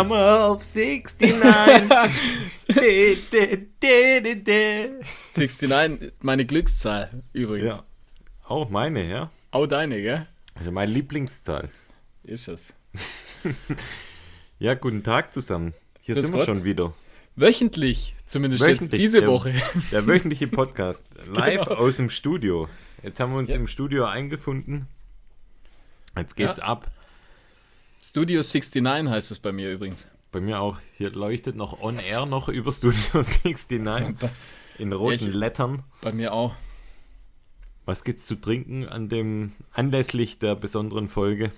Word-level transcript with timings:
Summer 0.00 0.50
of 0.50 0.62
69. 0.62 1.38
de, 2.68 3.16
de, 3.32 3.66
de, 3.82 4.20
de, 4.22 4.34
de. 4.42 4.90
69, 5.34 6.12
meine 6.22 6.46
Glückszahl 6.46 7.22
übrigens. 7.32 7.76
Ja. 7.78 7.84
Auch 8.48 8.70
meine, 8.70 9.04
ja. 9.08 9.30
Auch 9.50 9.66
deine, 9.66 10.00
gell? 10.00 10.26
Also 10.54 10.70
meine 10.72 10.90
Lieblingszahl. 10.92 11.68
Ist 12.24 12.48
es. 12.48 12.74
Ja, 14.58 14.74
guten 14.74 15.02
Tag 15.02 15.32
zusammen. 15.32 15.72
Hier 16.02 16.14
Grüß 16.14 16.24
sind 16.24 16.34
wir 16.34 16.38
Gott. 16.40 16.46
schon 16.46 16.64
wieder. 16.64 16.92
Wöchentlich, 17.34 18.14
zumindest 18.26 18.60
jetzt 18.66 18.80
Wöchentlich, 18.82 19.00
diese 19.00 19.22
ja. 19.22 19.26
Woche. 19.28 19.54
Der 19.90 20.06
wöchentliche 20.06 20.48
Podcast. 20.48 21.06
Live 21.34 21.64
Genau. 21.64 21.76
aus 21.80 21.96
dem 21.96 22.10
Studio. 22.10 22.68
Jetzt 23.02 23.20
haben 23.20 23.32
wir 23.32 23.38
uns 23.38 23.48
Ja. 23.54 23.56
im 23.56 23.66
Studio 23.66 24.04
eingefunden. 24.04 24.86
Jetzt 26.14 26.36
geht's 26.36 26.58
Ja. 26.58 26.64
ab. 26.64 26.90
Studio 28.02 28.42
69 28.42 29.08
heißt 29.10 29.30
es 29.30 29.38
bei 29.38 29.52
mir 29.52 29.72
übrigens. 29.72 30.06
Bei 30.32 30.40
mir 30.40 30.60
auch. 30.60 30.78
Hier 30.96 31.10
leuchtet 31.10 31.56
noch 31.56 31.80
on 31.82 31.98
air 31.98 32.26
noch 32.26 32.48
über 32.48 32.72
Studio 32.72 33.00
69 33.12 33.80
in 34.78 34.92
roten 34.92 35.14
Ich- 35.14 35.34
Lettern. 35.34 35.82
Bei 36.00 36.12
mir 36.12 36.32
auch. 36.32 36.54
Was 37.84 38.04
gibt's 38.04 38.26
zu 38.26 38.36
trinken 38.36 38.86
an 38.88 39.08
dem 39.08 39.52
anlässlich 39.72 40.38
der 40.38 40.54
besonderen 40.54 41.08
Folge? 41.08 41.50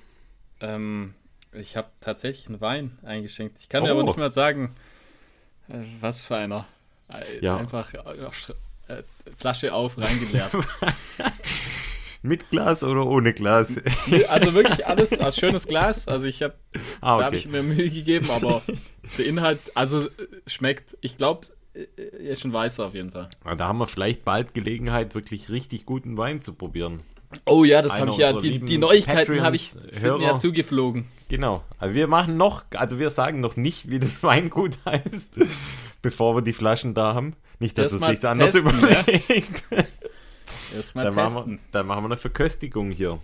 Ähm, 0.60 1.14
ich 1.52 1.77
habe 1.77 1.88
tatsächlich 2.00 2.47
einen 2.48 2.61
Wein 2.61 2.98
eingeschenkt. 3.02 3.58
Ich 3.61 3.69
kann 3.69 3.84
dir 3.84 3.91
Oh. 3.91 3.98
aber 3.98 4.05
nicht 4.05 4.17
mal 4.17 4.30
sagen, 4.33 4.74
äh, 5.69 5.84
was 6.00 6.24
für 6.24 6.36
einer. 6.36 6.67
Äh, 7.08 7.45
Ja. 7.45 7.56
Einfach 7.58 7.92
äh, 7.95 9.02
Flasche 9.36 9.74
auf, 9.74 9.98
reingeleert. 9.98 10.52
Mit 12.23 12.51
Glas 12.51 12.84
oder 12.84 13.06
ohne 13.06 13.33
Glas? 13.33 13.81
also 14.28 14.55
wirklich 14.55 14.87
alles 14.87 15.19
aus 15.20 15.37
schönes 15.37 15.67
Glas. 15.67 16.06
Also 16.06 16.27
ich 16.27 16.42
habe, 16.42 16.55
ah, 17.01 17.19
da 17.19 17.25
habe 17.27 17.37
ich 17.37 17.47
okay. 17.47 17.62
mir 17.62 17.62
Mühe 17.62 17.91
gegeben, 17.91 18.31
aber 18.31 18.62
der 19.19 19.27
Inhalt, 19.27 19.73
also 19.75 20.06
äh, 20.06 20.11
schmeckt, 20.47 20.97
ich 21.01 21.19
glaube, 21.19 21.48
er 21.75 22.31
ist 22.31 22.42
schon 22.42 22.53
weißer 22.53 22.87
auf 22.87 22.95
jeden 22.95 23.11
Fall. 23.11 23.29
Ah, 23.45 23.55
Da 23.55 23.67
haben 23.69 23.79
wir 23.79 23.87
vielleicht 23.87 24.25
bald 24.25 24.55
Gelegenheit, 24.55 25.14
wirklich 25.14 25.51
richtig 25.51 25.87
guten 25.87 26.17
Wein 26.17 26.41
zu 26.41 26.53
probieren. 26.53 27.01
Oh 27.47 27.64
ja, 27.64 27.81
das 27.81 27.98
habe 27.98 28.11
ich 28.11 28.19
ja, 28.19 28.33
die, 28.34 28.59
die 28.59 28.79
Neuigkeiten 28.79 29.42
habe 29.42 29.57
ich, 29.57 29.70
sind 29.70 30.19
mir 30.19 30.23
ja 30.23 30.36
zugeflogen. 30.36 31.07
Genau. 31.29 31.62
Also 31.79 31.95
wir 31.95 32.07
machen 32.07 32.36
noch, 32.36 32.64
also 32.75 32.98
wir 32.98 33.11
sagen 33.11 33.41
noch 33.41 33.57
nicht, 33.57 33.91
wie 33.91 33.98
das 33.98 34.23
Weingut 34.23 34.79
heißt, 34.84 35.36
bevor 36.03 36.36
wir 36.36 36.42
die 36.42 36.53
Flaschen 36.53 36.95
da 36.95 37.14
haben. 37.14 37.34
Nicht, 37.59 37.79
dass 37.79 37.92
Erst 37.92 38.03
es 38.03 38.20
sich 38.20 38.29
anders 38.29 38.53
testen, 38.53 38.79
überlegt. 38.79 39.64
Erstmal 40.75 41.05
Dann 41.06 41.15
machen, 41.15 41.34
wir, 41.34 41.41
testen. 41.42 41.59
dann 41.73 41.87
machen 41.87 42.03
wir 42.03 42.06
eine 42.06 42.17
Verköstigung 42.17 42.91
hier. 42.91 43.20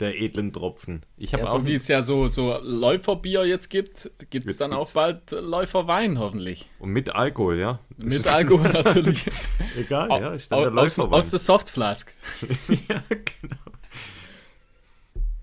Der 0.00 0.20
edlen 0.20 0.52
Tropfen. 0.52 1.02
Ich 1.16 1.32
habe 1.32 1.44
Ja, 1.44 1.50
auch. 1.50 1.58
so 1.60 1.66
wie 1.66 1.74
es 1.74 1.86
ja 1.86 2.02
so, 2.02 2.26
so 2.26 2.58
Läuferbier 2.62 3.44
jetzt 3.44 3.68
gibt, 3.68 4.10
gibt 4.30 4.46
es 4.46 4.56
dann 4.56 4.72
auch 4.72 4.90
bald 4.94 5.30
Läuferwein 5.30 6.18
hoffentlich. 6.18 6.66
und 6.80 6.90
mit 6.90 7.14
Alkohol, 7.14 7.58
ja. 7.58 7.78
Das 7.98 8.06
Mit 8.08 8.26
Alkohol 8.26 8.68
natürlich. 8.72 9.26
Egal, 9.76 10.08
ja. 10.10 10.34
Ist 10.34 10.50
dann 10.50 10.58
Au- 10.58 10.62
der 10.70 10.82
aus, 10.82 10.96
Läuferwein. 10.96 11.18
aus 11.18 11.30
der 11.30 11.38
Softflask. 11.38 12.12
ja, 12.88 13.02
genau. 13.08 13.56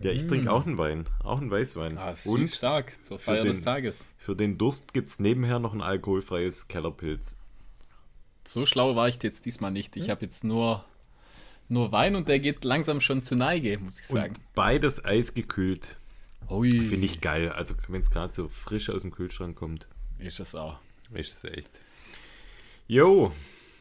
Ja, 0.02 0.12
ich 0.12 0.28
trinke 0.28 0.52
auch 0.52 0.66
einen 0.66 0.78
Wein. 0.78 1.06
Auch 1.24 1.40
einen 1.40 1.52
Weißwein. 1.52 1.98
Ah, 1.98 2.12
das 2.12 2.26
und 2.26 2.48
stark 2.48 2.94
zur 3.04 3.20
Feier 3.20 3.44
den- 3.44 3.52
des 3.52 3.62
Tages. 3.62 4.06
für 4.18 4.36
den 4.36 4.58
Durst 4.58 4.94
gibt 4.94 5.10
es 5.10 5.20
nebenher 5.20 5.60
noch 5.60 5.74
ein 5.74 5.82
alkoholfreies 5.82 6.68
Kellerpilz. 6.68 7.38
So 8.46 8.66
schlau 8.66 8.96
war 8.96 9.08
ich 9.10 9.22
jetzt 9.22 9.46
diesmal 9.46 9.72
nicht. 9.72 9.96
Ich 9.98 10.10
habe 10.10 10.22
jetzt 10.22 10.44
nur, 10.44 10.84
nur 11.70 11.92
Wein 11.92 12.16
und 12.16 12.28
der 12.28 12.40
geht 12.40 12.64
langsam 12.66 13.00
schon 13.02 13.22
zu 13.24 13.36
Neige, 13.36 13.78
muss 13.80 14.00
ich 14.00 14.08
sagen. 14.08 14.36
Und 14.36 14.54
beides 14.56 15.04
eisgekühlt. 15.06 15.98
Finde 16.48 17.06
ich 17.06 17.22
geil. 17.22 17.50
Also, 17.50 17.76
wenn 17.90 18.02
es 18.02 18.10
gerade 18.10 18.34
so 18.34 18.48
frisch 18.50 18.90
aus 18.90 19.04
dem 19.04 19.12
Kühlschrank 19.12 19.56
kommt, 19.56 19.88
ist 20.18 20.40
es 20.40 20.56
auch. 20.56 20.80
ist 21.14 21.32
es 21.32 21.44
echt. 21.52 21.70
Jo, 22.88 23.32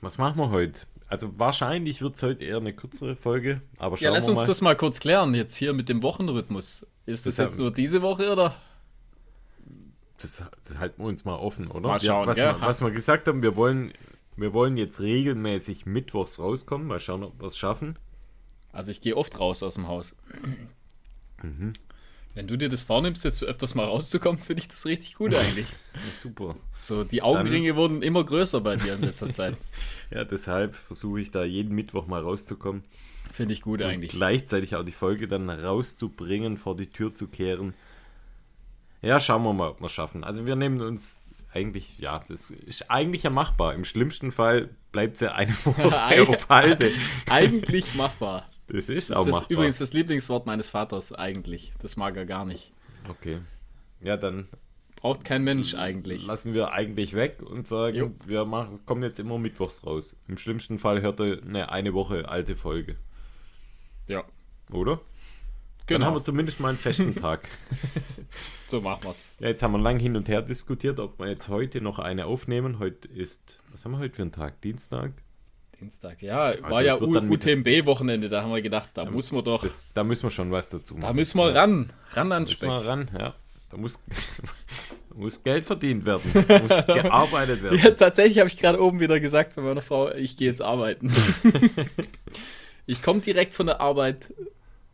was 0.02 0.18
machen 0.18 0.38
wir 0.38 0.50
heute? 0.50 0.80
Also, 1.08 1.38
wahrscheinlich 1.38 2.02
wird 2.02 2.14
es 2.14 2.22
heute 2.22 2.44
eher 2.44 2.58
eine 2.58 2.74
kürzere 2.74 3.16
Folge, 3.16 3.62
aber 3.78 3.96
schauen 3.96 4.04
Ja, 4.04 4.10
lass 4.12 4.26
wir 4.26 4.32
uns 4.32 4.40
mal. 4.42 4.46
das 4.46 4.60
mal 4.60 4.76
kurz 4.76 5.00
klären, 5.00 5.34
jetzt 5.34 5.56
hier 5.56 5.72
mit 5.72 5.88
dem 5.88 6.02
Wochenrhythmus. 6.02 6.86
Ist 7.06 7.24
das 7.24 7.36
Das 7.36 7.46
jetzt 7.46 7.58
nur 7.58 7.72
diese 7.72 8.02
Woche 8.02 8.30
oder? 8.30 8.54
das, 10.20 10.42
das 10.66 10.78
halten 10.78 11.00
wir 11.02 11.06
uns 11.08 11.24
mal 11.24 11.36
offen, 11.36 11.68
oder? 11.68 11.88
Mal 11.88 12.00
schauen, 12.00 12.26
was, 12.26 12.36
gell? 12.36 12.48
wir, 12.54 12.60
was 12.60 12.80
wir 12.82 12.90
gesagt 12.90 13.28
haben, 13.28 13.40
wir 13.40 13.56
wollen, 13.56 13.92
wir 14.40 14.52
wollen 14.52 14.76
jetzt 14.76 15.00
regelmäßig 15.00 15.86
mittwochs 15.86 16.38
rauskommen. 16.38 16.86
Mal 16.86 17.00
schauen, 17.00 17.24
ob 17.24 17.40
wir 17.40 17.46
es 17.46 17.58
schaffen. 17.58 17.98
Also 18.72 18.90
ich 18.90 19.00
gehe 19.00 19.16
oft 19.16 19.38
raus 19.38 19.62
aus 19.62 19.74
dem 19.74 19.88
Haus. 19.88 20.14
Mhm. 21.40 21.72
Wenn 22.34 22.48
du 22.48 22.56
dir 22.56 22.68
das 22.68 22.82
vornimmst, 22.82 23.24
jetzt 23.24 23.44
öfters 23.44 23.76
mal 23.76 23.84
rauszukommen, 23.84 24.40
finde 24.44 24.60
ich 24.60 24.66
das 24.66 24.86
richtig 24.86 25.14
gut 25.14 25.34
eigentlich. 25.34 25.66
Ja, 25.94 26.12
super. 26.12 26.56
So, 26.72 27.04
die 27.04 27.22
Augenringe 27.22 27.76
wurden 27.76 28.02
immer 28.02 28.24
größer 28.24 28.60
bei 28.60 28.74
dir 28.74 28.94
in 28.94 29.02
letzter 29.02 29.30
Zeit. 29.30 29.56
Ja, 30.10 30.24
deshalb 30.24 30.74
versuche 30.74 31.20
ich 31.20 31.30
da 31.30 31.44
jeden 31.44 31.74
Mittwoch 31.76 32.08
mal 32.08 32.22
rauszukommen. 32.22 32.82
Finde 33.32 33.54
ich 33.54 33.60
gut 33.60 33.82
Und 33.82 33.86
eigentlich. 33.86 34.10
gleichzeitig 34.10 34.74
auch 34.74 34.82
die 34.84 34.90
Folge 34.90 35.28
dann 35.28 35.48
rauszubringen, 35.48 36.56
vor 36.56 36.76
die 36.76 36.88
Tür 36.90 37.14
zu 37.14 37.28
kehren. 37.28 37.74
Ja, 39.02 39.20
schauen 39.20 39.42
wir 39.44 39.52
mal, 39.52 39.68
ob 39.68 39.80
wir 39.80 39.86
es 39.86 39.92
schaffen. 39.92 40.24
Also 40.24 40.46
wir 40.46 40.56
nehmen 40.56 40.80
uns 40.80 41.22
eigentlich, 41.52 41.98
ja, 41.98 42.22
das 42.26 42.50
ist 42.50 42.90
eigentlich 42.90 43.22
ja 43.22 43.30
machbar. 43.30 43.74
Im 43.74 43.84
schlimmsten 43.84 44.32
Fall 44.32 44.70
bleibt 44.92 45.14
es 45.14 45.20
ja 45.20 45.32
eine 45.32 45.52
Woche 45.64 46.22
auf 46.28 46.48
Halde. 46.48 46.92
Eigentlich 47.30 47.94
machbar. 47.94 48.48
Das 48.66 48.88
ist 48.88 49.10
Das 49.10 49.16
auch 49.18 49.26
ist 49.26 49.32
machbar. 49.32 49.50
übrigens 49.50 49.78
das 49.78 49.92
Lieblingswort 49.92 50.46
meines 50.46 50.68
Vaters 50.70 51.12
eigentlich. 51.12 51.72
Das 51.80 51.96
mag 51.96 52.16
er 52.16 52.26
gar 52.26 52.44
nicht. 52.44 52.72
Okay. 53.08 53.40
Ja, 54.00 54.16
dann 54.16 54.48
Braucht 54.96 55.24
kein 55.24 55.44
Mensch 55.44 55.74
eigentlich. 55.74 56.26
lassen 56.26 56.54
wir 56.54 56.72
eigentlich 56.72 57.14
weg 57.14 57.40
und 57.42 57.66
sagen, 57.68 57.96
Jo. 57.96 58.12
wir 58.26 58.44
machen, 58.44 58.80
kommen 58.84 59.02
jetzt 59.04 59.20
immer 59.20 59.38
mittwochs 59.38 59.86
raus. 59.86 60.16
Im 60.26 60.38
schlimmsten 60.38 60.78
Fall 60.78 61.02
hört 61.02 61.20
er 61.20 61.40
eine 61.42 61.70
eine 61.70 61.94
Woche 61.94 62.28
alte 62.28 62.56
Folge. 62.56 62.96
Ja, 64.08 64.24
Oder? 64.72 65.00
Dann 65.88 65.96
genau. 65.96 66.06
haben 66.06 66.14
wir 66.16 66.22
zumindest 66.22 66.60
mal 66.60 66.68
einen 66.68 66.78
festen 66.78 67.14
Tag. 67.14 67.48
so 68.68 68.80
machen 68.80 69.04
wir's. 69.04 69.32
Ja, 69.40 69.48
jetzt 69.48 69.62
haben 69.62 69.72
wir 69.72 69.78
lang 69.78 69.98
hin 69.98 70.16
und 70.16 70.28
her 70.28 70.42
diskutiert, 70.42 71.00
ob 71.00 71.18
wir 71.18 71.28
jetzt 71.28 71.48
heute 71.48 71.80
noch 71.80 71.98
eine 71.98 72.26
aufnehmen. 72.26 72.78
Heute 72.78 73.08
ist, 73.08 73.58
was 73.72 73.84
haben 73.84 73.92
wir 73.92 73.98
heute 73.98 74.14
für 74.14 74.22
einen 74.22 74.32
Tag? 74.32 74.60
Dienstag? 74.60 75.12
Dienstag, 75.80 76.22
ja, 76.22 76.60
war 76.62 76.78
Also 76.78 76.80
ja 76.84 76.96
dann 76.98 77.28
mit- 77.28 77.46
UTMB-Wochenende, 77.46 78.28
da 78.28 78.42
haben 78.42 78.52
wir 78.52 78.60
gedacht, 78.60 78.90
da 78.94 79.04
muss 79.04 79.30
man 79.32 79.44
doch, 79.44 79.62
Das, 79.62 79.86
da 79.94 80.02
müssen 80.02 80.24
wir 80.24 80.30
schon 80.30 80.50
was 80.50 80.70
dazu 80.70 80.94
machen. 80.94 81.02
da 81.06 81.12
müssen 81.12 81.38
wir 81.38 81.54
ran, 81.54 81.90
ran 82.10 82.32
an 82.32 82.42
müssen 82.42 82.56
Speck. 82.56 82.68
wir 82.68 82.84
ran, 82.84 83.08
ja. 83.16 83.34
Da 83.70 83.76
muss, 83.76 84.02
da 85.10 85.14
muss 85.14 85.42
Geld 85.44 85.64
verdient 85.64 86.04
werden. 86.04 86.22
Da 86.48 86.58
muss 86.58 86.86
gearbeitet 86.86 87.62
werden. 87.62 87.78
Ja, 87.78 87.92
tatsächlich 87.92 88.38
habe 88.38 88.48
ich 88.48 88.56
gerade 88.56 88.82
oben 88.82 88.98
wieder 88.98 89.20
gesagt 89.20 89.54
bei 89.54 89.62
meiner 89.62 89.80
Frau, 89.82 90.10
ich 90.10 90.36
gehe 90.36 90.48
jetzt 90.48 90.62
arbeiten. 90.62 91.12
ich 92.86 93.00
komme 93.02 93.20
direkt 93.20 93.54
von 93.54 93.66
der 93.66 93.80
Arbeit, 93.80 94.32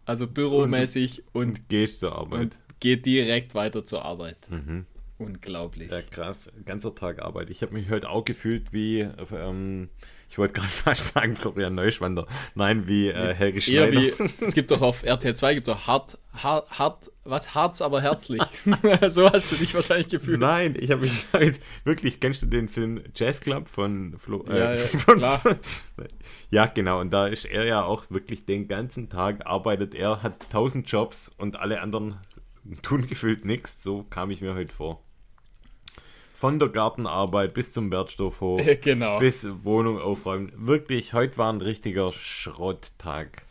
also 0.04 0.26
büromäßig 0.26 1.22
und, 1.32 1.48
Und 1.48 1.68
gehst 1.68 2.00
zur 2.00 2.16
Arbeit. 2.16 2.40
und 2.40 2.58
gehe 2.80 2.96
direkt 2.98 3.54
weiter 3.54 3.84
zur 3.84 4.04
Arbeit. 4.04 4.38
Mhm. 4.50 4.86
Unglaublich. 5.18 5.90
Ja, 5.90 6.02
krass. 6.02 6.50
Ganzer 6.66 6.94
Tag 6.94 7.22
Arbeit. 7.22 7.48
Ich 7.50 7.62
habe 7.62 7.72
mich 7.72 7.88
heute 7.88 8.10
auch 8.10 8.24
gefühlt 8.24 8.72
wie, 8.72 9.00
ähm, 9.00 9.88
ich 10.34 10.38
wollte 10.38 10.54
gerade 10.54 10.68
fast 10.72 11.14
sagen 11.14 11.36
Florian 11.36 11.76
Neuschwander. 11.76 12.26
Nein, 12.56 12.88
wie 12.88 13.08
äh, 13.08 13.34
Helge 13.34 13.60
Schneider. 13.60 13.92
wie, 13.92 14.12
es 14.40 14.52
gibt 14.52 14.72
doch 14.72 14.82
auf 14.82 15.04
RTL 15.04 15.36
2 15.36 15.54
gibt 15.54 15.68
doch 15.68 15.86
hart, 15.86 16.18
hart, 16.32 16.76
hart, 16.76 17.12
was 17.22 17.54
Harz, 17.54 17.80
aber 17.80 18.02
herzlich. 18.02 18.42
so 19.08 19.30
hast 19.30 19.52
du 19.52 19.56
dich 19.56 19.72
wahrscheinlich 19.76 20.08
gefühlt. 20.08 20.40
Nein, 20.40 20.74
ich 20.76 20.90
habe 20.90 21.02
mich 21.02 21.26
heute 21.32 21.60
wirklich, 21.84 22.18
kennst 22.18 22.42
du 22.42 22.46
den 22.46 22.68
Film 22.68 23.04
Jazz 23.14 23.42
Club 23.42 23.68
von 23.68 24.18
Flo? 24.18 24.44
Ja, 24.48 24.72
ja, 24.72 24.76
von, 24.76 25.22
ja, 26.50 26.66
genau. 26.66 27.00
Und 27.00 27.12
da 27.12 27.28
ist 27.28 27.44
er 27.44 27.64
ja 27.64 27.84
auch 27.84 28.10
wirklich 28.10 28.44
den 28.44 28.66
ganzen 28.66 29.08
Tag 29.08 29.46
arbeitet 29.46 29.94
er, 29.94 30.24
hat 30.24 30.50
tausend 30.50 30.90
Jobs 30.90 31.32
und 31.38 31.60
alle 31.60 31.80
anderen 31.80 32.16
tun 32.82 33.06
gefühlt 33.06 33.44
nichts. 33.44 33.80
So 33.80 34.02
kam 34.10 34.32
ich 34.32 34.40
mir 34.40 34.54
heute 34.54 34.74
vor. 34.74 35.00
Von 36.44 36.58
der 36.58 36.68
Gartenarbeit 36.68 37.54
bis 37.54 37.72
zum 37.72 37.90
Wertstoffhof, 37.90 38.60
genau. 38.82 39.18
bis 39.18 39.46
Wohnung 39.64 39.98
aufräumen. 39.98 40.52
Wirklich, 40.54 41.14
heute 41.14 41.38
war 41.38 41.50
ein 41.50 41.62
richtiger 41.62 42.12
Schrotttag. 42.12 43.44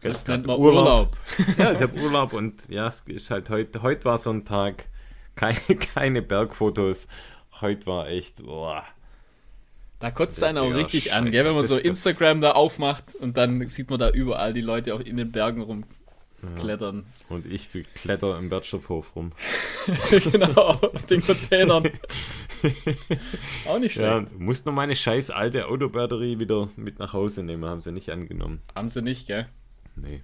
Das 0.00 0.26
nennt 0.26 0.46
man 0.46 0.58
Urlaub. 0.58 1.14
ja, 1.58 1.72
ich 1.72 1.82
habe 1.82 2.00
Urlaub 2.00 2.32
und 2.32 2.66
ja, 2.70 2.86
es 2.86 3.02
ist 3.02 3.30
halt 3.30 3.50
heute, 3.50 3.82
heute 3.82 4.06
war 4.06 4.16
so 4.16 4.30
ein 4.30 4.46
Tag, 4.46 4.86
keine, 5.34 5.58
keine 5.94 6.22
Bergfotos. 6.22 7.08
Heute 7.60 7.84
war 7.84 8.08
echt, 8.08 8.42
boah. 8.42 8.82
Da 9.98 10.10
kotzt 10.10 10.38
es 10.38 10.44
einen 10.44 10.56
auch 10.56 10.72
richtig 10.72 11.12
an, 11.12 11.24
Scheiß. 11.24 11.32
gell, 11.32 11.44
wenn 11.44 11.54
man 11.56 11.62
so 11.62 11.76
Instagram 11.76 12.40
da 12.40 12.52
aufmacht 12.52 13.14
und 13.16 13.36
dann 13.36 13.68
sieht 13.68 13.90
man 13.90 13.98
da 13.98 14.08
überall 14.08 14.54
die 14.54 14.62
Leute 14.62 14.94
auch 14.94 15.00
in 15.00 15.18
den 15.18 15.30
Bergen 15.30 15.60
rumklettern. 16.42 17.04
Und 17.28 17.46
ich 17.46 17.68
kletter 17.94 18.38
im 18.38 18.50
Wertstoffhof 18.50 19.14
rum. 19.16 19.32
genau, 20.32 20.78
auf 20.80 21.06
den 21.06 21.20
Containern. 21.24 21.88
auch 23.68 23.78
nicht 23.78 23.96
Ja, 23.96 24.18
schlecht. 24.18 24.32
und 24.32 24.40
musst 24.40 24.66
nur 24.66 24.74
meine 24.74 24.96
scheiß 24.96 25.30
alte 25.30 25.68
Autobatterie 25.68 26.38
wieder 26.38 26.68
mit 26.76 26.98
nach 26.98 27.12
Hause 27.12 27.42
nehmen, 27.42 27.64
haben 27.64 27.80
sie 27.80 27.92
nicht 27.92 28.10
angenommen. 28.10 28.60
Haben 28.74 28.88
sie 28.88 29.02
nicht, 29.02 29.26
gell? 29.26 29.46
Nee. 29.94 30.22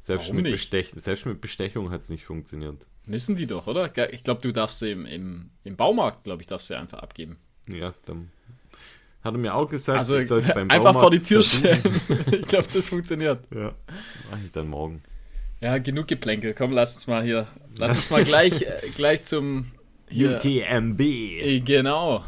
Selbst, 0.00 0.24
Warum 0.24 0.36
mit, 0.36 0.44
nicht? 0.44 0.52
Bestech 0.52 0.92
selbst 0.96 1.24
mit 1.26 1.40
Bestechung 1.40 1.90
hat 1.90 2.00
es 2.00 2.10
nicht 2.10 2.24
funktioniert. 2.24 2.86
Müssen 3.06 3.36
die 3.36 3.46
doch, 3.46 3.66
oder? 3.66 3.90
Ich 4.12 4.24
glaube, 4.24 4.40
du 4.42 4.52
darfst 4.52 4.78
sie 4.78 4.90
im, 4.90 5.06
im, 5.06 5.50
im 5.64 5.76
Baumarkt, 5.76 6.24
glaube 6.24 6.42
ich, 6.42 6.48
darfst 6.48 6.68
du 6.70 6.74
einfach 6.78 6.98
abgeben. 6.98 7.38
Ja, 7.68 7.94
dann 8.06 8.30
hat 9.22 9.34
er 9.34 9.38
mir 9.38 9.54
auch 9.54 9.68
gesagt, 9.70 9.98
Also 9.98 10.16
ich 10.18 10.26
soll's 10.26 10.52
beim 10.52 10.70
einfach 10.70 10.92
vor 10.92 11.10
die 11.10 11.22
Tür 11.22 11.42
versuchen. 11.42 11.94
stellen. 11.94 12.42
ich 12.42 12.46
glaube, 12.48 12.68
das 12.72 12.88
funktioniert. 12.90 13.44
Ja, 13.54 13.74
mach 14.30 14.38
ich 14.44 14.52
dann 14.52 14.68
morgen. 14.68 15.02
Ja, 15.60 15.78
genug 15.78 16.08
Geplänkel. 16.08 16.54
Komm, 16.54 16.72
lass 16.72 16.94
uns 16.94 17.06
mal 17.06 17.22
hier. 17.22 17.46
Lass 17.76 17.92
uns 17.96 18.10
mal 18.10 18.24
gleich, 18.24 18.62
äh, 18.62 18.80
gleich 18.94 19.22
zum. 19.22 19.66
Hier, 20.08 20.36
UTMB. 20.36 21.00
Äh, 21.00 21.60
Genau. 21.60 22.24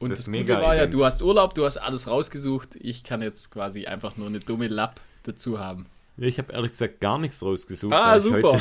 Und 0.00 0.10
Das 0.10 0.20
das, 0.20 0.26
Gute 0.26 0.38
Mega-Event. 0.38 0.66
war 0.66 0.76
ja, 0.76 0.86
du 0.86 1.04
hast 1.04 1.22
Urlaub, 1.22 1.54
du 1.54 1.64
hast 1.64 1.76
alles 1.76 2.06
rausgesucht. 2.06 2.76
Ich 2.78 3.02
kann 3.02 3.20
jetzt 3.20 3.50
quasi 3.50 3.86
einfach 3.86 4.16
nur 4.16 4.28
eine 4.28 4.38
dumme 4.38 4.68
Lapp 4.68 5.00
dazu 5.24 5.58
haben. 5.58 5.86
Ich 6.16 6.38
habe 6.38 6.52
ehrlich 6.52 6.70
gesagt 6.72 7.00
gar 7.00 7.18
nichts 7.18 7.42
rausgesucht. 7.42 7.92
Ah, 7.92 8.10
weil 8.12 8.18
ich 8.18 8.22
super. 8.24 8.60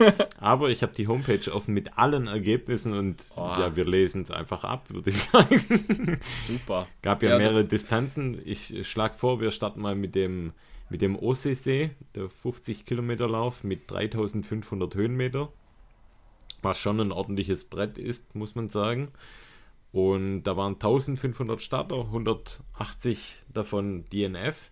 Heute, 0.00 0.28
aber 0.40 0.70
ich 0.70 0.82
habe 0.82 0.92
die 0.94 1.06
Homepage 1.08 1.52
offen 1.52 1.72
mit 1.74 1.98
allen 1.98 2.26
Ergebnissen 2.26 2.94
und 2.94 3.24
Oh. 3.36 3.40
ja, 3.58 3.76
wir 3.76 3.84
lesen 3.84 4.22
es 4.22 4.30
einfach 4.32 4.64
ab, 4.64 4.86
würde 4.88 5.10
ich 5.10 5.18
sagen. 5.18 6.20
Super. 6.46 6.86
Gab 7.02 7.22
ja, 7.22 7.30
Ja, 7.30 7.38
mehrere 7.38 7.64
Distanzen. 7.64 8.40
Ich 8.44 8.86
schlage 8.88 9.14
vor, 9.18 9.40
wir 9.40 9.50
starten 9.52 9.80
mal 9.80 9.94
mit 9.94 10.14
dem, 10.16 10.52
mit 10.92 11.00
dem 11.00 11.18
OCC, 11.18 11.92
der 12.14 12.28
50 12.28 12.84
Kilometer 12.84 13.26
Lauf 13.26 13.64
mit 13.64 13.90
3500 13.90 14.94
Höhenmeter. 14.94 15.50
Was 16.60 16.78
schon 16.78 17.00
ein 17.00 17.12
ordentliches 17.12 17.64
Brett 17.64 17.96
ist, 17.96 18.34
muss 18.34 18.54
man 18.54 18.68
sagen. 18.68 19.10
Und 19.90 20.42
da 20.42 20.58
waren 20.58 20.74
1500 20.74 21.62
Starter, 21.62 22.02
180 22.02 23.38
davon 23.50 24.04
DNF. 24.12 24.70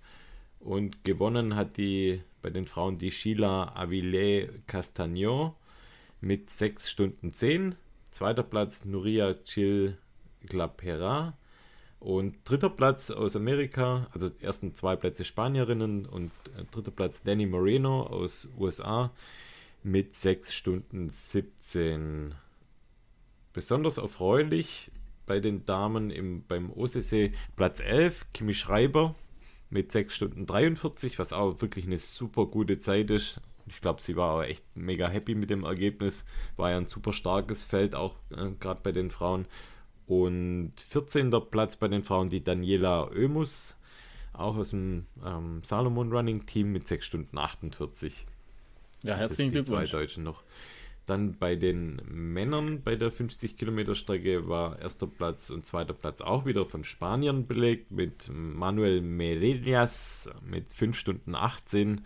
Und 0.60 1.04
gewonnen 1.04 1.56
hat 1.56 1.78
die 1.78 2.20
bei 2.42 2.50
den 2.50 2.66
Frauen 2.66 2.98
die 2.98 3.12
Sheila 3.12 3.74
Avile 3.74 4.50
Castagnon 4.66 5.54
mit 6.20 6.50
6 6.50 6.90
Stunden 6.90 7.32
10. 7.32 7.76
Zweiter 8.10 8.42
Platz 8.42 8.84
Nuria 8.84 9.32
Chil 9.44 9.96
Glapera. 10.42 11.32
Und 12.00 12.36
dritter 12.44 12.70
Platz 12.70 13.10
aus 13.10 13.36
Amerika, 13.36 14.08
also 14.12 14.30
die 14.30 14.42
ersten 14.42 14.74
zwei 14.74 14.96
Plätze 14.96 15.24
Spanierinnen 15.24 16.06
und 16.06 16.30
äh, 16.56 16.64
dritter 16.72 16.90
Platz 16.90 17.22
Danny 17.22 17.44
Moreno 17.44 18.04
aus 18.04 18.48
USA 18.58 19.12
mit 19.82 20.14
6 20.14 20.52
Stunden 20.54 21.10
17. 21.10 22.34
Besonders 23.52 23.98
erfreulich 23.98 24.90
bei 25.26 25.40
den 25.40 25.66
Damen 25.66 26.10
im, 26.10 26.42
beim 26.48 26.70
OCC 26.70 27.32
Platz 27.54 27.80
11, 27.80 28.26
Kimi 28.32 28.54
Schreiber 28.54 29.14
mit 29.68 29.92
6 29.92 30.14
Stunden 30.14 30.46
43, 30.46 31.18
was 31.18 31.34
auch 31.34 31.60
wirklich 31.60 31.84
eine 31.84 31.98
super 31.98 32.46
gute 32.46 32.78
Zeit 32.78 33.10
ist. 33.10 33.40
Ich 33.66 33.80
glaube, 33.80 34.02
sie 34.02 34.16
war 34.16 34.34
auch 34.34 34.42
echt 34.42 34.64
mega 34.74 35.08
happy 35.08 35.34
mit 35.34 35.50
dem 35.50 35.64
Ergebnis. 35.64 36.24
War 36.56 36.70
ja 36.70 36.78
ein 36.78 36.86
super 36.86 37.12
starkes 37.12 37.64
Feld, 37.64 37.94
auch 37.94 38.16
äh, 38.30 38.50
gerade 38.58 38.80
bei 38.82 38.92
den 38.92 39.10
Frauen. 39.10 39.46
Und 40.10 40.72
14. 40.88 41.30
Platz 41.52 41.76
bei 41.76 41.86
den 41.86 42.02
Frauen 42.02 42.26
die 42.26 42.42
Daniela 42.42 43.08
Oemus, 43.12 43.76
auch 44.32 44.56
aus 44.56 44.70
dem 44.70 45.06
ähm, 45.24 45.60
Salomon 45.62 46.10
Running 46.10 46.46
Team 46.46 46.72
mit 46.72 46.84
6 46.84 47.06
Stunden 47.06 47.38
48. 47.38 48.26
Ja, 49.04 49.14
herzlichen 49.14 49.52
die 49.52 49.62
zwei 49.62 49.84
Glückwunsch. 49.84 49.90
Deutschen 49.92 50.24
noch. 50.24 50.42
Dann 51.06 51.38
bei 51.38 51.54
den 51.54 52.02
Männern 52.08 52.82
bei 52.82 52.96
der 52.96 53.12
50 53.12 53.56
Kilometer 53.56 53.94
Strecke 53.94 54.48
war 54.48 54.80
erster 54.80 55.06
Platz 55.06 55.48
und 55.48 55.64
zweiter 55.64 55.94
Platz 55.94 56.20
auch 56.20 56.44
wieder 56.44 56.66
von 56.66 56.82
Spaniern 56.82 57.46
belegt 57.46 57.92
mit 57.92 58.28
Manuel 58.32 59.02
Merelias 59.02 60.28
mit 60.42 60.72
5 60.72 60.98
Stunden 60.98 61.36
18 61.36 62.04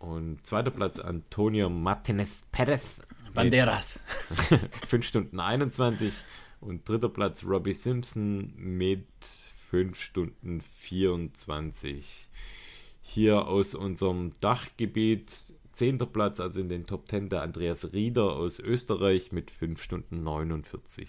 und 0.00 0.46
zweiter 0.46 0.70
Platz 0.70 0.98
Antonio 0.98 1.70
Martinez 1.70 2.42
Perez 2.52 3.00
Banderas. 3.32 4.04
mit 4.50 4.60
5 4.86 5.06
Stunden 5.06 5.40
21 5.40 6.12
und 6.66 6.88
dritter 6.88 7.08
Platz 7.08 7.44
Robbie 7.44 7.74
Simpson 7.74 8.52
mit 8.56 9.06
5 9.70 9.98
Stunden 9.98 10.60
24. 10.60 12.28
Hier 13.02 13.46
aus 13.46 13.74
unserem 13.74 14.32
Dachgebiet 14.40 15.52
zehnter 15.70 16.06
Platz, 16.06 16.40
also 16.40 16.60
in 16.60 16.68
den 16.68 16.86
Top 16.86 17.08
10 17.08 17.28
der 17.28 17.42
Andreas 17.42 17.92
Rieder 17.92 18.32
aus 18.32 18.58
Österreich 18.58 19.30
mit 19.30 19.50
5 19.50 19.80
Stunden 19.80 20.22
49. 20.22 21.08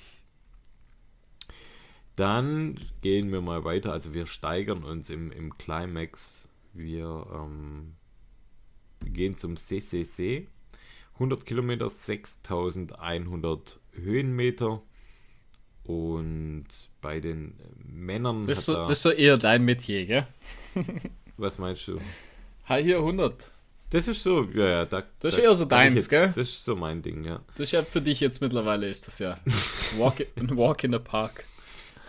Dann 2.16 2.80
gehen 3.02 3.32
wir 3.32 3.42
mal 3.42 3.64
weiter, 3.64 3.94
also 3.94 4.14
wir 4.14 4.28
steigern 4.28 4.84
uns 4.84 5.10
im, 5.10 5.32
im 5.32 5.58
Climax. 5.58 6.50
Wir 6.74 7.26
ähm, 7.32 7.96
gehen 9.06 9.36
zum 9.36 9.58
CCC. 9.58 10.48
100 11.14 11.46
Kilometer, 11.46 11.90
6100 11.90 13.80
Höhenmeter. 13.94 14.84
Und 15.88 16.66
bei 17.02 17.22
den 17.22 17.54
Männern 17.90 18.46
Das, 18.46 18.60
ist 18.60 18.66
so, 18.66 18.74
das 18.74 18.92
ist 18.92 19.02
so 19.04 19.12
eher 19.12 19.38
dein 19.38 19.64
Metier, 19.64 20.06
gell? 20.06 20.28
was 21.38 21.58
meinst 21.58 21.88
du? 21.88 21.98
Hi, 22.66 22.84
hier 22.84 22.98
100. 22.98 23.50
Das 23.90 24.06
ist 24.10 24.22
so, 24.22 24.44
ja, 24.54 24.68
ja. 24.68 24.86
Da, 24.86 25.04
Das 25.22 25.34
ist 25.34 25.40
da 25.40 25.44
eher 25.44 25.56
so 25.56 25.64
deins, 25.64 25.96
jetzt, 25.96 26.10
gell? 26.10 26.28
Das 26.36 26.50
ist 26.50 26.66
so 26.66 26.76
mein 26.76 27.02
Ding, 27.02 27.24
ja. 27.24 27.40
Das 27.52 27.62
ist 27.62 27.72
ja 27.72 27.84
für 27.84 28.02
dich 28.02 28.20
jetzt 28.20 28.42
mittlerweile, 28.42 28.90
ist 28.90 29.08
das 29.08 29.20
ja 29.20 29.38
walk, 29.98 30.28
ein 30.36 30.58
Walk 30.58 30.84
in 30.84 30.92
the 30.92 31.00
Park. 31.00 31.46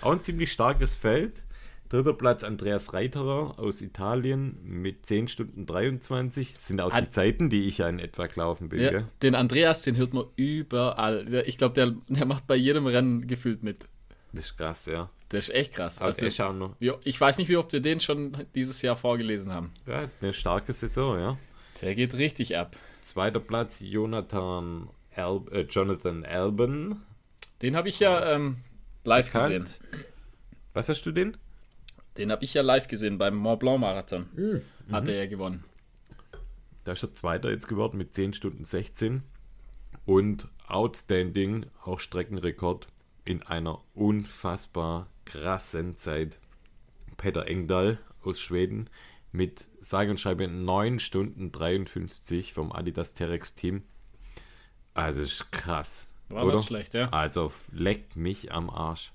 Auch 0.01 0.11
ein 0.11 0.21
ziemlich 0.21 0.51
starkes 0.51 0.97
Feld. 0.97 1.43
Dritter 1.89 2.13
Platz 2.13 2.45
Andreas 2.45 2.93
Reiterer 2.93 3.59
aus 3.59 3.81
Italien 3.81 4.59
mit 4.63 5.07
10 5.07 5.29
Stunden 5.29 5.65
23. 5.65 6.53
Das 6.53 6.67
sind 6.67 6.81
auch 6.83 6.91
die 6.91 6.97
Hat- 6.97 7.13
Zeiten, 7.13 7.49
die 7.49 7.67
ich 7.67 7.79
ja 7.79 7.89
in 7.89 7.99
etwa 7.99 8.27
gelaufen 8.27 8.69
bin. 8.69 8.81
Ja, 8.81 8.91
gell? 8.91 9.05
den 9.23 9.35
Andreas, 9.35 9.83
den 9.83 9.97
hört 9.97 10.13
man 10.13 10.27
überall. 10.37 11.27
Ich 11.47 11.57
glaube, 11.57 11.75
der, 11.75 11.95
der 12.09 12.27
macht 12.27 12.47
bei 12.47 12.57
jedem 12.57 12.87
Rennen 12.87 13.27
gefühlt 13.27 13.63
mit. 13.63 13.87
Das 14.33 14.47
ist 14.47 14.59
krass, 14.59 14.85
ja. 14.87 15.09
Das 15.31 15.45
ist 15.49 15.55
echt 15.55 15.75
krass. 15.75 15.99
Aber 15.99 16.07
Also, 16.07 16.21
der 16.21 16.31
schauen 16.31 16.59
noch. 16.59 16.77
ich 17.05 17.19
weiß 17.21 17.39
nicht, 17.39 17.49
wie 17.49 17.57
oft 17.57 17.73
wir 17.73 17.81
den 17.81 18.01
schon 18.01 18.37
dieses 18.55 18.83
Jahr 18.83 18.97
vorgelesen 18.97 19.53
haben. 19.53 19.73
Ja, 19.87 20.09
eine 20.21 20.33
starke 20.35 20.73
Saison, 20.75 21.19
ja. 21.19 21.39
Der 21.81 21.95
geht 21.95 22.15
richtig 22.15 22.57
ab. 22.57 22.77
Zweiter 23.03 23.41
Platz 23.41 23.81
Jonathan 23.81 24.89
Al 25.15 25.41
äh, 25.53 25.61
Jonathan 25.63 26.25
Alban. 26.27 27.01
Den 27.63 27.77
habe 27.77 27.89
ich 27.89 27.99
ja 28.01 28.35
ähm, 28.35 28.59
live 29.05 29.33
Bekannt. 29.33 29.65
gesehen. 29.65 30.05
Was 30.75 30.89
hast 30.91 31.03
du 31.07 31.13
denn? 31.13 31.37
Den 32.19 32.33
habe 32.33 32.45
ich 32.45 32.55
ja 32.55 32.63
live 32.63 32.89
gesehen 32.89 33.17
beim 33.19 33.37
Mont 33.37 33.61
Blanc 33.61 33.81
Marathon. 33.81 34.27
Mhm. 34.35 34.63
Hat 34.91 35.09
er 35.09 35.15
ja 35.15 35.27
gewonnen. 35.27 35.65
Da 36.85 36.93
ist 36.93 37.03
er 37.03 37.13
Zweiter 37.13 37.51
jetzt 37.51 37.69
geworden 37.69 37.99
mit 37.99 38.13
10 38.13 38.35
Stunden 38.35 38.65
16. 38.65 39.23
Und 40.05 40.49
outstanding, 40.67 41.67
auch 41.85 42.01
Streckenrekord 42.01 42.89
in 43.25 43.43
einer 43.43 43.83
unfassbar 43.95 45.09
krassen 45.25 45.97
Zeit. 45.97 46.39
Peter 47.19 47.47
Engdahl 47.47 47.99
aus 48.23 48.41
Schweden 48.41 48.89
mit 49.33 49.69
sage 49.81 50.11
und 50.11 50.21
schreibe 50.21 50.49
9 50.49 50.99
Stunden 50.99 51.53
53 51.53 52.55
vom 52.55 52.73
Adidas 52.73 53.15
Terex 53.15 53.55
Team. 53.55 53.83
Also 54.95 55.23
ist 55.23 55.53
krass. 55.53 56.11
War 56.29 56.45
oder? 56.45 56.57
nicht 56.57 56.67
schlecht, 56.67 56.95
ja. 56.95 57.09
Also 57.11 57.53
leckt 57.71 58.17
mich 58.17 58.53
am 58.53 58.71
Arsch. 58.71 59.13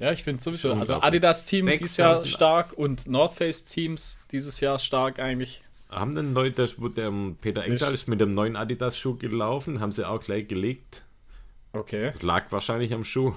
Ja, 0.00 0.10
ich 0.12 0.24
finde 0.24 0.42
sowieso. 0.42 0.72
Also. 0.72 0.94
Adidas-Team 1.00 1.66
dieses 1.66 1.96
Jahr 1.98 2.18
6000. 2.18 2.34
stark 2.34 2.72
und 2.72 3.06
North 3.06 3.34
Face-Teams 3.34 4.18
dieses 4.32 4.58
Jahr 4.60 4.78
stark 4.78 5.18
eigentlich. 5.20 5.62
Haben 5.90 6.14
denn 6.14 6.34
Leute, 6.34 6.68
wo 6.78 6.88
der 6.88 7.12
Peter 7.40 7.62
Engdahl 7.64 7.92
ist 7.94 8.08
mit 8.08 8.20
dem 8.20 8.32
neuen 8.32 8.56
Adidas-Schuh 8.56 9.16
gelaufen, 9.18 9.80
haben 9.80 9.92
sie 9.92 10.08
auch 10.08 10.22
gleich 10.22 10.48
gelegt. 10.48 11.04
Okay. 11.72 12.12
Lag 12.20 12.50
wahrscheinlich 12.50 12.92
am 12.94 13.04
Schuh. 13.04 13.32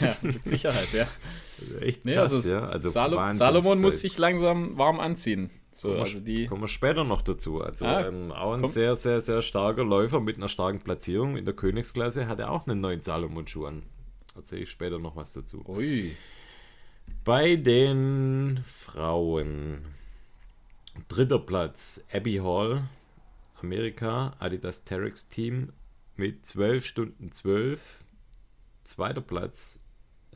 Ja, 0.00 0.14
mit 0.22 0.44
Sicherheit, 0.46 0.92
ja. 0.92 1.06
Echt 1.80 2.04
Nee, 2.04 2.14
krass, 2.14 2.34
also, 2.34 2.54
ja. 2.54 2.68
Also 2.68 2.90
Salo. 2.90 3.32
Salomon 3.32 3.80
muss 3.80 4.00
sich 4.00 4.18
langsam 4.18 4.76
warm 4.76 5.00
anziehen. 5.00 5.50
So, 5.72 5.88
Kommen 5.88 5.96
wir, 5.96 6.04
also 6.04 6.20
die. 6.20 6.46
kommen 6.46 6.60
wir 6.62 6.68
später 6.68 7.04
noch 7.04 7.22
dazu. 7.22 7.62
Also 7.62 7.84
Ah, 7.86 8.06
ähm, 8.06 8.30
auch 8.32 8.52
ein 8.54 8.60
komm. 8.62 8.70
sehr, 8.70 8.94
sehr, 8.96 9.20
sehr 9.20 9.42
starker 9.42 9.84
Läufer 9.84 10.20
mit 10.20 10.36
einer 10.36 10.48
starken 10.48 10.80
Platzierung. 10.80 11.36
In 11.36 11.44
der 11.44 11.54
Königsklasse 11.54 12.26
hat 12.28 12.40
er 12.40 12.50
auch 12.50 12.66
einen 12.66 12.80
neuen 12.80 13.00
Salomon-Schuh 13.00 13.66
an. 13.66 13.82
Erzähle 14.38 14.62
ich 14.62 14.70
später 14.70 15.00
noch 15.00 15.16
was 15.16 15.32
dazu. 15.32 15.64
Ui. 15.66 16.16
Bei 17.24 17.56
den 17.56 18.62
Frauen. 18.66 19.84
Dritter 21.08 21.40
Platz 21.40 22.00
Abby 22.12 22.36
Hall, 22.36 22.88
Amerika, 23.60 24.36
Adidas 24.38 24.84
Terex 24.84 25.28
Team 25.28 25.72
mit 26.14 26.46
12 26.46 26.86
Stunden 26.86 27.32
12. 27.32 28.04
Zweiter 28.84 29.20
Platz 29.22 29.80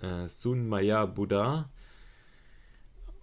äh, 0.00 0.28
Sun 0.28 0.68
Maya 0.68 1.06
Buddha 1.06 1.70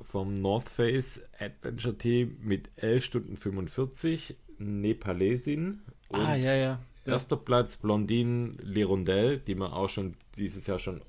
vom 0.01 0.33
North 0.36 0.69
Face 0.69 1.27
Adventure 1.39 1.98
Team 1.98 2.38
mit 2.41 2.69
11 2.77 3.03
Stunden 3.03 3.38
45. 3.38 4.38
Nepalesin. 4.59 5.81
Und 6.07 6.19
Ah, 6.21 6.36
ja, 6.36 6.55
ja. 6.55 6.79
Ja. 7.06 7.13
Erster 7.13 7.38
Platz 7.38 7.77
Blondine 7.77 8.56
Lirondelle, 8.62 9.38
die 9.38 9.56
wir 9.56 9.74
auch 9.74 9.89
schon 9.89 10.15
dieses 10.36 10.68
Jahr 10.68 10.79
schon 10.79 11.01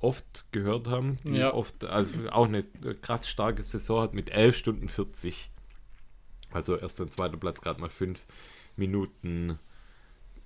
oft 0.00 0.44
gehört 0.52 0.86
haben, 0.88 1.18
die 1.24 1.36
Ja. 1.36 1.54
oft, 1.54 1.84
also 1.84 2.10
auch 2.30 2.46
eine 2.46 2.62
krass 3.00 3.28
starke 3.28 3.62
Saison 3.62 4.02
hat 4.02 4.14
mit 4.14 4.30
11 4.30 4.56
Stunden 4.56 4.88
40. 4.88 5.50
Also 6.52 6.76
erster 6.76 7.04
und 7.04 7.12
zweiter 7.12 7.36
Platz 7.36 7.60
gerade 7.60 7.80
mal 7.80 7.90
5 7.90 8.22
Minuten 8.76 9.58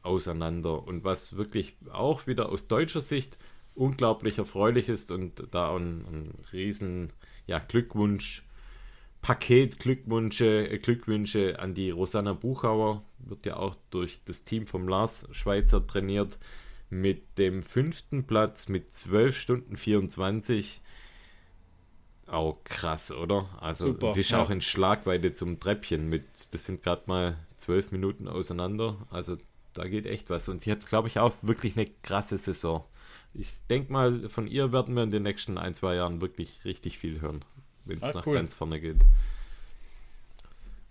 auseinander. 0.02 0.86
Und 0.86 1.04
was 1.04 1.36
wirklich 1.36 1.76
auch 1.92 2.26
wieder 2.26 2.48
aus 2.48 2.68
deutscher 2.68 3.02
Sicht 3.02 3.36
unglaublich 3.74 4.38
erfreulich 4.38 4.88
ist 4.88 5.10
und 5.10 5.42
da 5.50 5.74
ein, 5.74 6.04
ein 6.06 6.34
riesen 6.52 7.12
ja, 7.46 7.58
Glückwunsch, 7.58 8.42
Paket 9.22 9.78
Glückwünsche, 9.78 10.68
äh, 10.68 10.78
Glückwünsche 10.78 11.58
an 11.58 11.74
die 11.74 11.90
Rosanna 11.90 12.32
Buchauer, 12.32 13.02
wird 13.18 13.46
ja 13.46 13.56
auch 13.56 13.76
durch 13.90 14.22
das 14.24 14.44
Team 14.44 14.66
vom 14.66 14.88
Lars 14.88 15.28
Schweizer 15.32 15.86
trainiert, 15.86 16.38
mit 16.90 17.38
dem 17.38 17.62
fünften 17.62 18.26
Platz 18.26 18.68
mit 18.68 18.90
12 18.90 19.38
Stunden 19.38 19.76
24. 19.76 20.80
Auch 22.26 22.62
krass, 22.64 23.10
oder? 23.10 23.48
Also 23.60 23.88
Super, 23.88 24.16
ist 24.16 24.30
ja. 24.30 24.42
auch 24.42 24.50
in 24.50 24.60
Schlagweite 24.60 25.32
zum 25.32 25.60
Treppchen 25.60 26.08
mit, 26.08 26.52
das 26.52 26.64
sind 26.64 26.82
gerade 26.82 27.02
mal 27.06 27.38
zwölf 27.56 27.90
Minuten 27.90 28.28
auseinander. 28.28 29.06
Also 29.10 29.38
da 29.74 29.88
geht 29.88 30.06
echt 30.06 30.28
was. 30.30 30.48
Und 30.48 30.60
sie 30.60 30.72
hat, 30.72 30.86
glaube 30.86 31.08
ich, 31.08 31.18
auch 31.18 31.34
wirklich 31.42 31.76
eine 31.76 31.86
krasse 32.02 32.36
Saison. 32.36 32.84
Ich 33.34 33.50
denke 33.70 33.92
mal, 33.92 34.28
von 34.28 34.46
ihr 34.46 34.72
werden 34.72 34.94
wir 34.94 35.02
in 35.02 35.10
den 35.10 35.22
nächsten 35.22 35.58
ein, 35.58 35.74
zwei 35.74 35.94
Jahren 35.94 36.20
wirklich 36.20 36.64
richtig 36.64 36.98
viel 36.98 37.20
hören, 37.20 37.44
wenn 37.88 37.98
es 37.98 38.04
ah, 38.04 38.12
nach 38.14 38.26
cool. 38.26 38.36
ganz 38.36 38.54
vorne 38.54 38.80
geht. 38.80 38.98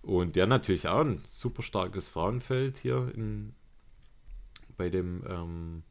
Und 0.02 0.36
ja, 0.36 0.46
natürlich 0.46 0.88
auch 0.88 1.00
ein 1.00 1.22
super 1.26 1.62
starkes 1.62 2.08
Frauenfeld 2.08 2.78
hier 2.78 3.10
in, 3.14 3.52
bei 4.76 4.88
dem 4.88 5.22
ähm, 5.28 5.82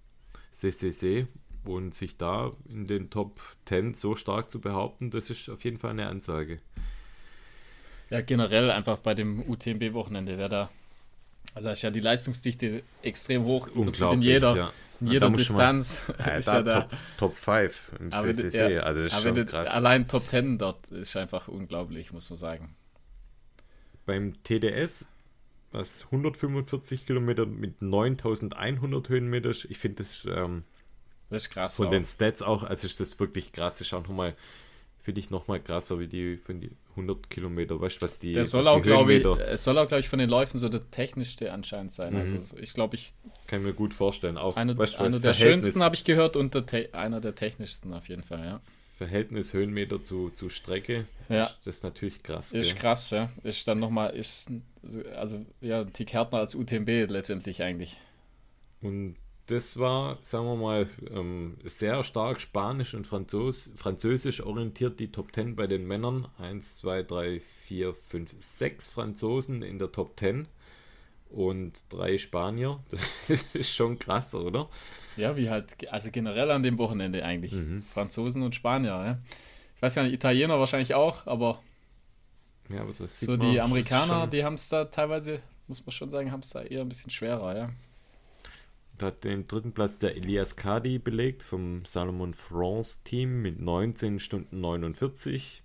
CCC 0.51 1.27
und 1.65 1.93
sich 1.93 2.17
da 2.17 2.51
in 2.69 2.87
den 2.87 3.09
Top 3.09 3.39
10 3.65 3.93
so 3.93 4.15
stark 4.15 4.49
zu 4.49 4.59
behaupten, 4.59 5.11
das 5.11 5.29
ist 5.29 5.49
auf 5.49 5.63
jeden 5.63 5.77
Fall 5.77 5.91
eine 5.91 6.07
Ansage. 6.07 6.59
Ja, 8.09 8.21
generell 8.21 8.71
einfach 8.71 8.99
bei 8.99 9.13
dem 9.13 9.43
UTMB-Wochenende, 9.47 10.37
wer 10.37 10.49
da, 10.49 10.69
also 11.53 11.69
ist 11.69 11.81
ja 11.81 11.91
die 11.91 11.99
Leistungsdichte 11.99 12.83
extrem 13.01 13.43
hoch 13.43 13.67
in 13.67 14.21
jeder, 14.21 14.55
ja. 14.55 14.73
In 15.01 15.07
jeder 15.07 15.29
Distanz. 15.29 16.03
Mal, 16.17 16.41
ja, 16.45 16.61
da, 16.61 16.81
Top, 16.81 16.91
Top 17.17 17.35
5 17.35 17.91
im 17.99 18.13
aber 18.13 18.33
CCC, 18.33 18.73
ja, 18.75 18.81
also 18.81 19.03
das 19.03 19.13
ist 19.13 19.21
schon 19.21 19.45
krass. 19.45 19.69
Allein 19.69 20.07
Top 20.07 20.27
10 20.27 20.57
dort 20.57 20.91
ist 20.91 21.15
einfach 21.15 21.47
unglaublich, 21.47 22.11
muss 22.11 22.29
man 22.29 22.37
sagen. 22.37 22.75
Beim 24.05 24.41
TDS 24.43 25.09
was 25.71 26.05
145 26.05 27.05
Kilometer 27.05 27.45
mit 27.45 27.81
9100 27.81 29.09
Höhenmeter. 29.09 29.51
Ich 29.69 29.77
finde 29.77 29.97
das, 29.97 30.25
ähm, 30.29 30.63
das 31.29 31.43
ist 31.43 31.49
krass. 31.49 31.75
Von 31.75 31.87
auch. 31.87 31.91
den 31.91 32.05
Stats 32.05 32.41
auch, 32.41 32.63
also 32.63 32.87
ist 32.87 32.99
das 32.99 33.19
wirklich 33.19 33.51
krass. 33.51 33.81
Ich 33.81 33.89
schaue 33.89 34.01
nochmal, 34.01 34.35
finde 35.01 35.19
ich 35.19 35.29
nochmal 35.29 35.59
krasser 35.59 35.99
wie 35.99 36.07
die, 36.07 36.37
von 36.37 36.61
die 36.61 36.71
100 36.97 37.29
Kilometer. 37.29 37.79
Weißt 37.79 37.97
du, 37.97 38.05
was 38.05 38.19
die. 38.19 38.33
Der 38.33 38.45
soll 38.45 38.61
was 38.61 38.67
auch, 38.67 38.81
glaube 38.81 39.13
ich, 39.13 39.25
es 39.25 39.63
soll 39.63 39.77
auch, 39.77 39.87
glaube 39.87 39.99
ich, 39.99 40.09
von 40.09 40.19
den 40.19 40.29
Läufen 40.29 40.59
so 40.59 40.67
der 40.67 40.89
technischste 40.91 41.53
anscheinend 41.53 41.93
sein. 41.93 42.13
Mhm. 42.13 42.19
Also 42.19 42.57
ich 42.57 42.73
glaube, 42.73 42.95
ich. 42.95 43.13
Kann 43.47 43.63
mir 43.63 43.73
gut 43.73 43.93
vorstellen. 43.93 44.37
Auch, 44.37 44.57
eine, 44.57 44.77
weißt, 44.77 44.99
einer 44.99 45.19
der 45.19 45.33
schönsten 45.33 45.81
habe 45.81 45.95
ich 45.95 46.03
gehört 46.03 46.35
und 46.35 46.53
der 46.53 46.93
einer 46.93 47.21
der 47.21 47.35
technischsten 47.35 47.93
auf 47.93 48.09
jeden 48.09 48.23
Fall, 48.23 48.43
ja. 48.43 48.61
Verhältnis 48.97 49.53
Höhenmeter 49.53 50.01
zu, 50.01 50.31
zu 50.31 50.49
Strecke. 50.49 51.05
Ja. 51.29 51.51
Das 51.63 51.77
ist 51.77 51.83
natürlich 51.83 52.23
krass. 52.23 52.51
Ist 52.51 52.69
gell? 52.69 52.75
krass, 52.75 53.11
ja. 53.11 53.29
Ist 53.43 53.67
dann 53.67 53.79
nochmal, 53.79 54.15
ist 54.15 54.51
also 55.15 55.45
ja, 55.61 55.81
ein 55.81 55.93
Tick 55.93 56.13
härter 56.13 56.37
als 56.37 56.55
UTMB 56.55 56.89
letztendlich 57.07 57.61
eigentlich. 57.61 57.99
Und 58.81 59.15
das 59.47 59.79
war, 59.79 60.17
sagen 60.21 60.45
wir 60.45 60.55
mal, 60.55 60.89
ähm, 61.09 61.57
sehr 61.63 62.03
stark 62.03 62.41
spanisch 62.41 62.93
und 62.93 63.07
Franzos 63.07 63.71
französisch 63.75 64.41
orientiert, 64.41 64.99
die 64.99 65.11
Top 65.11 65.33
10 65.33 65.55
bei 65.55 65.67
den 65.67 65.87
Männern. 65.87 66.27
1, 66.37 66.77
2, 66.77 67.03
3, 67.03 67.41
4, 67.65 67.93
5, 67.93 68.35
6 68.37 68.89
Franzosen 68.89 69.61
in 69.61 69.79
der 69.79 69.91
Top 69.91 70.19
10 70.19 70.47
und 71.29 71.85
drei 71.89 72.17
Spanier. 72.17 72.79
Das 73.27 73.43
ist 73.53 73.73
schon 73.73 73.99
krass, 73.99 74.35
oder? 74.35 74.69
Ja, 75.15 75.35
wie 75.35 75.49
halt, 75.49 75.91
also 75.91 76.11
generell 76.11 76.51
an 76.51 76.63
dem 76.63 76.77
Wochenende 76.77 77.23
eigentlich. 77.23 77.53
Mhm. 77.53 77.83
Franzosen 77.83 78.43
und 78.43 78.55
Spanier, 78.55 78.89
ja. 78.89 79.17
Ich 79.75 79.81
weiß 79.81 79.95
gar 79.95 80.03
nicht, 80.03 80.13
Italiener 80.13 80.59
wahrscheinlich 80.59 80.93
auch, 80.93 81.25
aber, 81.27 81.61
ja, 82.69 82.81
aber 82.81 82.93
so 82.93 83.37
die 83.37 83.61
Amerikaner, 83.61 84.27
die 84.27 84.43
haben 84.43 84.55
es 84.55 84.67
da 84.69 84.85
teilweise, 84.85 85.41
muss 85.67 85.85
man 85.85 85.91
schon 85.91 86.09
sagen, 86.09 86.31
haben 86.31 86.39
es 86.39 86.49
da 86.49 86.63
eher 86.63 86.81
ein 86.81 86.89
bisschen 86.89 87.11
schwerer, 87.11 87.55
ja. 87.55 87.69
Da 88.97 89.07
hat 89.07 89.23
den 89.23 89.47
dritten 89.47 89.73
Platz 89.73 89.99
der 89.99 90.15
Elias 90.15 90.55
Kadi 90.55 90.97
belegt 90.97 91.43
vom 91.43 91.85
Salomon 91.85 92.33
France 92.33 93.01
Team 93.03 93.43
mit 93.43 93.59
19 93.59 94.19
Stunden 94.19 94.59
49. 94.59 95.61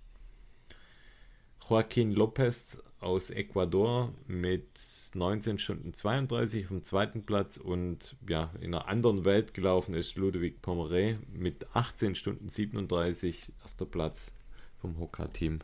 Joaquin 1.67 2.11
Lopez 2.11 2.77
aus 2.99 3.31
Ecuador 3.31 4.13
mit 4.27 4.79
19 5.15 5.57
Stunden 5.57 5.93
32 5.93 6.65
auf 6.65 6.69
dem 6.69 6.83
zweiten 6.83 7.25
Platz 7.25 7.57
und 7.57 8.15
ja, 8.29 8.51
in 8.61 8.75
einer 8.75 8.87
anderen 8.87 9.25
Welt 9.25 9.55
gelaufen 9.55 9.95
ist 9.95 10.15
Ludovic 10.15 10.59
Pomeré 10.61 11.17
mit 11.33 11.75
18 11.75 12.15
Stunden 12.15 12.49
37 12.49 13.51
erster 13.61 13.85
Platz 13.85 14.31
vom 14.79 14.99
Hoka-Team. 14.99 15.59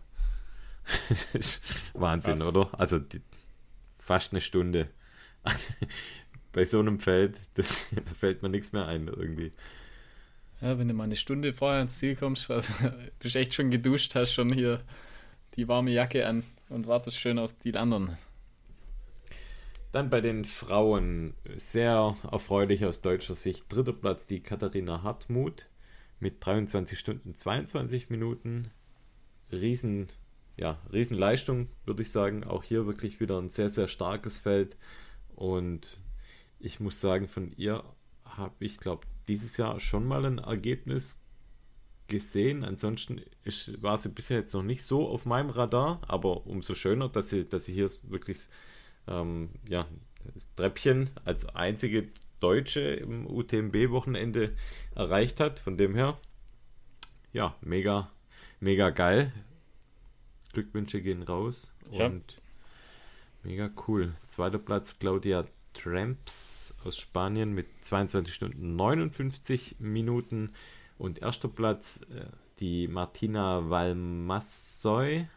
Wahnsinn, 1.94 2.36
Krass. 2.38 2.48
oder? 2.48 2.70
Also 2.80 2.98
die, 2.98 3.22
fast 4.00 4.34
eine 4.34 4.42
Stunde. 4.42 4.90
Bei 6.52 6.66
so 6.66 6.80
einem 6.80 7.00
Feld, 7.00 7.40
das, 7.54 7.88
da 7.92 8.14
fällt 8.14 8.42
mir 8.42 8.50
nichts 8.50 8.72
mehr 8.72 8.88
ein 8.88 9.08
irgendwie. 9.08 9.52
Ja, 10.62 10.78
wenn 10.78 10.88
du 10.88 10.94
mal 10.94 11.06
eine 11.06 11.16
Stunde 11.16 11.54
vorher 11.54 11.82
ins 11.82 11.98
Ziel 11.98 12.16
kommst, 12.16 12.52
also 12.52 12.74
bist 13.20 13.36
echt 13.36 13.54
schon 13.54 13.72
geduscht, 13.72 14.16
hast 14.16 14.34
schon 14.34 14.52
hier 14.52 14.82
die 15.56 15.68
warme 15.68 15.92
Jacke 15.92 16.26
an 16.28 16.44
und 16.70 16.88
wartest 16.88 17.18
schön 17.18 17.40
auf 17.40 17.54
die 17.54 17.76
anderen. 17.76 18.18
Dann 19.92 20.10
bei 20.12 20.22
den 20.22 20.46
Frauen 20.46 21.34
sehr 21.56 22.16
erfreulich 22.32 22.86
aus 22.86 23.02
deutscher 23.02 23.34
Sicht. 23.34 23.66
Dritter 23.70 23.94
Platz 23.94 24.28
die 24.28 24.42
Katharina 24.42 25.02
Hartmut 25.02 25.66
mit 26.20 26.46
23 26.46 26.98
Stunden 26.98 27.34
22 27.34 28.10
Minuten. 28.12 28.70
Riesen, 29.52 30.08
ja, 30.58 30.80
Riesenleistung, 30.94 31.70
würde 31.86 32.04
ich 32.04 32.12
sagen. 32.12 32.44
Auch 32.44 32.64
hier 32.64 32.86
wirklich 32.86 33.20
wieder 33.20 33.40
ein 33.40 33.50
sehr, 33.50 33.72
sehr 33.72 33.88
starkes 33.88 34.38
Feld. 34.38 34.78
Und 35.36 35.98
ich 36.60 36.80
muss 36.80 37.00
sagen, 37.00 37.28
von 37.28 37.52
ihr 37.58 37.84
habe 38.24 38.54
ich, 38.60 38.78
glaube 38.78 39.08
dieses 39.28 39.58
Jahr 39.58 39.80
schon 39.80 40.08
mal 40.08 40.26
ein 40.26 40.40
Ergebnis 40.40 41.22
gesehen. 42.08 42.64
Ansonsten 42.64 43.22
ist, 43.44 43.82
war 43.82 43.98
sie 43.98 44.10
bisher 44.10 44.38
jetzt 44.38 44.54
noch 44.54 44.64
nicht 44.64 44.84
so 44.84 45.08
auf 45.08 45.26
meinem 45.26 45.50
Radar, 45.50 46.02
aber 46.08 46.46
umso 46.48 46.76
schöner, 46.76 47.08
dass 47.08 47.30
sie, 47.30 47.46
dass 47.46 47.66
sie 47.66 47.74
hier 47.74 47.90
wirklich 48.04 48.48
ähm, 49.08 49.50
ja, 49.68 49.88
das 50.34 50.54
Treppchen 50.56 51.10
als 51.24 51.48
einzige 51.56 52.10
Deutsche 52.40 52.82
im 52.82 53.28
UTMB-Wochenende 53.28 54.56
erreicht 54.96 55.40
hat. 55.40 55.60
Von 55.60 55.78
dem 55.78 55.96
her, 55.96 56.18
ja, 57.32 57.56
mega, 57.62 58.12
mega 58.60 58.90
geil. 58.90 59.32
Glückwünsche 60.54 61.02
gehen 61.02 61.22
raus 61.22 61.74
ja. 61.92 62.08
und 62.08 62.42
mega 63.44 63.70
cool. 63.88 64.16
Zweiter 64.26 64.58
Platz 64.58 64.98
Claudia 64.98 65.46
Tramps 65.74 66.76
aus 66.84 66.98
Spanien 66.98 67.54
mit 67.54 67.68
22 67.82 68.34
Stunden 68.34 68.76
59 68.76 69.76
Minuten. 69.80 70.54
Und 70.98 71.22
erster 71.22 71.48
Platz 71.48 72.06
äh, 72.14 72.26
die 72.60 72.88
Martina 72.88 73.70
Valmassoy 73.70 75.28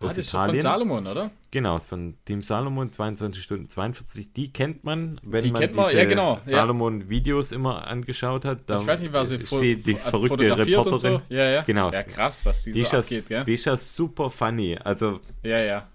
ah, 0.00 0.04
aus 0.04 0.12
ah, 0.12 0.16
das 0.16 0.28
Italien. 0.28 0.56
Ist 0.56 0.62
von 0.62 0.70
Salomon, 0.72 1.06
oder? 1.06 1.30
Genau, 1.50 1.78
von 1.80 2.16
Team 2.24 2.42
Salomon, 2.42 2.92
22 2.92 3.42
Stunden 3.42 3.68
42. 3.68 4.32
Die 4.32 4.52
kennt 4.52 4.84
man, 4.84 5.20
wenn 5.22 5.44
die 5.44 5.50
man 5.50 5.62
diese 5.62 5.74
man, 5.74 5.96
ja, 5.96 6.04
genau. 6.04 6.38
Salomon-Videos 6.40 7.52
immer 7.52 7.86
angeschaut 7.86 8.44
hat. 8.44 8.70
Ich 8.70 8.86
weiß 8.86 9.00
nicht, 9.00 9.12
was 9.12 9.30
sie 9.30 9.44
steht 9.44 9.86
die 9.86 9.94
verrückte 9.94 10.56
Reporterin. 10.56 10.98
So. 10.98 11.22
Ja, 11.28 11.50
ja. 11.50 11.62
Genau. 11.62 11.90
Ja, 11.90 12.02
krass, 12.02 12.44
dass 12.44 12.62
die, 12.62 12.72
die 12.72 12.84
so 12.84 12.98
abgeht, 12.98 13.26
gell? 13.28 13.44
Die 13.44 13.54
ist 13.54 13.64
ja 13.64 13.76
super 13.76 14.30
funny. 14.30 14.76
Also, 14.76 15.20
ja, 15.42 15.58
ja. 15.58 15.88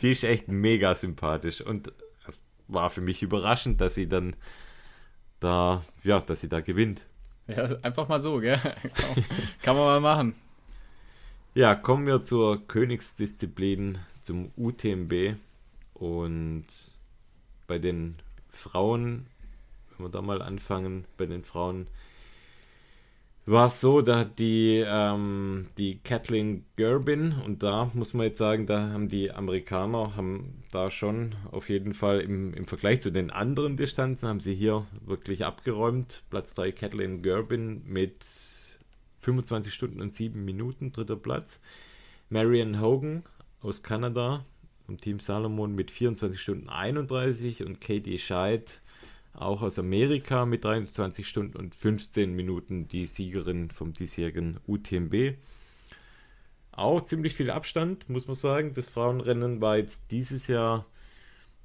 Die 0.00 0.10
ist 0.10 0.24
echt 0.24 0.48
mega 0.48 0.94
sympathisch. 0.94 1.60
Und 1.60 1.92
war 2.72 2.90
für 2.90 3.00
mich 3.00 3.22
überraschend, 3.22 3.80
dass 3.80 3.94
sie 3.94 4.08
dann 4.08 4.36
da, 5.40 5.82
ja, 6.02 6.20
dass 6.20 6.40
sie 6.40 6.48
da 6.48 6.60
gewinnt. 6.60 7.06
Ja, 7.46 7.64
einfach 7.82 8.08
mal 8.08 8.20
so, 8.20 8.38
gell? 8.38 8.58
Kann 9.62 9.76
man 9.76 9.84
mal 9.84 10.00
machen. 10.00 10.34
Ja, 11.54 11.74
kommen 11.74 12.06
wir 12.06 12.20
zur 12.20 12.66
Königsdisziplin, 12.66 13.98
zum 14.20 14.52
UTMB. 14.56 15.36
Und 15.94 16.66
bei 17.66 17.78
den 17.78 18.16
Frauen, 18.50 19.26
wenn 19.90 20.06
wir 20.06 20.10
da 20.10 20.22
mal 20.22 20.42
anfangen, 20.42 21.04
bei 21.16 21.26
den 21.26 21.42
Frauen 21.42 21.88
war 23.46 23.66
es 23.66 23.80
so, 23.80 24.00
da 24.02 24.20
hat 24.20 24.38
die, 24.38 24.84
ähm, 24.86 25.66
die 25.78 25.98
Kathleen 25.98 26.64
Gerbin, 26.76 27.34
und 27.44 27.62
da 27.62 27.90
muss 27.94 28.14
man 28.14 28.26
jetzt 28.26 28.38
sagen, 28.38 28.66
da 28.66 28.90
haben 28.90 29.08
die 29.08 29.30
Amerikaner, 29.32 30.14
haben 30.16 30.62
da 30.70 30.90
schon 30.90 31.34
auf 31.50 31.68
jeden 31.68 31.94
Fall 31.94 32.20
im, 32.20 32.54
im 32.54 32.66
Vergleich 32.66 33.00
zu 33.00 33.10
den 33.10 33.30
anderen 33.30 33.76
Distanzen, 33.76 34.28
haben 34.28 34.40
sie 34.40 34.54
hier 34.54 34.86
wirklich 35.04 35.44
abgeräumt. 35.44 36.22
Platz 36.30 36.54
3 36.54 36.72
Kathleen 36.72 37.22
Gerbin 37.22 37.82
mit 37.86 38.24
25 39.20 39.72
Stunden 39.72 40.00
und 40.00 40.14
7 40.14 40.44
Minuten, 40.44 40.92
dritter 40.92 41.16
Platz. 41.16 41.60
Marion 42.28 42.80
Hogan 42.80 43.24
aus 43.62 43.82
Kanada 43.82 44.44
vom 44.86 44.98
Team 45.00 45.20
Salomon 45.20 45.74
mit 45.74 45.90
24 45.90 46.40
Stunden 46.40 46.68
31 46.68 47.64
und 47.64 47.80
Katie 47.80 48.18
Scheid 48.18 48.80
auch 49.40 49.62
aus 49.62 49.78
Amerika 49.78 50.44
mit 50.44 50.64
23 50.64 51.26
Stunden 51.26 51.56
und 51.56 51.74
15 51.74 52.34
Minuten 52.34 52.88
die 52.88 53.06
Siegerin 53.06 53.70
vom 53.70 53.92
diesjährigen 53.92 54.60
UTMB. 54.66 55.34
Auch 56.72 57.02
ziemlich 57.02 57.34
viel 57.34 57.50
Abstand, 57.50 58.08
muss 58.08 58.26
man 58.26 58.36
sagen. 58.36 58.72
Das 58.74 58.88
Frauenrennen 58.88 59.60
war 59.60 59.76
jetzt 59.76 60.10
dieses 60.10 60.46
Jahr 60.46 60.86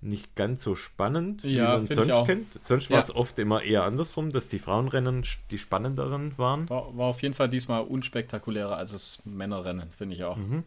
nicht 0.01 0.36
ganz 0.36 0.62
so 0.62 0.75
spannend, 0.75 1.44
wie 1.44 1.55
Ja, 1.55 1.77
man 1.77 1.88
sonst 1.88 2.25
kennt. 2.25 2.60
Sonst 2.63 2.89
Ja. 2.89 2.96
war 2.96 3.00
es 3.01 3.13
oft 3.13 3.39
immer 3.39 3.63
eher 3.63 3.84
andersrum, 3.84 4.32
dass 4.32 4.48
die 4.48 4.60
Frauenrennen 4.60 5.24
die 5.51 5.58
spannenderen 5.58 6.38
waren. 6.38 6.70
War, 6.70 6.96
war 6.96 7.08
auf 7.08 7.22
jeden 7.22 7.34
Fall 7.34 7.50
diesmal 7.50 7.82
unspektakulärer 7.82 8.77
als 8.77 8.91
das 8.91 9.20
Männerrennen, 9.25 9.89
finde 9.91 10.15
ich 10.15 10.24
auch. 10.24 10.38
Mhm. 10.38 10.63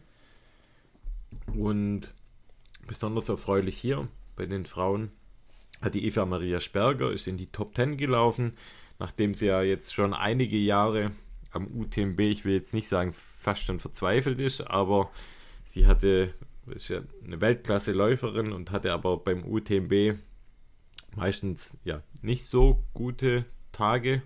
Und 1.55 2.13
besonders 2.87 3.29
erfreulich 3.29 3.77
hier 3.77 4.07
bei 4.35 4.45
den 4.45 4.65
Frauen 4.65 5.11
hat 5.81 5.93
die 5.95 6.05
Eva 6.05 6.25
Maria 6.25 6.59
Sperger 6.59 7.11
ist 7.11 7.27
in 7.27 7.37
die 7.37 7.47
Top 7.47 7.75
10 7.75 7.97
gelaufen, 7.97 8.53
nachdem 8.99 9.33
sie 9.33 9.47
ja 9.47 9.61
jetzt 9.61 9.93
schon 9.93 10.13
einige 10.13 10.57
Jahre 10.57 11.11
am 11.51 11.67
UTMB, 11.67 12.19
ich 12.19 12.45
will 12.45 12.53
jetzt 12.53 12.73
nicht 12.73 12.87
sagen 12.87 13.13
fast 13.13 13.63
schon 13.63 13.79
verzweifelt 13.79 14.39
ist, 14.39 14.61
aber 14.61 15.09
sie 15.63 15.87
hatte 15.87 16.33
ist 16.67 16.89
ja 16.89 17.01
eine 17.25 17.41
Weltklasse-Läuferin 17.41 18.51
und 18.51 18.71
hatte 18.71 18.93
aber 18.93 19.17
beim 19.17 19.43
UTMB 19.43 20.19
meistens 21.15 21.79
ja 21.83 22.03
nicht 22.21 22.45
so 22.45 22.83
gute 22.93 23.45
Tage. 23.71 24.21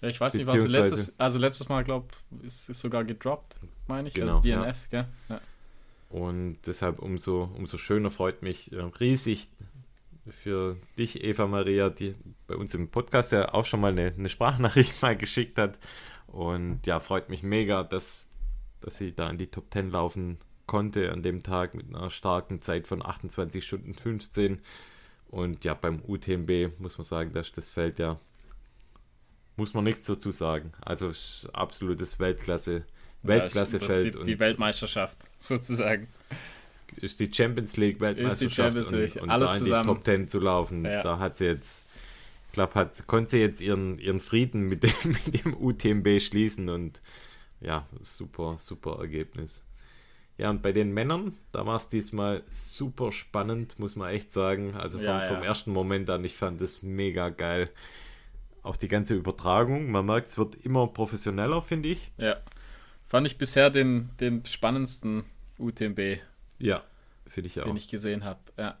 Ja, 0.00 0.08
ich 0.08 0.20
weiß 0.20 0.34
nicht, 0.34 0.46
was 0.46 0.66
letztes, 0.68 1.18
also 1.18 1.38
letztes 1.38 1.68
Mal, 1.68 1.84
glaube 1.84 2.08
ist, 2.42 2.70
ist 2.70 2.80
sogar 2.80 3.04
gedroppt, 3.04 3.58
meine 3.86 4.08
ich, 4.08 4.14
Genau, 4.14 4.36
also 4.36 4.48
ja. 4.48 4.62
DNF, 4.64 4.88
gell? 4.90 5.08
Ja. 5.28 5.40
Und 6.08 6.58
deshalb 6.66 6.98
umso, 6.98 7.50
umso 7.54 7.78
schöner 7.78 8.10
freut 8.10 8.42
mich 8.42 8.72
äh, 8.72 8.80
riesig 8.80 9.48
für 10.30 10.76
dich, 10.98 11.22
Eva 11.24 11.46
Maria, 11.46 11.90
die 11.90 12.14
bei 12.46 12.56
uns 12.56 12.74
im 12.74 12.88
Podcast 12.88 13.32
ja 13.32 13.52
auch 13.52 13.64
schon 13.64 13.80
mal 13.80 13.92
eine, 13.92 14.12
eine 14.16 14.28
Sprachnachricht 14.28 15.00
mal 15.02 15.16
geschickt 15.16 15.58
hat. 15.58 15.78
Und 16.26 16.86
ja, 16.86 17.00
freut 17.00 17.28
mich 17.28 17.42
mega, 17.42 17.82
dass, 17.82 18.30
dass 18.80 18.96
sie 18.96 19.14
da 19.14 19.28
in 19.28 19.36
die 19.36 19.48
Top 19.48 19.72
10 19.72 19.90
laufen 19.90 20.38
konnte 20.66 21.10
an 21.12 21.22
dem 21.22 21.42
Tag 21.42 21.74
mit 21.74 21.88
einer 21.88 22.10
starken 22.10 22.62
Zeit 22.62 22.86
von 22.86 23.04
28 23.04 23.64
Stunden 23.66 23.94
15. 23.94 24.60
Und 25.28 25.64
ja, 25.64 25.74
beim 25.74 26.02
UTMB 26.06 26.78
muss 26.78 26.98
man 26.98 27.04
sagen, 27.04 27.32
dass 27.32 27.52
das 27.52 27.68
Feld 27.68 27.98
ja, 27.98 28.18
muss 29.56 29.74
man 29.74 29.84
nichts 29.84 30.04
dazu 30.04 30.30
sagen. 30.30 30.72
Also 30.80 31.10
absolutes 31.52 32.18
Weltklasse, 32.18 32.72
Ja, 32.72 32.78
ist 32.78 32.88
im 33.22 33.28
Weltklassefeld. 33.28 34.26
Die 34.26 34.38
Weltmeisterschaft, 34.38 35.18
sozusagen. 35.38 36.08
Ist 36.96 37.20
die 37.20 37.32
Champions 37.32 37.76
League 37.76 38.00
Weltmeisterschaft 38.00 38.54
Champions 38.74 38.90
League, 38.90 39.16
und, 39.16 39.22
und 39.22 39.30
alles 39.30 39.50
da 39.50 39.56
in 39.56 39.62
zusammen. 39.64 39.88
die 39.88 39.94
Top 39.94 40.04
10 40.04 40.28
zu 40.28 40.40
laufen, 40.40 40.84
Ja. 40.84 41.02
da 41.02 41.18
hat 41.18 41.36
sie 41.36 41.46
jetzt, 41.46 41.86
ich 42.46 42.52
glaube, 42.52 42.74
hat, 42.74 43.06
konnte 43.06 43.30
sie 43.30 43.38
jetzt 43.38 43.60
ihren, 43.60 43.98
ihren 43.98 44.20
Frieden 44.20 44.62
mit 44.68 44.82
dem, 44.82 44.92
mit 45.04 45.44
dem 45.44 45.54
UTMB 45.56 46.20
schließen 46.20 46.68
und 46.68 47.00
ja, 47.60 47.86
super, 48.00 48.56
super 48.58 48.98
Ergebnis. 49.00 49.66
Ja, 50.38 50.48
und 50.48 50.62
bei 50.62 50.72
den 50.72 50.92
Männern, 50.94 51.34
da 51.52 51.66
war 51.66 51.76
es 51.76 51.90
diesmal 51.90 52.42
super 52.48 53.12
spannend, 53.12 53.78
muss 53.78 53.94
man 53.96 54.08
echt 54.10 54.30
sagen. 54.32 54.74
Also 54.74 54.96
vom, 54.98 55.06
Ja, 55.06 55.22
ja. 55.24 55.28
vom 55.34 55.42
ersten 55.42 55.70
Moment 55.70 56.08
an, 56.08 56.24
ich 56.24 56.34
fand 56.36 56.62
das 56.62 56.82
mega 56.82 57.28
geil. 57.28 57.68
Auch 58.62 58.76
die 58.76 58.88
ganze 58.88 59.14
Übertragung, 59.14 59.90
man 59.90 60.06
merkt, 60.06 60.28
es 60.28 60.38
wird 60.38 60.54
immer 60.64 60.86
professioneller, 60.86 61.60
finde 61.60 61.90
ich. 61.90 62.10
Ja. 62.16 62.36
Fand 63.06 63.26
ich 63.26 63.36
bisher 63.36 63.68
den, 63.68 64.08
den 64.20 64.44
spannendsten 64.46 65.24
UTMB, 65.58 66.20
Ja, 66.60 66.82
finde 67.26 67.48
ich 67.48 67.60
auch. 67.60 67.64
den 67.64 67.76
ich 67.76 67.88
gesehen 67.88 68.24
habe. 68.24 68.38
Ja. 68.58 68.78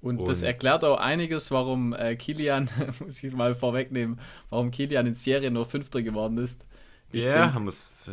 Und, 0.00 0.20
Und- 0.20 0.28
das 0.28 0.42
erklärt 0.42 0.84
auch 0.84 0.98
einiges, 0.98 1.50
warum 1.50 1.92
äh, 1.92 2.16
Kilian, 2.16 2.68
muss 3.04 3.22
ich 3.22 3.32
mal 3.32 3.54
vorwegnehmen, 3.54 4.20
warum 4.50 4.70
Kilian 4.70 5.06
in 5.06 5.14
Serie 5.14 5.50
nur 5.50 5.66
Fünfter 5.66 6.02
geworden 6.02 6.38
ist. 6.38 6.64
Ich 7.12 7.24
ja, 7.24 7.32
denk- 7.42 7.54
haben 7.54 7.66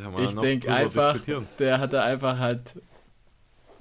haben 0.04 0.18
wir 0.18 0.24
Ich 0.30 0.36
denke 0.36 0.74
einfach, 0.74 1.18
der 1.60 1.80
hatte 1.80 2.02
einfach 2.02 2.40
halt, 2.40 2.76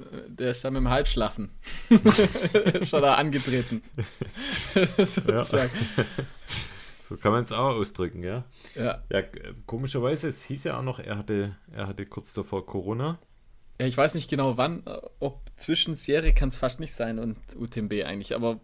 äh, 0.00 0.02
der 0.28 0.50
ist 0.50 0.64
dann 0.64 0.72
mit 0.74 0.80
dem 0.82 0.90
Halbschlaffen 0.90 1.50
schon 2.84 3.00
da 3.02 3.14
angetreten. 3.14 3.82
Sozusagen. 4.98 5.70
So 7.00 7.16
kann 7.16 7.32
man 7.32 7.42
es 7.42 7.52
auch 7.52 7.74
ausdrücken, 7.74 8.22
ja. 8.22 8.44
Ja. 8.74 9.02
Ja, 9.10 9.22
k- 9.22 9.54
komischerweise, 9.66 10.28
es 10.28 10.42
hieß 10.42 10.64
ja 10.64 10.78
auch 10.78 10.82
noch, 10.82 10.98
er 10.98 11.16
hatte, 11.18 11.56
er 11.72 11.86
hatte 11.86 12.06
kurz 12.06 12.32
davor 12.34 12.66
Corona. 12.66 13.18
Ja. 13.80 13.86
Ich 13.86 13.96
weiß 13.96 14.14
nicht 14.14 14.30
genau 14.30 14.56
wann, 14.56 14.86
äh, 14.86 15.00
ob 15.20 15.40
zwischen 15.56 15.94
Serie 15.94 16.32
kann 16.32 16.48
es 16.48 16.56
fast 16.56 16.80
nicht 16.80 16.94
sein 16.94 17.18
und 17.18 17.36
UTMB 17.56 18.04
eigentlich, 18.04 18.34
aber 18.34 18.60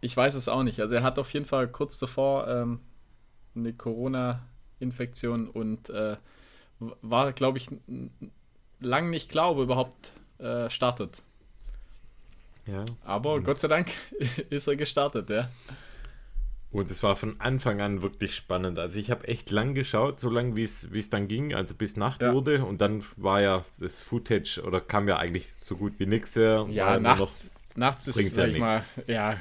ich 0.00 0.16
weiß 0.16 0.34
es 0.34 0.48
auch 0.48 0.62
nicht. 0.62 0.80
Also 0.80 0.94
er 0.96 1.02
hat 1.02 1.18
auf 1.18 1.32
jeden 1.32 1.46
Fall 1.46 1.68
kurz 1.68 1.98
davor 1.98 2.48
ähm, 2.48 2.80
eine 3.54 3.72
Corona-Infektion 3.72 5.48
und 5.48 5.90
äh, 5.90 6.16
war, 6.78 7.32
glaube 7.32 7.58
ich, 7.58 7.68
lang 8.80 9.10
nicht 9.10 9.30
klar, 9.30 9.52
ob 9.52 9.58
er 9.58 9.62
überhaupt 9.62 10.12
äh, 10.38 10.68
startet. 10.68 11.22
Ja. 12.66 12.84
Aber 13.04 13.40
Gott 13.40 13.60
sei 13.60 13.68
Dank 13.68 13.92
ist 14.50 14.66
er 14.66 14.76
gestartet, 14.76 15.30
ja. 15.30 15.48
Und 16.72 16.90
es 16.90 17.02
war 17.02 17.16
von 17.16 17.38
Anfang 17.38 17.80
an 17.82 18.00
wirklich 18.02 18.34
spannend. 18.34 18.78
Also 18.78 18.98
ich 18.98 19.10
habe 19.10 19.28
echt 19.28 19.50
lang 19.50 19.74
geschaut, 19.74 20.18
so 20.18 20.30
lang 20.30 20.56
wie 20.56 20.64
es 20.64 20.92
wie 20.92 20.98
es 21.00 21.10
dann 21.10 21.28
ging, 21.28 21.54
also 21.54 21.74
bis 21.74 21.96
Nacht 21.98 22.22
Ja. 22.22 22.32
wurde. 22.32 22.64
Und 22.64 22.80
dann 22.80 23.04
war 23.16 23.42
ja 23.42 23.64
das 23.78 24.00
Footage, 24.00 24.62
oder 24.66 24.80
kam 24.80 25.06
ja 25.06 25.18
eigentlich 25.18 25.52
so 25.62 25.76
gut 25.76 25.92
wie 25.98 26.06
nichts 26.06 26.34
mehr. 26.36 26.66
Ja, 26.70 26.86
War 26.86 26.92
nur 26.94 27.02
nachts, 27.02 27.50
nachts 27.74 28.08
ist, 28.08 28.34
sag 28.34 28.48
ja 28.48 28.54
ich 28.54 28.58
mal, 28.58 28.84
ja, 29.06 29.36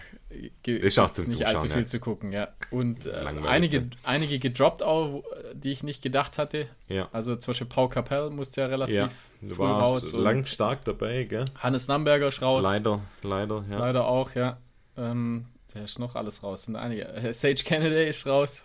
Ist 0.66 1.00
auch 1.00 1.10
zum 1.12 1.28
nicht 1.28 1.46
allzu 1.46 1.62
Zuschauen, 1.62 1.72
viel 1.72 1.82
ja. 1.82 1.86
zu 1.88 2.00
gucken, 2.00 2.32
ja. 2.34 2.50
Und 2.70 3.06
äh, 3.06 3.12
einige, 3.46 3.82
ne? 3.82 3.90
einige 4.04 4.40
gedroppt 4.40 4.84
auch, 4.84 5.24
die 5.54 5.72
ich 5.72 5.84
nicht 5.84 6.02
gedacht 6.02 6.38
hatte. 6.38 6.68
Ja, 6.90 7.08
Also 7.14 7.36
zum 7.38 7.52
Beispiel 7.52 7.68
Paul 7.68 7.90
Capell 7.90 8.30
musste 8.30 8.62
ja 8.62 8.68
relativ 8.68 8.96
ja. 8.96 9.10
früh 9.54 9.64
raus. 9.64 10.12
lang 10.14 10.46
stark 10.46 10.84
dabei, 10.86 11.24
gell? 11.24 11.46
Hannes 11.60 11.88
Namberger 11.88 12.28
ist 12.28 12.42
raus. 12.42 12.64
Leider, 12.64 13.02
leider, 13.24 13.64
ja. 13.70 13.78
Leider 13.80 14.06
auch, 14.06 14.36
ja. 14.36 14.58
Ähm, 14.98 15.46
wer 15.74 15.84
ist 15.84 16.00
noch 16.00 16.16
alles 16.16 16.44
raus? 16.44 16.64
Sind 16.64 16.76
einige. 16.76 17.08
Äh, 17.08 17.34
Sage 17.34 17.64
Kennedy 17.64 18.08
ist 18.08 18.28
raus. 18.28 18.64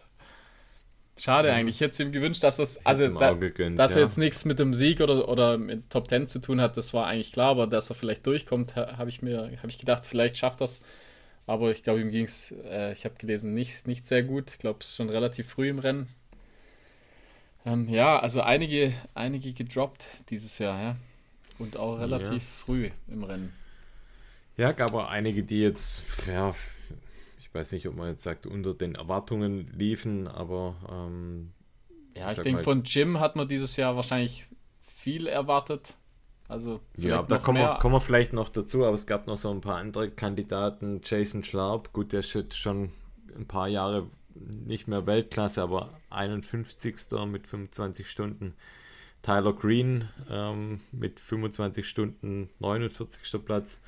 Schade 1.19 1.53
eigentlich. 1.53 1.77
Ich 1.77 1.81
hätte 1.81 2.03
ihm 2.03 2.13
gewünscht, 2.13 2.45
dass 2.45 2.59
das. 2.59 2.85
Also, 2.85 3.09
da, 3.09 3.33
gegönnt, 3.33 3.79
dass 3.79 3.93
ja. 3.93 3.99
er 3.99 4.03
jetzt 4.03 4.19
nichts 4.19 4.45
mit 4.45 4.59
dem 4.59 4.75
Sieg 4.75 5.01
oder, 5.01 5.29
oder 5.29 5.57
mit 5.57 5.89
Top 5.89 6.09
10 6.09 6.27
zu 6.27 6.41
tun 6.41 6.61
hat, 6.61 6.77
das 6.77 6.93
war 6.93 7.07
eigentlich 7.07 7.33
klar, 7.33 7.51
aber 7.51 7.67
dass 7.67 7.89
er 7.91 7.97
vielleicht 7.97 8.27
durchkommt, 8.27 8.77
ha- 8.77 8.99
habe 8.99 9.09
ich 9.09 9.23
mir 9.23 9.51
habe 9.59 9.69
ich 9.69 9.79
gedacht, 9.79 10.05
vielleicht 10.05 10.37
schafft 10.37 10.61
das. 10.61 10.83
Aber 11.47 11.71
ich 11.71 11.83
glaube, 11.83 12.01
ihm 12.01 12.11
ging 12.11 12.25
es, 12.25 12.53
äh, 12.69 12.93
ich 12.93 13.05
habe 13.05 13.15
gelesen, 13.15 13.55
nicht, 13.55 13.87
nicht 13.87 14.07
sehr 14.07 14.25
gut. 14.25 14.51
Ich 14.51 14.59
glaube, 14.59 14.81
es 14.83 14.89
ist 14.89 14.97
schon 14.97 15.09
relativ 15.09 15.49
früh 15.49 15.69
im 15.69 15.79
Rennen. 15.79 16.09
Ähm, 17.65 17.89
ja, 17.89 18.19
also 18.19 18.43
einige, 18.43 18.93
einige 19.15 19.53
gedroppt 19.53 20.07
dieses 20.31 20.59
Jahr, 20.59 20.81
ja. 20.81 20.97
Und 21.59 21.77
auch 21.77 21.99
relativ 21.99 22.45
früh 22.45 22.91
im 23.09 23.25
Rennen. 23.25 23.53
Ja, 24.57 24.73
gab 24.73 24.93
auch 24.95 25.09
einige, 25.09 25.43
die 25.43 25.61
jetzt, 25.61 26.03
ja, 26.27 26.55
weiß 27.57 27.73
nicht, 27.73 27.89
ob 27.89 27.97
man 27.97 28.09
jetzt 28.09 28.23
sagt, 28.23 28.47
unter 28.47 28.75
den 28.75 28.95
Erwartungen 28.95 29.71
liefen, 29.77 30.29
aber 30.29 30.77
ähm, 30.91 31.53
Ja, 32.15 32.31
Ich 32.31 32.39
denke, 32.39 32.63
von 32.63 32.83
Jim 32.85 33.19
hat 33.21 33.37
man 33.37 33.49
dieses 33.49 33.77
Jahr 33.77 33.97
wahrscheinlich 33.97 34.45
viel 34.83 35.27
erwartet. 35.27 35.95
Also 36.49 36.81
ja, 36.97 37.23
da 37.23 37.39
kommen 37.39 37.59
wir, 37.59 37.79
kommen 37.81 37.95
wir 37.95 38.01
vielleicht 38.01 38.33
noch 38.33 38.49
dazu, 38.49 38.85
aber 38.85 38.95
es 38.95 39.07
gab 39.07 39.27
noch 39.27 39.37
so 39.37 39.51
ein 39.51 39.61
paar 39.61 39.79
andere 39.79 40.11
Kandidaten. 40.11 41.01
Jason 41.05 41.43
Schlarb, 41.43 41.93
gut, 41.93 42.13
der 42.13 42.21
ist 42.21 42.55
schon 42.55 42.93
ein 43.37 43.47
paar 43.47 43.67
Jahre 43.67 44.07
nicht 44.35 44.87
mehr 44.87 45.07
Weltklasse, 45.07 45.63
aber 45.63 45.99
51. 46.11 46.97
mit 47.27 47.47
25 47.47 48.09
Stunden. 48.09 48.55
Tyler 49.23 49.55
Green 49.55 50.09
ähm, 50.31 50.81
mit 50.93 51.19
25 51.19 51.89
Stunden, 51.89 52.51
49. 52.61 53.45
Platz. 53.45 53.81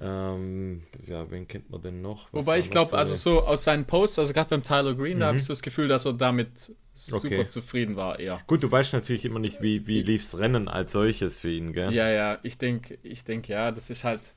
Ähm, 0.00 0.82
ja, 1.06 1.30
wen 1.30 1.48
kennt 1.48 1.70
man 1.70 1.80
denn 1.80 2.02
noch? 2.02 2.28
Was 2.32 2.44
Wobei 2.46 2.58
ich 2.58 2.70
glaube, 2.70 2.96
also 2.96 3.14
so 3.14 3.46
aus 3.46 3.64
seinen 3.64 3.86
Posts, 3.86 4.18
also 4.18 4.32
gerade 4.34 4.50
beim 4.50 4.62
Tyler 4.62 4.94
Green, 4.94 5.20
da 5.20 5.26
habe 5.28 5.36
Mhm. 5.36 5.40
ich 5.40 5.44
so 5.44 5.52
das 5.52 5.62
Gefühl, 5.62 5.88
dass 5.88 6.04
er 6.04 6.12
damit 6.12 6.72
super 6.94 7.16
Okay. 7.16 7.46
zufrieden 7.48 7.96
war, 7.96 8.18
eher. 8.18 8.40
Gut, 8.46 8.62
du 8.62 8.70
weißt 8.70 8.92
natürlich 8.92 9.24
immer 9.24 9.38
nicht, 9.38 9.62
wie, 9.62 9.86
wie 9.86 10.02
lief's 10.02 10.36
Rennen 10.38 10.68
als 10.68 10.92
solches 10.92 11.38
für 11.38 11.50
ihn, 11.50 11.72
gell? 11.72 11.92
Ja, 11.92 12.08
ja, 12.10 12.38
ich 12.42 12.58
denke, 12.58 12.98
ich 13.02 13.24
denke, 13.24 13.52
ja, 13.52 13.70
das 13.70 13.90
ist 13.90 14.04
halt. 14.04 14.34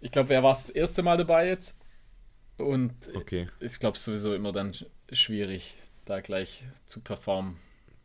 Ich 0.00 0.10
glaube, 0.10 0.34
er 0.34 0.42
war 0.42 0.52
das 0.52 0.70
erste 0.70 1.02
Mal 1.02 1.16
dabei 1.16 1.48
jetzt. 1.48 1.78
Und 2.58 2.94
Okay, 3.14 3.48
ich 3.60 3.78
glaube 3.80 3.98
sowieso 3.98 4.34
immer 4.34 4.52
dann 4.52 4.72
sch- 4.72 4.86
schwierig, 5.12 5.76
da 6.06 6.20
gleich 6.20 6.64
zu 6.86 7.00
performen. 7.00 7.56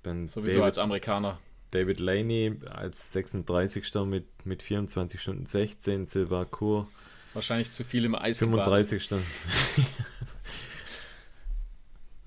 dann 0.04 0.28
Sowieso 0.28 0.60
David, 0.60 0.64
als 0.64 0.78
Amerikaner. 0.80 1.40
David 1.72 2.00
Laney 2.00 2.60
als 2.70 3.14
36. 3.14 3.94
mit, 4.06 4.26
mit 4.46 4.64
24 4.64 5.22
Stunden 5.22 5.46
16, 5.46 6.06
Silva 6.06 6.46
Kur 6.46 6.88
Wahrscheinlich 7.34 7.72
zu 7.72 7.84
viel 7.84 8.06
im 8.06 8.16
Eis 8.16 8.40
gebadet. 8.40 8.88
35 8.88 9.04
Stunden. 9.04 9.26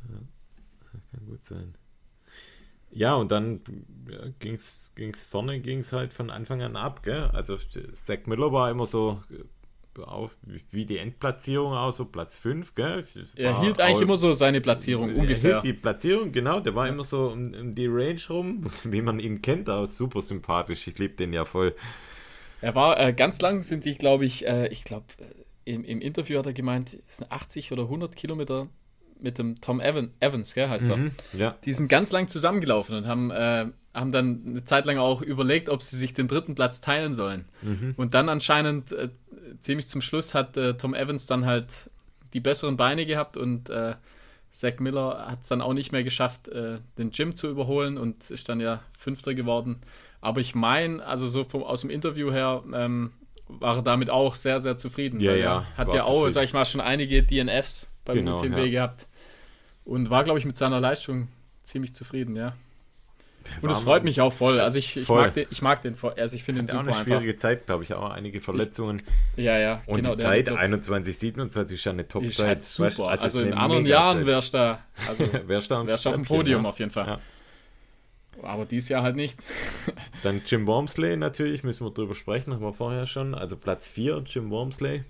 ja, 0.08 0.18
kann 1.10 1.26
gut 1.26 1.42
sein. 1.42 1.74
Ja, 2.92 3.14
und 3.14 3.32
dann 3.32 3.62
ja, 4.08 4.28
ging 4.38 4.54
es 4.54 4.92
vorne 5.28 5.60
ging's 5.60 5.92
halt 5.92 6.12
von 6.12 6.30
Anfang 6.30 6.62
an 6.62 6.76
ab. 6.76 7.02
Gell? 7.02 7.30
Also 7.32 7.56
Zach 7.94 8.26
Miller 8.26 8.52
war 8.52 8.70
immer 8.70 8.86
so, 8.86 9.22
auch 9.98 10.30
wie 10.70 10.86
die 10.86 10.98
Endplatzierung 10.98 11.72
auch 11.72 11.92
so 11.92 12.04
Platz 12.04 12.36
5. 12.36 12.74
Gell? 12.74 13.06
Er 13.36 13.60
hielt 13.60 13.80
eigentlich 13.80 13.96
auch, 13.96 14.00
immer 14.02 14.16
so 14.16 14.32
seine 14.32 14.60
Platzierung 14.60 15.14
ungefähr. 15.14 15.56
Er 15.56 15.60
die 15.60 15.72
Platzierung, 15.72 16.32
genau. 16.32 16.60
Der 16.60 16.74
war 16.74 16.88
immer 16.88 17.04
so 17.04 17.28
um, 17.28 17.54
um, 17.54 17.74
die 17.74 17.86
Range 17.86 18.20
rum, 18.30 18.64
wie 18.84 19.02
man 19.02 19.18
ihn 19.18 19.42
kennt. 19.42 19.68
Auch 19.68 19.86
super 19.86 20.20
sympathisch. 20.20 20.86
Ich 20.86 20.98
liebe 20.98 21.14
den 21.14 21.32
ja 21.32 21.44
voll. 21.44 21.74
Er 22.60 22.74
war 22.74 22.98
äh, 23.00 23.12
ganz 23.12 23.40
lang, 23.40 23.62
sind 23.62 23.84
die, 23.84 23.96
glaube 23.96 24.24
ich, 24.24 24.46
äh, 24.46 24.68
ich 24.68 24.84
glaube, 24.84 25.06
äh, 25.18 25.72
im, 25.72 25.84
im 25.84 26.00
Interview 26.00 26.38
hat 26.38 26.46
er 26.46 26.52
gemeint, 26.52 26.96
es 27.08 27.18
sind 27.18 27.30
80 27.30 27.72
oder 27.72 27.82
100 27.82 28.16
Kilometer 28.16 28.68
mit 29.22 29.38
dem 29.38 29.60
Tom 29.60 29.80
Evan, 29.80 30.12
Evans, 30.20 30.54
gell, 30.54 30.68
heißt 30.68 30.90
er. 30.90 30.96
Mhm, 30.96 31.10
ja. 31.32 31.56
Die 31.64 31.72
sind 31.72 31.88
ganz 31.88 32.12
lang 32.12 32.28
zusammengelaufen 32.28 32.96
und 32.96 33.06
haben, 33.06 33.30
äh, 33.30 33.66
haben 33.94 34.12
dann 34.12 34.42
eine 34.46 34.64
Zeit 34.64 34.86
lang 34.86 34.98
auch 34.98 35.22
überlegt, 35.22 35.68
ob 35.68 35.82
sie 35.82 35.96
sich 35.96 36.14
den 36.14 36.28
dritten 36.28 36.54
Platz 36.54 36.80
teilen 36.80 37.14
sollen. 37.14 37.46
Mhm. 37.62 37.94
Und 37.96 38.14
dann 38.14 38.28
anscheinend 38.28 38.92
äh, 38.92 39.08
ziemlich 39.60 39.88
zum 39.88 40.02
Schluss 40.02 40.34
hat 40.34 40.56
äh, 40.56 40.74
Tom 40.74 40.94
Evans 40.94 41.26
dann 41.26 41.46
halt 41.46 41.90
die 42.32 42.40
besseren 42.40 42.76
Beine 42.76 43.06
gehabt 43.06 43.36
und 43.36 43.70
äh, 43.70 43.94
Zach 44.50 44.78
Miller 44.78 45.26
hat 45.28 45.42
es 45.42 45.48
dann 45.48 45.62
auch 45.62 45.72
nicht 45.72 45.92
mehr 45.92 46.04
geschafft, 46.04 46.48
äh, 46.48 46.78
den 46.98 47.10
Jim 47.10 47.34
zu 47.34 47.48
überholen 47.48 47.96
und 47.96 48.30
ist 48.30 48.48
dann 48.48 48.60
ja 48.60 48.82
Fünfter 48.96 49.34
geworden. 49.34 49.80
Aber 50.20 50.40
ich 50.40 50.54
meine, 50.54 51.04
also 51.04 51.26
so 51.26 51.44
vom, 51.44 51.62
aus 51.62 51.80
dem 51.80 51.90
Interview 51.90 52.30
her, 52.30 52.62
ähm, 52.72 53.12
war 53.48 53.76
er 53.76 53.82
damit 53.82 54.10
auch 54.10 54.34
sehr, 54.34 54.60
sehr 54.60 54.76
zufrieden. 54.76 55.20
Ja, 55.20 55.34
ja. 55.34 55.66
Hat 55.76 55.92
ja 55.92 56.04
auch, 56.04 56.08
zufrieden. 56.08 56.32
sag 56.32 56.44
ich 56.44 56.52
mal, 56.52 56.64
schon 56.64 56.80
einige 56.80 57.22
DNFs 57.22 57.90
beim 58.04 58.16
genau, 58.16 58.38
UTMB 58.38 58.58
ja. 58.58 58.68
gehabt. 58.68 59.08
Und 59.84 60.10
war, 60.10 60.24
glaube 60.24 60.38
ich, 60.38 60.44
mit 60.44 60.56
seiner 60.56 60.80
Leistung 60.80 61.28
ziemlich 61.64 61.92
zufrieden, 61.92 62.36
ja. 62.36 62.54
Und 63.60 63.70
es 63.70 63.80
freut 63.80 64.04
mich 64.04 64.20
auch 64.20 64.32
voll. 64.32 64.60
Also 64.60 64.78
ich, 64.78 64.96
ich 64.96 65.08
mag 65.08 65.34
den, 65.34 65.46
ich 65.50 65.62
mag 65.62 65.82
den, 65.82 65.96
also 66.16 66.36
ich 66.36 66.42
finde 66.44 66.62
ihn 66.62 66.66
super. 66.66 66.80
Auch 66.80 66.84
eine 66.84 66.94
schwierige 66.94 67.30
einfach. 67.30 67.40
Zeit, 67.40 67.66
glaube 67.66 67.84
ich, 67.84 67.94
auch 67.94 68.10
einige 68.10 68.40
Verletzungen. 68.40 69.02
Ich, 69.36 69.44
ja, 69.44 69.58
ja. 69.58 69.82
Und 69.86 69.96
genau, 69.96 70.14
die 70.14 70.22
Zeit 70.22 70.48
21, 70.48 71.18
27 71.18 71.78
ist 71.78 71.84
ja 71.84 71.92
eine 71.92 72.06
Top-Zeit. 72.06 72.30
Ist 72.30 72.38
halt 72.42 72.62
super. 72.64 73.08
Also, 73.08 73.24
also 73.24 73.40
in 73.40 73.52
anderen 73.52 73.86
Jahren 73.86 74.26
wärst 74.26 74.54
du 74.54 74.58
da, 74.58 74.78
also 75.08 75.28
wärst 75.46 75.70
du 75.70 75.86
wärst 75.86 76.06
auf 76.06 76.14
dem 76.14 76.24
Podium 76.24 76.62
ja. 76.64 76.68
auf 76.68 76.78
jeden 76.78 76.90
Fall. 76.90 77.06
Ja. 77.06 77.18
Aber 78.42 78.64
dieses 78.64 78.88
Jahr 78.88 79.02
halt 79.02 79.16
nicht. 79.16 79.38
Dann 80.22 80.42
Jim 80.46 80.66
Wormsley 80.66 81.16
natürlich, 81.16 81.62
müssen 81.62 81.86
wir 81.86 81.90
drüber 81.90 82.14
sprechen, 82.14 82.52
haben 82.52 82.62
wir 82.62 82.72
vorher 82.72 83.06
schon. 83.06 83.34
Also 83.34 83.56
Platz 83.56 83.88
4, 83.90 84.24
Jim 84.26 84.50
Wormsley. 84.50 85.04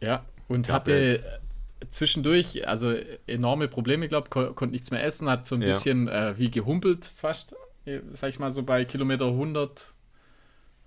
Ja, 0.00 0.24
und 0.48 0.66
Gab 0.66 0.76
hatte 0.76 1.40
zwischendurch, 1.88 2.68
also 2.68 2.94
enorme 3.26 3.68
Probleme, 3.68 4.08
glaube 4.08 4.28
konnte 4.28 4.66
nichts 4.66 4.90
mehr 4.90 5.02
essen, 5.02 5.28
hat 5.28 5.46
so 5.46 5.54
ein 5.54 5.62
ja. 5.62 5.68
bisschen 5.68 6.08
äh, 6.08 6.34
wie 6.36 6.50
gehumpelt 6.50 7.10
fast, 7.16 7.54
äh, 7.86 8.00
sag 8.12 8.30
ich 8.30 8.38
mal 8.38 8.50
so 8.50 8.62
bei 8.62 8.84
Kilometer 8.84 9.26
100, 9.26 9.86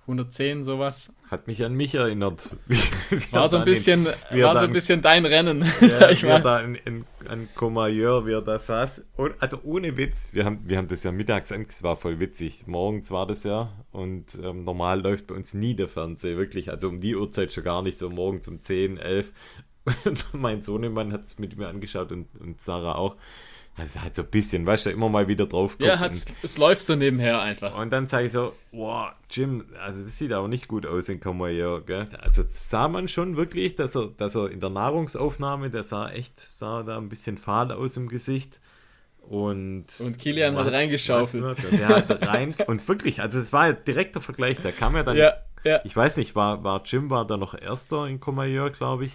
110 0.02 0.66
sowas. 0.66 1.14
Hat 1.32 1.48
mich 1.48 1.64
an 1.64 1.74
mich 1.74 1.96
erinnert. 1.96 2.58
war 3.32 3.48
so 3.48 3.58
ein 3.58 3.64
bisschen, 3.64 4.08
in, 4.32 4.42
war 4.42 4.58
so 4.58 4.66
ein 4.66 4.72
bisschen 4.74 5.02
dein 5.02 5.26
Rennen. 5.26 5.66
Ja, 5.80 6.10
ich 6.12 6.24
er 6.24 6.42
da 6.42 6.60
in, 6.60 6.76
in, 6.76 7.06
an 7.28 7.48
Comayeur, 7.56 8.26
wie 8.28 8.34
er 8.34 8.42
da 8.42 8.60
saß. 8.60 9.06
Und, 9.16 9.34
also 9.40 9.60
ohne 9.64 9.96
Witz, 9.96 10.30
wir 10.34 10.44
haben, 10.44 10.60
wir 10.66 10.78
haben 10.78 10.90
das 10.90 11.04
ja 11.04 11.14
mittags 11.14 11.52
es 11.52 11.84
war 11.84 11.96
voll 11.96 12.20
witzig. 12.20 12.68
Morgens 12.68 13.12
war 13.12 13.26
das 13.26 13.46
ja 13.46 13.72
und 13.92 14.38
ähm, 14.44 14.66
normal 14.66 15.02
läuft 15.02 15.28
bei 15.28 15.36
uns 15.36 15.54
nie 15.54 15.74
der 15.74 15.88
Fernseher, 15.88 16.38
wirklich. 16.38 16.70
Also 16.70 16.90
um 16.90 17.00
die 17.00 17.16
Uhrzeit 17.16 17.54
schon 17.54 17.64
gar 17.64 17.82
nicht, 17.82 17.98
so 17.98 18.10
morgens 18.10 18.48
um 18.50 18.60
10, 18.60 18.98
11. 18.98 19.32
mein 20.34 20.62
Sohnemann 20.62 21.12
hat 21.14 21.22
es 21.22 21.40
mit 21.40 21.58
mir 21.58 21.68
angeschaut 21.68 22.12
und, 22.12 22.28
und 22.40 22.62
Sarah 22.62 22.96
auch. 22.96 23.16
Also 23.76 24.04
halt 24.04 24.14
so 24.14 24.22
ein 24.22 24.28
bisschen, 24.28 24.68
weißt 24.68 24.86
du, 24.86 24.90
immer 24.92 25.10
mal 25.10 25.28
wieder 25.28 25.48
drauf 25.48 25.80
kommt. 25.80 25.88
Ja, 25.88 26.10
es 26.44 26.58
läuft 26.60 26.86
so 26.86 26.96
nebenher 26.96 27.42
einfach. 27.42 27.76
Und 27.76 27.90
dann 27.90 28.06
sage 28.06 28.28
ich 28.28 28.32
so, 28.32 28.54
wow, 28.72 29.12
Jim, 29.32 29.66
also 29.82 30.04
das 30.04 30.16
sieht 30.16 30.32
aber 30.32 30.48
nicht 30.48 30.68
gut 30.68 30.86
aus 30.86 31.10
in 31.10 31.20
Comayer, 31.20 31.82
gell? 31.82 32.06
Also 32.22 32.44
sah 32.46 32.88
man 32.88 33.08
schon 33.08 33.36
wirklich, 33.36 33.74
dass 33.74 33.96
er, 33.96 34.12
dass 34.16 34.36
er 34.36 34.52
in 34.52 34.60
der 34.60 34.70
Nahrungsaufnahme, 34.70 35.72
der 35.72 35.82
sah 35.82 36.12
echt, 36.12 36.38
sah 36.38 36.84
da 36.84 36.98
ein 36.98 37.10
bisschen 37.10 37.38
fahl 37.38 37.72
aus 37.72 37.98
im 37.98 38.10
Gesicht. 38.10 38.60
Und, 39.28 39.86
und 40.00 40.20
Kilian 40.20 40.56
hat 40.56 40.72
reingeschaufelt. 40.72 41.44
Und 41.44 41.72
der 41.72 41.88
hat 41.88 42.28
rein, 42.28 42.54
und 42.68 42.88
wirklich, 42.88 43.22
also 43.22 43.40
es 43.40 43.52
war 43.52 43.64
ein 43.64 43.78
direkter 43.88 44.22
Vergleich, 44.22 44.62
da 44.62 44.72
kam 44.72 44.96
ja 44.96 45.02
dann, 45.02 45.18
ja, 45.18 45.34
ja. 45.64 45.80
ich 45.84 45.96
weiß 45.96 46.18
nicht, 46.18 46.36
war, 46.36 46.64
war 46.64 46.84
Jim 46.86 47.10
war 47.10 47.26
da 47.26 47.38
noch 47.38 47.60
Erster 47.60 48.06
in 48.06 48.20
Comayer, 48.20 48.70
glaube 48.70 49.06
ich. 49.06 49.14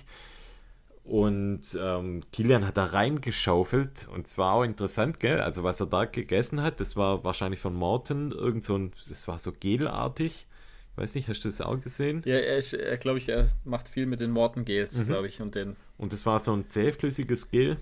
Und 1.09 1.63
ähm, 1.81 2.21
Kilian 2.33 2.67
hat 2.67 2.77
da 2.77 2.85
reingeschaufelt 2.85 4.07
und 4.13 4.27
zwar 4.27 4.53
auch 4.53 4.63
interessant, 4.63 5.21
gell? 5.21 5.41
Also 5.41 5.63
was 5.63 5.81
er 5.81 5.87
da 5.87 6.05
gegessen 6.05 6.61
hat, 6.61 6.81
das 6.81 6.97
war 6.97 7.25
wahrscheinlich 7.25 7.61
von 7.61 7.75
Morton, 7.75 8.31
irgend 8.31 8.63
so 8.63 8.77
ein, 8.77 8.93
das 9.09 9.27
war 9.27 9.39
so 9.39 9.53
gelartig. 9.59 10.47
Ich 10.93 10.99
weiß 10.99 11.15
nicht, 11.15 11.29
hast 11.29 11.45
du 11.45 11.49
das 11.49 11.63
auch 11.63 11.81
gesehen? 11.81 12.21
Ja, 12.27 12.35
er, 12.35 12.63
er 12.75 12.99
glaube 12.99 13.17
ich, 13.17 13.31
er 13.31 13.49
macht 13.65 13.89
viel 13.89 14.05
mit 14.05 14.21
den 14.21 14.33
Morton 14.33 14.67
Gels, 14.67 14.99
mhm. 14.99 15.07
glaube 15.07 15.29
ich, 15.29 15.41
und 15.41 15.55
den. 15.55 15.77
Und 15.97 16.13
das 16.13 16.27
war 16.27 16.41
so 16.41 16.53
ein 16.53 16.69
zähflüssiges 16.69 17.51
Gel. 17.51 17.79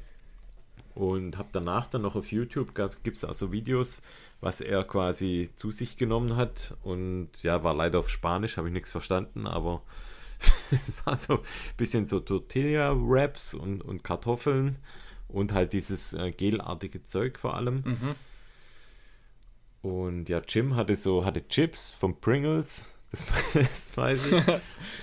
Und 0.95 1.37
habe 1.37 1.49
danach 1.53 1.91
dann 1.91 2.03
noch 2.03 2.15
auf 2.15 2.31
YouTube, 2.31 2.75
gibt 3.03 3.17
es 3.17 3.25
auch 3.25 3.35
so 3.35 3.51
Videos, 3.51 4.03
was 4.41 4.61
er 4.61 4.85
quasi 4.85 5.51
zu 5.57 5.73
sich 5.73 5.97
genommen 5.97 6.37
hat. 6.37 6.75
Und 6.85 7.43
ja, 7.43 7.65
war 7.65 7.75
leider 7.75 7.99
auf 7.99 8.09
Spanisch, 8.09 8.57
habe 8.57 8.69
ich 8.69 8.73
nichts 8.73 8.93
verstanden, 8.93 9.49
aber 9.49 9.83
es 10.71 11.05
war 11.07 11.17
so 11.17 11.35
ein 11.35 11.41
bisschen 11.77 12.05
so 12.05 12.21
Tortilla-Wraps 12.21 13.55
und, 13.55 13.83
und 13.83 14.05
Kartoffeln 14.05 14.79
und 15.29 15.53
halt 15.53 15.73
dieses 15.73 16.13
äh, 16.13 16.33
gelartige 16.33 17.03
Zeug 17.03 17.39
vor 17.39 17.55
allem. 17.55 17.83
Mhm. 17.85 18.15
Und 19.83 20.29
ja, 20.29 20.43
Jim 20.47 20.75
hatte 20.75 20.97
so, 20.97 21.25
hatte 21.25 21.47
Chips 21.47 21.93
von 21.93 22.21
Pringles, 22.21 22.89
das, 23.11 23.27
das 23.55 23.97
weiß 23.97 24.33
ich. 24.33 24.43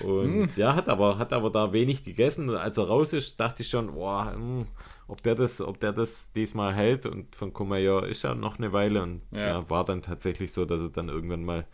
Und 0.06 0.36
mhm. 0.36 0.50
ja, 0.56 0.74
hat 0.74 0.88
aber, 0.88 1.18
hat 1.18 1.32
aber 1.32 1.50
da 1.50 1.72
wenig 1.72 2.04
gegessen. 2.04 2.48
Und 2.50 2.56
als 2.56 2.76
er 2.76 2.84
raus 2.84 3.12
ist, 3.12 3.40
dachte 3.40 3.62
ich 3.62 3.68
schon, 3.68 3.94
boah, 3.94 4.32
mh, 4.32 4.34
hm, 4.34 4.66
ob 5.06 5.22
der 5.22 5.34
das, 5.34 5.60
ob 5.60 5.78
der 5.78 5.92
das 5.92 6.32
diesmal 6.32 6.74
hält. 6.74 7.06
Und 7.06 7.34
von 7.34 7.52
Kumayor 7.52 8.06
ist 8.06 8.22
ja 8.22 8.34
noch 8.34 8.58
eine 8.58 8.72
Weile 8.72 9.02
und 9.02 9.22
ja. 9.30 9.46
ja. 9.46 9.70
war 9.70 9.84
dann 9.84 10.02
tatsächlich 10.02 10.52
so, 10.52 10.64
dass 10.64 10.82
er 10.82 10.90
dann 10.90 11.08
irgendwann 11.08 11.44
mal 11.44 11.66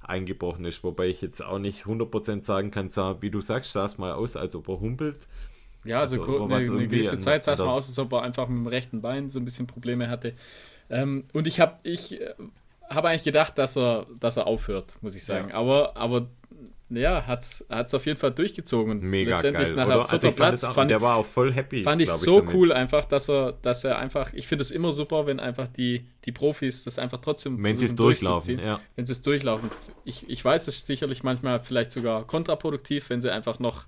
eingebrochen 0.00 0.64
ist. 0.64 0.82
Wobei 0.84 1.08
ich 1.08 1.20
jetzt 1.20 1.44
auch 1.44 1.58
nicht 1.58 1.84
100% 1.84 2.42
sagen 2.42 2.70
kann, 2.70 2.90
sah, 2.90 3.20
wie 3.20 3.30
du 3.30 3.40
sagst, 3.40 3.72
sah 3.72 3.84
es 3.84 3.98
mal 3.98 4.12
aus, 4.12 4.36
als 4.36 4.54
ob 4.54 4.68
er 4.68 4.80
humpelt. 4.80 5.26
Ja, 5.84 6.00
also, 6.00 6.20
also 6.22 6.44
eine, 6.44 6.54
eine 6.54 6.88
gewisse 6.88 7.18
Zeit 7.18 7.44
sah 7.44 7.52
es 7.52 7.60
mal 7.60 7.68
aus, 7.68 7.88
als 7.88 7.98
ob 7.98 8.12
er 8.12 8.22
einfach 8.22 8.48
mit 8.48 8.58
dem 8.58 8.66
rechten 8.66 9.00
Bein 9.00 9.30
so 9.30 9.38
ein 9.38 9.44
bisschen 9.44 9.66
Probleme 9.66 10.10
hatte. 10.10 10.34
Ähm, 10.90 11.24
und 11.32 11.46
ich 11.46 11.60
habe 11.60 11.78
ich 11.82 12.20
äh, 12.20 12.34
hab 12.88 13.04
eigentlich 13.04 13.24
gedacht, 13.24 13.58
dass 13.58 13.76
er, 13.76 14.06
dass 14.18 14.36
er 14.36 14.46
aufhört, 14.46 14.96
muss 15.02 15.14
ich 15.14 15.24
sagen. 15.24 15.50
Ja. 15.50 15.54
Aber, 15.54 15.96
aber 15.96 16.26
ja, 16.90 17.26
hat 17.26 17.42
es 17.42 17.94
auf 17.94 18.06
jeden 18.06 18.18
Fall 18.18 18.32
durchgezogen. 18.32 19.00
Mega 19.00 19.32
letztendlich 19.32 19.68
geil, 19.68 19.76
nachher 19.76 20.10
also 20.10 20.32
Platz. 20.32 20.64
Auch, 20.64 20.74
fand, 20.74 20.90
der 20.90 21.02
war 21.02 21.16
auch 21.16 21.26
voll 21.26 21.52
happy. 21.52 21.82
Fand 21.82 22.00
ich 22.00 22.10
so 22.10 22.42
ich 22.42 22.54
cool 22.54 22.72
einfach, 22.72 23.04
dass 23.04 23.28
er, 23.28 23.52
dass 23.52 23.84
er 23.84 23.98
einfach, 23.98 24.32
ich 24.32 24.46
finde 24.46 24.62
es 24.62 24.70
immer 24.70 24.92
super, 24.92 25.26
wenn 25.26 25.38
einfach 25.38 25.68
die, 25.68 26.06
die 26.24 26.32
Profis 26.32 26.84
das 26.84 26.98
einfach 26.98 27.18
trotzdem 27.18 27.62
Wenn 27.62 27.76
sie 27.76 27.84
es 27.84 27.96
durchlaufen, 27.96 28.58
ja. 28.58 28.80
Wenn 28.96 29.04
sie 29.04 29.12
es 29.12 29.20
durchlaufen. 29.20 29.70
Ich, 30.04 30.28
ich 30.30 30.42
weiß, 30.42 30.66
es 30.68 30.78
ist 30.78 30.86
sicherlich 30.86 31.22
manchmal 31.22 31.60
vielleicht 31.60 31.90
sogar 31.90 32.26
kontraproduktiv, 32.26 33.10
wenn 33.10 33.20
sie 33.20 33.30
einfach 33.30 33.58
noch, 33.58 33.84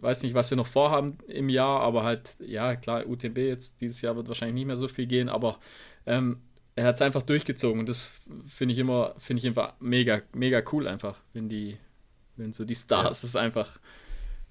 weiß 0.00 0.22
nicht, 0.22 0.34
was 0.34 0.48
sie 0.48 0.56
noch 0.56 0.66
vorhaben 0.66 1.18
im 1.28 1.50
Jahr, 1.50 1.80
aber 1.80 2.02
halt, 2.02 2.36
ja, 2.40 2.76
klar, 2.76 3.06
UTB 3.06 3.36
jetzt 3.38 3.82
dieses 3.82 4.00
Jahr 4.00 4.16
wird 4.16 4.28
wahrscheinlich 4.28 4.54
nicht 4.54 4.66
mehr 4.66 4.76
so 4.76 4.88
viel 4.88 5.06
gehen, 5.06 5.28
aber 5.28 5.58
ähm, 6.06 6.38
er 6.76 6.84
hat 6.86 6.96
es 6.96 7.02
einfach 7.02 7.22
durchgezogen 7.22 7.80
und 7.80 7.88
das 7.88 8.12
finde 8.48 8.72
ich 8.72 8.78
immer, 8.78 9.14
finde 9.18 9.40
ich 9.40 9.46
einfach 9.46 9.74
mega, 9.80 10.22
mega 10.32 10.62
cool 10.72 10.88
einfach, 10.88 11.20
wenn 11.32 11.48
die, 11.48 11.78
wenn 12.36 12.52
so 12.52 12.64
die 12.64 12.74
Stars 12.74 13.22
ja. 13.22 13.28
es 13.28 13.36
einfach 13.36 13.78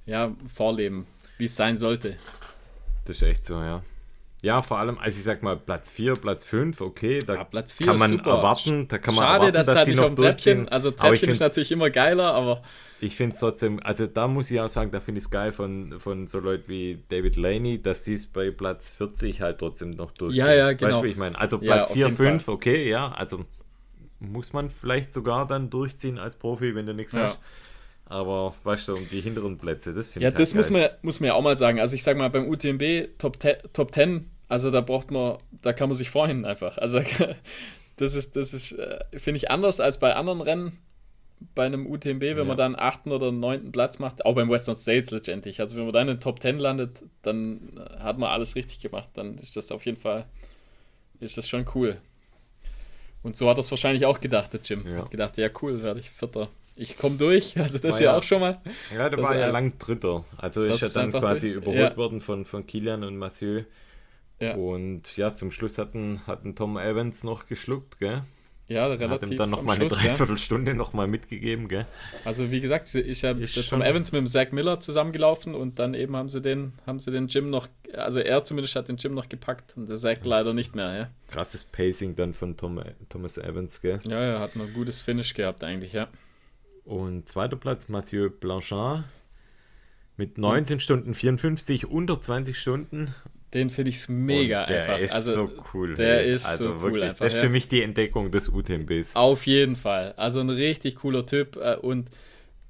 ja, 0.06 0.36
vorleben, 0.54 1.06
wie 1.38 1.46
es 1.46 1.56
sein 1.56 1.78
sollte. 1.78 2.18
Das 3.06 3.18
ist 3.18 3.24
echt 3.24 3.46
so, 3.46 3.56
ja. 3.56 3.84
Ja, 4.44 4.62
vor 4.62 4.78
allem, 4.78 4.98
also 4.98 5.18
ich 5.18 5.24
sag 5.24 5.42
mal, 5.42 5.56
Platz 5.56 5.90
4, 5.90 6.18
Platz 6.18 6.44
5, 6.44 6.82
okay, 6.82 7.20
da 7.26 7.36
ja, 7.36 7.44
Platz 7.46 7.78
kann 7.78 7.98
man 7.98 8.12
super. 8.12 8.32
erwarten, 8.32 8.88
da 8.90 8.98
kann 8.98 9.16
man 9.16 9.24
Schade, 9.24 9.36
erwarten, 9.36 9.54
dass, 9.54 9.66
dass 9.68 9.78
halt 9.78 9.88
die 9.88 9.96
noch 9.96 10.14
Treppchen, 10.14 10.68
also 10.68 10.92
Treppchen 10.92 11.30
ist 11.30 11.40
natürlich 11.40 11.72
immer 11.72 11.90
geiler, 11.90 12.34
aber 12.34 12.62
ich 13.00 13.16
finde 13.16 13.34
es 13.34 13.40
trotzdem, 13.40 13.80
also 13.82 14.06
da 14.06 14.28
muss 14.28 14.52
ich 14.52 14.60
auch 14.60 14.68
sagen, 14.68 14.92
da 14.92 15.00
finde 15.00 15.20
ich 15.20 15.26
es 15.26 15.32
geil 15.32 15.54
von, 15.54 15.98
von 15.98 16.28
so 16.28 16.40
Leuten 16.40 16.68
wie 16.68 17.02
David 17.08 17.38
Laney, 17.38 17.82
dass 17.82 18.04
sie 18.04 18.16
es 18.16 18.26
bei 18.26 18.52
Platz 18.52 18.92
40 18.92 19.40
halt 19.40 19.60
trotzdem 19.60 19.92
noch 19.92 20.12
durchziehen. 20.12 20.46
Ja, 20.46 20.54
ja, 20.54 20.74
genau. 20.74 20.90
Weißt 20.92 21.00
du, 21.00 21.04
wie 21.06 21.12
ich 21.12 21.18
meine? 21.18 21.40
Also 21.40 21.60
Platz 21.60 21.88
ja, 21.96 22.10
4, 22.10 22.16
5, 22.18 22.44
Fall. 22.44 22.54
okay, 22.54 22.90
ja, 22.90 23.14
also 23.14 23.46
muss 24.20 24.52
man 24.52 24.70
vielleicht 24.70 25.14
sogar 25.14 25.48
dann 25.48 25.70
durchziehen 25.70 26.20
als 26.20 26.36
Profi, 26.36 26.76
wenn 26.76 26.86
du 26.86 26.94
nichts 26.94 27.14
ja. 27.14 27.24
hast. 27.24 27.40
Aber 28.06 28.54
weißt 28.66 28.90
du, 28.90 28.96
um 28.96 29.10
die 29.10 29.22
hinteren 29.22 29.58
Plätze, 29.58 29.94
das 29.94 30.10
finde 30.10 30.26
ja, 30.26 30.30
ich. 30.30 30.34
Ja, 30.34 30.38
halt 30.38 30.42
das 30.42 30.52
geil. 30.52 30.58
muss 30.58 30.70
man, 30.70 30.90
muss 31.02 31.20
man 31.22 31.28
ja 31.28 31.34
auch 31.36 31.42
mal 31.42 31.56
sagen. 31.56 31.80
Also 31.80 31.96
ich 31.96 32.04
sage 32.04 32.20
mal, 32.20 32.30
beim 32.30 32.50
UTMB 32.50 33.18
Top, 33.18 33.38
Top 33.72 33.94
10 33.94 34.30
also 34.54 34.70
da 34.70 34.82
braucht 34.82 35.10
man, 35.10 35.38
da 35.64 35.74
kann 35.74 35.90
man 35.90 35.98
sich 35.98 36.12
vorhin 36.12 36.46
einfach. 36.46 36.78
Also 36.78 37.02
das 37.98 38.14
ist, 38.14 38.36
das 38.36 38.54
ist, 38.54 38.74
äh, 38.74 39.00
finde 39.18 39.38
ich, 39.38 39.50
anders 39.50 39.80
als 39.80 40.00
bei 40.00 40.16
anderen 40.16 40.42
Rennen. 40.42 40.80
Bei 41.56 41.66
einem 41.66 41.88
UTMB, 41.88 42.22
wenn 42.22 42.38
ja. 42.38 42.44
man 42.46 42.56
dann 42.56 42.76
achten 42.78 43.12
oder 43.12 43.32
neunten 43.32 43.72
Platz 43.74 44.00
macht, 44.00 44.26
auch 44.26 44.36
beim 44.36 44.50
Western 44.50 44.78
States 44.78 45.12
letztendlich. 45.12 45.60
Also 45.60 45.76
wenn 45.76 45.84
man 45.84 45.92
dann 45.92 46.08
in 46.08 46.16
den 46.16 46.22
Top 46.22 46.42
10 46.42 46.58
landet, 46.60 47.04
dann 47.22 47.72
hat 48.00 48.18
man 48.18 48.30
alles 48.30 48.56
richtig 48.56 48.80
gemacht. 48.80 49.10
Dann 49.16 49.38
ist 49.40 49.58
das 49.58 49.72
auf 49.72 49.86
jeden 49.86 50.00
Fall, 50.00 50.26
ist 51.20 51.38
das 51.38 51.50
schon 51.50 51.66
cool. 51.76 51.98
Und 53.24 53.36
so 53.36 53.50
hat 53.50 53.58
er 53.58 53.62
es 53.62 53.72
wahrscheinlich 53.72 54.06
auch 54.06 54.22
gedacht, 54.22 54.54
der 54.54 54.62
Jim. 54.64 54.86
Ja. 54.88 55.00
Hat 55.02 55.12
gedacht, 55.12 55.38
ja 55.38 55.50
cool, 55.62 55.82
werde 55.82 56.00
ich 56.00 56.12
Vierter. 56.12 56.48
Ich 56.76 56.96
komme 56.98 57.18
durch, 57.18 57.58
also 57.60 57.78
das 57.80 58.00
ja 58.00 58.12
ja- 58.12 58.18
auch 58.18 58.24
schon 58.24 58.40
mal. 58.40 58.60
Ja, 58.94 59.10
der 59.10 59.18
Das 59.18 59.28
war 59.28 59.36
ja 59.36 59.48
lang 59.48 59.78
Dritter. 59.80 60.24
Also 60.38 60.66
Das 60.66 60.76
ist 60.76 60.82
ja 60.82 60.88
ist 60.88 60.96
dann 60.96 61.12
quasi 61.12 61.54
durch- 61.54 61.66
überholt 61.66 61.98
worden 61.98 62.22
von, 62.22 62.46
von 62.46 62.66
Kilian 62.68 63.04
und 63.04 63.18
Mathieu. 63.18 63.64
Ja, 64.44 64.56
Und 64.56 65.16
ja, 65.18 65.34
zum 65.34 65.52
Schluss 65.52 65.78
hatten, 65.78 66.22
hatten 66.28 66.56
Tom 66.56 66.78
Evans 66.78 67.24
noch 67.24 67.48
geschluckt, 67.48 68.00
gell? 68.00 68.24
ja 68.68 68.90
Hat 68.90 68.94
ihm 68.94 69.00
relativ. 69.00 69.38
dann 69.38 69.50
noch 69.50 69.60
am 69.60 69.66
mal 69.66 69.76
eine 69.76 69.86
ja. 69.86 69.90
Dreiviertelstunde 69.90 70.74
noch 70.74 70.94
mal 70.94 71.08
mitgegeben, 71.08 71.68
gell? 71.68 71.86
Also 72.26 72.52
wie 72.52 72.62
gesagt, 72.62 72.94
ich 72.96 73.24
habe 73.24 73.46
Tom 73.46 73.82
Evans 73.82 74.12
mit 74.12 74.20
dem 74.20 74.28
Zach 74.28 74.52
Miller 74.52 74.80
zusammengelaufen 74.80 75.56
und 75.56 75.80
dann 75.80 75.94
eben 75.94 76.16
haben 76.16 76.30
sie 76.30 76.42
den, 76.42 76.74
haben 76.86 77.00
sie 77.00 77.12
den 77.12 77.28
Jim 77.28 77.50
noch, 77.50 77.68
also 77.94 78.20
er 78.20 78.44
zumindest 78.44 78.76
hat 78.76 78.88
den 78.88 78.98
Jim 78.98 79.14
noch 79.14 79.30
gepackt 79.30 79.76
und 79.78 79.88
der 79.90 79.98
Zach 79.98 80.18
leider 80.24 80.54
nicht 80.54 80.76
mehr, 80.76 80.96
ja. 80.96 81.10
Krasses 81.30 81.64
Pacing 81.64 82.16
dann 82.16 82.34
von 82.34 82.58
Tom, 82.58 82.82
Thomas 83.10 83.38
Evans, 83.38 83.82
gell? 83.82 84.00
Ja, 84.08 84.20
er 84.20 84.40
hat 84.40 84.56
noch 84.56 84.66
ein 84.66 84.74
gutes 84.74 85.02
Finish 85.02 85.34
gehabt 85.34 85.64
eigentlich, 85.64 85.94
ja. 85.94 86.08
Und 86.86 87.30
zweiter 87.30 87.56
Platz 87.56 87.88
Mathieu 87.90 88.30
Blanchard 88.30 89.04
mit 90.18 90.38
19 90.38 90.80
Stunden 90.80 91.14
54, 91.14 91.88
unter 91.88 92.20
20 92.22 92.58
Stunden. 92.58 93.14
Den 93.54 93.70
finde 93.70 93.90
ich 93.92 94.10
mega 94.10 94.66
der 94.66 94.84
einfach. 94.84 94.98
ist 95.00 95.14
also 95.14 95.34
so 95.34 95.52
cool. 95.74 95.94
der 95.96 96.26
ey. 96.26 96.34
ist 96.34 96.46
also 96.46 96.64
so 96.66 96.72
cool 96.76 96.82
wirklich, 96.82 97.04
einfach, 97.04 97.26
Das 97.26 97.36
ist 97.36 97.40
für 97.40 97.50
mich 97.50 97.68
die 97.70 97.82
Entdeckung 97.84 98.32
des 98.32 98.50
UTMBs. 98.50 99.16
Auf 99.16 99.46
jeden 99.46 99.76
Fall. 99.76 100.14
Also 100.18 100.40
ein 100.40 100.50
richtig 100.50 100.96
cooler 100.98 101.26
Typ. 101.26 101.56
äh, 101.58 101.76
Und 101.76 102.10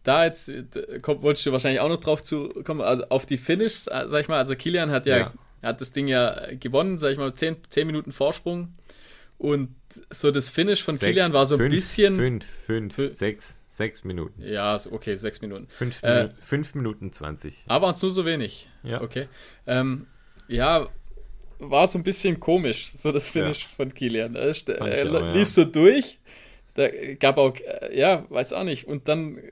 da 0.03 0.25
jetzt 0.25 0.49
äh, 0.49 0.65
kommt, 1.01 1.21
wolltest 1.21 1.45
du 1.45 1.51
wahrscheinlich 1.53 1.79
auch 1.79 1.87
noch 1.89 1.99
drauf 2.01 2.21
zu 2.21 2.49
kommen, 2.65 2.81
also 2.81 3.05
auf 3.09 3.25
die 3.25 3.37
Finishes, 3.37 3.87
äh, 3.87 4.03
sag 4.07 4.21
ich 4.21 4.27
mal, 4.27 4.37
also 4.37 4.55
Kilian 4.55 4.91
hat 4.91 5.05
ja, 5.05 5.17
Ja. 5.17 5.33
hat 5.61 5.79
das 5.79 5.93
Ding 5.93 6.07
ja 6.07 6.47
gewonnen, 6.59 6.97
sag 6.97 7.11
ich 7.13 7.17
mal, 7.17 7.33
10, 7.33 7.55
10 7.69 7.87
Minuten 7.87 8.11
Vorsprung. 8.11 8.73
Und 9.37 9.69
so 10.09 10.31
das 10.31 10.49
Finish 10.49 10.83
von 10.83 10.95
Sechs, 10.95 11.07
Kilian 11.07 11.33
war 11.33 11.45
so 11.45 11.55
ein 11.55 11.59
fünf, 11.59 11.73
bisschen. 11.73 12.15
Fünf, 12.17 12.45
fünf, 12.65 12.97
Fün- 12.97 13.13
sechs, 13.13 13.59
sechs 13.69 14.03
Minuten. 14.03 14.41
Ja, 14.41 14.77
okay, 14.91 15.15
sechs 15.17 15.41
Minuten. 15.41 15.67
Fünf, 15.69 16.01
Äh, 16.03 16.15
Minuten, 16.23 16.41
fünf 16.41 16.75
Minuten 16.75 17.11
20. 17.11 17.63
Aber 17.67 17.89
es 17.89 18.01
nur 18.01 18.11
so 18.11 18.25
wenig. 18.25 18.67
Ja. 18.83 19.01
Okay. 19.01 19.27
Ähm, 19.67 20.07
ja, 20.47 20.87
war 21.59 21.87
so 21.87 21.97
ein 21.99 22.03
bisschen 22.03 22.39
komisch, 22.39 22.91
so 22.93 23.11
das 23.11 23.29
Finish 23.29 23.65
von 23.67 23.93
Kilian. 23.93 24.35
Er, 24.35 24.51
er 24.67 24.81
auch, 25.11 25.21
ja. 25.21 25.31
lief 25.33 25.49
so 25.49 25.63
durch. 25.65 26.19
Da 26.75 26.89
gab 27.19 27.37
auch, 27.37 27.55
äh, 27.55 27.97
ja, 27.97 28.25
weiß 28.29 28.53
auch 28.53 28.63
nicht. 28.63 28.87
Und 28.87 29.07
dann 29.07 29.37
äh, 29.37 29.51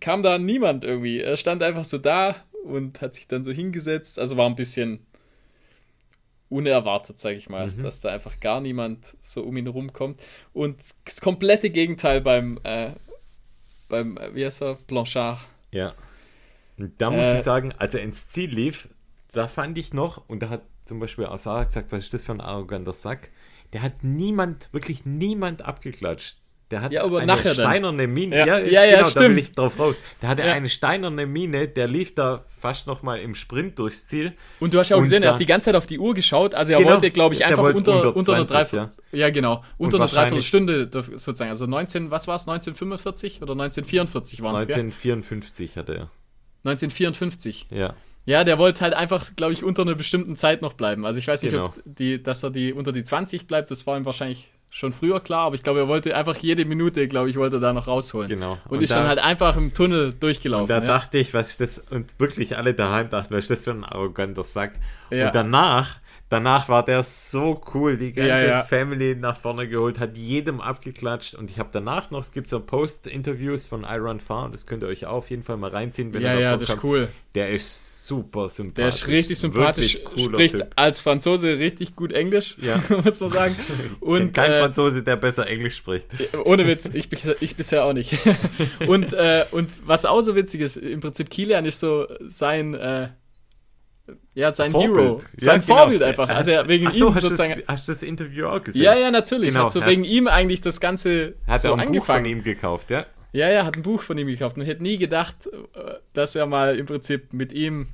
kam 0.00 0.22
da 0.22 0.38
niemand 0.38 0.82
irgendwie. 0.84 1.20
Er 1.20 1.36
stand 1.36 1.62
einfach 1.62 1.84
so 1.84 1.98
da 1.98 2.36
und 2.64 3.00
hat 3.00 3.14
sich 3.14 3.28
dann 3.28 3.44
so 3.44 3.52
hingesetzt. 3.52 4.18
Also 4.18 4.36
war 4.36 4.46
ein 4.48 4.56
bisschen 4.56 5.06
unerwartet, 6.48 7.18
sage 7.18 7.36
ich 7.36 7.48
mal, 7.48 7.68
Mhm. 7.68 7.82
dass 7.82 8.00
da 8.00 8.10
einfach 8.10 8.38
gar 8.40 8.60
niemand 8.60 9.16
so 9.22 9.42
um 9.42 9.56
ihn 9.56 9.66
rumkommt. 9.66 10.20
Und 10.52 10.80
das 11.04 11.20
komplette 11.20 11.70
Gegenteil 11.70 12.20
beim, 12.20 12.58
äh, 12.64 12.92
beim, 13.88 14.16
äh, 14.16 14.34
wie 14.34 14.44
heißt 14.44 14.62
er, 14.62 14.74
Blanchard. 14.86 15.38
Ja. 15.70 15.94
Und 16.78 17.00
da 17.00 17.10
muss 17.10 17.26
Äh, 17.26 17.36
ich 17.36 17.42
sagen, 17.42 17.72
als 17.78 17.94
er 17.94 18.02
ins 18.02 18.28
Ziel 18.28 18.50
lief, 18.50 18.88
da 19.34 19.48
fand 19.48 19.76
ich 19.78 19.92
noch, 19.92 20.28
und 20.28 20.42
da 20.42 20.48
hat 20.48 20.62
zum 20.84 21.00
Beispiel 21.00 21.26
auch 21.26 21.38
Sarah 21.38 21.64
gesagt, 21.64 21.92
was 21.92 22.04
ist 22.04 22.14
das 22.14 22.22
für 22.24 22.32
ein 22.32 22.40
arroganter 22.40 22.92
Sack? 22.92 23.30
Der 23.72 23.82
hat 23.82 24.02
niemand, 24.04 24.68
wirklich 24.72 25.04
niemand 25.04 25.62
abgeklatscht. 25.62 26.36
Der 26.70 26.80
hat 26.80 26.92
Ja, 26.92 27.04
aber 27.04 27.20
eine 27.20 27.36
steinerne 27.36 28.06
Mine. 28.06 28.38
Ja, 28.38 28.46
Ja, 28.46 28.58
ja, 28.58 28.84
ja, 28.84 28.96
genau, 28.96 28.98
da 29.10 29.20
will 29.20 29.26
stimmt. 29.26 29.38
ich 29.40 29.52
drauf 29.54 29.78
raus. 29.78 30.00
Der 30.22 30.28
hatte 30.30 30.42
Ja. 30.42 30.52
eine 30.54 30.68
steinerne 30.70 31.26
Mine, 31.26 31.68
der 31.68 31.86
lief 31.88 32.14
da 32.14 32.44
fast 32.60 32.86
nochmal 32.86 33.18
im 33.20 33.34
Sprint 33.34 33.78
durchs 33.78 34.06
Ziel. 34.06 34.32
Und 34.60 34.72
du 34.72 34.78
hast 34.78 34.88
ja 34.88 34.96
auch 34.96 35.00
Und 35.00 35.04
gesehen, 35.04 35.22
er 35.22 35.28
da- 35.28 35.34
hat 35.34 35.40
die 35.40 35.46
ganze 35.46 35.66
Zeit 35.66 35.74
auf 35.76 35.86
die 35.86 35.98
Uhr 35.98 36.14
geschaut. 36.14 36.54
Also 36.54 36.72
er 36.72 36.78
Genau, 36.78 36.92
wollte, 36.92 37.10
glaube 37.10 37.34
ich, 37.34 37.44
einfach 37.44 37.62
unter, 37.74 37.96
unter 37.96 38.16
unter 38.16 38.34
einer 38.34 38.46
20, 38.46 38.70
Dreiviertel. 38.78 38.90
Ja. 39.12 39.30
genau. 39.30 39.62
Unter 39.76 39.98
einer 39.98 40.06
Dreiviertelstunde 40.06 40.88
sozusagen. 40.92 41.50
Also 41.50 41.66
19, 41.66 42.10
was 42.10 42.26
war 42.28 42.36
es? 42.36 42.46
1945 42.48 43.42
oder 43.42 43.52
1944 43.52 44.42
waren 44.42 44.56
es, 44.56 44.66
gell? 44.66 44.76
1954 44.76 45.76
hatte 45.76 45.94
er. 45.94 46.10
1954. 46.64 47.66
Ja. 47.70 47.94
Ja, 48.26 48.42
der 48.44 48.58
wollte 48.58 48.80
halt 48.80 48.94
einfach, 48.94 49.36
glaube 49.36 49.52
ich, 49.52 49.62
unter 49.64 49.82
einer 49.82 49.94
bestimmten 49.94 50.36
Zeit 50.36 50.62
noch 50.62 50.72
bleiben. 50.72 51.04
Also 51.04 51.18
ich 51.18 51.28
weiß 51.28 51.42
nicht, 51.42 51.52
Genau. 51.52 51.66
ob 51.66 51.74
die, 51.84 52.22
dass 52.22 52.42
er 52.42 52.50
die 52.50 52.72
unter 52.72 52.90
die 52.92 53.04
20 53.04 53.46
bleibt, 53.46 53.70
das 53.70 53.86
war 53.86 53.96
ihm 53.98 54.04
wahrscheinlich 54.06 54.50
schon 54.70 54.92
früher 54.92 55.20
klar, 55.20 55.42
aber 55.46 55.54
ich 55.54 55.62
glaube, 55.62 55.78
er 55.80 55.88
wollte 55.88 56.16
einfach 56.16 56.36
jede 56.38 56.64
Minute, 56.64 57.06
glaube 57.06 57.30
ich, 57.30 57.36
wollte 57.36 57.58
er 57.58 57.60
da 57.60 57.72
noch 57.72 57.86
rausholen. 57.86 58.28
Genau. 58.28 58.58
Und, 58.68 58.78
Und 58.78 58.82
ist 58.82 58.90
da- 58.92 58.96
dann 59.00 59.08
halt 59.08 59.18
einfach 59.20 59.56
im 59.56 59.72
Tunnel 59.72 60.12
durchgelaufen. 60.14 60.62
Und 60.64 60.68
da 60.70 60.78
ja. 60.80 60.86
dachte 60.86 61.18
ich, 61.18 61.32
was 61.32 61.50
ist 61.50 61.60
das, 61.60 61.78
und 61.90 62.18
wirklich 62.18 62.56
alle 62.56 62.74
daheim 62.74 63.08
dachten, 63.08 63.32
was 63.34 63.44
ist 63.44 63.50
das 63.50 63.62
für 63.62 63.70
ein 63.70 63.84
arroganter 63.84 64.42
Sack. 64.42 64.72
Ja. 65.10 65.26
Und 65.28 65.34
danach, 65.36 65.98
danach 66.28 66.68
war 66.68 66.84
der 66.84 67.04
so 67.04 67.62
cool, 67.74 67.96
die 67.98 68.12
ganze 68.14 68.30
Ja, 68.30 68.40
ja. 68.42 68.62
Family 68.64 69.14
nach 69.14 69.36
vorne 69.38 69.68
geholt, 69.68 70.00
hat 70.00 70.16
jedem 70.16 70.60
abgeklatscht 70.60 71.36
und 71.36 71.50
ich 71.50 71.60
habe 71.60 71.68
danach 71.70 72.10
noch, 72.10 72.22
es 72.22 72.32
gibt 72.32 72.48
so 72.48 72.58
Post-Interviews 72.58 73.66
von 73.66 73.84
Iron 73.88 74.18
Farm, 74.18 74.50
das 74.50 74.66
könnt 74.66 74.82
ihr 74.82 74.88
euch 74.88 75.06
auch 75.06 75.12
auf 75.18 75.30
jeden 75.30 75.42
Fall 75.44 75.56
mal 75.56 75.70
reinziehen, 75.70 76.12
wenn 76.14 76.22
ja, 76.22 76.30
ihr 76.30 76.34
da 76.36 76.40
ja, 76.42 76.50
Bock 76.52 76.60
das 76.60 76.70
ist 76.70 76.82
cool. 76.84 77.08
Der 77.36 77.50
ist 77.50 77.93
super 78.06 78.48
sympathisch. 78.48 78.74
Der 78.76 78.88
ist 78.88 79.06
richtig 79.08 79.38
sympathisch, 79.38 79.98
spricht 80.16 80.56
Typ. 80.56 80.66
als 80.76 81.00
Franzose 81.00 81.58
richtig 81.58 81.96
gut 81.96 82.12
Englisch, 82.12 82.56
Ja. 82.60 82.82
muss 83.04 83.20
man 83.20 83.30
sagen. 83.30 83.56
Und 84.00 84.34
Kein 84.34 84.52
äh, 84.52 84.60
Franzose, 84.60 85.02
der 85.02 85.16
besser 85.16 85.46
Englisch 85.46 85.76
spricht. 85.76 86.06
Ohne 86.44 86.66
Witz, 86.66 86.90
ich, 86.92 87.08
ich 87.40 87.56
bisher 87.56 87.84
auch 87.84 87.92
nicht. 87.92 88.16
und, 88.86 89.12
äh, 89.14 89.44
und 89.52 89.70
was 89.86 90.04
auch 90.04 90.20
so 90.22 90.34
witzig 90.36 90.60
ist, 90.60 90.76
im 90.76 91.00
Prinzip 91.00 91.30
Kilian 91.30 91.64
ist 91.64 91.80
so 91.80 92.06
sein, 92.28 92.74
äh, 92.74 93.08
ja, 94.34 94.52
sein 94.52 94.70
Vorbild. 94.70 94.96
Hero. 94.96 95.12
Ja, 95.18 95.24
Sein 95.38 95.60
genau. 95.62 95.78
Vorbild 95.78 96.02
einfach. 96.02 96.28
Also 96.28 96.52
hat's- 96.52 96.68
wegen 96.68 96.90
so, 96.90 97.08
ihm 97.08 97.14
hast 97.14 97.22
du 97.24 97.28
sozusagen. 97.28 97.60
das, 97.60 97.68
hast 97.68 97.88
du 97.88 97.92
das 97.92 98.02
Interview 98.02 98.46
auch 98.46 98.62
gesehen? 98.62 98.82
Ja, 98.82 98.94
ja, 98.94 99.10
natürlich. 99.10 99.48
Genau, 99.50 99.64
hat 99.64 99.72
so 99.72 99.80
ja. 99.80 99.86
wegen 99.86 100.04
ihm 100.04 100.28
eigentlich 100.28 100.60
das 100.60 100.78
Ganze 100.80 101.36
Hat 101.46 101.62
so 101.62 101.68
er 101.68 101.74
ein 101.78 101.78
Buch 101.92 102.04
von 102.04 102.16
angefangen. 102.16 102.26
ihm 102.26 102.42
gekauft, 102.42 102.90
ja? 102.90 103.06
Ja, 103.34 103.50
ja, 103.50 103.64
hat 103.64 103.74
ein 103.76 103.82
Buch 103.82 104.00
von 104.00 104.16
ihm 104.16 104.28
gekauft 104.28 104.56
und 104.56 104.62
hätte 104.62 104.84
nie 104.84 104.96
gedacht, 104.96 105.48
äh, 105.48 105.94
dass 106.12 106.36
er 106.36 106.46
mal 106.46 106.78
im 106.78 106.86
Prinzip 106.86 107.32
mit 107.32 107.52
ihm, 107.52 107.88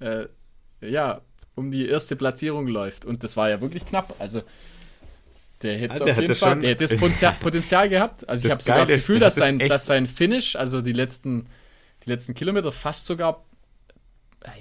äh, 0.00 0.26
ja, 0.80 1.20
um 1.54 1.70
die 1.70 1.88
erste 1.88 2.16
Platzierung 2.16 2.66
läuft. 2.66 3.04
Und 3.04 3.22
das 3.22 3.36
war 3.36 3.48
ja 3.48 3.60
wirklich 3.60 3.86
knapp. 3.86 4.16
Also, 4.18 4.42
der 5.62 5.78
hätte 5.78 6.02
der 6.02 6.14
auf 6.14 6.20
jeden 6.20 6.34
Fall, 6.34 6.58
der 6.58 6.70
hätte 6.70 6.82
das 6.82 6.96
Potenzial, 6.98 7.36
Potenzial 7.38 7.88
gehabt. 7.88 8.28
Also, 8.28 8.48
ich 8.48 8.52
habe 8.52 8.60
sogar 8.60 8.80
das 8.80 8.90
Gefühl, 8.90 9.20
dass 9.20 9.36
das 9.36 9.44
sein, 9.44 9.58
dass 9.60 9.86
sein 9.86 10.06
Finish, 10.08 10.56
also 10.56 10.82
die 10.82 10.92
letzten, 10.92 11.46
die 12.04 12.10
letzten 12.10 12.34
Kilometer 12.34 12.72
fast 12.72 13.06
sogar, 13.06 13.44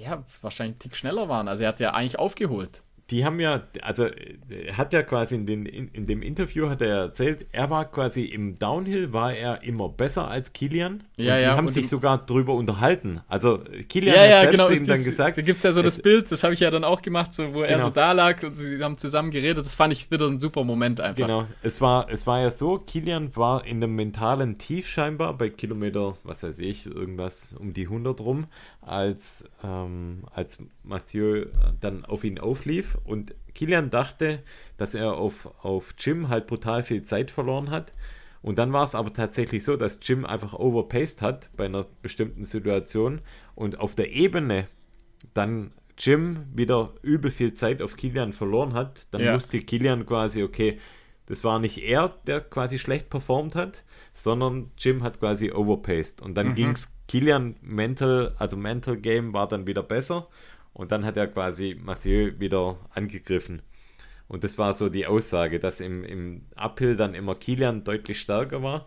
ja, 0.04 0.24
wahrscheinlich 0.44 0.74
einen 0.74 0.80
Tick 0.80 0.96
schneller 0.96 1.30
waren. 1.30 1.48
Also, 1.48 1.64
er 1.64 1.70
hat 1.70 1.80
ja 1.80 1.96
eigentlich 1.96 2.20
aufgeholt. 2.20 2.84
Die 3.12 3.24
haben 3.24 3.40
ja, 3.40 3.62
also 3.84 4.06
er 4.50 4.78
hat 4.78 4.92
ja 4.92 5.04
quasi 5.04 5.36
in, 5.36 5.46
den, 5.46 5.66
in, 5.68 5.90
in 5.90 6.08
dem 6.08 6.24
Interview 6.24 6.70
hat 6.70 6.82
er 6.82 6.96
erzählt, 7.02 7.46
er 7.52 7.70
war 7.70 7.86
quasi 7.86 8.26
im 8.26 8.58
Downhill, 8.58 9.14
war 9.14 9.32
er 9.32 9.62
immer 9.64 9.90
besser 9.90 10.28
als 10.28 10.54
Kilian. 10.54 11.04
Ja, 11.18 11.36
und 11.36 11.40
die 11.40 11.44
ja, 11.46 11.56
haben 11.56 11.68
und 11.68 11.74
sich 11.74 11.88
sogar 11.88 12.26
drüber 12.26 12.56
unterhalten. 12.56 13.22
Also 13.28 13.60
Kilian 13.90 14.16
Ja, 14.16 14.22
hat 14.24 14.30
ja, 14.30 14.40
selbst 14.40 14.58
genau. 14.58 14.70
ihm 14.70 14.86
dann 14.88 15.04
gesagt, 15.04 15.38
Da 15.38 15.42
gibt 15.44 15.58
es 15.58 15.64
ja 15.64 15.72
so 15.72 15.84
das 15.84 15.98
es- 15.98 16.02
Bild, 16.02 16.32
das 16.32 16.44
habe 16.44 16.56
ich 16.56 16.62
ja 16.62 16.72
dann 16.72 16.84
auch 16.84 17.04
gemacht, 17.04 17.32
so, 17.34 17.54
wo 17.54 17.62
er 17.62 17.68
Genau. 17.76 17.84
so 17.86 17.90
da 17.92 18.12
lag 18.12 18.42
und 18.42 18.56
sie 18.56 18.84
haben 18.84 18.98
zusammen 18.98 19.30
geredet. 19.30 19.60
Das 19.66 19.76
fand 19.76 19.94
ich 19.94 20.10
wieder 20.10 20.26
ein 20.28 20.40
super 20.40 20.64
Moment 20.64 21.00
einfach. 21.00 21.18
Genau, 21.28 21.46
es 21.62 21.82
war, 21.82 22.10
es 22.10 22.26
war 22.26 22.40
ja 22.42 22.50
so, 22.50 22.80
Kilian 22.80 23.36
war 23.36 23.66
in 23.66 23.84
einem 23.84 23.94
mentalen 23.96 24.58
Tief 24.58 24.88
scheinbar 24.88 25.38
bei 25.38 25.50
Kilometer, 25.50 26.18
was 26.24 26.42
weiß 26.42 26.58
ich, 26.58 26.88
irgendwas 26.88 27.54
um 27.60 27.72
die 27.74 27.88
100 27.88 28.20
rum, 28.22 28.48
als, 28.82 29.46
ähm, 29.64 30.24
als 30.32 30.58
Mathieu 30.84 31.42
äh, 31.44 31.48
dann 31.82 32.06
auf 32.06 32.24
ihn 32.24 32.40
auflief 32.40 32.95
und 33.04 33.36
Kilian 33.54 33.90
dachte, 33.90 34.44
dass 34.78 34.96
er 34.96 35.14
auf, 35.14 35.50
auf 35.64 35.96
Jim 35.98 36.30
halt 36.30 36.48
brutal 36.48 36.84
viel 36.84 37.02
Zeit 37.02 37.32
verloren 37.32 37.72
hat. 37.72 37.94
Und 38.42 38.60
dann 38.60 38.72
war 38.74 38.84
es 38.84 38.94
aber 38.94 39.12
tatsächlich 39.12 39.64
so, 39.64 39.76
dass 39.76 40.00
Jim 40.04 40.24
einfach 40.24 40.54
overpaced 40.54 41.22
hat 41.22 41.50
bei 41.58 41.66
einer 41.66 41.86
bestimmten 42.04 42.44
Situation 42.44 43.22
und 43.56 43.80
auf 43.80 43.96
der 43.96 44.12
Ebene 44.12 44.68
dann 45.34 45.72
Jim 45.98 46.46
wieder 46.54 46.94
übel 47.02 47.32
viel 47.32 47.54
Zeit 47.54 47.82
auf 47.82 47.96
Kilian 47.96 48.34
verloren 48.34 48.74
hat, 48.74 49.08
dann 49.12 49.24
Ja. 49.24 49.34
wusste 49.34 49.60
Kilian 49.60 50.06
quasi, 50.06 50.44
okay, 50.44 50.80
das 51.26 51.44
war 51.44 51.58
nicht 51.58 51.80
er, 51.80 52.10
der 52.28 52.42
quasi 52.42 52.78
schlecht 52.78 53.10
performt 53.10 53.56
hat, 53.56 53.84
sondern 54.14 54.70
Jim 54.78 55.02
hat 55.02 55.20
quasi 55.20 55.52
overpaced. 55.52 56.22
Und 56.22 56.36
dann 56.38 56.54
ging's 56.54 56.96
Kilian 57.08 57.56
mental, 57.62 58.36
also 58.38 58.58
Mental 58.58 58.98
Game 58.98 59.34
war 59.34 59.48
dann 59.48 59.66
wieder 59.66 59.82
besser 59.82 60.28
und 60.76 60.92
dann 60.92 61.06
hat 61.06 61.18
er 61.18 61.28
quasi 61.28 61.80
Mathieu 61.82 62.34
wieder 62.38 62.78
angegriffen. 62.94 63.62
Und 64.28 64.44
das 64.44 64.58
war 64.58 64.74
so 64.74 64.90
die 64.90 65.08
Aussage, 65.08 65.60
dass 65.60 65.80
im, 65.80 66.04
im 66.04 66.42
Uphill 66.56 66.96
dann 66.96 67.16
immer 67.16 67.36
Kilian 67.36 67.84
deutlich 67.84 68.20
stärker 68.20 68.62
war 68.62 68.86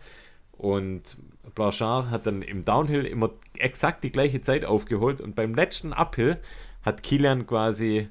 und 0.51 1.17
Blanchard 1.55 2.11
hat 2.11 2.27
dann 2.27 2.41
im 2.43 2.63
Downhill 2.63 3.05
immer 3.05 3.31
exakt 3.57 4.03
die 4.03 4.11
gleiche 4.11 4.39
Zeit 4.39 4.65
aufgeholt 4.65 5.19
und 5.19 5.35
beim 5.35 5.55
letzten 5.55 5.91
Uphill 5.91 6.37
hat 6.83 7.01
Kilian 7.01 7.47
quasi 7.47 8.07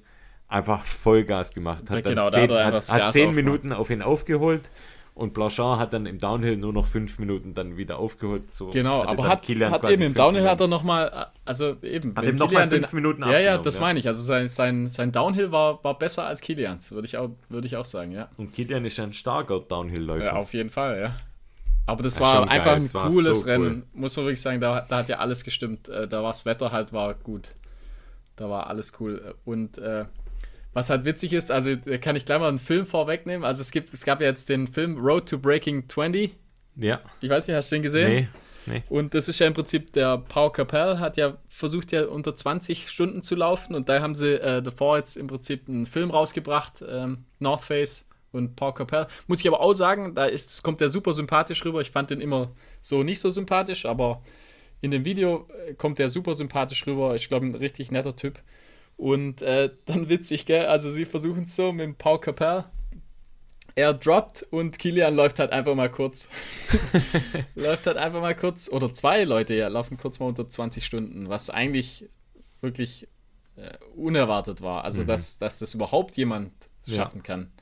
einfach 0.48 0.84
Vollgas 0.84 1.54
gemacht. 1.54 1.88
Hat 1.88 1.96
Ja, 1.96 2.02
dann 2.02 2.12
genau, 2.14 2.24
da 2.24 2.30
zehn, 2.30 2.50
hat 2.50 2.88
er 2.90 3.06
hat, 3.06 3.12
zehn. 3.12 3.34
Minuten 3.34 3.72
auf 3.72 3.90
ihn 3.90 4.02
aufgeholt 4.02 4.70
Und 5.18 5.34
Blanchard 5.34 5.80
hat 5.80 5.92
dann 5.92 6.06
im 6.06 6.18
Downhill 6.18 6.56
nur 6.56 6.72
noch 6.72 6.86
fünf 6.86 7.18
Minuten 7.18 7.52
dann 7.52 7.76
wieder 7.76 7.98
aufgeholt. 7.98 8.50
So 8.50 8.70
genau, 8.70 9.02
aber 9.04 9.26
hat, 9.26 9.42
Kilian 9.42 9.72
hat 9.72 9.84
eben 9.84 10.00
im 10.02 10.14
Downhill 10.14 10.42
Minuten. 10.42 10.50
hat 10.50 10.60
er 10.60 10.68
nochmal, 10.68 11.26
also 11.44 11.76
eben. 11.82 12.14
Hat 12.16 12.24
ihm 12.24 12.36
noch 12.36 12.46
mal 12.46 12.62
Kilian 12.62 12.70
den- 12.70 12.82
fünf 12.82 12.92
Minuten 12.92 13.22
Ja, 13.22 13.38
ja, 13.40 13.58
das 13.58 13.74
ja. 13.76 13.80
meine 13.80 13.98
ich. 13.98 14.06
Also 14.06 14.22
sein, 14.22 14.48
sein, 14.48 14.88
sein 14.88 15.10
Downhill 15.10 15.50
war, 15.50 15.82
war 15.82 15.98
besser 15.98 16.24
als 16.24 16.40
Kilians, 16.40 16.92
würde 16.92 17.06
ich, 17.08 17.16
auch, 17.18 17.30
würde 17.48 17.66
ich 17.66 17.76
auch 17.76 17.84
sagen, 17.84 18.12
ja. 18.12 18.28
Und 18.36 18.52
Kilian 18.54 18.84
ist 18.84 19.00
ein 19.00 19.12
starker 19.12 19.58
Downhill-Läufer. 19.60 20.24
ja. 20.24 20.32
Auf 20.34 20.54
jeden 20.54 20.70
Fall, 20.70 21.00
ja. 21.00 21.16
Aber 21.86 22.02
das 22.02 22.16
Ja, 22.16 22.20
war 22.20 22.48
einfach 22.48 22.64
geil, 22.66 22.76
ein 22.76 22.94
war 22.94 23.10
cooles 23.10 23.40
so 23.40 23.46
cool. 23.46 23.50
Rennen, 23.52 23.82
muss 23.94 24.16
man 24.16 24.26
wirklich 24.26 24.40
sagen. 24.42 24.60
Da, 24.60 24.82
da 24.88 24.98
hat 24.98 25.08
ja 25.08 25.18
alles 25.18 25.42
gestimmt. 25.42 25.88
Äh, 25.88 26.06
Da 26.06 26.18
war 26.22 26.30
das 26.30 26.44
Wetter 26.44 26.70
halt 26.70 26.92
war 26.92 27.14
gut. 27.14 27.54
Da 28.36 28.48
war 28.48 28.68
alles 28.68 28.92
cool. 29.00 29.34
Und 29.44 29.78
äh, 29.78 30.04
was 30.72 30.90
halt 30.90 31.04
witzig 31.04 31.32
ist, 31.32 31.50
also 31.50 31.70
kann 32.00 32.16
ich 32.16 32.24
gleich 32.24 32.38
mal 32.38 32.48
einen 32.48 32.58
Film 32.58 32.86
vorwegnehmen. 32.86 33.44
Also 33.44 33.62
es 33.62 33.70
gibt, 33.70 33.92
es 33.92 34.04
gab 34.04 34.20
ja 34.20 34.28
jetzt 34.28 34.48
den 34.48 34.66
Film 34.66 34.98
Road 34.98 35.28
to 35.28 35.38
Breaking 35.38 35.88
20. 35.88 36.34
Ja, 36.76 37.00
Ich 37.20 37.28
weiß 37.30 37.48
nicht, 37.48 37.56
hast 37.56 37.72
du 37.72 37.76
den 37.76 37.82
gesehen? 37.82 38.08
nee, 38.08 38.28
nee. 38.74 38.82
Und 38.88 39.14
das 39.14 39.28
ist 39.28 39.38
ja 39.40 39.46
im 39.46 39.54
Prinzip, 39.54 39.92
der 39.94 40.18
Pau 40.18 40.50
Capel 40.50 41.00
hat 41.00 41.16
ja 41.16 41.38
versucht, 41.48 41.90
ja 41.90 42.06
unter 42.06 42.36
20 42.36 42.88
Stunden 42.88 43.22
zu 43.22 43.34
laufen. 43.34 43.74
Und 43.74 43.88
da 43.88 44.00
haben 44.00 44.14
sie 44.14 44.40
äh, 44.40 44.62
davor 44.62 44.98
jetzt 44.98 45.16
im 45.16 45.26
Prinzip 45.26 45.68
einen 45.68 45.86
Film 45.86 46.10
rausgebracht, 46.10 46.84
ähm, 46.88 47.24
North 47.40 47.64
Face 47.64 48.06
und 48.30 48.54
Pau 48.54 48.72
Capel. 48.72 49.06
Muss 49.26 49.40
ich 49.40 49.48
aber 49.48 49.60
auch 49.60 49.72
sagen, 49.72 50.14
da 50.14 50.26
ist, 50.26 50.62
kommt 50.62 50.80
der 50.80 50.88
super 50.90 51.14
sympathisch 51.14 51.64
rüber. 51.64 51.80
Ich 51.80 51.90
fand 51.90 52.10
den 52.10 52.20
immer 52.20 52.52
so 52.80 53.02
nicht 53.02 53.18
so 53.20 53.30
sympathisch, 53.30 53.86
aber 53.86 54.22
in 54.80 54.92
dem 54.92 55.04
Video 55.04 55.48
äh, 55.66 55.74
kommt 55.74 55.98
der 55.98 56.08
super 56.10 56.34
sympathisch 56.34 56.86
rüber. 56.86 57.16
Ich 57.16 57.28
glaube, 57.28 57.46
ein 57.46 57.54
richtig 57.56 57.90
netter 57.90 58.14
Typ. 58.14 58.38
Und 58.98 59.40
äh, 59.42 59.70
dann 59.86 60.08
witzig, 60.10 60.44
gell? 60.44 60.66
Also 60.66 60.90
sie 60.90 61.04
versuchen 61.06 61.44
es 61.44 61.56
so 61.56 61.72
mit 61.72 61.84
dem 61.86 61.94
Pau 61.94 62.18
Capel. 62.18 62.64
Er 63.76 63.94
droppt 63.94 64.42
und 64.50 64.76
Kilian 64.80 65.14
läuft 65.14 65.38
halt 65.38 65.52
einfach 65.52 65.76
mal 65.76 65.88
kurz. 65.88 66.28
läuft 67.54 67.86
halt 67.86 67.96
einfach 67.96 68.20
mal 68.20 68.34
kurz. 68.34 68.68
Oder 68.68 68.92
zwei 68.92 69.22
Leute 69.22 69.54
ja, 69.54 69.68
laufen 69.68 69.96
kurz 69.96 70.18
mal 70.18 70.26
unter 70.26 70.48
20 70.48 70.84
Stunden, 70.84 71.28
was 71.28 71.48
eigentlich 71.48 72.08
wirklich 72.60 73.06
äh, 73.54 73.70
unerwartet 73.94 74.62
war. 74.62 74.82
Also, 74.82 75.04
dass, 75.04 75.38
dass 75.38 75.60
das 75.60 75.74
überhaupt 75.74 76.16
jemand 76.16 76.50
Ja. 76.86 76.96
schaffen 76.96 77.22
kann. 77.22 77.52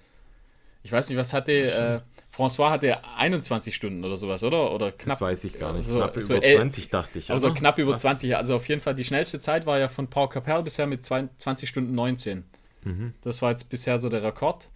Ich 0.83 0.90
weiß 0.92 1.11
nicht, 1.11 1.18
was 1.18 1.35
hatte. 1.35 2.03
François 2.37 2.68
hatte 2.70 3.03
21 3.16 3.75
Stunden 3.75 4.05
oder 4.05 4.16
sowas, 4.16 4.44
oder? 4.44 4.72
Oder 4.75 4.90
Das 4.90 4.99
knapp. 4.99 5.20
weiß 5.22 5.44
ich 5.44 5.59
gar 5.59 5.72
nicht. 5.72 5.87
so- 5.87 5.96
Knapp 5.96 6.14
so 6.22 6.35
über 6.35 6.44
el- 6.44 6.57
20 6.57 6.88
dachte 6.90 7.18
ich. 7.18 7.31
Also 7.31 7.46
oder? 7.46 7.55
knapp 7.57 7.79
über 7.79 7.92
Was? 7.92 8.03
20. 8.03 8.37
Also 8.37 8.57
auf 8.57 8.68
jeden 8.68 8.81
Fall 8.83 8.94
die 8.94 9.05
schnellste 9.05 9.40
Zeit 9.40 9.64
war 9.64 9.79
ja 9.79 9.88
von 9.88 10.09
Paul 10.09 10.29
Capel 10.29 10.62
bisher 10.62 10.87
mit 10.87 11.05
zwei- 11.05 11.29
20 11.38 11.68
Stunden 11.68 11.94
19. 11.94 12.44
Mhm. 12.85 13.14
Das 13.22 13.40
war 13.42 13.53
jetzt 13.53 13.70
bisher 13.70 13.99
so 13.99 14.09
der 14.11 14.22
Rekord. 14.22 14.68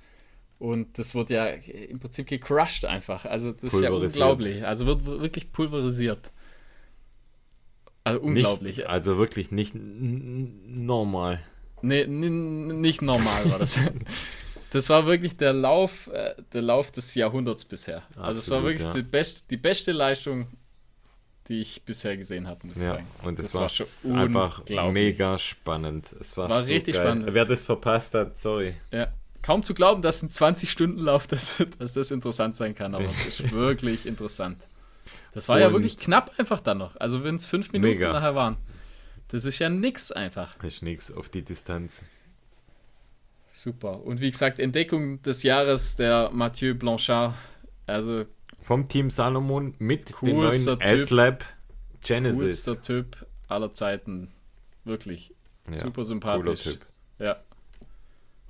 Und 0.58 0.98
das 0.98 1.14
wird 1.14 1.30
ja 1.30 1.46
im 1.46 2.00
Prinzip 2.00 2.26
gecrushed 2.28 2.84
einfach. 2.84 3.24
Also 3.24 3.52
das 3.52 3.72
ist 3.74 3.80
ja 3.82 3.90
unglaublich. 3.90 4.64
Also 4.66 4.86
wird 4.86 5.04
wirklich 5.06 5.52
pulverisiert. 5.52 6.32
Also 8.04 8.20
unglaublich. 8.20 8.78
Nicht, 8.78 8.88
also 8.88 9.18
wirklich 9.18 9.50
nicht 9.52 9.74
normal. 9.74 11.40
Nee, 11.82 12.06
nicht 12.06 13.02
normal 13.02 13.50
war 13.50 13.58
das. 13.58 13.78
Das 14.70 14.88
war 14.88 15.06
wirklich 15.06 15.36
der 15.36 15.52
Lauf, 15.52 16.06
äh, 16.08 16.34
der 16.52 16.62
Lauf 16.62 16.90
des 16.92 17.14
Jahrhunderts 17.14 17.64
bisher. 17.64 18.02
also 18.16 18.38
es 18.38 18.50
war 18.50 18.58
Absolut, 18.58 18.64
wirklich 18.64 18.86
ja. 18.86 18.92
die, 18.94 19.02
best, 19.02 19.50
die 19.50 19.56
beste 19.56 19.92
Leistung, 19.92 20.46
die 21.48 21.60
ich 21.60 21.82
bisher 21.82 22.16
gesehen 22.16 22.46
habe, 22.46 22.66
muss 22.66 22.76
ich 22.76 22.82
Ja, 22.84 22.90
sagen. 22.90 23.06
und 23.24 23.38
es 23.40 23.52
war, 23.54 23.62
war 23.62 23.68
schon 23.68 24.16
einfach 24.16 24.62
mega 24.92 25.38
spannend. 25.38 26.08
Es 26.20 26.36
war, 26.36 26.48
war 26.48 26.62
so 26.62 26.70
richtig 26.72 26.94
geil. 26.94 27.04
spannend. 27.04 27.28
Wer 27.34 27.44
das 27.44 27.64
verpasst 27.64 28.14
hat, 28.14 28.36
sorry. 28.36 28.76
Ja. 28.92 29.08
Kaum 29.42 29.62
zu 29.62 29.74
glauben, 29.74 30.02
dass 30.02 30.22
ein 30.22 30.28
20-Stunden-Lauf, 30.28 31.26
dass, 31.28 31.56
dass 31.78 31.94
das 31.94 32.10
interessant 32.12 32.54
sein 32.56 32.74
kann, 32.74 32.94
aber 32.94 33.06
es 33.10 33.26
ist 33.26 33.50
wirklich 33.52 34.06
interessant. 34.06 34.62
Das 35.32 35.48
war 35.48 35.58
ja 35.58 35.66
Und- 35.68 35.72
wirklich 35.74 35.96
knapp 35.96 36.32
einfach 36.38 36.60
dann 36.60 36.78
noch. 36.78 36.94
Also 36.96 37.24
wenn 37.24 37.34
es 37.36 37.46
fünf 37.46 37.72
Minuten 37.72 37.94
Mega. 37.94 38.12
nachher 38.12 38.34
waren. 38.36 38.56
Das 39.28 39.44
ist 39.44 39.58
ja 39.60 39.68
nix 39.68 40.10
einfach. 40.12 40.52
Das 40.54 40.74
ist 40.74 40.82
nichts 40.82 41.12
auf 41.12 41.28
die 41.28 41.42
Distanz. 41.42 42.02
Super. 43.50 44.04
Und 44.06 44.20
wie 44.20 44.30
gesagt, 44.30 44.60
Entdeckung 44.60 45.20
des 45.22 45.42
Jahres 45.42 45.96
der 45.96 46.30
Mathieu 46.32 46.74
Blanchard. 46.74 47.34
Also 47.86 48.24
Vom 48.62 48.88
Team 48.88 49.10
Salomon 49.10 49.74
mit 49.78 50.14
dem 50.22 50.36
neuen. 50.36 50.80
S-Lab 50.80 51.44
Genesis. 52.02 52.64
coolster 52.64 52.82
Typ 52.82 53.26
aller 53.48 53.74
Zeiten. 53.74 54.28
Wirklich. 54.84 55.34
Ja, 55.70 55.82
Super 55.82 56.04
sympathisch. 56.04 56.62
Typ. 56.62 56.86
Ja. 57.18 57.42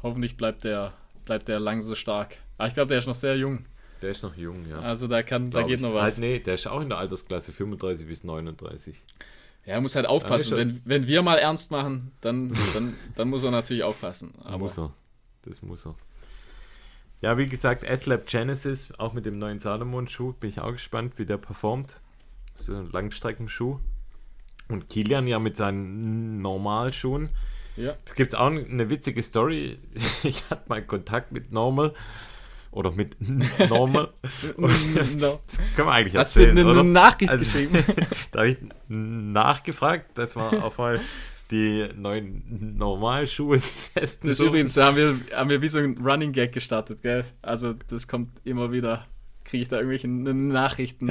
Hoffentlich 0.03 0.37
bleibt 0.37 0.65
der, 0.65 0.93
bleibt 1.25 1.49
der 1.49 1.59
lang 1.61 1.81
so 1.81 1.95
stark. 1.95 2.37
Aber 2.59 2.69
ich 2.69 2.75
glaube, 2.75 2.89
der 2.89 2.99
ist 2.99 3.07
noch 3.07 3.15
sehr 3.15 3.37
jung. 3.37 3.65
Der 4.03 4.11
ist 4.11 4.23
noch 4.23 4.37
jung, 4.37 4.67
ja. 4.69 4.81
Also 4.81 5.09
da 5.09 5.23
kann, 5.23 5.51
da 5.51 5.59
Glaub 5.61 5.69
geht 5.69 5.77
ich. 5.79 5.83
noch 5.83 5.95
was. 5.95 6.13
Halt, 6.13 6.19
nee, 6.19 6.39
der 6.39 6.55
ist 6.55 6.67
auch 6.67 6.81
in 6.81 6.89
der 6.89 6.99
Altersklasse 6.99 7.53
35 7.53 8.07
bis 8.07 8.25
39. 8.25 8.97
Ja, 9.66 9.75
er 9.75 9.81
muss 9.81 9.94
halt 9.94 10.07
aufpassen. 10.07 10.53
Ja, 10.53 10.57
wenn, 10.59 10.81
wenn 10.85 11.07
wir 11.07 11.23
mal 11.23 11.37
ernst 11.37 11.70
machen, 11.70 12.12
dann, 12.20 12.53
dann, 12.75 12.96
dann 13.14 13.29
muss 13.29 13.42
er 13.44 13.51
natürlich 13.51 13.83
aufpassen. 13.85 14.33
Aber 14.44 14.59
muss 14.59 14.79
er. 14.79 14.92
Das 15.42 15.62
muss 15.62 15.87
er. 15.87 15.94
Ja, 17.20 17.37
wie 17.37 17.46
gesagt, 17.46 17.85
S-Lab 17.85 18.27
Genesis, 18.27 18.88
auch 18.99 19.12
mit 19.12 19.27
dem 19.27 19.38
neuen 19.38 19.59
Salomon-Schuh, 19.59 20.33
bin 20.33 20.49
ich 20.49 20.61
auch 20.61 20.73
gespannt, 20.73 21.18
wie 21.18 21.27
der 21.27 21.37
performt. 21.37 22.01
So 22.55 22.75
ein 22.75 22.90
Langstreckenschuh. 22.90 23.79
Und 24.68 24.88
Kilian 24.88 25.27
ja 25.27 25.38
mit 25.38 25.57
seinen 25.57 26.40
Normalschuhen. 26.40 27.29
ja. 27.77 27.94
Es 28.07 28.14
gibt 28.14 28.35
auch 28.37 28.46
eine 28.46 28.88
witzige 28.88 29.23
Story. 29.23 29.79
Ich 30.23 30.49
hatte 30.49 30.68
mal 30.68 30.83
Kontakt 30.83 31.33
mit 31.33 31.53
Normal. 31.53 31.94
Oder 32.72 32.92
mit 32.92 33.16
Normal. 33.68 34.12
No. 34.56 35.40
das 35.46 35.59
können 35.74 35.88
wir 35.88 35.92
eigentlich 35.92 36.16
Hast 36.16 36.37
du 36.37 36.40
erzählen, 36.40 36.59
eine, 36.59 36.70
oder? 36.70 36.85
Nachricht 36.85 37.30
Also- 37.30 37.44
geschrieben? 37.44 37.85
Da 38.33 38.38
habe 38.40 38.48
ich 38.50 38.56
nachgefragt. 38.88 40.11
Das 40.14 40.37
war 40.37 40.64
auf 40.64 40.78
mal 40.78 41.00
die 41.50 41.88
neuen 41.96 42.76
Normalschuhe 42.78 43.61
testen. 43.94 44.30
Das 44.30 44.38
übrigens, 44.38 44.74
da 44.74 44.87
haben 44.87 44.96
wir, 44.96 45.18
haben 45.37 45.50
wir 45.50 45.61
wie 45.62 45.68
so 45.68 45.78
ein 45.80 45.98
Running 45.98 46.30
Gag 46.33 46.52
gestartet, 46.52 47.02
gell? 47.02 47.24
Also 47.42 47.74
das 47.88 48.06
kommt 48.06 48.30
immer 48.44 48.70
wieder, 48.70 49.04
kriege 49.44 49.62
ich 49.62 49.68
da 49.68 49.76
irgendwelche 49.78 50.06
Nachrichten. 50.06 51.11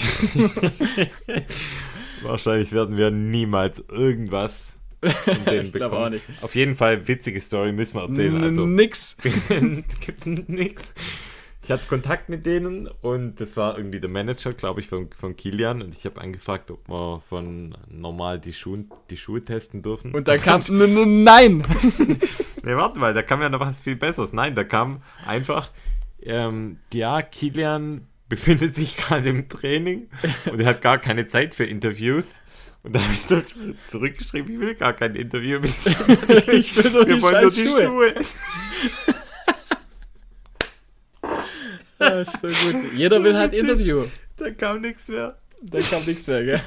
Wahrscheinlich 2.21 2.71
werden 2.71 2.97
wir 2.97 3.11
niemals 3.11 3.83
irgendwas 3.89 4.77
von 5.01 5.45
denen 5.45 5.71
bekommen. 5.71 5.93
auch 5.93 6.09
nicht. 6.09 6.23
Auf 6.41 6.55
jeden 6.55 6.75
Fall 6.75 7.07
witzige 7.07 7.39
Story 7.41 7.71
müssen 7.71 7.95
wir 7.95 8.03
erzählen. 8.03 8.41
Also 8.43 8.65
Nix. 8.65 9.17
gibt's 10.05 10.25
nichts. 10.25 10.93
Ich 11.69 11.73
hatte 11.73 11.85
Kontakt 11.85 12.29
mit 12.29 12.47
denen 12.47 12.87
und 12.87 13.39
das 13.39 13.55
war 13.55 13.77
irgendwie 13.77 13.99
der 13.99 14.09
Manager, 14.09 14.53
glaube 14.53 14.79
ich, 14.79 14.87
von, 14.87 15.07
von 15.15 15.35
Kilian 15.35 15.83
und 15.83 15.93
ich 15.93 16.03
habe 16.05 16.19
angefragt, 16.19 16.71
ob 16.71 16.89
wir 16.89 17.21
von 17.29 17.77
normal 17.87 18.39
die 18.39 18.53
Schuhe, 18.53 18.85
die 19.11 19.17
Schuhe 19.17 19.45
testen 19.45 19.83
dürfen. 19.83 20.15
Und 20.15 20.27
dann 20.27 20.37
kam, 20.41 20.61
nein! 20.67 21.63
Nee, 22.63 22.75
warte 22.75 22.99
mal, 22.99 23.13
da 23.13 23.21
kam 23.21 23.41
ja 23.41 23.49
noch 23.49 23.59
was 23.59 23.77
viel 23.79 23.95
Besseres. 23.95 24.33
Nein, 24.33 24.55
da 24.55 24.63
kam 24.63 25.03
einfach, 25.27 25.69
ähm, 26.23 26.79
ja, 26.91 27.21
Kilian 27.21 28.07
befindet 28.27 28.73
sich 28.73 28.97
gerade 28.97 29.29
im 29.29 29.47
Training 29.47 30.09
und 30.51 30.59
er 30.59 30.65
hat 30.65 30.81
gar 30.81 30.97
keine 30.97 31.27
Zeit 31.27 31.53
für 31.53 31.65
Interviews. 31.65 32.41
Und 32.81 32.95
da 32.95 32.99
habe 32.99 33.13
ich 33.13 33.21
so 33.21 33.43
zurückgeschrieben, 33.87 34.55
ich 34.55 34.59
will 34.59 34.73
gar 34.73 34.93
kein 34.93 35.13
Interview 35.13 35.59
mit. 35.59 35.71
Ich 36.51 36.75
will 36.75 36.89
nur 36.89 37.05
Wir 37.05 37.15
die 37.17 37.21
wollen 37.21 37.41
nur 37.43 37.51
die 37.51 37.65
Schuhe. 37.67 37.85
Schuhe. 37.85 38.13
Ist 42.21 42.39
so 42.41 42.47
gut. 42.47 42.93
Jeder 42.95 43.23
will 43.23 43.35
halt 43.37 43.53
Interview. 43.53 44.05
Da 44.37 44.51
kam 44.51 44.81
nichts 44.81 45.07
mehr. 45.07 45.37
Da 45.61 45.79
kam 45.81 46.03
nichts 46.05 46.27
mehr, 46.27 46.43
gell? 46.45 46.61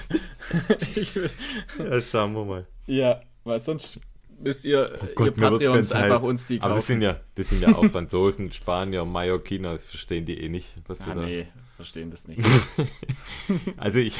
Will, 1.14 1.30
Ja, 1.90 2.00
schauen 2.00 2.34
wir 2.34 2.44
mal. 2.44 2.66
ja, 2.86 3.20
weil 3.44 3.60
sonst 3.60 3.98
müsst 4.38 4.64
ihr, 4.64 4.90
ihr 4.90 5.10
Oh 5.16 5.22
mir 5.22 5.26
wird's 5.36 5.40
Patreons 5.40 5.92
einfach 5.92 6.16
heiß. 6.16 6.22
uns 6.24 6.46
die 6.46 6.58
kaufen. 6.58 6.66
Aber 6.66 6.74
das 6.76 6.86
sind 6.86 7.00
ja, 7.00 7.20
das 7.34 7.48
sind 7.48 7.62
ja 7.62 7.68
auch 7.74 7.84
Franzosen, 7.86 8.52
Spanier, 8.52 9.04
Mallorquiner, 9.04 9.72
das 9.72 9.84
verstehen 9.84 10.26
die 10.26 10.38
eh 10.40 10.48
nicht, 10.48 10.74
was 10.86 11.00
wir 11.06 11.12
ah, 11.12 11.14
da. 11.14 11.22
nee, 11.22 11.46
verstehen 11.76 12.10
das 12.10 12.28
nicht. 12.28 12.40
Also 13.76 13.98
ich 13.98 14.16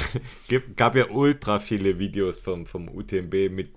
gab 0.75 0.95
ja 0.95 1.09
ultra 1.09 1.59
viele 1.59 1.99
Videos 1.99 2.37
vom, 2.39 2.65
vom 2.65 2.87
UTMB 2.89 3.49
mit 3.51 3.73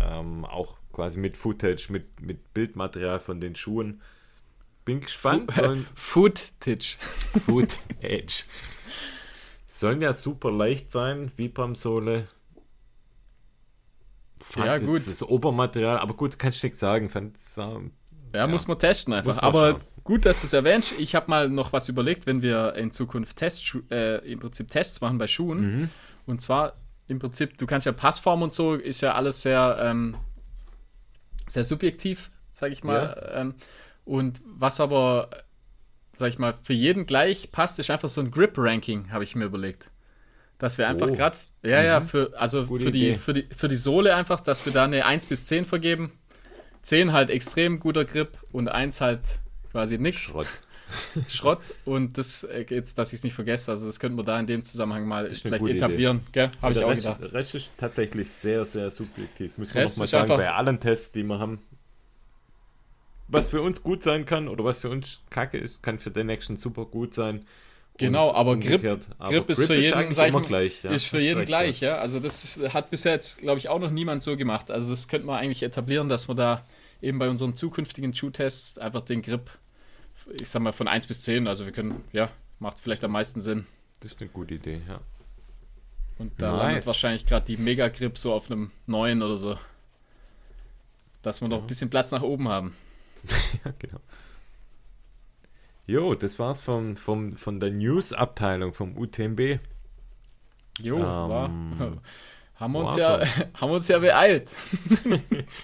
ähm, 0.00 0.44
auch 0.44 0.78
quasi 0.92 1.18
mit 1.18 1.36
Footage, 1.36 1.88
mit, 1.90 2.20
mit 2.20 2.54
Bildmaterial 2.54 3.20
von 3.20 3.40
den 3.40 3.54
Schuhen. 3.56 4.00
Bin 4.86 5.00
gespannt. 5.00 5.50
Sollen, 5.50 5.86
Footage. 5.94 6.96
Footage. 7.44 8.44
Sollen 9.68 10.00
ja 10.00 10.14
super 10.14 10.50
leicht 10.50 10.90
sein, 10.90 11.32
Vibram-Sohle. 11.36 12.28
Fand 14.40 14.66
Ja, 14.66 14.74
jetzt 14.76 14.86
gut. 14.86 15.06
Das 15.06 15.22
Obermaterial, 15.22 15.98
aber 15.98 16.14
gut, 16.14 16.38
kannst 16.38 16.62
du 16.62 16.66
nichts 16.68 16.78
sagen. 16.78 17.08
Fand, 17.08 17.36
ähm, 17.58 17.90
Ja, 18.32 18.46
muss 18.46 18.68
man 18.68 18.78
testen 18.78 19.12
einfach. 19.12 19.34
Man 19.34 19.44
Aber 19.44 19.70
schauen. 19.72 19.80
gut, 20.04 20.24
dass 20.24 20.40
du 20.40 20.46
es 20.46 20.52
erwähnst. 20.52 20.92
Ich 21.00 21.16
habe 21.16 21.28
mal 21.30 21.48
noch 21.48 21.72
was 21.72 21.88
überlegt, 21.88 22.26
wenn 22.26 22.40
wir 22.40 22.74
in 22.76 22.92
Zukunft 22.92 23.36
Tests, 23.38 23.76
äh, 23.90 24.18
im 24.30 24.38
Prinzip 24.38 24.70
Tests 24.70 25.00
machen 25.00 25.18
bei 25.18 25.26
Schuhen. 25.26 25.80
Mhm. 25.80 25.90
Und 26.26 26.40
zwar 26.40 26.76
im 27.08 27.18
Prinzip, 27.18 27.58
du 27.58 27.66
kannst 27.66 27.86
ja 27.86 27.92
Passform 27.92 28.42
und 28.42 28.52
so, 28.52 28.74
ist 28.74 29.00
ja 29.00 29.14
alles 29.14 29.42
sehr, 29.42 29.78
ähm, 29.80 30.16
sehr 31.48 31.64
subjektiv, 31.64 32.30
sage 32.52 32.72
ich 32.72 32.84
mal. 32.84 33.32
Ähm, 33.34 33.54
und 34.06 34.40
was 34.46 34.80
aber 34.80 35.28
sag 36.12 36.30
ich 36.30 36.38
mal, 36.38 36.54
für 36.62 36.72
jeden 36.72 37.04
gleich 37.04 37.52
passt, 37.52 37.78
ist 37.78 37.90
einfach 37.90 38.08
so 38.08 38.22
ein 38.22 38.30
Grip-Ranking, 38.30 39.10
habe 39.12 39.22
ich 39.24 39.34
mir 39.34 39.44
überlegt. 39.44 39.90
Dass 40.56 40.78
wir 40.78 40.88
einfach 40.88 41.10
Oh. 41.10 41.14
gerade, 41.14 41.36
ja, 41.62 41.82
ja, 41.82 42.00
Mhm. 42.00 42.06
für, 42.08 42.32
also 42.38 42.64
Gute 42.64 42.84
für 42.84 42.90
die, 42.90 43.16
für, 43.16 43.34
die, 43.34 43.46
für 43.54 43.68
die 43.68 43.76
Sohle 43.76 44.16
einfach, 44.16 44.40
dass 44.40 44.64
wir 44.64 44.72
da 44.72 44.84
eine 44.84 45.04
1 45.04 45.26
bis 45.26 45.46
10 45.46 45.66
vergeben. 45.66 46.10
10 46.80 47.12
halt 47.12 47.28
extrem 47.28 47.80
guter 47.80 48.06
Grip 48.06 48.38
und 48.50 48.68
1 48.68 49.02
halt 49.02 49.20
quasi 49.72 49.98
nix. 49.98 50.22
Schrott. 50.22 50.46
Schrott 51.28 51.60
und 51.84 52.16
das 52.16 52.44
äh, 52.44 52.64
jetzt, 52.70 52.96
dass 52.96 53.12
ich 53.12 53.18
es 53.18 53.24
nicht 53.24 53.34
vergesse, 53.34 53.72
also 53.72 53.86
das 53.86 54.00
könnten 54.00 54.16
wir 54.16 54.24
da 54.24 54.38
in 54.40 54.46
dem 54.46 54.64
Zusammenhang 54.64 55.04
mal 55.06 55.28
vielleicht 55.28 55.66
etablieren? 55.66 56.20
Habe 56.62 56.72
ich 56.72 56.82
auch 56.82 56.88
Rest, 56.90 57.02
gedacht. 57.02 57.32
Rest 57.34 57.54
ist 57.56 57.70
tatsächlich 57.76 58.30
sehr, 58.30 58.64
sehr 58.64 58.90
subjektiv. 58.90 59.58
Müssen 59.58 59.74
wir 59.74 59.84
nochmal 59.84 60.06
sagen, 60.06 60.28
bei 60.28 60.50
allen 60.50 60.80
Tests, 60.80 61.12
die 61.12 61.24
wir 61.24 61.38
haben, 61.38 61.60
was 63.28 63.48
für 63.48 63.62
uns 63.62 63.82
gut 63.82 64.02
sein 64.02 64.24
kann 64.24 64.48
oder 64.48 64.64
was 64.64 64.78
für 64.80 64.90
uns 64.90 65.20
kacke 65.30 65.58
ist, 65.58 65.82
kann 65.82 65.98
für 65.98 66.10
den 66.10 66.26
Nächsten 66.26 66.56
super 66.56 66.84
gut 66.84 67.14
sein. 67.14 67.44
Genau, 67.98 68.32
aber 68.32 68.56
Grip-. 68.56 69.00
Aber 69.18 69.30
Grip 69.30 69.50
ist 69.50 69.64
für 69.64 69.74
jeden, 69.74 69.94
eigentlich 69.94 70.16
sag 70.16 70.24
ich 70.24 70.34
immer 70.34 70.42
gleich. 70.42 70.82
Ja, 70.82 70.90
ist 70.90 71.06
für 71.06 71.18
jeden 71.18 71.38
recht, 71.38 71.48
gleich, 71.48 71.80
ja. 71.80 71.96
Also 71.96 72.20
das 72.20 72.60
hat 72.68 72.90
bisher 72.90 73.12
jetzt, 73.12 73.40
glaube 73.40 73.58
ich, 73.58 73.68
auch 73.68 73.78
noch 73.78 73.90
niemand 73.90 74.22
so 74.22 74.36
gemacht. 74.36 74.70
Also 74.70 74.90
das 74.90 75.08
könnte 75.08 75.26
man 75.26 75.38
eigentlich 75.38 75.62
etablieren, 75.62 76.08
dass 76.08 76.28
wir 76.28 76.34
da 76.34 76.64
eben 77.00 77.18
bei 77.18 77.28
unseren 77.28 77.54
zukünftigen 77.54 78.14
Shoe-Tests 78.14 78.78
einfach 78.78 79.00
den 79.02 79.22
Grip, 79.22 79.50
ich 80.34 80.48
sag 80.48 80.62
mal, 80.62 80.72
von 80.72 80.88
1 80.88 81.06
bis 81.06 81.22
10, 81.22 81.46
also 81.46 81.64
wir 81.64 81.72
können, 81.72 82.04
ja, 82.12 82.30
macht 82.58 82.80
vielleicht 82.80 83.04
am 83.04 83.12
meisten 83.12 83.40
Sinn. 83.40 83.66
Das 84.00 84.12
ist 84.12 84.20
eine 84.20 84.30
gute 84.30 84.54
Idee, 84.54 84.80
ja. 84.86 85.00
Und 86.18 86.32
da 86.38 86.56
Nice. 86.56 86.86
wahrscheinlich 86.86 87.26
gerade 87.26 87.46
die 87.46 87.56
Mega-Grip 87.56 88.16
so 88.16 88.32
auf 88.32 88.50
einem 88.50 88.70
9 88.86 89.22
oder 89.22 89.36
so. 89.36 89.58
Dass 91.22 91.40
wir 91.40 91.48
noch 91.48 91.62
ein 91.62 91.66
bisschen 91.66 91.90
Platz 91.90 92.10
nach 92.12 92.22
oben 92.22 92.48
haben. 92.48 92.74
ja 93.64 93.72
genau. 93.78 94.00
Jo, 95.86 96.14
das 96.14 96.38
war's 96.38 96.62
vom, 96.62 96.96
vom, 96.96 97.36
von 97.36 97.60
der 97.60 97.70
News-Abteilung 97.70 98.74
vom 98.74 98.96
UTMB. 98.96 99.60
Jo, 100.78 100.96
Ähm, 100.96 101.02
war. 101.02 101.50
Haben 102.56 102.72
wir, 102.72 102.80
uns 102.80 102.96
ja, 102.96 103.20
haben 103.60 103.70
uns 103.70 103.86
ja 103.86 103.98
beeilt. 103.98 104.50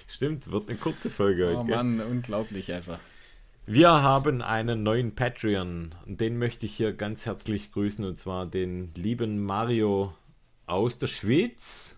Stimmt, 0.07 0.51
wird 0.51 0.69
eine 0.69 0.77
kurze 0.77 1.09
Folge 1.09 1.47
Oh 1.51 1.57
heute. 1.57 1.65
gell? 1.67 1.75
Mann, 1.75 2.01
unglaublich 2.01 2.71
einfach. 2.71 2.99
Wir 3.65 3.89
haben 3.89 4.43
einen 4.43 4.83
neuen 4.83 5.15
Patreon 5.15 5.95
und 6.05 6.21
den 6.21 6.37
möchte 6.37 6.67
ich 6.67 6.75
hier 6.75 6.93
ganz 6.93 7.25
herzlich 7.25 7.71
grüßen 7.71 8.05
und 8.05 8.15
zwar 8.17 8.45
den 8.45 8.93
lieben 8.93 9.43
Mario 9.43 10.13
aus 10.67 10.99
der 10.99 11.07
Schweiz. 11.07 11.97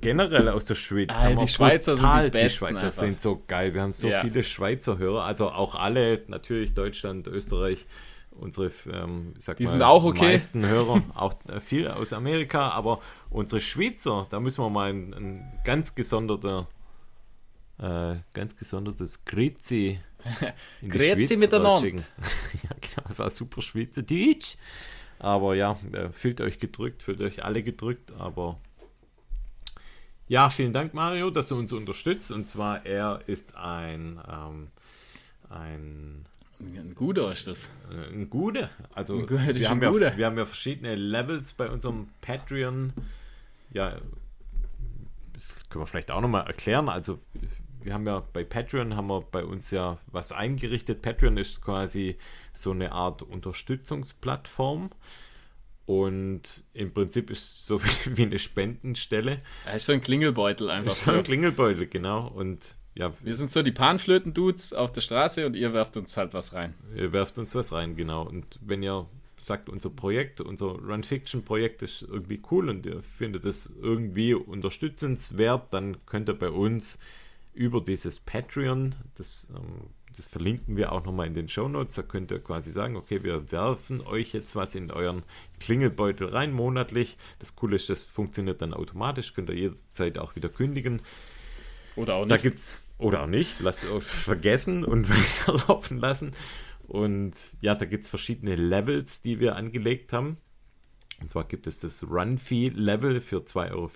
Generell 0.00 0.48
aus 0.48 0.64
der 0.66 0.74
Schweiz. 0.76 1.08
Ah, 1.12 1.34
die 1.34 1.48
Schweizer 1.48 1.96
sind 1.96 2.04
die 2.04 2.08
brutal- 2.08 2.30
besten 2.30 2.48
Die 2.48 2.50
Schweizer 2.56 2.86
einfach. 2.86 2.92
sind 2.98 3.20
so 3.20 3.42
geil. 3.46 3.74
Wir 3.74 3.82
haben 3.82 3.92
so 3.92 4.08
Ja. 4.08 4.20
viele 4.22 4.42
Schweizer 4.42 4.98
Hörer, 4.98 5.24
also 5.24 5.50
auch 5.50 5.74
alle, 5.74 6.22
natürlich 6.28 6.72
Deutschland, 6.72 7.26
Österreich, 7.26 7.86
unsere, 8.32 8.70
ähm, 8.92 9.34
ich 9.36 9.44
sag 9.44 9.56
Die 9.56 9.64
mal, 9.64 9.70
sind 9.70 9.82
auch 9.82 10.04
okay. 10.04 10.26
meisten 10.26 10.66
Hörer, 10.66 11.02
auch 11.14 11.34
äh, 11.48 11.60
viel 11.60 11.88
aus 11.88 12.12
Amerika, 12.12 12.68
aber 12.70 13.00
unsere 13.30 13.60
Schweizer, 13.60 14.26
da 14.30 14.38
müssen 14.40 14.62
wir 14.62 14.70
mal 14.70 14.90
ein, 14.90 15.12
ein 15.14 15.60
ganz 15.64 15.94
gesonderter, 15.94 16.66
äh, 17.80 18.16
ganz 18.34 18.56
gesondertes 18.56 19.24
Grüezi 19.24 20.00
in 20.82 20.90
die 20.90 20.98
Grüezi 20.98 21.26
Schweiz 21.28 21.40
miteinander. 21.40 21.88
ja, 22.62 22.70
genau, 22.80 23.08
das 23.08 23.18
war 23.18 23.30
super 23.30 23.62
Schweizerdeutsch. 23.62 24.56
Aber 25.20 25.56
ja, 25.56 25.76
äh, 25.92 26.10
fühlt 26.10 26.40
euch 26.40 26.60
gedrückt, 26.60 27.02
fühlt 27.02 27.20
euch 27.20 27.44
alle 27.44 27.64
gedrückt, 27.64 28.12
aber 28.18 28.56
ja, 30.28 30.50
vielen 30.50 30.72
Dank, 30.72 30.94
Mario, 30.94 31.30
dass 31.30 31.48
du 31.48 31.56
uns 31.58 31.72
unterstützt. 31.72 32.30
Und 32.30 32.46
zwar, 32.46 32.84
er 32.86 33.22
ist 33.26 33.56
ein, 33.56 34.20
ähm, 34.30 34.68
ein, 35.50 36.26
Ein 36.60 36.94
guter 36.94 37.32
ist 37.32 37.46
das. 37.46 37.68
äh, 37.90 38.12
ein 38.12 38.28
Gude. 38.30 38.70
Also, 38.94 39.18
Ein 39.18 39.26
ist 39.26 39.58
wir, 39.58 39.70
haben 39.70 39.82
ja, 39.82 39.90
Gude. 39.90 40.12
wir 40.16 40.26
haben 40.26 40.38
ja 40.38 40.46
verschiedene 40.46 40.94
Levels 40.94 41.52
bei 41.54 41.68
unserem 41.70 42.08
Patreon. 42.20 42.92
Ja, 43.72 43.96
das 45.32 45.54
können 45.68 45.82
wir 45.82 45.86
vielleicht 45.86 46.10
auch 46.10 46.20
nochmal 46.20 46.46
erklären. 46.46 46.88
Also, 46.88 47.18
wir 47.82 47.94
haben 47.94 48.06
ja 48.06 48.22
bei 48.32 48.44
Patreon 48.44 48.96
haben 48.96 49.06
wir 49.06 49.20
bei 49.22 49.44
uns 49.44 49.70
ja 49.70 49.98
was 50.08 50.32
eingerichtet. 50.32 51.00
Patreon 51.00 51.36
ist 51.38 51.62
quasi 51.62 52.18
so 52.52 52.72
eine 52.72 52.92
Art 52.92 53.22
Unterstützungsplattform. 53.22 54.90
Und 55.88 56.64
im 56.74 56.92
Prinzip 56.92 57.30
ist 57.30 57.38
es 57.38 57.66
so 57.66 57.80
wie, 58.04 58.24
eine 58.24 58.38
Spendenstelle. 58.38 59.40
Er 59.64 59.76
ist 59.76 59.86
so 59.86 59.92
ein 59.92 60.02
Klingelbeutel 60.02 60.68
einfach. 60.68 60.92
Ist 60.92 61.04
so 61.04 61.12
ein 61.12 61.22
Klingelbeutel, 61.22 61.86
genau. 61.86 62.28
Und 62.28 62.76
ja, 62.94 63.14
Wir 63.22 63.34
sind 63.34 63.50
so 63.50 63.62
die 63.62 63.72
Panflöten-Dudes 63.72 64.74
auf 64.74 64.92
der 64.92 65.00
Straße 65.00 65.46
und 65.46 65.56
ihr 65.56 65.72
werft 65.72 65.96
uns 65.96 66.14
halt 66.18 66.34
was 66.34 66.52
rein. 66.52 66.74
ihr 66.94 67.12
werft 67.14 67.38
uns 67.38 67.54
was 67.54 67.72
rein, 67.72 67.96
genau. 67.96 68.26
Und 68.26 68.58
wenn 68.60 68.82
ihr 68.82 69.06
sagt, 69.38 69.70
unser 69.70 69.88
Projekt, 69.88 70.42
unser 70.42 70.66
Run 70.66 71.04
Fiction 71.04 71.42
Projekt 71.42 71.80
ist 71.80 72.02
irgendwie 72.02 72.42
cool 72.50 72.68
und 72.68 72.84
ihr 72.84 73.02
findet 73.16 73.46
es 73.46 73.72
irgendwie 73.80 74.34
unterstützenswert, 74.34 75.72
dann 75.72 76.04
könnt 76.04 76.28
ihr 76.28 76.38
bei 76.38 76.50
uns 76.50 76.98
über 77.54 77.80
dieses 77.80 78.20
Patreon, 78.20 78.94
das, 79.16 79.48
ähm, 79.56 79.88
das 80.18 80.28
verlinken 80.28 80.76
wir 80.76 80.92
auch 80.92 81.04
nochmal 81.04 81.26
in 81.26 81.34
den 81.34 81.48
Show 81.48 81.68
Notes, 81.68 81.94
da 81.94 82.02
könnt 82.02 82.30
ihr 82.30 82.40
quasi 82.40 82.70
sagen, 82.70 82.96
okay, 82.96 83.22
wir 83.22 83.50
werfen 83.52 84.00
euch 84.00 84.32
jetzt 84.32 84.56
was 84.56 84.74
in 84.74 84.90
euren 84.90 85.22
Klingelbeutel 85.60 86.28
rein 86.28 86.52
monatlich. 86.52 87.16
Das 87.38 87.54
Coole 87.56 87.76
ist, 87.76 87.88
das 87.88 88.04
funktioniert 88.04 88.60
dann 88.60 88.74
automatisch, 88.74 89.34
könnt 89.34 89.48
ihr 89.50 89.56
jederzeit 89.56 90.18
auch 90.18 90.34
wieder 90.36 90.48
kündigen. 90.48 91.00
Oder 91.94 92.14
auch 92.14 92.26
Da 92.26 92.34
nicht. 92.34 92.42
gibt's, 92.42 92.84
oder 92.98 93.22
auch 93.22 93.26
nicht, 93.26 93.60
lasst 93.60 93.84
es 93.84 93.90
euch 93.90 94.04
vergessen 94.04 94.84
und 94.84 95.08
weiterlaufen 95.46 95.98
lassen. 95.98 96.32
Und 96.86 97.34
ja, 97.60 97.74
da 97.74 97.84
gibt 97.84 98.04
es 98.04 98.10
verschiedene 98.10 98.56
Levels, 98.56 99.22
die 99.22 99.40
wir 99.40 99.56
angelegt 99.56 100.12
haben. 100.12 100.38
Und 101.20 101.28
zwar 101.28 101.44
gibt 101.44 101.66
es 101.66 101.80
das 101.80 102.04
Run-Fee-Level 102.04 103.20
für 103.20 103.38
2,50 103.38 103.72
Euro 103.72 103.90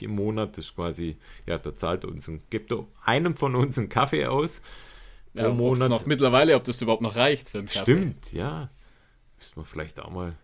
im 0.00 0.10
Monat. 0.14 0.58
Das 0.58 0.66
ist 0.66 0.74
quasi, 0.74 1.16
ja, 1.46 1.58
da 1.58 1.74
zahlt 1.74 2.04
uns 2.04 2.28
und 2.28 2.50
gibt 2.50 2.72
einem 3.04 3.36
von 3.36 3.54
uns 3.54 3.78
einen 3.78 3.88
Kaffee 3.88 4.26
aus 4.26 4.60
ja, 5.34 5.48
pro 5.48 5.54
Monat. 5.54 5.90
noch 5.90 6.06
mittlerweile, 6.06 6.56
ob 6.56 6.64
das 6.64 6.80
überhaupt 6.80 7.02
noch 7.02 7.16
reicht 7.16 7.50
für 7.50 7.58
einen 7.58 7.66
Kaffee. 7.66 7.80
Stimmt, 7.80 8.32
ja. 8.32 8.70
Müssen 9.38 9.56
wir 9.56 9.64
vielleicht 9.64 10.00
auch 10.00 10.10
mal, 10.10 10.34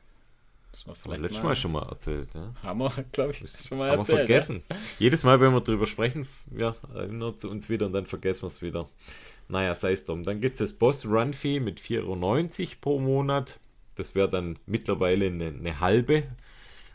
Müssen 0.73 0.89
wir 0.89 0.95
vielleicht 0.95 1.21
letztes 1.23 1.43
mal, 1.43 1.49
Mal 1.49 1.57
schon 1.57 1.73
mal 1.73 1.89
erzählt. 1.89 2.29
Ja. 2.35 2.55
Haben 2.63 2.79
wir, 2.79 2.91
glaube 3.13 3.33
ich, 3.33 3.39
schon 3.39 3.79
mal 3.79 3.91
Haben 3.91 3.97
wir 3.97 3.99
erzählt. 4.01 4.19
vergessen. 4.19 4.63
Jedes 4.99 5.23
Mal, 5.25 5.41
wenn 5.41 5.53
wir 5.53 5.61
drüber 5.61 5.87
sprechen, 5.87 6.29
ja, 6.57 6.77
erinnert 6.95 7.37
es 7.37 7.45
uns 7.45 7.69
wieder 7.69 7.87
und 7.87 7.93
dann 7.93 8.05
vergessen 8.05 8.43
wir 8.43 8.49
es 8.49 8.63
wieder. 8.63 8.89
Naja, 9.49 9.75
sei 9.75 9.93
es 9.93 10.05
drum. 10.05 10.23
Dann 10.23 10.41
gibt 10.41 10.53
es 10.55 10.59
das 10.59 10.73
Boss 10.73 11.05
Run 11.07 11.35
Fee 11.35 11.59
mit 11.59 11.81
4,90 11.81 12.61
Euro 12.61 12.75
pro 12.81 12.99
Monat. 13.01 13.59
Das 13.97 14.15
wäre 14.15 14.29
dann 14.29 14.59
mittlerweile 14.67 15.27
eine, 15.27 15.49
eine 15.49 15.81
halbe. 15.81 16.23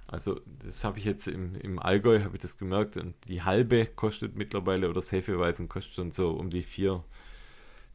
Also, 0.07 0.39
das 0.63 0.83
habe 0.85 0.99
ich 0.99 1.05
jetzt 1.05 1.27
im, 1.27 1.55
im 1.55 1.79
Allgäu, 1.79 2.21
habe 2.23 2.35
ich 2.37 2.41
das 2.41 2.57
gemerkt. 2.57 2.95
Und 2.95 3.15
die 3.27 3.41
halbe 3.43 3.85
kostet 3.85 4.35
mittlerweile, 4.35 4.85
oder 4.87 4.95
das 4.95 5.11
Hefeweisen 5.11 5.67
kostet 5.67 5.95
schon 5.95 6.11
so 6.11 6.29
um 6.29 6.49
die 6.49 6.61
4, 6.61 7.03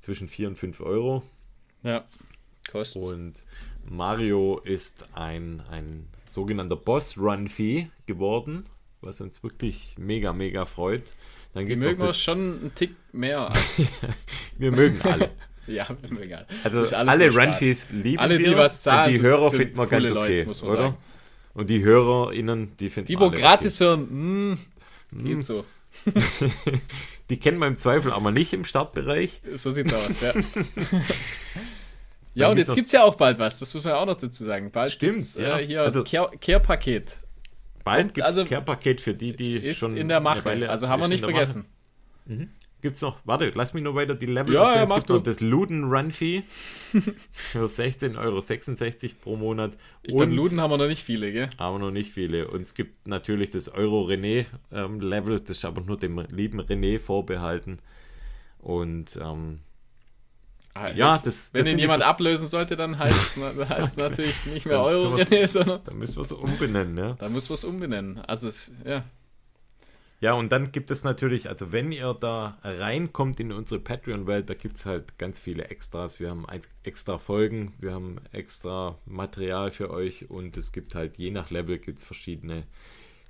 zwischen 0.01 0.27
4 0.29 0.49
und 0.49 0.59
5 0.59 0.81
Euro. 0.81 1.23
Ja, 1.83 2.05
kostet. 2.71 3.03
Und 3.03 3.43
Mario 3.89 4.59
ist 4.59 5.05
ein, 5.15 5.63
ein 5.71 6.07
sogenannter 6.27 6.77
Boss-Run-Fee 6.77 7.89
geworden, 8.07 8.65
was 9.01 9.21
uns 9.21 9.43
wirklich 9.43 9.95
mega, 9.99 10.33
mega 10.33 10.65
freut. 10.67 11.03
Dann 11.55 11.65
Die 11.67 11.75
mögen 11.77 12.01
wir 12.01 12.15
schon 12.15 12.39
einen 12.39 12.73
Tick 12.75 12.95
mehr. 13.13 13.53
wir 14.59 14.71
mögen 14.71 15.01
alle. 15.03 15.31
ja. 15.67 15.87
Also 16.65 16.83
Ist 16.83 16.93
alles 16.95 17.09
alle 17.13 17.25
nur 17.25 17.33
Spaß. 17.33 17.47
Run-Fees 17.47 17.91
lieben 17.91 18.19
Alle, 18.19 18.39
die 18.39 18.45
wir. 18.45 18.59
was 18.59 18.83
zahlen, 18.83 19.07
und 19.07 19.11
die 19.13 19.17
sind- 19.19 19.27
Hörer 19.27 19.51
sind 19.51 19.59
finden 19.59 19.77
wir 19.79 19.87
ganz 19.87 20.11
okay, 20.13 20.39
Leute, 20.45 20.45
man 20.61 20.71
oder? 20.71 20.83
sagen. 20.83 20.97
Und 21.55 21.71
die 21.71 21.85
HörerInnen, 21.85 22.77
die 22.79 22.91
finden 22.91 23.07
Die, 23.09 23.15
wir 23.15 23.21
wo 23.21 23.25
alle 23.31 23.37
gratis 23.41 23.81
hören, 23.81 24.49
mh, 24.51 24.59
Hm. 25.13 25.25
geht 25.25 25.45
so. 25.45 25.65
Die 27.31 27.39
kennen 27.39 27.59
wir 27.59 27.67
im 27.67 27.77
Zweifel 27.77 28.13
aber 28.13 28.31
nicht 28.31 28.53
im 28.53 28.65
Startbereich. 28.65 29.41
So 29.57 29.71
sieht's 29.71 29.93
aus, 29.95 30.21
ja. 30.21 30.33
ja, 32.35 32.49
und 32.49 32.59
jetzt 32.59 32.69
noch- 32.69 32.75
gibt's 32.75 32.93
ja 32.93 33.03
auch 33.05 33.15
bald 33.15 33.39
was, 33.39 33.59
das 33.61 33.73
muss 33.75 33.85
man 33.85 33.95
ja 33.95 34.01
auch 34.01 34.07
noch 34.07 34.17
dazu 34.17 34.45
sagen. 34.45 34.71
Bald 34.71 34.93
Stimmt, 34.93 35.17
gibt's, 35.19 35.35
ja. 35.37 35.59
äh, 35.59 35.67
hier 35.67 35.83
Also- 35.83 36.05
Care- 36.05 36.31
Care-Paket. 36.41 37.17
Bald 37.85 38.15
gibt 38.15 38.19
es 38.19 38.25
also- 38.37 38.45
Care-Paket 38.45 39.01
für 39.01 39.15
die, 39.15 39.35
die 39.37 39.57
Ist 39.57 39.79
schon 39.79 39.97
in 39.97 40.09
der 40.09 40.21
Mache. 40.21 40.69
Also 40.69 40.89
haben 40.89 41.01
wir 41.01 41.09
nicht 41.09 41.25
vergessen. 41.25 41.67
Gibt 42.27 42.51
es 42.85 43.03
noch, 43.03 43.19
warte, 43.25 43.51
lass 43.55 43.75
mich 43.75 43.83
nur 43.83 43.95
weiter 43.95 44.15
die 44.15 44.27
Level 44.27 44.55
Ja, 44.55 44.65
erzählen. 44.69 44.89
ja, 44.89 44.95
Es 44.95 44.95
gibt 45.01 45.11
du. 45.11 45.15
noch 45.15 45.23
das 45.23 45.41
Luden 45.41 45.85
Run 45.85 46.11
Fee 46.11 46.43
für 47.33 47.67
16,66 47.67 48.17
Euro 48.19 49.15
pro 49.23 49.37
Monat. 49.37 49.73
Ich 50.03 50.17
glaube, 50.17 50.33
Luden 50.33 50.61
haben 50.61 50.71
wir 50.71 50.79
noch 50.79 50.87
nicht 50.89 51.03
viele, 51.05 51.33
gell? 51.33 51.51
aber 51.57 51.79
noch 51.79 51.91
nicht 51.91 52.13
viele. 52.13 52.49
Und 52.49 52.63
es 52.63 52.75
gibt 52.75 53.07
natürlich 53.09 53.51
das 53.51 53.69
Euro 53.69 54.05
René 54.07 54.47
ähm, 54.73 55.01
Level, 55.01 55.39
das 55.41 55.59
ist 55.59 55.65
aber 55.65 55.81
nur 55.83 55.99
dem 55.99 56.19
lieben 56.31 56.61
René 56.61 56.99
vorbehalten. 57.01 57.79
Und 58.59 59.19
ähm, 59.23 59.61
Ah, 60.73 60.89
Ja, 60.91 61.15
jetzt, 61.15 61.27
das- 61.27 61.53
Wenn 61.53 61.65
das 61.65 61.73
ihn 61.73 61.79
jemand 61.81 62.05
ablösen 62.05 62.47
sollte, 62.47 62.77
dann 62.77 62.97
heißt 62.99 63.39
es 63.81 63.97
natürlich 63.97 64.47
nicht 64.47 64.67
mehr 64.67 64.81
Euro, 64.81 65.17
René, 65.17 65.49
sondern 65.49 65.81
da 65.85 65.93
müssen 65.93 66.15
wir 66.17 66.23
es 66.23 66.31
umbenennen, 66.31 66.97
ja. 66.97 67.15
da 67.15 67.29
muss 67.29 67.49
man 67.49 67.55
es 67.55 67.65
umbenennen. 67.65 68.19
Also, 68.21 68.49
ja. 68.85 69.03
Ja, 70.21 70.35
und 70.35 70.53
dann 70.53 70.71
gibt 70.71 70.91
es 70.91 71.03
natürlich, 71.03 71.49
also 71.49 71.73
wenn 71.73 71.93
ihr 71.93 72.13
da 72.13 72.59
reinkommt 72.63 73.41
in 73.41 73.53
unsere 73.53 73.81
Patreon-Welt, 73.81 74.51
da 74.51 74.55
gibt 74.55 74.77
es 74.77 74.85
halt 74.85 75.17
ganz 75.17 75.41
viele 75.41 75.69
Extras. 75.69 76.21
Wir 76.21 76.29
haben 76.29 76.45
extra 76.83 77.17
Folgen, 77.17 77.73
wir 77.79 77.95
haben 77.95 78.21
extra 78.31 78.99
Material 79.07 79.71
für 79.71 79.91
euch 79.91 80.29
und 80.29 80.59
es 80.59 80.73
gibt 80.73 80.95
halt 80.95 81.17
je 81.17 81.31
nach 81.31 81.49
Level 81.51 81.79
gibt 81.79 81.99
es 81.99 82.05
verschiedene, 82.05 82.65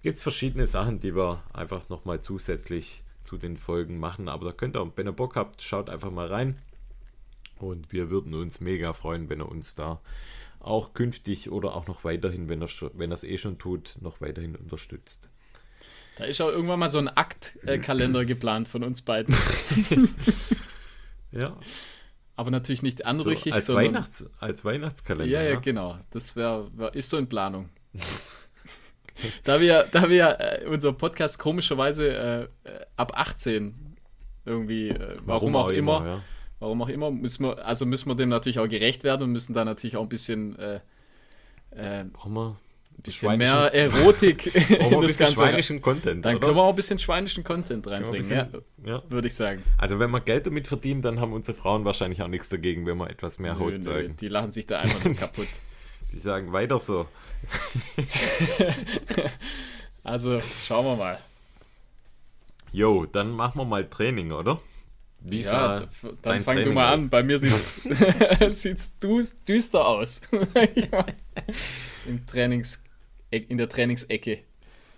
gibt's 0.02 0.20
verschiedene 0.20 0.66
Sachen, 0.66 0.98
die 0.98 1.14
wir 1.14 1.44
einfach 1.52 1.88
nochmal 1.90 2.20
zusätzlich 2.20 3.04
zu 3.22 3.36
den 3.38 3.56
Folgen 3.56 3.98
machen. 3.98 4.28
Aber 4.28 4.46
da 4.46 4.52
könnt 4.52 4.76
ihr, 4.76 4.92
wenn 4.96 5.06
ihr 5.06 5.12
Bock 5.12 5.36
habt, 5.36 5.62
schaut 5.62 5.88
einfach 5.88 6.10
mal 6.10 6.26
rein. 6.26 6.58
Und 7.60 7.92
wir 7.92 8.10
würden 8.10 8.34
uns 8.34 8.60
mega 8.60 8.94
freuen, 8.94 9.28
wenn 9.28 9.40
ihr 9.40 9.48
uns 9.48 9.76
da 9.76 10.00
auch 10.58 10.92
künftig 10.92 11.52
oder 11.52 11.76
auch 11.76 11.86
noch 11.86 12.02
weiterhin, 12.02 12.48
wenn 12.48 12.62
er 12.62 12.68
wenn 12.94 13.12
eh 13.12 13.38
schon 13.38 13.58
tut, 13.58 13.96
noch 14.00 14.20
weiterhin 14.20 14.56
unterstützt. 14.56 15.28
Da 16.20 16.26
ist 16.26 16.40
auch 16.40 16.48
irgendwann 16.48 16.78
mal 16.78 16.88
so 16.88 16.98
ein 16.98 17.08
Aktkalender 17.08 18.24
geplant 18.24 18.68
von 18.68 18.84
uns 18.84 19.02
beiden. 19.02 19.34
ja. 21.32 21.56
Aber 22.36 22.50
natürlich 22.50 22.82
nicht 22.82 23.04
anrüchig. 23.04 23.52
So, 23.52 23.54
als, 23.54 23.66
sondern, 23.66 23.84
Weihnachts-, 23.84 24.30
als 24.38 24.64
Weihnachtskalender. 24.64 25.30
Ja, 25.30 25.42
ja, 25.42 25.50
ja, 25.50 25.60
genau. 25.60 25.98
Das 26.10 26.36
wär, 26.36 26.68
wär, 26.74 26.94
ist 26.94 27.10
so 27.10 27.18
in 27.18 27.28
Planung. 27.28 27.68
da 29.44 29.60
wir, 29.60 29.86
da 29.90 30.08
wir 30.08 30.38
äh, 30.38 30.66
unser 30.66 30.92
Podcast 30.92 31.38
komischerweise 31.38 32.08
äh, 32.64 32.68
äh 32.68 32.86
ab 32.96 33.12
18 33.14 33.96
irgendwie, 34.44 34.90
äh, 34.90 35.16
warum, 35.24 35.52
warum, 35.52 35.56
auch, 35.56 35.64
auch 35.64 35.68
immer, 35.68 35.96
immer 35.98 36.06
ja 36.06 36.22
warum 36.60 36.82
auch 36.82 36.88
immer, 36.88 37.10
müssen 37.10 37.44
wir, 37.44 37.66
also 37.66 37.84
müssen 37.86 38.08
wir 38.08 38.14
dem 38.14 38.28
natürlich 38.28 38.60
auch 38.60 38.68
gerecht 38.68 39.02
werden 39.02 39.22
und 39.24 39.32
müssen 39.32 39.54
da 39.54 39.64
natürlich 39.64 39.96
auch 39.96 40.02
ein 40.02 40.08
bisschen, 40.08 40.56
äh, 40.58 40.80
äh, 41.70 42.00
ein 42.00 42.12
bisschen 43.00 43.38
mehr 43.38 43.72
Erotik 43.72 44.54
in 44.70 45.00
das 45.00 45.16
Ganze. 45.16 45.34
Schweinischen 45.34 45.80
Content, 45.80 46.24
dann 46.24 46.36
oder? 46.36 46.46
können 46.46 46.56
wir 46.56 46.62
auch 46.62 46.70
ein 46.70 46.76
bisschen 46.76 46.98
schweinischen 46.98 47.44
Content 47.44 47.86
reinbringen, 47.86 48.18
bisschen, 48.18 48.62
ja, 48.84 48.94
ja. 48.94 49.02
würde 49.08 49.26
ich 49.26 49.34
sagen. 49.34 49.62
Also 49.78 49.98
wenn 49.98 50.10
wir 50.10 50.20
Geld 50.20 50.46
damit 50.46 50.68
verdienen, 50.68 51.02
dann 51.02 51.20
haben 51.20 51.32
unsere 51.32 51.56
Frauen 51.56 51.84
wahrscheinlich 51.84 52.22
auch 52.22 52.28
nichts 52.28 52.48
dagegen, 52.48 52.86
wenn 52.86 52.98
wir 52.98 53.10
etwas 53.10 53.38
mehr 53.38 53.58
Haut 53.58 53.72
nö, 53.72 53.80
zeigen. 53.80 54.08
Nö, 54.08 54.14
die 54.20 54.28
lachen 54.28 54.50
sich 54.50 54.66
da 54.66 54.80
einfach 54.80 55.04
nur 55.04 55.14
kaputt. 55.16 55.48
Die 56.12 56.18
sagen 56.18 56.52
weiter 56.52 56.78
so. 56.78 57.06
also 60.02 60.38
schauen 60.40 60.84
wir 60.84 60.96
mal. 60.96 61.18
Jo, 62.72 63.06
dann 63.06 63.30
machen 63.30 63.58
wir 63.58 63.64
mal 63.64 63.88
Training, 63.88 64.32
oder? 64.32 64.58
Wie 65.22 65.42
ja, 65.42 65.86
dann 66.22 66.42
fang 66.42 66.56
Training 66.56 66.64
du 66.64 66.72
mal 66.72 66.94
aus? 66.94 67.02
an. 67.02 67.10
Bei 67.10 67.22
mir 67.22 67.38
sieht's, 67.38 67.82
sieht's 68.50 68.92
düster 69.00 69.86
aus. 69.86 70.22
Im 72.06 72.26
Trainings, 72.26 72.82
in 73.30 73.58
der 73.58 73.68
Trainingsecke. 73.68 74.38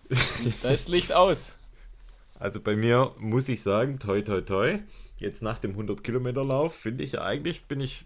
Da 0.63 0.71
ist 0.71 0.89
Licht 0.89 1.13
aus. 1.13 1.57
Also 2.39 2.61
bei 2.61 2.77
mir 2.77 3.15
muss 3.19 3.49
ich 3.49 3.63
sagen, 3.63 3.99
toi 3.99 4.23
toi 4.23 4.41
toi, 4.41 4.79
jetzt 5.19 5.43
nach 5.43 5.59
dem 5.59 5.73
100 5.73 6.05
Kilometer 6.05 6.45
Lauf 6.45 6.75
finde 6.75 7.05
ich 7.05 7.21
eigentlich 7.21 7.65
bin 7.65 7.81
ich 7.81 8.05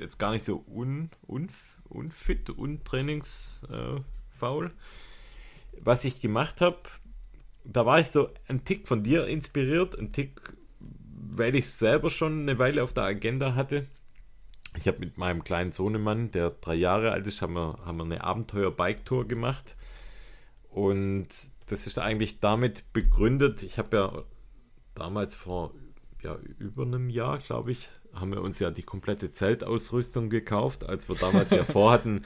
jetzt 0.00 0.18
gar 0.18 0.30
nicht 0.30 0.44
so 0.44 0.64
un, 0.66 1.10
un, 1.26 1.48
unfit, 1.88 2.50
untrainingsfaul. 2.50 4.70
Was 5.80 6.04
ich 6.04 6.20
gemacht 6.20 6.60
habe, 6.60 6.78
da 7.64 7.84
war 7.84 7.98
ich 8.00 8.08
so 8.08 8.30
ein 8.48 8.64
Tick 8.64 8.88
von 8.88 9.02
dir 9.02 9.26
inspiriert, 9.26 9.98
ein 9.98 10.12
Tick 10.12 10.54
weil 11.36 11.56
ich 11.56 11.64
es 11.64 11.78
selber 11.78 12.10
schon 12.10 12.42
eine 12.42 12.58
Weile 12.58 12.82
auf 12.82 12.92
der 12.92 13.04
Agenda 13.04 13.54
hatte. 13.54 13.86
Ich 14.76 14.88
habe 14.88 14.98
mit 14.98 15.18
meinem 15.18 15.44
kleinen 15.44 15.72
Sohnemann, 15.72 16.30
der 16.30 16.50
drei 16.50 16.74
Jahre 16.74 17.12
alt 17.12 17.26
ist, 17.26 17.42
haben 17.42 17.54
wir, 17.54 17.78
haben 17.84 17.98
wir 17.98 18.04
eine 18.04 18.24
Abenteuer-Bike-Tour 18.24 19.28
gemacht. 19.28 19.76
Und 20.68 21.28
das 21.66 21.86
ist 21.86 21.98
eigentlich 21.98 22.40
damit 22.40 22.92
begründet. 22.92 23.62
Ich 23.62 23.78
habe 23.78 23.96
ja 23.96 24.22
damals 24.94 25.34
vor 25.34 25.72
ja, 26.22 26.36
über 26.58 26.82
einem 26.82 27.10
Jahr, 27.10 27.38
glaube 27.38 27.72
ich, 27.72 27.88
haben 28.12 28.32
wir 28.32 28.40
uns 28.40 28.58
ja 28.58 28.70
die 28.70 28.82
komplette 28.82 29.30
Zeltausrüstung 29.30 30.30
gekauft, 30.30 30.84
als 30.84 31.08
wir 31.08 31.16
damals 31.16 31.50
ja 31.50 31.64
vorhatten, 31.64 32.22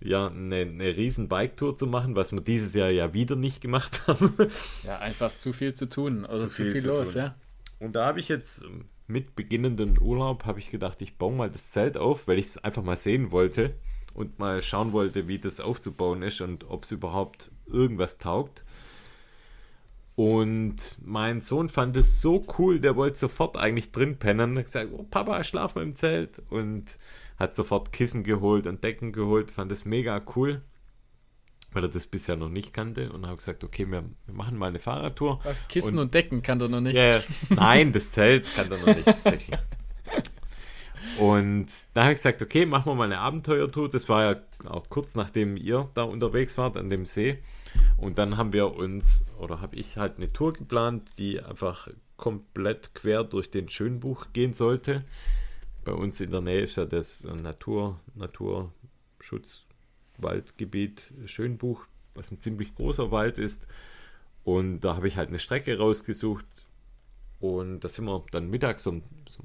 ja, 0.00 0.26
eine, 0.26 0.56
eine 0.56 0.96
riesen 0.96 1.28
Bike-Tour 1.28 1.76
zu 1.76 1.86
machen, 1.86 2.16
was 2.16 2.32
wir 2.32 2.40
dieses 2.40 2.74
Jahr 2.74 2.90
ja 2.90 3.14
wieder 3.14 3.36
nicht 3.36 3.60
gemacht 3.60 4.06
haben. 4.06 4.34
Ja, 4.82 4.98
einfach 4.98 5.36
zu 5.36 5.52
viel 5.52 5.74
zu 5.74 5.88
tun, 5.88 6.26
also 6.26 6.46
zu, 6.46 6.52
zu 6.52 6.62
viel, 6.62 6.72
viel 6.72 6.82
zu 6.82 6.88
los, 6.88 7.12
tun. 7.12 7.22
ja. 7.22 7.34
Und 7.78 7.94
da 7.96 8.06
habe 8.06 8.20
ich 8.20 8.28
jetzt 8.28 8.64
mit 9.06 9.36
beginnenden 9.36 10.00
Urlaub, 10.00 10.46
habe 10.46 10.58
ich 10.58 10.70
gedacht, 10.70 11.02
ich 11.02 11.18
baue 11.18 11.34
mal 11.34 11.50
das 11.50 11.72
Zelt 11.72 11.96
auf, 11.96 12.26
weil 12.26 12.38
ich 12.38 12.46
es 12.46 12.64
einfach 12.64 12.82
mal 12.82 12.96
sehen 12.96 13.32
wollte 13.32 13.74
und 14.14 14.38
mal 14.38 14.62
schauen 14.62 14.92
wollte, 14.92 15.28
wie 15.28 15.38
das 15.38 15.60
aufzubauen 15.60 16.22
ist 16.22 16.40
und 16.40 16.70
ob 16.70 16.84
es 16.84 16.92
überhaupt 16.92 17.50
irgendwas 17.66 18.18
taugt. 18.18 18.64
Und 20.16 20.98
mein 21.02 21.40
Sohn 21.40 21.68
fand 21.68 21.96
es 21.96 22.20
so 22.20 22.46
cool, 22.58 22.80
der 22.80 22.94
wollte 22.94 23.18
sofort 23.18 23.56
eigentlich 23.56 23.90
drin 23.90 24.16
pennen. 24.18 24.56
Hat 24.56 24.64
gesagt, 24.64 24.90
oh 24.92 25.02
Papa, 25.02 25.42
schlaf 25.42 25.74
mal 25.74 25.82
im 25.82 25.96
Zelt. 25.96 26.40
Und 26.50 26.98
hat 27.36 27.54
sofort 27.54 27.92
Kissen 27.92 28.22
geholt 28.22 28.68
und 28.68 28.84
Decken 28.84 29.12
geholt, 29.12 29.50
fand 29.50 29.72
es 29.72 29.84
mega 29.84 30.22
cool 30.36 30.62
weil 31.74 31.82
er 31.82 31.88
das 31.88 32.06
bisher 32.06 32.36
noch 32.36 32.48
nicht 32.48 32.72
kannte 32.72 33.12
und 33.12 33.26
habe 33.26 33.36
gesagt, 33.36 33.64
okay, 33.64 33.86
wir, 33.90 34.04
wir, 34.26 34.34
machen 34.34 34.56
mal 34.56 34.68
eine 34.68 34.78
Fahrradtour. 34.78 35.40
Was, 35.42 35.68
Kissen 35.68 35.98
und, 35.98 36.04
und, 36.04 36.14
Decken 36.14 36.42
kann 36.42 36.60
er 36.60 36.68
noch 36.68 36.80
nicht. 36.80 36.94
Ja, 36.94 37.20
nein, 37.50 37.92
das 37.92 38.12
Zelt 38.12 38.46
kann 38.54 38.70
er 38.70 38.78
noch 38.78 38.86
nicht. 38.86 39.58
und 41.18 41.66
da 41.92 42.02
habe 42.02 42.12
ich 42.12 42.18
gesagt, 42.18 42.40
okay, 42.42 42.64
machen 42.64 42.86
wir 42.86 42.94
mal 42.94 43.04
eine 43.04 43.18
Abenteuertour. 43.18 43.88
Das 43.88 44.08
war 44.08 44.22
ja 44.22 44.40
auch 44.66 44.88
kurz 44.88 45.16
nachdem 45.16 45.56
ihr 45.56 45.90
da 45.94 46.04
unterwegs 46.04 46.56
wart 46.56 46.76
an 46.76 46.88
dem 46.90 47.04
See. 47.04 47.38
Und 47.96 48.18
dann 48.18 48.36
haben 48.36 48.52
wir 48.52 48.74
uns, 48.74 49.24
oder 49.38 49.60
habe 49.60 49.74
ich 49.74 49.96
halt 49.96 50.16
eine 50.16 50.28
Tour 50.28 50.52
geplant, 50.52 51.18
die 51.18 51.40
einfach 51.40 51.88
komplett 52.16 52.94
quer 52.94 53.24
durch 53.24 53.50
den 53.50 53.68
Schönbuch 53.68 54.26
gehen 54.32 54.52
sollte. 54.52 55.04
Bei 55.84 55.92
uns 55.92 56.20
in 56.20 56.30
der 56.30 56.40
Nähe 56.40 56.62
ist 56.62 56.76
ja 56.76 56.84
das 56.84 57.24
Natur, 57.24 58.00
Naturschutz 58.14 59.64
Waldgebiet 60.18 61.12
Schönbuch, 61.26 61.86
was 62.14 62.30
ein 62.30 62.40
ziemlich 62.40 62.74
großer 62.74 63.10
Wald 63.10 63.38
ist. 63.38 63.66
Und 64.44 64.80
da 64.80 64.96
habe 64.96 65.08
ich 65.08 65.16
halt 65.16 65.28
eine 65.28 65.38
Strecke 65.38 65.78
rausgesucht. 65.78 66.46
Und 67.40 67.80
da 67.80 67.88
sind 67.88 68.04
wir 68.04 68.24
dann 68.30 68.48
mittags 68.48 68.86
um, 68.86 69.02
so, 69.28 69.42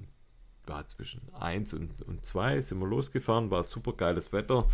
ja, 0.67 0.85
zwischen 0.85 1.21
1 1.33 1.73
und, 1.73 2.01
und 2.03 2.25
2 2.25 2.61
sind 2.61 2.79
wir 2.79 2.87
losgefahren, 2.87 3.49
war 3.49 3.63
super 3.63 3.93
geiles 3.93 4.31
Wetter. 4.31 4.67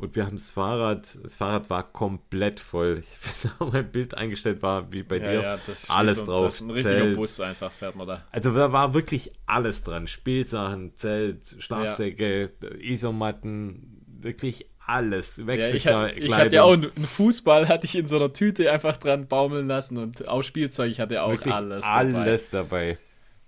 Und 0.00 0.16
wir 0.16 0.24
haben 0.24 0.36
das 0.36 0.50
Fahrrad, 0.50 1.18
das 1.22 1.34
Fahrrad 1.34 1.68
war 1.68 1.82
komplett 1.82 2.58
voll. 2.58 3.02
Ich 3.44 3.50
habe 3.58 3.70
mein 3.70 3.92
Bild 3.92 4.14
eingestellt, 4.14 4.62
war 4.62 4.90
wie 4.92 5.02
bei 5.02 5.18
ja, 5.18 5.30
dir. 5.30 5.42
Ja, 5.42 5.58
alles 5.88 6.24
drauf. 6.24 6.46
Das 6.46 6.54
ist 6.54 6.60
ein 6.62 6.70
richtiger 6.70 6.94
Zelt. 6.94 7.16
Bus 7.16 7.40
einfach, 7.40 7.70
fährt 7.70 7.96
man 7.96 8.06
da. 8.06 8.26
Also 8.30 8.54
da 8.54 8.72
war 8.72 8.94
wirklich 8.94 9.32
alles 9.44 9.82
dran. 9.82 10.06
Spielsachen, 10.06 10.96
Zelt, 10.96 11.56
Schlafsäcke, 11.58 12.50
ja. 12.62 12.70
Isomatten, 12.78 14.02
wirklich 14.06 14.70
alles. 14.90 15.46
Wechselkleidung. 15.46 16.22
Ja, 16.22 16.24
ich, 16.24 16.34
hatte 16.34 16.56
ja 16.56 16.62
auch 16.64 16.72
einen 16.72 16.90
Fußball, 16.90 17.68
hatte 17.68 17.86
ich 17.86 17.96
in 17.96 18.06
so 18.06 18.16
einer 18.16 18.32
Tüte 18.32 18.70
einfach 18.70 18.96
dran 18.96 19.26
baumeln 19.26 19.66
lassen 19.66 19.96
und 19.96 20.26
auch 20.28 20.42
Spielzeug, 20.42 20.90
ich 20.90 21.00
hatte 21.00 21.22
auch 21.22 21.30
Wirklich 21.30 21.54
alles 21.54 21.84
dabei. 21.84 22.18
Alles 22.20 22.50
dabei. 22.50 22.98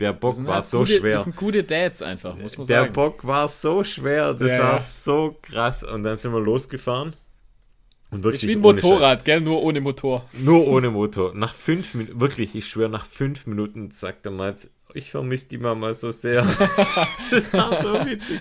Der 0.00 0.12
Bock 0.12 0.44
war 0.46 0.56
halt 0.56 0.64
so 0.64 0.80
gute, 0.80 0.98
schwer. 0.98 1.12
Das 1.12 1.24
sind 1.24 1.36
gute 1.36 1.62
Dads 1.62 2.02
einfach, 2.02 2.36
muss 2.36 2.58
man 2.58 2.66
Der 2.66 2.80
sagen. 2.80 2.92
Der 2.92 3.00
Bock 3.00 3.24
war 3.26 3.48
so 3.48 3.84
schwer, 3.84 4.34
das 4.34 4.52
ja, 4.52 4.58
war 4.58 4.80
so 4.80 5.36
krass. 5.42 5.84
Und 5.84 6.02
dann 6.02 6.16
sind 6.16 6.32
wir 6.32 6.40
losgefahren. 6.40 7.14
Und 8.10 8.24
wirklich 8.24 8.42
ich 8.42 8.48
wie 8.48 8.52
ein 8.52 8.60
Motorrad, 8.60 9.20
Scheiß. 9.20 9.24
gell? 9.24 9.40
Nur 9.40 9.62
ohne 9.62 9.80
Motor. 9.80 10.26
Nur 10.32 10.66
ohne 10.66 10.90
Motor. 10.90 11.34
Nach 11.34 11.54
fünf 11.54 11.94
Minuten, 11.94 12.20
wirklich, 12.20 12.54
ich 12.54 12.66
schwöre, 12.66 12.90
nach 12.90 13.06
fünf 13.06 13.46
Minuten 13.46 13.90
sagt 13.90 14.26
er 14.26 14.32
mal, 14.32 14.54
ich 14.92 15.10
vermisse 15.10 15.48
die 15.48 15.58
Mama 15.58 15.94
so 15.94 16.10
sehr. 16.10 16.42
das 17.30 17.52
war 17.52 17.82
so 17.82 17.94
witzig. 18.04 18.40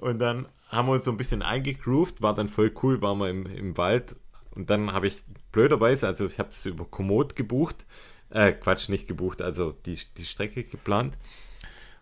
Und 0.00 0.18
dann 0.18 0.46
haben 0.74 0.88
wir 0.88 0.92
uns 0.92 1.04
so 1.04 1.10
ein 1.10 1.16
bisschen 1.16 1.42
eingegroovt, 1.42 2.22
war 2.22 2.34
dann 2.34 2.48
voll 2.48 2.72
cool, 2.82 3.00
waren 3.00 3.18
wir 3.18 3.30
im, 3.30 3.46
im 3.46 3.76
Wald 3.76 4.16
und 4.54 4.70
dann 4.70 4.92
habe 4.92 5.06
ich 5.06 5.22
blöderweise, 5.52 6.06
also 6.06 6.26
ich 6.26 6.38
habe 6.38 6.50
es 6.50 6.66
über 6.66 6.84
Komoot 6.84 7.36
gebucht, 7.36 7.86
äh, 8.30 8.52
Quatsch, 8.52 8.88
nicht 8.88 9.06
gebucht, 9.06 9.42
also 9.42 9.72
die, 9.72 9.98
die 10.16 10.24
Strecke 10.24 10.64
geplant 10.64 11.18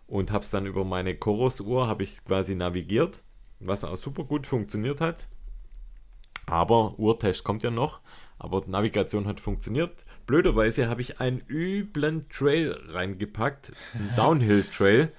und 0.07 0.31
habe 0.31 0.43
es 0.43 0.51
dann 0.51 0.65
über 0.65 0.83
meine 0.83 1.15
Chorus-Uhr, 1.15 1.87
habe 1.87 2.03
ich 2.03 2.23
quasi 2.25 2.55
navigiert, 2.55 3.23
was 3.59 3.83
auch 3.83 3.97
super 3.97 4.23
gut 4.23 4.47
funktioniert 4.47 5.01
hat. 5.01 5.27
Aber 6.45 6.99
Uhrtest 6.99 7.45
kommt 7.45 7.63
ja 7.63 7.71
noch, 7.71 8.01
aber 8.37 8.63
Navigation 8.67 9.27
hat 9.27 9.39
funktioniert. 9.39 10.03
Blöderweise 10.27 10.89
habe 10.89 11.01
ich 11.01 11.21
einen 11.21 11.41
üblen 11.47 12.27
Trail 12.27 12.77
reingepackt, 12.87 13.71
einen 13.93 14.13
Downhill-Trail. 14.17 15.13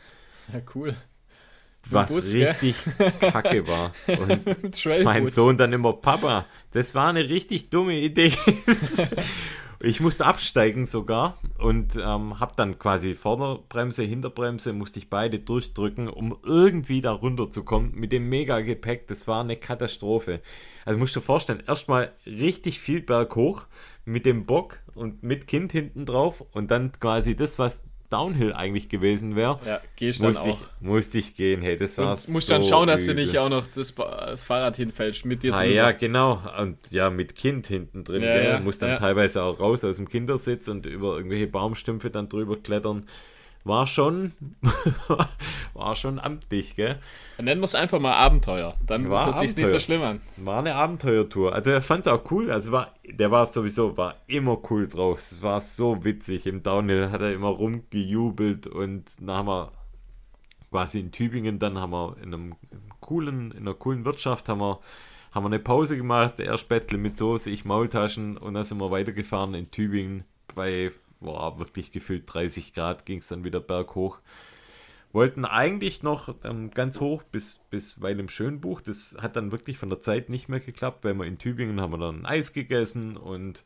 Ja, 0.52 0.60
cool 0.74 0.94
was 1.90 2.14
Bus, 2.14 2.32
richtig 2.32 2.76
gell? 2.98 3.12
kacke 3.20 3.66
war. 3.68 3.92
Und 4.06 4.84
mein 5.04 5.26
Sohn 5.28 5.56
dann 5.56 5.72
immer, 5.72 5.92
Papa, 5.92 6.46
das 6.72 6.94
war 6.94 7.08
eine 7.08 7.28
richtig 7.28 7.70
dumme 7.70 7.94
Idee. 7.94 8.32
Ich 9.86 10.00
musste 10.00 10.24
absteigen 10.24 10.86
sogar 10.86 11.36
und 11.58 11.96
ähm, 11.96 12.40
habe 12.40 12.54
dann 12.56 12.78
quasi 12.78 13.14
Vorderbremse, 13.14 14.02
Hinterbremse, 14.02 14.72
musste 14.72 14.98
ich 14.98 15.10
beide 15.10 15.40
durchdrücken, 15.40 16.08
um 16.08 16.38
irgendwie 16.42 17.02
da 17.02 17.12
runterzukommen 17.12 17.92
mit 17.94 18.10
dem 18.10 18.30
Mega-Gepäck. 18.30 19.06
Das 19.08 19.28
war 19.28 19.42
eine 19.42 19.56
Katastrophe. 19.56 20.40
Also 20.86 20.98
musst 20.98 21.14
du 21.14 21.20
dir 21.20 21.26
vorstellen, 21.26 21.62
erstmal 21.66 22.12
richtig 22.24 22.80
viel 22.80 23.02
berghoch 23.02 23.66
mit 24.06 24.24
dem 24.24 24.46
Bock 24.46 24.78
und 24.94 25.22
mit 25.22 25.46
Kind 25.46 25.72
hinten 25.72 26.06
drauf 26.06 26.42
und 26.52 26.70
dann 26.70 26.92
quasi 26.92 27.36
das, 27.36 27.58
was 27.58 27.84
Downhill 28.14 28.52
eigentlich 28.52 28.88
gewesen 28.88 29.34
wäre, 29.34 29.58
ja, 29.66 29.80
musste. 30.20 30.50
Ich, 30.50 30.56
musste 30.80 31.18
ich 31.18 31.34
gehen. 31.34 31.62
Hey, 31.62 31.76
das 31.76 31.98
war 31.98 32.12
Und 32.12 32.28
musst 32.28 32.46
so 32.46 32.54
dann 32.54 32.62
schauen, 32.62 32.86
dass 32.86 33.04
du 33.04 33.10
übel. 33.10 33.24
nicht 33.24 33.38
auch 33.38 33.48
noch 33.48 33.66
das, 33.74 33.92
das 33.92 34.44
Fahrrad 34.44 34.76
hinfällst 34.76 35.24
mit 35.24 35.42
dir 35.42 35.52
Ah, 35.52 35.64
ja, 35.64 35.90
genau. 35.90 36.40
Und 36.60 36.92
ja, 36.92 37.10
mit 37.10 37.34
Kind 37.34 37.66
hinten 37.66 38.04
drin. 38.04 38.22
Ja, 38.22 38.40
ja, 38.40 38.60
Muss 38.60 38.78
dann 38.78 38.96
teilweise 38.98 39.42
auch 39.42 39.58
raus 39.58 39.82
aus 39.84 39.96
dem 39.96 40.08
Kindersitz 40.08 40.68
und 40.68 40.86
über 40.86 41.16
irgendwelche 41.16 41.48
Baumstümpfe 41.48 42.10
dann 42.10 42.28
drüber 42.28 42.56
klettern. 42.56 43.06
War 43.64 43.86
schon, 43.86 44.32
war 45.72 45.96
schon 45.96 46.18
amtlich, 46.18 46.76
gell? 46.76 46.98
Dann 47.38 47.46
nennen 47.46 47.62
wir 47.62 47.64
es 47.64 47.74
einfach 47.74 47.98
mal 47.98 48.12
Abenteuer. 48.12 48.74
Dann 48.86 49.08
War 49.08 49.26
hört 49.26 49.38
sich 49.38 49.56
nicht 49.56 49.68
so 49.68 49.78
schlimm 49.78 50.02
an. 50.02 50.20
War 50.36 50.58
eine 50.58 50.74
Abenteuertour. 50.74 51.54
Also 51.54 51.70
er 51.70 51.80
fand 51.80 52.06
es 52.06 52.12
auch 52.12 52.30
cool. 52.30 52.50
Also 52.50 52.72
war, 52.72 52.92
der 53.08 53.30
war 53.30 53.46
sowieso, 53.46 53.96
war 53.96 54.16
immer 54.26 54.58
cool 54.70 54.86
drauf. 54.86 55.18
Es 55.18 55.42
war 55.42 55.62
so 55.62 56.04
witzig. 56.04 56.46
Im 56.46 56.62
Downhill 56.62 57.10
hat 57.10 57.22
er 57.22 57.32
immer 57.32 57.48
rumgejubelt 57.48 58.66
und 58.66 59.04
dann 59.20 59.34
haben 59.34 59.48
wir 59.48 59.72
quasi 60.70 61.00
in 61.00 61.12
Tübingen, 61.12 61.58
dann 61.58 61.78
haben 61.78 61.92
wir 61.92 62.16
in 62.20 62.34
einem 62.34 62.56
coolen, 63.00 63.52
in 63.52 63.58
einer 63.58 63.74
coolen 63.74 64.04
Wirtschaft 64.04 64.48
haben 64.48 64.60
wir, 64.60 64.80
haben 65.30 65.44
wir 65.44 65.46
eine 65.48 65.60
Pause 65.60 65.96
gemacht. 65.96 66.38
Er 66.38 66.58
Spätzle 66.58 66.98
mit 66.98 67.16
Soße, 67.16 67.48
ich 67.48 67.64
Maultaschen 67.64 68.36
und 68.36 68.54
dann 68.54 68.64
sind 68.64 68.78
wir 68.78 68.90
weitergefahren 68.90 69.54
in 69.54 69.70
Tübingen 69.70 70.24
bei 70.54 70.90
boah, 71.24 71.58
wirklich 71.58 71.90
gefühlt 71.92 72.32
30 72.32 72.74
Grad 72.74 73.06
ging 73.06 73.18
es 73.18 73.28
dann 73.28 73.44
wieder 73.44 73.60
berghoch. 73.60 74.20
Wollten 75.12 75.44
eigentlich 75.44 76.02
noch 76.02 76.34
ähm, 76.44 76.70
ganz 76.70 77.00
hoch 77.00 77.22
bis, 77.22 77.60
bis 77.70 78.00
Weil 78.00 78.18
im 78.18 78.28
Schönbuch. 78.28 78.80
Das 78.80 79.16
hat 79.20 79.36
dann 79.36 79.52
wirklich 79.52 79.78
von 79.78 79.88
der 79.88 80.00
Zeit 80.00 80.28
nicht 80.28 80.48
mehr 80.48 80.60
geklappt, 80.60 81.04
weil 81.04 81.14
wir 81.14 81.24
in 81.26 81.38
Tübingen 81.38 81.80
haben 81.80 81.92
wir 81.92 81.98
dann 81.98 82.26
Eis 82.26 82.52
gegessen 82.52 83.16
und 83.16 83.64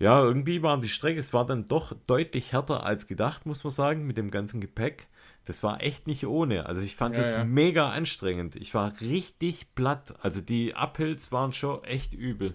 ja, 0.00 0.22
irgendwie 0.22 0.62
war 0.62 0.80
die 0.80 0.88
Strecke, 0.88 1.18
es 1.18 1.32
war 1.32 1.44
dann 1.44 1.66
doch 1.66 1.92
deutlich 2.06 2.52
härter 2.52 2.84
als 2.84 3.08
gedacht, 3.08 3.46
muss 3.46 3.64
man 3.64 3.72
sagen, 3.72 4.06
mit 4.06 4.16
dem 4.16 4.30
ganzen 4.30 4.60
Gepäck. 4.60 5.08
Das 5.44 5.62
war 5.62 5.82
echt 5.82 6.06
nicht 6.06 6.26
ohne. 6.26 6.66
Also 6.66 6.82
ich 6.82 6.94
fand 6.94 7.16
Ja, 7.16 7.22
das 7.22 7.34
ja. 7.34 7.44
mega 7.44 7.90
anstrengend. 7.90 8.54
Ich 8.56 8.74
war 8.74 8.92
richtig 9.00 9.74
platt. 9.74 10.14
Also 10.22 10.40
die 10.40 10.74
Uphills 10.74 11.32
waren 11.32 11.52
schon 11.52 11.82
echt 11.84 12.14
übel. 12.14 12.54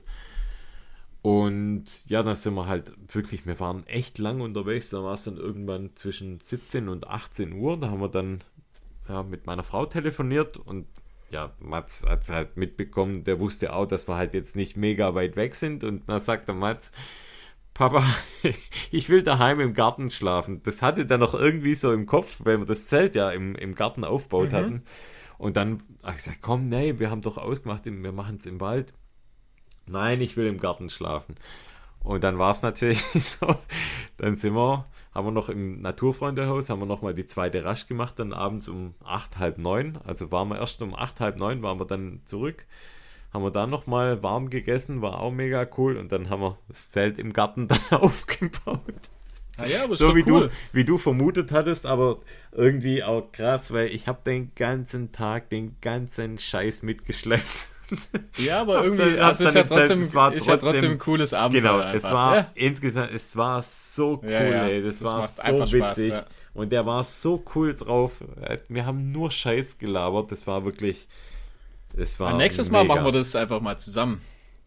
Und 1.24 1.86
ja, 2.10 2.22
dann 2.22 2.36
sind 2.36 2.54
wir 2.54 2.68
halt 2.68 2.92
wirklich, 3.14 3.46
wir 3.46 3.58
waren 3.62 3.88
echt 3.88 4.18
lang 4.18 4.42
unterwegs. 4.42 4.90
Da 4.90 5.02
war 5.04 5.14
es 5.14 5.24
dann 5.24 5.38
irgendwann 5.38 5.96
zwischen 5.96 6.42
17 6.42 6.90
und 6.90 7.08
18 7.08 7.54
Uhr. 7.54 7.80
Da 7.80 7.90
haben 7.90 8.02
wir 8.02 8.10
dann 8.10 8.40
ja, 9.08 9.24
mit 9.24 9.46
meiner 9.48 9.64
Frau 9.64 9.86
telefoniert 9.86 10.58
und 10.58 10.86
ja, 11.30 11.54
Mats 11.60 12.06
hat 12.06 12.24
es 12.24 12.30
halt 12.30 12.58
mitbekommen. 12.58 13.24
Der 13.24 13.40
wusste 13.40 13.74
auch, 13.74 13.86
dass 13.86 14.08
wir 14.10 14.18
halt 14.18 14.34
jetzt 14.34 14.58
nicht 14.58 14.76
mega 14.76 15.16
weit 15.16 15.38
weg 15.38 15.56
sind. 15.56 15.86
Und 15.86 16.08
dann 16.10 16.20
sagt 16.20 16.50
der 16.50 16.56
Mats, 16.56 16.92
Papa, 17.74 18.04
ich 18.92 19.08
will 19.08 19.24
daheim 19.24 19.62
im 19.62 19.74
Garten 19.74 20.12
schlafen. 20.12 20.62
Das 20.64 20.82
hatte 20.82 21.08
er 21.10 21.18
noch 21.18 21.34
irgendwie 21.34 21.76
so 21.76 21.94
im 21.94 22.06
Kopf, 22.06 22.42
weil 22.44 22.60
wir 22.60 22.66
das 22.66 22.88
Zelt 22.88 23.16
ja 23.16 23.32
im, 23.32 23.56
im 23.56 23.76
Garten 23.76 24.04
aufgebaut 24.04 24.52
hatten. 24.52 24.84
Und 25.38 25.56
dann 25.56 25.82
habe 26.04 26.12
ich 26.12 26.24
gesagt, 26.24 26.42
komm, 26.42 26.68
nee, 26.68 27.00
wir 27.00 27.10
haben 27.10 27.22
doch 27.22 27.38
ausgemacht, 27.38 27.86
wir 27.86 28.12
machen 28.12 28.40
es 28.40 28.46
im 28.46 28.60
Wald. 28.60 28.94
Nein, 29.86 30.22
ich 30.22 30.38
will 30.38 30.48
im 30.48 30.60
Garten 30.60 30.90
schlafen. 30.90 31.36
Und 32.04 32.24
dann 32.24 32.38
war 32.38 32.52
es 32.52 32.62
natürlich 32.62 33.02
so, 33.14 33.56
dann 34.18 34.36
sind 34.36 34.54
wir, 34.56 34.86
haben 35.14 35.28
wir 35.28 35.32
noch 35.32 35.50
im 35.50 35.82
Naturfreundehaus, 35.82 36.70
haben 36.70 36.80
wir 36.80 36.86
nochmal 36.86 37.14
die 37.14 37.26
zweite 37.26 37.64
Rasch 37.64 37.88
gemacht, 37.88 38.20
dann 38.20 38.34
abends 38.34 38.68
um 38.68 38.94
acht, 39.04 39.40
halb 39.40 39.58
neun. 39.58 39.98
Also 40.04 40.32
waren 40.32 40.50
wir 40.50 40.60
erst 40.60 40.82
um 40.82 40.94
acht, 40.94 41.20
halb 41.20 41.38
neun, 41.38 41.62
waren 41.64 41.80
wir 41.80 41.86
dann 41.86 42.20
zurück. 42.26 42.66
Haben 43.34 43.44
wir 43.46 43.52
dann 43.52 43.70
nochmal 43.70 44.22
warm 44.22 44.50
gegessen, 44.50 45.02
war 45.02 45.20
auch 45.20 45.32
mega 45.32 45.66
cool. 45.78 45.98
Und 45.98 46.12
dann 46.12 46.30
haben 46.30 46.42
wir 46.42 46.58
das 46.68 46.92
Zelt 46.92 47.18
im 47.18 47.34
Garten 47.34 47.68
dann 47.90 48.02
aufgebaut. 48.02 48.82
Ah 49.56 49.66
ja, 49.66 49.84
aber 49.84 49.96
So 49.96 50.16
wie, 50.16 50.24
cool. 50.24 50.50
du, 50.50 50.50
wie 50.72 50.84
du 50.84 50.98
vermutet 50.98 51.52
hattest, 51.52 51.86
aber 51.86 52.20
irgendwie 52.52 53.04
auch 53.04 53.32
krass, 53.32 53.72
weil 53.72 53.88
ich 53.88 54.08
habe 54.08 54.20
den 54.26 54.52
ganzen 54.56 55.12
Tag 55.12 55.50
den 55.50 55.78
ganzen 55.80 56.38
Scheiß 56.38 56.82
mitgeschleppt. 56.82 57.70
Ja, 58.38 58.62
aber 58.62 58.84
irgendwie, 58.84 59.20
also 59.20 59.46
im 59.46 59.52
Zelt, 59.52 59.68
trotzdem, 59.70 60.02
es 60.02 60.14
war 60.16 60.34
ist 60.34 60.48
ja 60.48 60.58
trotzdem- 60.58 60.72
trotzdem 60.74 60.92
ein 60.94 60.98
cooles 61.00 61.34
Abenteuer. 61.34 61.62
Genau, 61.62 61.80
einfach. 61.84 61.94
es 61.94 62.12
war 62.12 62.36
Ja. 62.38 62.52
insgesamt, 62.56 63.12
es 63.12 63.36
war 63.38 63.62
so 63.64 64.20
cool, 64.24 64.30
Ja, 64.32 64.44
ja, 64.44 64.68
ey. 64.68 64.84
Das, 64.84 65.00
das 65.00 65.08
war 65.12 65.28
so 65.28 65.60
witzig. 65.74 65.78
Spaß, 65.80 65.98
ja. 66.08 66.26
Und 66.54 66.72
der 66.72 66.86
war 66.86 67.04
so 67.04 67.44
cool 67.56 67.74
drauf. 67.74 68.24
Wir 68.70 68.86
haben 68.86 69.12
nur 69.12 69.32
Scheiß 69.32 69.80
gelabert. 69.80 70.32
Das 70.32 70.46
war 70.46 70.64
wirklich. 70.66 71.08
Das 71.96 72.20
war 72.20 72.32
Und 72.34 72.38
nächstes 72.38 72.70
Mal 72.72 72.84
mega. 72.84 72.96
machen 72.96 73.06
wir 73.06 73.12
das 73.12 73.36
einfach 73.36 73.60
mal 73.60 73.78
zusammen. 73.78 74.22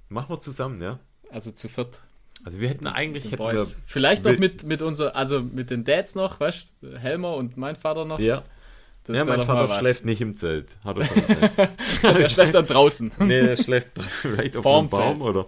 Machen 0.08 0.30
wir 0.30 0.38
zusammen, 0.38 0.80
ja. 0.82 0.98
Also 1.30 1.50
zu 1.52 1.68
viert. 1.68 2.00
Also 2.44 2.60
wir 2.60 2.68
hätten 2.68 2.86
eigentlich 2.86 3.24
hätten 3.26 3.36
Boys. 3.36 3.80
Vielleicht 3.86 4.24
noch 4.24 4.36
mit, 4.38 4.64
mit 4.64 4.82
unser, 4.82 5.16
also 5.16 5.40
mit 5.42 5.70
den 5.70 5.84
Dads 5.84 6.14
noch, 6.14 6.38
weißt? 6.38 6.72
Helmer 6.98 7.34
und 7.34 7.56
mein 7.56 7.74
Vater 7.76 8.04
noch. 8.04 8.18
wir. 8.18 8.26
Ja, 8.26 8.42
das 9.06 9.18
ja 9.18 9.24
mein 9.24 9.42
Vater 9.42 9.72
schläft 9.80 10.04
nicht 10.04 10.20
im 10.20 10.36
Zelt. 10.36 10.76
Hat 10.84 10.98
er 10.98 11.04
schon 11.04 11.26
gesagt. 11.26 11.58
Der 12.02 12.28
schläft 12.28 12.54
dann 12.54 12.66
draußen. 12.66 13.12
nee, 13.20 13.42
der 13.42 13.56
schläft 13.56 13.88
vielleicht 14.02 14.56
auf 14.56 14.62
Vorm 14.62 14.86
einem 14.86 14.90
Baum 14.90 15.16
Zelt. 15.18 15.28
oder. 15.28 15.46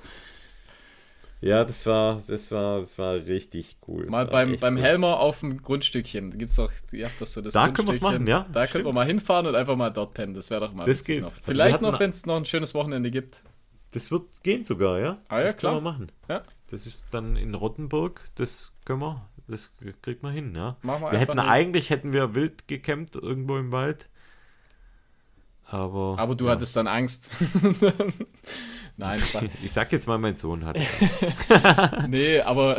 Ja, 1.40 1.64
das 1.64 1.86
war, 1.86 2.20
das 2.26 2.50
war, 2.50 2.80
das 2.80 2.98
war 2.98 3.14
richtig 3.14 3.76
cool. 3.86 4.06
Mal 4.06 4.24
War 4.24 4.32
beim, 4.32 4.56
beim 4.58 4.74
cool. 4.76 4.82
Helmer 4.82 5.20
auf 5.20 5.38
dem 5.40 5.62
Grundstückchen. 5.62 6.36
Gibt's 6.36 6.56
doch, 6.56 6.72
ihr 6.90 7.04
habt 7.06 7.20
doch 7.20 7.28
so 7.28 7.40
das 7.40 7.54
Da 7.54 7.68
können 7.68 7.86
wir's 7.86 8.00
Grundstückchen. 8.00 8.24
machen, 8.24 8.26
ja, 8.26 8.46
Da 8.52 8.62
stimmt. 8.66 8.72
können 8.72 8.84
wir 8.86 8.92
mal 8.92 9.06
hinfahren 9.06 9.46
und 9.46 9.54
einfach 9.54 9.76
mal 9.76 9.90
dort 9.90 10.14
pennen. 10.14 10.34
Das 10.34 10.50
wäre 10.50 10.60
doch 10.62 10.72
mal 10.72 10.84
Das 10.84 11.04
geht. 11.04 11.20
noch. 11.22 11.28
Also 11.28 11.38
wir 11.46 11.52
Vielleicht 11.54 11.74
hatten- 11.74 11.84
noch, 11.84 12.00
wenn 12.00 12.10
es 12.10 12.26
noch 12.26 12.36
ein 12.36 12.44
schönes 12.44 12.74
Wochenende 12.74 13.12
gibt. 13.12 13.42
Das 13.92 14.10
wird 14.10 14.24
gehen 14.42 14.64
sogar, 14.64 14.98
ja? 14.98 15.18
Ah 15.28 15.38
ja, 15.38 15.44
das 15.46 15.56
klar. 15.58 15.74
können 15.74 15.84
wir 15.84 15.90
machen. 15.92 16.12
Ja. 16.28 16.42
Das 16.70 16.86
ist 16.86 17.02
dann 17.12 17.36
in 17.36 17.54
Rottenburg, 17.54 18.24
das 18.34 18.72
können 18.84 19.00
wir, 19.00 19.24
das 19.48 19.72
kriegt 20.02 20.22
man 20.22 20.32
hin, 20.32 20.54
ja. 20.54 20.76
Machen 20.82 21.02
wir 21.02 21.12
Wir 21.12 21.18
hätten 21.18 21.38
hin. 21.40 21.48
eigentlich 21.48 21.90
hätten 21.90 22.12
wir 22.12 22.34
wild 22.34 22.68
gecampt 22.68 23.16
irgendwo 23.16 23.56
im 23.56 23.72
Wald. 23.72 24.08
Aber, 25.70 26.16
Aber 26.18 26.34
du 26.34 26.46
ja. 26.46 26.52
hattest 26.52 26.74
dann 26.76 26.86
Angst. 26.86 27.30
Nein. 28.96 29.20
Ich 29.64 29.72
sag 29.72 29.92
jetzt 29.92 30.06
mal, 30.06 30.18
mein 30.18 30.34
Sohn 30.36 30.64
hat. 30.64 30.76
nee, 32.08 32.40
aber 32.40 32.78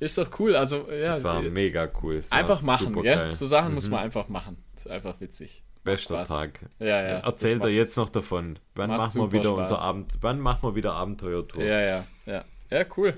ist 0.00 0.18
doch 0.18 0.28
cool. 0.38 0.56
Also, 0.56 0.86
ja, 0.90 1.06
Das 1.12 1.24
war 1.24 1.40
mega 1.42 1.88
cool. 2.02 2.22
War 2.30 2.38
einfach 2.38 2.62
machen, 2.62 3.00
gell? 3.02 3.32
So 3.32 3.46
Sachen 3.46 3.74
muss 3.74 3.86
Mhm. 3.86 3.92
man 3.92 4.00
einfach 4.04 4.28
machen. 4.28 4.56
Das 4.74 4.86
ist 4.86 4.90
einfach 4.92 5.20
witzig. 5.20 5.62
Bester 5.84 6.16
Spaß. 6.16 6.28
Tag. 6.28 6.60
Ja, 6.78 6.86
ja. 6.86 7.18
Erzählt 7.20 7.62
das 7.62 7.70
er 7.70 7.74
jetzt 7.74 7.96
noch 7.96 8.10
davon. 8.10 8.58
Wann 8.74 8.90
machen 8.90 9.20
wir 9.22 9.32
wieder 9.32 9.50
Spaß. 9.54 9.70
unser 9.70 9.82
Abend? 9.82 10.18
Wann 10.20 10.40
machen 10.40 10.68
wir 10.68 10.74
wieder 10.74 10.92
Abenteuertour? 10.94 11.62
Ja, 11.64 11.80
ja, 11.80 12.04
ja. 12.26 12.44
Ja, 12.70 12.84
cool. 12.96 13.14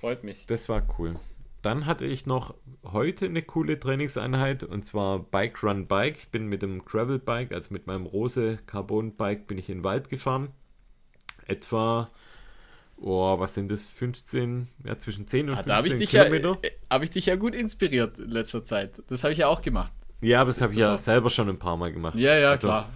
Freut 0.00 0.24
mich. 0.24 0.44
Das 0.46 0.68
war 0.68 0.82
cool. 0.98 1.14
Dann 1.64 1.86
hatte 1.86 2.04
ich 2.04 2.26
noch 2.26 2.54
heute 2.84 3.24
eine 3.24 3.40
coole 3.40 3.80
Trainingseinheit 3.80 4.64
und 4.64 4.84
zwar 4.84 5.20
Bike 5.20 5.62
Run 5.62 5.86
Bike. 5.86 6.18
Ich 6.18 6.28
bin 6.28 6.46
mit 6.46 6.60
dem 6.60 6.84
Gravel 6.84 7.18
Bike, 7.18 7.52
also 7.52 7.72
mit 7.72 7.86
meinem 7.86 8.04
Rose 8.04 8.58
Carbon 8.66 9.16
Bike, 9.16 9.46
bin 9.46 9.56
ich 9.56 9.70
in 9.70 9.78
den 9.78 9.84
Wald 9.84 10.10
gefahren. 10.10 10.48
Etwa, 11.46 12.10
oh, 12.98 13.38
was 13.38 13.54
sind 13.54 13.70
das? 13.70 13.88
15, 13.88 14.68
ja, 14.84 14.98
zwischen 14.98 15.26
10 15.26 15.48
und 15.48 15.56
Ah, 15.56 15.62
da 15.62 15.76
habe 15.76 15.88
15 15.88 16.02
ich, 16.02 16.10
dich 16.10 16.12
ja, 16.12 16.24
Kilometer. 16.24 16.58
äh, 16.62 16.70
hab 16.90 17.02
ich 17.02 17.10
dich 17.10 17.24
ja 17.24 17.36
gut 17.36 17.54
inspiriert 17.54 18.18
in 18.18 18.30
letzter 18.30 18.62
Zeit. 18.62 19.02
Das 19.08 19.24
habe 19.24 19.32
ich 19.32 19.38
ja 19.38 19.46
auch 19.48 19.62
gemacht. 19.62 19.92
Ja, 20.20 20.42
aber 20.42 20.48
das 20.48 20.60
habe 20.60 20.74
ich 20.74 20.78
ja 20.78 20.98
selber 20.98 21.30
schon 21.30 21.48
ein 21.48 21.58
paar 21.58 21.78
Mal 21.78 21.94
gemacht. 21.94 22.14
Ja, 22.16 22.36
ja, 22.36 22.50
Also, 22.50 22.68
klar. 22.68 22.90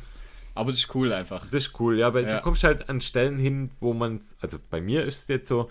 Aber 0.55 0.73
das 0.73 0.81
ist 0.81 0.95
cool 0.95 1.11
einfach. 1.13 1.45
Das 1.47 1.65
ist 1.65 1.81
cool, 1.81 1.99
ja, 1.99 2.13
weil 2.13 2.25
Ja. 2.25 2.37
du 2.37 2.43
kommst 2.43 2.65
halt 2.65 2.91
an 2.91 3.01
Stellen 3.01 3.39
hin, 3.39 3.71
wo 3.81 3.95
man, 3.95 4.19
also 4.43 4.59
bei 4.69 4.83
mir 4.83 5.05
ist 5.05 5.23
es 5.23 5.29
jetzt 5.29 5.49
so, 5.49 5.71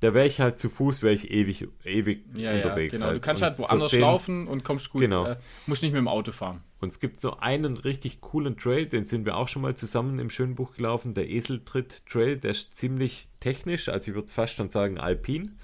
da 0.00 0.12
wäre 0.12 0.26
ich 0.26 0.40
halt 0.40 0.58
zu 0.58 0.68
Fuß, 0.68 1.02
wäre 1.02 1.14
ich 1.14 1.30
ewig, 1.30 1.68
ewig 1.84 2.24
Ja, 2.34 2.52
ja, 2.52 2.56
unterwegs. 2.56 2.94
genau. 2.94 3.06
halt. 3.06 3.16
Du 3.16 3.20
kannst 3.20 3.42
Und 3.42 3.46
halt 3.48 3.56
so 3.56 3.62
woanders 3.64 3.90
zehn- 3.90 4.00
laufen 4.00 4.46
und 4.46 4.62
kommst 4.64 4.90
gut. 4.90 5.00
Genau. 5.00 5.24
Äh, 5.26 5.36
musst 5.66 5.82
nicht 5.82 5.92
mit 5.92 5.98
dem 5.98 6.08
Auto 6.08 6.32
fahren. 6.32 6.62
Und 6.80 6.88
es 6.92 7.00
gibt 7.00 7.18
so 7.18 7.38
einen 7.38 7.78
richtig 7.78 8.20
coolen 8.20 8.58
Trail, 8.58 8.84
den 8.86 9.04
sind 9.04 9.24
wir 9.24 9.36
auch 9.38 9.48
schon 9.48 9.62
mal 9.62 9.74
zusammen 9.74 10.18
im 10.18 10.28
Schönbuch 10.28 10.74
gelaufen, 10.74 11.14
der 11.14 11.30
Eseltritt-Trail, 11.30 12.36
der 12.36 12.50
ist 12.50 12.74
ziemlich 12.76 13.28
technisch, 13.40 13.88
also 13.88 14.10
ich 14.10 14.14
würde 14.14 14.28
fast 14.30 14.56
schon 14.56 14.68
sagen 14.68 14.98
alpin. 14.98 15.58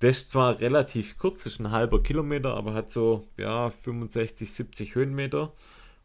Der 0.00 0.10
ist 0.10 0.30
zwar 0.30 0.60
relativ 0.60 1.18
kurz, 1.18 1.46
ist 1.46 1.60
ein 1.60 1.70
halber 1.70 2.02
Kilometer, 2.02 2.54
aber 2.54 2.74
hat 2.74 2.90
so, 2.90 3.28
ja, 3.36 3.70
65, 3.70 4.52
70 4.52 4.94
Höhenmeter. 4.94 5.52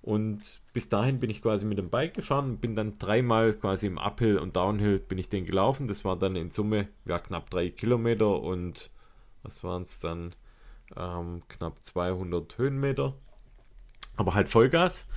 Und 0.05 0.61
bis 0.71 0.87
dahin 0.87 1.19
bin 1.19 1.31
ich 1.31 1.41
quasi 1.41 1.65
mit 1.65 1.79
dem 1.79 1.89
Bike 1.89 2.13
gefahren 2.13 2.57
bin 2.57 2.75
dann 2.75 2.93
dreimal 2.99 3.53
quasi 3.53 3.87
im 3.87 3.97
Uphill 3.97 4.37
und 4.37 4.55
Downhill 4.55 4.99
bin 4.99 5.17
ich 5.17 5.29
den 5.29 5.47
gelaufen. 5.47 5.87
Das 5.87 6.05
war 6.05 6.15
dann 6.15 6.35
in 6.35 6.51
Summe 6.51 6.89
ja 7.05 7.17
knapp 7.17 7.49
drei 7.49 7.71
Kilometer 7.71 8.39
und 8.39 8.91
was 9.41 9.63
waren 9.63 9.81
es 9.81 9.99
dann? 10.01 10.35
Ähm, 10.95 11.41
knapp 11.47 11.83
200 11.83 12.55
Höhenmeter. 12.59 13.15
Aber 14.15 14.35
halt 14.35 14.47
Vollgas. 14.47 15.07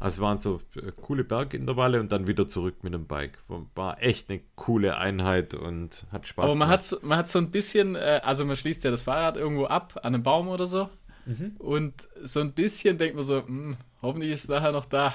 Also 0.00 0.20
waren 0.20 0.38
so 0.38 0.60
äh, 0.76 0.92
coole 1.00 1.24
Bergintervalle 1.24 1.98
und 1.98 2.12
dann 2.12 2.26
wieder 2.26 2.46
zurück 2.46 2.84
mit 2.84 2.92
dem 2.92 3.06
Bike. 3.06 3.38
War 3.74 4.02
echt 4.02 4.28
eine 4.28 4.42
coole 4.54 4.98
Einheit 4.98 5.54
und 5.54 6.04
hat 6.12 6.26
Spaß 6.26 6.44
Aber 6.44 6.56
man 6.56 6.68
hat, 6.68 6.94
man 7.00 7.16
hat 7.16 7.28
so 7.28 7.38
ein 7.38 7.50
bisschen, 7.50 7.96
äh, 7.96 8.20
also 8.22 8.44
man 8.44 8.56
schließt 8.56 8.84
ja 8.84 8.90
das 8.90 9.00
Fahrrad 9.00 9.38
irgendwo 9.38 9.64
ab 9.64 9.98
an 10.02 10.14
einem 10.14 10.22
Baum 10.22 10.48
oder 10.48 10.66
so. 10.66 10.90
Mhm. 11.26 11.56
Und 11.58 11.94
so 12.22 12.40
ein 12.40 12.52
bisschen 12.52 12.98
denkt 12.98 13.14
man 13.14 13.24
so, 13.24 13.36
mh, 13.40 13.46
hm, 13.46 13.76
hoffentlich 14.02 14.32
ist 14.32 14.44
es 14.44 14.48
nachher 14.48 14.72
noch 14.72 14.86
da. 14.86 15.14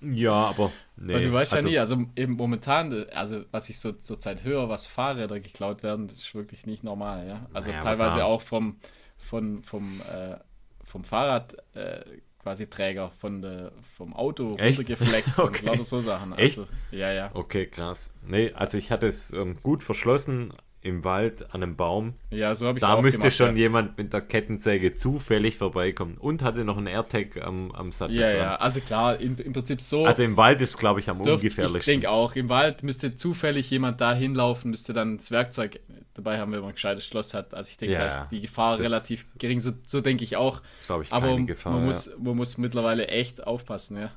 ja, 0.00 0.32
aber 0.32 0.72
nee. 0.96 1.14
Und 1.14 1.22
du 1.22 1.32
weißt 1.32 1.54
also, 1.54 1.68
ja 1.68 1.72
nie, 1.72 1.78
also 1.78 2.04
eben 2.16 2.34
momentan, 2.34 3.06
also 3.12 3.44
was 3.50 3.68
ich 3.68 3.78
so 3.78 3.92
zur 3.92 4.20
Zeit 4.20 4.44
höre, 4.44 4.68
was 4.68 4.86
Fahrräder 4.86 5.40
geklaut 5.40 5.82
werden, 5.82 6.08
das 6.08 6.18
ist 6.18 6.34
wirklich 6.34 6.66
nicht 6.66 6.84
normal, 6.84 7.26
ja. 7.26 7.46
Also 7.52 7.70
naja, 7.70 7.82
teilweise 7.82 8.24
auch 8.24 8.42
vom, 8.42 8.76
von, 9.16 9.62
vom, 9.62 10.00
äh, 10.12 10.36
vom 10.84 11.04
Fahrrad 11.04 11.56
äh, 11.74 12.00
quasi 12.42 12.68
Träger 12.68 13.10
von 13.10 13.40
der, 13.40 13.72
vom 13.96 14.14
Auto 14.14 14.56
Echt? 14.56 14.78
runtergeflext 14.78 15.38
okay. 15.38 15.58
und 15.60 15.62
lauter 15.62 15.84
so 15.84 16.00
Sachen. 16.00 16.32
Echt? 16.32 16.58
Also, 16.58 16.70
ja, 16.90 17.12
ja. 17.12 17.30
Okay, 17.34 17.66
krass. 17.66 18.14
Nee, 18.26 18.52
also 18.52 18.78
ich 18.78 18.90
hatte 18.90 19.06
es 19.06 19.32
ähm, 19.32 19.54
gut 19.62 19.82
verschlossen, 19.82 20.52
im 20.82 21.04
Wald 21.04 21.54
an 21.54 21.62
einem 21.62 21.76
Baum. 21.76 22.14
Ja, 22.30 22.54
so 22.54 22.66
habe 22.66 22.78
ich 22.78 22.84
Da 22.84 23.00
müsste 23.00 23.20
gemacht, 23.20 23.36
schon 23.36 23.56
ja. 23.56 23.62
jemand 23.62 23.96
mit 23.98 24.12
der 24.12 24.20
Kettensäge 24.20 24.94
zufällig 24.94 25.56
vorbeikommen 25.56 26.18
und 26.18 26.42
hatte 26.42 26.64
noch 26.64 26.76
einen 26.76 26.88
AirTag 26.88 27.40
am, 27.42 27.70
am 27.72 27.92
Sattel. 27.92 28.16
Ja, 28.16 28.28
dran. 28.28 28.36
ja, 28.36 28.54
also 28.56 28.80
klar, 28.80 29.20
im, 29.20 29.36
im 29.36 29.52
Prinzip 29.52 29.80
so. 29.80 30.04
Also 30.04 30.24
im 30.24 30.36
Wald 30.36 30.60
ist, 30.60 30.76
glaube 30.78 31.00
ich, 31.00 31.08
am 31.08 31.22
dürf, 31.22 31.40
ungefährlichsten. 31.40 31.78
Ich 31.78 31.86
denke 31.86 32.10
auch, 32.10 32.34
im 32.34 32.48
Wald 32.48 32.82
müsste 32.82 33.14
zufällig 33.14 33.70
jemand 33.70 34.00
da 34.00 34.12
hinlaufen, 34.12 34.70
müsste 34.70 34.92
dann 34.92 35.18
das 35.18 35.30
Werkzeug 35.30 35.80
dabei 36.14 36.38
haben, 36.38 36.52
wenn 36.52 36.60
man 36.60 36.70
ein 36.70 36.74
gescheites 36.74 37.06
Schloss 37.06 37.32
hat. 37.32 37.54
Also 37.54 37.70
ich 37.70 37.78
denke, 37.78 37.94
ja, 37.94 38.00
da 38.00 38.06
ist 38.06 38.30
die 38.30 38.40
Gefahr 38.40 38.78
relativ 38.78 39.26
gering, 39.38 39.60
so, 39.60 39.70
so 39.86 40.00
denke 40.00 40.24
ich 40.24 40.36
auch. 40.36 40.60
Glaube 40.86 41.04
ich, 41.04 41.12
Aber 41.12 41.36
Gefahr, 41.36 41.72
man, 41.72 41.82
ja. 41.82 41.86
muss, 41.86 42.10
man 42.18 42.36
muss 42.36 42.58
mittlerweile 42.58 43.06
echt 43.08 43.46
aufpassen, 43.46 43.98
ja. 43.98 44.10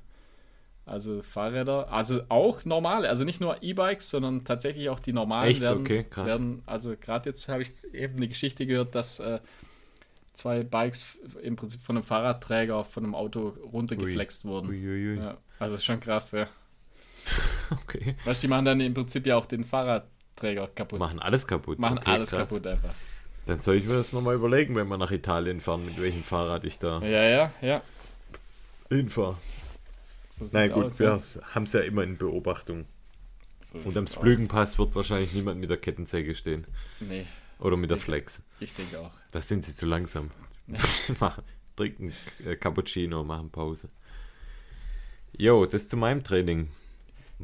Also 0.86 1.24
Fahrräder, 1.24 1.92
also 1.92 2.22
auch 2.30 2.64
normale, 2.64 3.10
also 3.10 3.24
nicht 3.24 3.42
nur 3.42 3.64
E-Bikes, 3.64 4.12
sondern 4.12 4.46
tatsächlich 4.46 4.90
auch 4.90 5.00
die 5.00 5.14
normalen 5.14 5.50
Echt? 5.50 5.62
werden, 5.62 5.82
okay, 5.82 6.06
krass. 6.08 6.28
werden 6.28 6.62
also 6.68 6.96
gerade 6.96 7.30
jetzt 7.30 7.48
habe 7.50 7.64
ich 7.64 7.72
eben 7.92 8.18
eine 8.18 8.28
Geschichte 8.28 8.68
gehört, 8.68 8.94
dass 8.94 9.20
äh, 9.20 9.40
zwei 10.34 10.64
Bikes 10.64 11.08
im 11.42 11.56
Prinzip 11.56 11.82
von 11.82 11.98
einem 11.98 12.06
Fahrradträger 12.06 12.84
von 12.84 13.04
einem 13.04 13.16
Auto 13.16 13.56
runtergeflext 13.74 14.46
ui. 14.46 14.52
wurden. 14.52 14.70
Ui, 14.70 14.88
ui, 14.88 15.18
ja, 15.18 15.38
also 15.58 15.78
schon 15.80 16.00
krass, 16.00 16.34
ja. 16.34 16.48
okay. 17.72 18.16
Weißt 18.26 18.44
die 18.44 18.48
machen 18.48 18.66
dann 18.66 18.80
im 18.80 18.94
Prinzip 18.94 19.26
ja 19.26 19.38
auch 19.38 19.48
den 19.48 19.64
Fahrradträger 19.64 20.68
kaputt. 20.68 21.00
Machen 21.00 21.20
alles 21.20 21.48
kaputt. 21.48 21.80
Machen 21.80 21.98
okay, 21.98 22.12
alles 22.12 22.30
krass. 22.30 22.50
kaputt 22.52 22.68
einfach. 22.68 22.94
Dann 23.48 23.60
soll 23.60 23.76
ich 23.76 23.86
mir 23.86 23.94
das 23.94 24.14
nochmal 24.14 24.36
überlegen, 24.36 24.76
wenn 24.76 24.88
wir 24.88 24.98
nach 24.98 25.12
Italien 25.12 25.62
fahren, 25.62 25.86
mit 25.86 26.00
welchem 26.00 26.24
Fahrrad 26.24 26.64
ich 26.66 26.78
da 26.78 27.00
ja, 27.02 27.24
ja, 27.24 27.52
ja. 27.62 27.82
hinfahre. 28.90 29.38
So 30.36 30.48
Na 30.52 30.68
gut, 30.68 30.86
aus, 30.86 31.00
wir 31.00 31.08
ja. 31.08 31.22
haben 31.54 31.64
es 31.64 31.72
ja 31.72 31.80
immer 31.80 32.04
in 32.04 32.18
Beobachtung. 32.18 32.86
So 33.62 33.80
und 33.80 33.96
am 33.96 34.06
Splügenpass 34.06 34.78
wird 34.78 34.94
wahrscheinlich 34.94 35.34
niemand 35.34 35.62
mit 35.62 35.70
der 35.70 35.78
Kettensäge 35.78 36.36
stehen. 36.36 36.68
Nee. 37.00 37.26
Oder 37.58 37.78
mit 37.78 37.90
der 37.90 37.98
Flex. 37.98 38.44
Ich 38.60 38.74
denke 38.74 39.00
auch. 39.00 39.14
Da 39.32 39.42
sind 39.42 39.64
sie 39.64 39.74
zu 39.74 39.86
langsam. 39.86 40.32
Machen, 41.22 41.44
trinken 41.78 42.12
äh, 42.46 42.58
Cappuccino, 42.58 43.24
machen 43.24 43.50
Pause. 43.50 43.88
Jo, 45.38 45.66
das 45.66 45.88
zu 45.88 45.96
meinem 45.96 46.22
Training. 46.22 46.68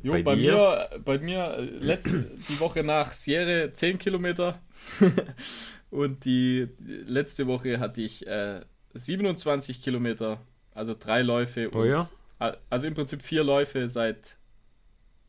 Jo, 0.03 0.11
bei, 0.11 0.23
bei 0.23 0.35
mir, 0.35 0.89
bei 1.05 1.17
mir 1.19 1.53
äh, 1.59 1.61
letzte, 1.61 2.29
die 2.49 2.59
Woche 2.59 2.83
nach 2.83 3.11
Sierra 3.11 3.73
10 3.73 3.99
Kilometer 3.99 4.61
und 5.91 6.25
die 6.25 6.67
letzte 6.79 7.47
Woche 7.47 7.79
hatte 7.79 8.01
ich 8.01 8.27
äh, 8.27 8.61
27 8.95 9.81
Kilometer, 9.81 10.41
also 10.73 10.93
drei 10.93 11.21
Läufe. 11.21 11.69
oh 11.73 11.85
ja? 11.85 12.09
Also 12.41 12.87
im 12.87 12.95
Prinzip 12.95 13.21
vier 13.21 13.43
Läufe 13.43 13.87
seit, 13.87 14.35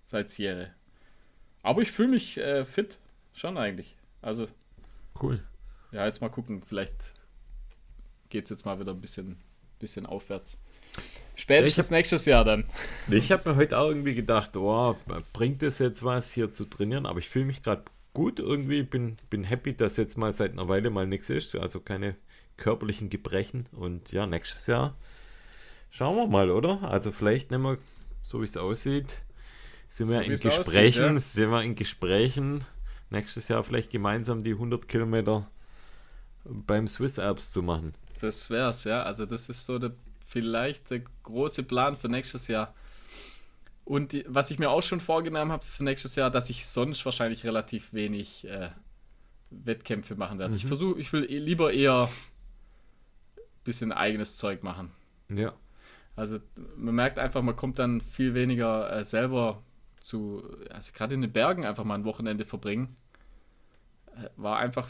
seit 0.02 0.30
Sierra. 0.30 0.68
Aber 1.62 1.82
ich 1.82 1.90
fühle 1.90 2.08
mich 2.08 2.38
äh, 2.38 2.64
fit, 2.64 2.98
schon 3.34 3.58
eigentlich. 3.58 3.96
Also. 4.22 4.48
Cool. 5.20 5.42
Ja, 5.90 6.06
jetzt 6.06 6.22
mal 6.22 6.30
gucken, 6.30 6.62
vielleicht 6.66 7.12
geht 8.30 8.44
es 8.44 8.50
jetzt 8.50 8.64
mal 8.64 8.80
wieder 8.80 8.92
ein 8.92 9.00
bisschen, 9.02 9.36
bisschen 9.78 10.06
aufwärts. 10.06 10.56
Spätestens 11.34 11.86
hab, 11.86 11.90
nächstes 11.90 12.24
Jahr 12.24 12.44
dann. 12.44 12.64
Ich 13.10 13.30
habe 13.30 13.50
mir 13.50 13.56
heute 13.56 13.78
auch 13.78 13.88
irgendwie 13.88 14.14
gedacht, 14.14 14.56
oh, 14.56 14.96
bringt 15.34 15.62
es 15.62 15.80
jetzt 15.80 16.02
was 16.02 16.32
hier 16.32 16.52
zu 16.52 16.64
trainieren? 16.64 17.04
Aber 17.04 17.18
ich 17.18 17.28
fühle 17.28 17.44
mich 17.44 17.62
gerade 17.62 17.84
gut 18.14 18.38
irgendwie. 18.38 18.84
Bin, 18.84 19.16
bin 19.28 19.44
happy, 19.44 19.74
dass 19.74 19.98
jetzt 19.98 20.16
mal 20.16 20.32
seit 20.32 20.52
einer 20.52 20.68
Weile 20.68 20.88
mal 20.88 21.06
nichts 21.06 21.28
ist. 21.28 21.56
Also 21.56 21.80
keine 21.80 22.16
körperlichen 22.56 23.10
Gebrechen. 23.10 23.66
Und 23.72 24.12
ja, 24.12 24.26
nächstes 24.26 24.66
Jahr 24.66 24.96
Schauen 25.92 26.16
wir 26.16 26.26
mal, 26.26 26.50
oder? 26.50 26.82
Also 26.90 27.12
vielleicht 27.12 27.50
nehmen 27.50 27.64
wir, 27.64 27.78
so 28.22 28.40
wie 28.40 28.44
es 28.44 28.56
aussieht, 28.56 29.18
sind 29.88 30.06
so 30.06 30.14
wir 30.14 30.22
in 30.22 30.30
Gesprächen, 30.30 30.64
aussieht, 30.64 30.96
ja. 30.96 31.20
sind 31.20 31.50
wir 31.50 31.62
in 31.62 31.74
Gesprächen, 31.74 32.64
nächstes 33.10 33.48
Jahr 33.48 33.62
vielleicht 33.62 33.90
gemeinsam 33.90 34.42
die 34.42 34.52
100 34.52 34.88
Kilometer 34.88 35.50
beim 36.44 36.88
Swiss 36.88 37.18
Alps 37.18 37.52
zu 37.52 37.62
machen. 37.62 37.92
Das 38.22 38.48
wär's, 38.48 38.84
ja. 38.84 39.02
Also 39.02 39.26
das 39.26 39.50
ist 39.50 39.66
so 39.66 39.78
der, 39.78 39.92
vielleicht 40.26 40.90
der 40.90 41.02
große 41.24 41.62
Plan 41.62 41.94
für 41.94 42.08
nächstes 42.08 42.48
Jahr. 42.48 42.74
Und 43.84 44.12
die, 44.12 44.24
was 44.26 44.50
ich 44.50 44.58
mir 44.58 44.70
auch 44.70 44.82
schon 44.82 45.00
vorgenommen 45.02 45.52
habe 45.52 45.64
für 45.66 45.84
nächstes 45.84 46.14
Jahr, 46.14 46.30
dass 46.30 46.48
ich 46.48 46.64
sonst 46.64 47.04
wahrscheinlich 47.04 47.44
relativ 47.44 47.92
wenig 47.92 48.46
äh, 48.46 48.70
Wettkämpfe 49.50 50.14
machen 50.14 50.38
werde. 50.38 50.52
Mhm. 50.52 50.56
Ich 50.56 50.64
versuche, 50.64 50.98
ich 50.98 51.12
will 51.12 51.30
eh 51.30 51.38
lieber 51.38 51.70
eher 51.70 52.08
ein 53.36 53.42
bisschen 53.64 53.92
eigenes 53.92 54.38
Zeug 54.38 54.62
machen. 54.62 54.90
Ja. 55.28 55.52
Also 56.16 56.38
man 56.76 56.94
merkt 56.94 57.18
einfach, 57.18 57.42
man 57.42 57.56
kommt 57.56 57.78
dann 57.78 58.00
viel 58.00 58.34
weniger 58.34 58.92
äh, 58.92 59.04
selber 59.04 59.62
zu, 60.00 60.42
also 60.70 60.92
gerade 60.92 61.14
in 61.14 61.22
den 61.22 61.32
Bergen 61.32 61.64
einfach 61.64 61.84
mal 61.84 61.94
ein 61.94 62.04
Wochenende 62.04 62.44
verbringen. 62.44 62.94
Äh, 64.16 64.28
war 64.36 64.58
einfach 64.58 64.88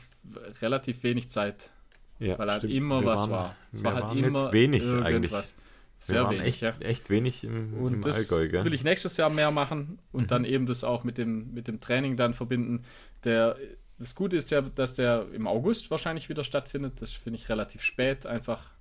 relativ 0.61 1.03
wenig 1.03 1.31
Zeit. 1.31 1.71
Ja, 2.19 2.39
weil 2.39 2.51
halt 2.51 2.65
immer 2.65 3.01
wir 3.01 3.07
was 3.07 3.23
waren, 3.23 3.31
war. 3.31 3.57
Es 3.73 3.83
war 3.83 3.95
halt 3.95 4.17
immer 4.17 4.53
wenig 4.53 4.83
irgendwas. 4.83 5.07
eigentlich. 5.07 5.55
Sehr 5.99 6.29
wenig, 6.29 6.47
echt, 6.47 6.63
ja. 6.63 6.75
echt 6.81 7.11
wenig 7.11 7.45
im, 7.45 7.75
und 7.75 7.95
im 7.95 8.03
das 8.03 8.17
Allgäu, 8.17 8.49
gell? 8.49 8.65
will 8.65 8.75
ich 8.75 8.83
nächstes 8.83 9.17
Jahr 9.17 9.31
mehr 9.31 9.53
machen 9.53 10.01
und 10.11 10.23
mhm. 10.23 10.27
dann 10.27 10.45
eben 10.45 10.67
das 10.67 10.83
auch 10.83 11.05
mit 11.05 11.17
dem, 11.17 11.55
mit 11.55 11.69
dem 11.69 11.79
Training 11.79 12.17
dann 12.17 12.35
verbinden. 12.35 12.83
Der, 13.23 13.57
das 14.01 14.17
Gute 14.17 14.37
ist 14.37 14.51
ja, 14.51 14.63
dass 14.63 14.95
der 14.95 15.29
im 15.33 15.47
August 15.47 15.93
wahrscheinlich 15.93 16.29
wieder 16.29 16.43
stattfindet. 16.43 17.01
Das 17.01 17.13
finde 17.13 17.39
ich 17.39 17.49
relativ 17.49 17.83
spät, 17.83 18.27
einfach 18.27 18.72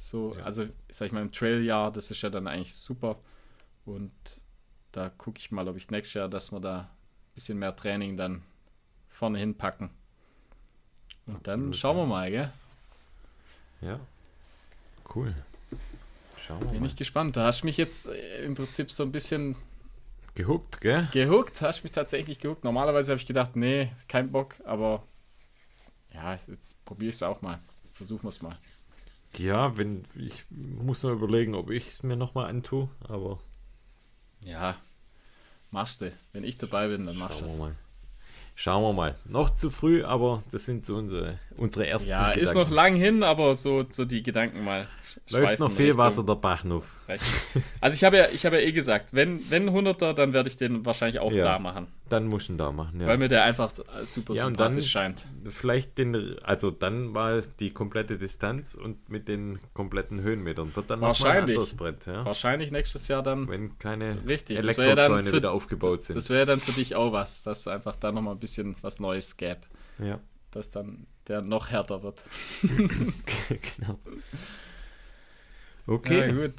so, 0.00 0.34
ja. 0.34 0.44
also 0.44 0.66
sag 0.88 1.06
ich 1.08 1.12
mal, 1.12 1.20
im 1.20 1.30
Trailjahr, 1.30 1.92
das 1.92 2.10
ist 2.10 2.22
ja 2.22 2.30
dann 2.30 2.46
eigentlich 2.46 2.74
super. 2.74 3.18
Und 3.84 4.10
da 4.92 5.10
gucke 5.10 5.38
ich 5.38 5.50
mal, 5.50 5.68
ob 5.68 5.76
ich 5.76 5.90
nächstes 5.90 6.14
Jahr, 6.14 6.28
dass 6.28 6.52
wir 6.52 6.58
da 6.58 6.78
ein 6.80 7.34
bisschen 7.34 7.58
mehr 7.58 7.76
Training 7.76 8.16
dann 8.16 8.42
vorne 9.08 9.38
hinpacken. 9.38 9.90
Und 11.26 11.34
Absolut, 11.34 11.46
dann 11.46 11.74
schauen 11.74 11.96
wir 11.98 12.06
mal, 12.06 12.30
gell? 12.30 12.50
Ja. 13.82 14.00
Cool. 15.14 15.34
Schauen 16.38 16.60
wir 16.62 16.68
Bin 16.68 16.80
mal. 16.80 16.86
ich 16.86 16.96
gespannt. 16.96 17.36
Da 17.36 17.44
hast 17.44 17.60
du 17.60 17.66
mich 17.66 17.76
jetzt 17.76 18.08
äh, 18.08 18.42
im 18.44 18.54
Prinzip 18.54 18.90
so 18.90 19.02
ein 19.02 19.12
bisschen 19.12 19.54
gehuckt, 20.34 20.80
gell? 20.80 21.08
Gehuckt, 21.12 21.60
hast 21.60 21.80
du 21.80 21.82
mich 21.84 21.92
tatsächlich 21.92 22.38
gehuckt. 22.40 22.64
Normalerweise 22.64 23.12
habe 23.12 23.20
ich 23.20 23.26
gedacht, 23.26 23.54
nee, 23.54 23.92
kein 24.08 24.32
Bock, 24.32 24.54
aber 24.64 25.06
ja, 26.14 26.32
jetzt 26.32 26.82
probiere 26.86 27.10
ich 27.10 27.16
es 27.16 27.22
auch 27.22 27.42
mal. 27.42 27.58
Versuchen 27.92 28.22
wir 28.22 28.30
es 28.30 28.40
mal. 28.40 28.56
Ja, 29.36 29.76
wenn 29.76 30.04
ich 30.16 30.44
muss 30.50 31.02
noch 31.02 31.12
überlegen, 31.12 31.54
ob 31.54 31.70
ich 31.70 31.86
es 31.86 32.02
mir 32.02 32.16
nochmal 32.16 32.48
antue, 32.50 32.88
aber. 33.08 33.38
Ja, 34.44 34.76
machst 35.70 36.00
du. 36.00 36.12
Wenn 36.32 36.44
ich 36.44 36.58
dabei 36.58 36.88
bin, 36.88 37.04
dann 37.04 37.16
machst 37.16 37.40
du 37.40 37.44
es. 37.44 37.62
Schauen 38.56 38.82
wir 38.82 38.92
mal. 38.92 39.14
Noch 39.24 39.50
zu 39.50 39.70
früh, 39.70 40.04
aber 40.04 40.42
das 40.50 40.66
sind 40.66 40.84
so 40.84 40.96
unsere, 40.96 41.38
unsere 41.56 41.86
ersten 41.86 42.10
Ja, 42.10 42.24
Gedanken. 42.26 42.40
ist 42.40 42.54
noch 42.54 42.68
lang 42.68 42.94
hin, 42.94 43.22
aber 43.22 43.54
so, 43.54 43.86
so 43.88 44.04
die 44.04 44.22
Gedanken 44.22 44.64
mal. 44.64 44.86
Läuft 45.30 45.58
noch 45.60 45.70
viel 45.72 45.86
Richtung. 45.86 45.98
Wasser 46.04 46.24
der 46.24 46.34
Bachnuf. 46.34 46.84
Also 47.80 47.94
ich 47.94 48.04
habe 48.04 48.18
ja, 48.18 48.26
ich 48.32 48.42
ja 48.42 48.52
eh 48.52 48.72
gesagt, 48.72 49.14
wenn, 49.14 49.50
wenn 49.50 49.70
100er, 49.70 50.12
dann 50.12 50.32
werde 50.32 50.48
ich 50.48 50.56
den 50.56 50.84
wahrscheinlich 50.84 51.20
auch 51.20 51.32
ja, 51.32 51.44
da 51.44 51.58
machen. 51.58 51.88
Dann 52.08 52.26
muss 52.26 52.44
ich 52.44 52.50
ihn 52.50 52.58
da 52.58 52.72
machen, 52.72 53.00
ja. 53.00 53.06
Weil 53.06 53.18
mir 53.18 53.28
der 53.28 53.44
einfach 53.44 53.72
super 54.04 54.34
ja, 54.34 54.44
sympathisch 54.44 54.90
scheint. 54.90 55.24
Vielleicht 55.46 55.98
den, 55.98 56.38
also 56.42 56.70
dann 56.70 57.06
mal 57.06 57.42
die 57.60 57.70
komplette 57.70 58.18
Distanz 58.18 58.74
und 58.74 59.08
mit 59.08 59.28
den 59.28 59.58
kompletten 59.72 60.20
Höhenmetern. 60.20 60.74
Wird 60.74 60.90
dann 60.90 61.00
nochmal 61.00 61.30
ein 61.32 61.48
anderes 61.48 61.76
Brett, 61.76 62.06
ja. 62.06 62.24
Wahrscheinlich 62.24 62.70
nächstes 62.70 63.08
Jahr 63.08 63.22
dann. 63.22 63.48
Wenn 63.48 63.78
keine 63.78 64.18
richtig, 64.26 64.58
Elektrozäune 64.58 65.32
wieder 65.32 65.52
aufgebaut 65.52 66.02
sind. 66.02 66.16
Das 66.16 66.30
wäre 66.30 66.46
dann 66.46 66.60
für 66.60 66.72
dich 66.72 66.94
auch 66.94 67.12
was, 67.12 67.42
dass 67.42 67.68
einfach 67.68 67.96
da 67.96 68.12
nochmal 68.12 68.34
ein 68.34 68.40
bisschen 68.40 68.76
was 68.82 69.00
Neues 69.00 69.36
gäbe. 69.36 69.60
Ja. 69.98 70.20
Dass 70.50 70.70
dann 70.70 71.06
der 71.28 71.42
noch 71.42 71.70
härter 71.70 72.02
wird. 72.02 72.20
genau. 73.78 73.98
Okay. 75.86 76.28
Ja, 76.28 76.32
gut. 76.32 76.54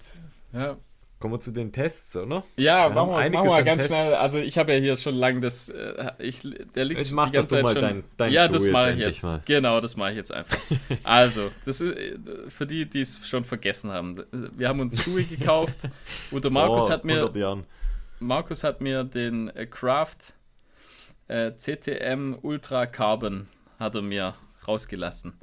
Ja. 0.53 0.77
Kommen 1.19 1.35
wir 1.35 1.39
zu 1.39 1.51
den 1.51 1.71
Tests, 1.71 2.15
oder? 2.15 2.43
Ja, 2.57 2.89
wir 2.89 2.95
machen 2.95 3.23
wir, 3.23 3.29
machen 3.29 3.49
wir 3.49 3.63
ganz 3.63 3.83
Tests. 3.83 3.95
schnell. 3.95 4.15
Also 4.15 4.39
ich 4.39 4.57
habe 4.57 4.73
ja 4.73 4.79
hier 4.79 4.95
schon 4.95 5.13
lange 5.13 5.39
das. 5.39 5.69
Äh, 5.69 6.11
ich, 6.17 6.41
der 6.73 6.85
liegt 6.85 6.99
ich 6.99 7.11
mach 7.11 7.29
die 7.29 7.35
ganze 7.35 7.55
Zeit 7.55 7.63
mal 7.63 7.73
schon. 7.73 7.81
Dein, 7.81 8.03
dein 8.17 8.33
ja, 8.33 8.47
Schuh 8.47 8.53
das 8.53 8.67
mache 8.69 8.91
ich 8.93 8.99
jetzt. 8.99 9.23
Mal. 9.23 9.41
Genau, 9.45 9.79
das 9.79 9.95
mache 9.95 10.09
ich 10.11 10.17
jetzt 10.17 10.33
einfach. 10.33 10.57
also, 11.03 11.51
das 11.63 11.79
ist 11.79 11.95
für 12.49 12.65
die, 12.65 12.89
die 12.89 13.01
es 13.01 13.27
schon 13.27 13.43
vergessen 13.45 13.91
haben. 13.91 14.23
Wir 14.31 14.67
haben 14.67 14.79
uns 14.79 14.99
Schuhe 14.99 15.23
gekauft. 15.23 15.89
Und 16.31 16.43
der 16.43 16.51
Markus 16.51 16.89
hat 16.89 17.05
mir. 17.05 17.31
Jahren. 17.35 17.65
Markus 18.19 18.63
hat 18.63 18.81
mir 18.81 19.03
den 19.03 19.49
äh, 19.49 19.67
Craft 19.67 20.33
äh, 21.27 21.51
CTM 21.55 22.35
Ultra 22.41 22.85
Carbon 22.87 23.47
hat 23.79 23.95
er 23.95 24.01
mir 24.01 24.35
rausgelassen. 24.67 25.33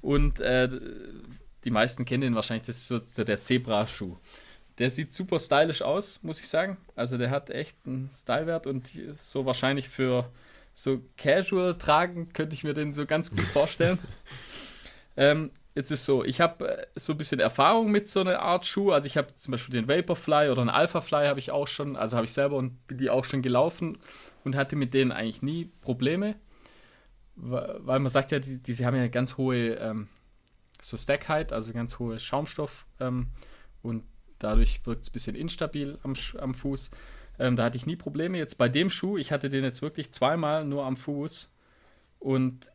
Und 0.00 0.40
äh, 0.40 0.68
die 1.64 1.70
meisten 1.70 2.04
kennen 2.04 2.22
ihn 2.22 2.34
wahrscheinlich, 2.34 2.66
das 2.66 2.90
ist 2.90 3.14
so 3.14 3.24
der 3.24 3.42
Zebra-Schuh. 3.42 4.16
Der 4.78 4.90
sieht 4.90 5.12
super 5.12 5.38
stylisch 5.38 5.82
aus, 5.82 6.22
muss 6.22 6.40
ich 6.40 6.48
sagen. 6.48 6.76
Also 6.94 7.18
der 7.18 7.30
hat 7.30 7.50
echt 7.50 7.76
einen 7.86 8.10
Stylewert 8.12 8.66
und 8.66 8.90
so 9.16 9.44
wahrscheinlich 9.44 9.88
für 9.88 10.30
so 10.72 11.02
casual 11.16 11.76
tragen 11.76 12.32
könnte 12.32 12.54
ich 12.54 12.62
mir 12.62 12.74
den 12.74 12.94
so 12.94 13.04
ganz 13.04 13.30
gut 13.30 13.40
vorstellen. 13.40 13.98
ähm, 15.16 15.50
jetzt 15.74 15.90
ist 15.90 16.04
so, 16.04 16.24
ich 16.24 16.40
habe 16.40 16.78
äh, 16.78 16.86
so 16.94 17.14
ein 17.14 17.18
bisschen 17.18 17.40
Erfahrung 17.40 17.90
mit 17.90 18.08
so 18.08 18.20
einer 18.20 18.40
Art 18.40 18.64
Schuh. 18.64 18.92
Also 18.92 19.06
ich 19.06 19.16
habe 19.16 19.34
zum 19.34 19.52
Beispiel 19.52 19.72
den 19.72 19.88
Vaporfly 19.88 20.50
oder 20.50 20.60
einen 20.60 20.70
Alphafly 20.70 21.26
habe 21.26 21.40
ich 21.40 21.50
auch 21.50 21.66
schon, 21.66 21.96
also 21.96 22.16
habe 22.16 22.26
ich 22.26 22.32
selber 22.32 22.56
und 22.56 22.86
bin 22.86 22.98
die 22.98 23.10
auch 23.10 23.24
schon 23.24 23.42
gelaufen 23.42 23.98
und 24.44 24.54
hatte 24.54 24.76
mit 24.76 24.94
denen 24.94 25.10
eigentlich 25.10 25.42
nie 25.42 25.64
Probleme. 25.80 26.36
Weil 27.34 27.98
man 27.98 28.08
sagt 28.08 28.30
ja, 28.30 28.38
die, 28.38 28.62
die 28.62 28.86
haben 28.86 28.96
ja 28.96 29.08
ganz 29.08 29.36
hohe 29.36 29.74
ähm, 29.74 30.08
so 30.80 30.96
Stackheit, 30.96 31.52
also 31.52 31.72
ganz 31.72 31.98
hohe 31.98 32.20
Schaumstoff 32.20 32.86
ähm, 33.00 33.28
und 33.82 34.04
Dadurch 34.38 34.80
wirkt 34.84 35.02
es 35.02 35.10
ein 35.10 35.12
bisschen 35.12 35.36
instabil 35.36 35.98
am, 36.02 36.14
am 36.38 36.54
Fuß. 36.54 36.90
Ähm, 37.38 37.56
da 37.56 37.64
hatte 37.64 37.76
ich 37.76 37.86
nie 37.86 37.96
Probleme. 37.96 38.38
Jetzt 38.38 38.58
bei 38.58 38.68
dem 38.68 38.90
Schuh, 38.90 39.18
ich 39.18 39.32
hatte 39.32 39.50
den 39.50 39.64
jetzt 39.64 39.82
wirklich 39.82 40.10
zweimal 40.10 40.64
nur 40.64 40.84
am 40.84 40.96
Fuß. 40.96 41.50
Und 42.18 42.66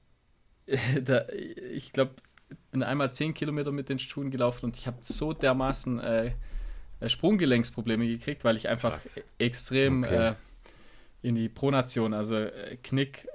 äh, 0.66 1.02
da, 1.02 1.26
ich 1.30 1.94
glaube, 1.94 2.14
bin 2.72 2.84
einmal 2.84 3.14
10 3.14 3.34
Kilometer 3.34 3.72
mit 3.72 3.90
den 3.90 4.00
Schuhen 4.00 4.32
gelaufen 4.32 4.66
und 4.66 4.78
ich 4.78 4.88
habe 4.88 4.98
so 5.02 5.34
dermaßen 5.34 6.00
äh, 6.00 6.32
äh, 7.04 7.10
Sprunggelenksprobleme 7.10 8.08
gekriegt, 8.08 8.44
weil 8.44 8.58
ich 8.58 8.70
einfach 8.70 8.94
Krass. 8.94 9.22
extrem 9.38 10.04
okay. 10.04 10.30
äh, 10.30 10.34
in 11.22 11.36
die 11.36 11.50
Pronation, 11.50 12.14
also 12.14 12.36
äh, 12.36 12.78
Knick 12.84 13.28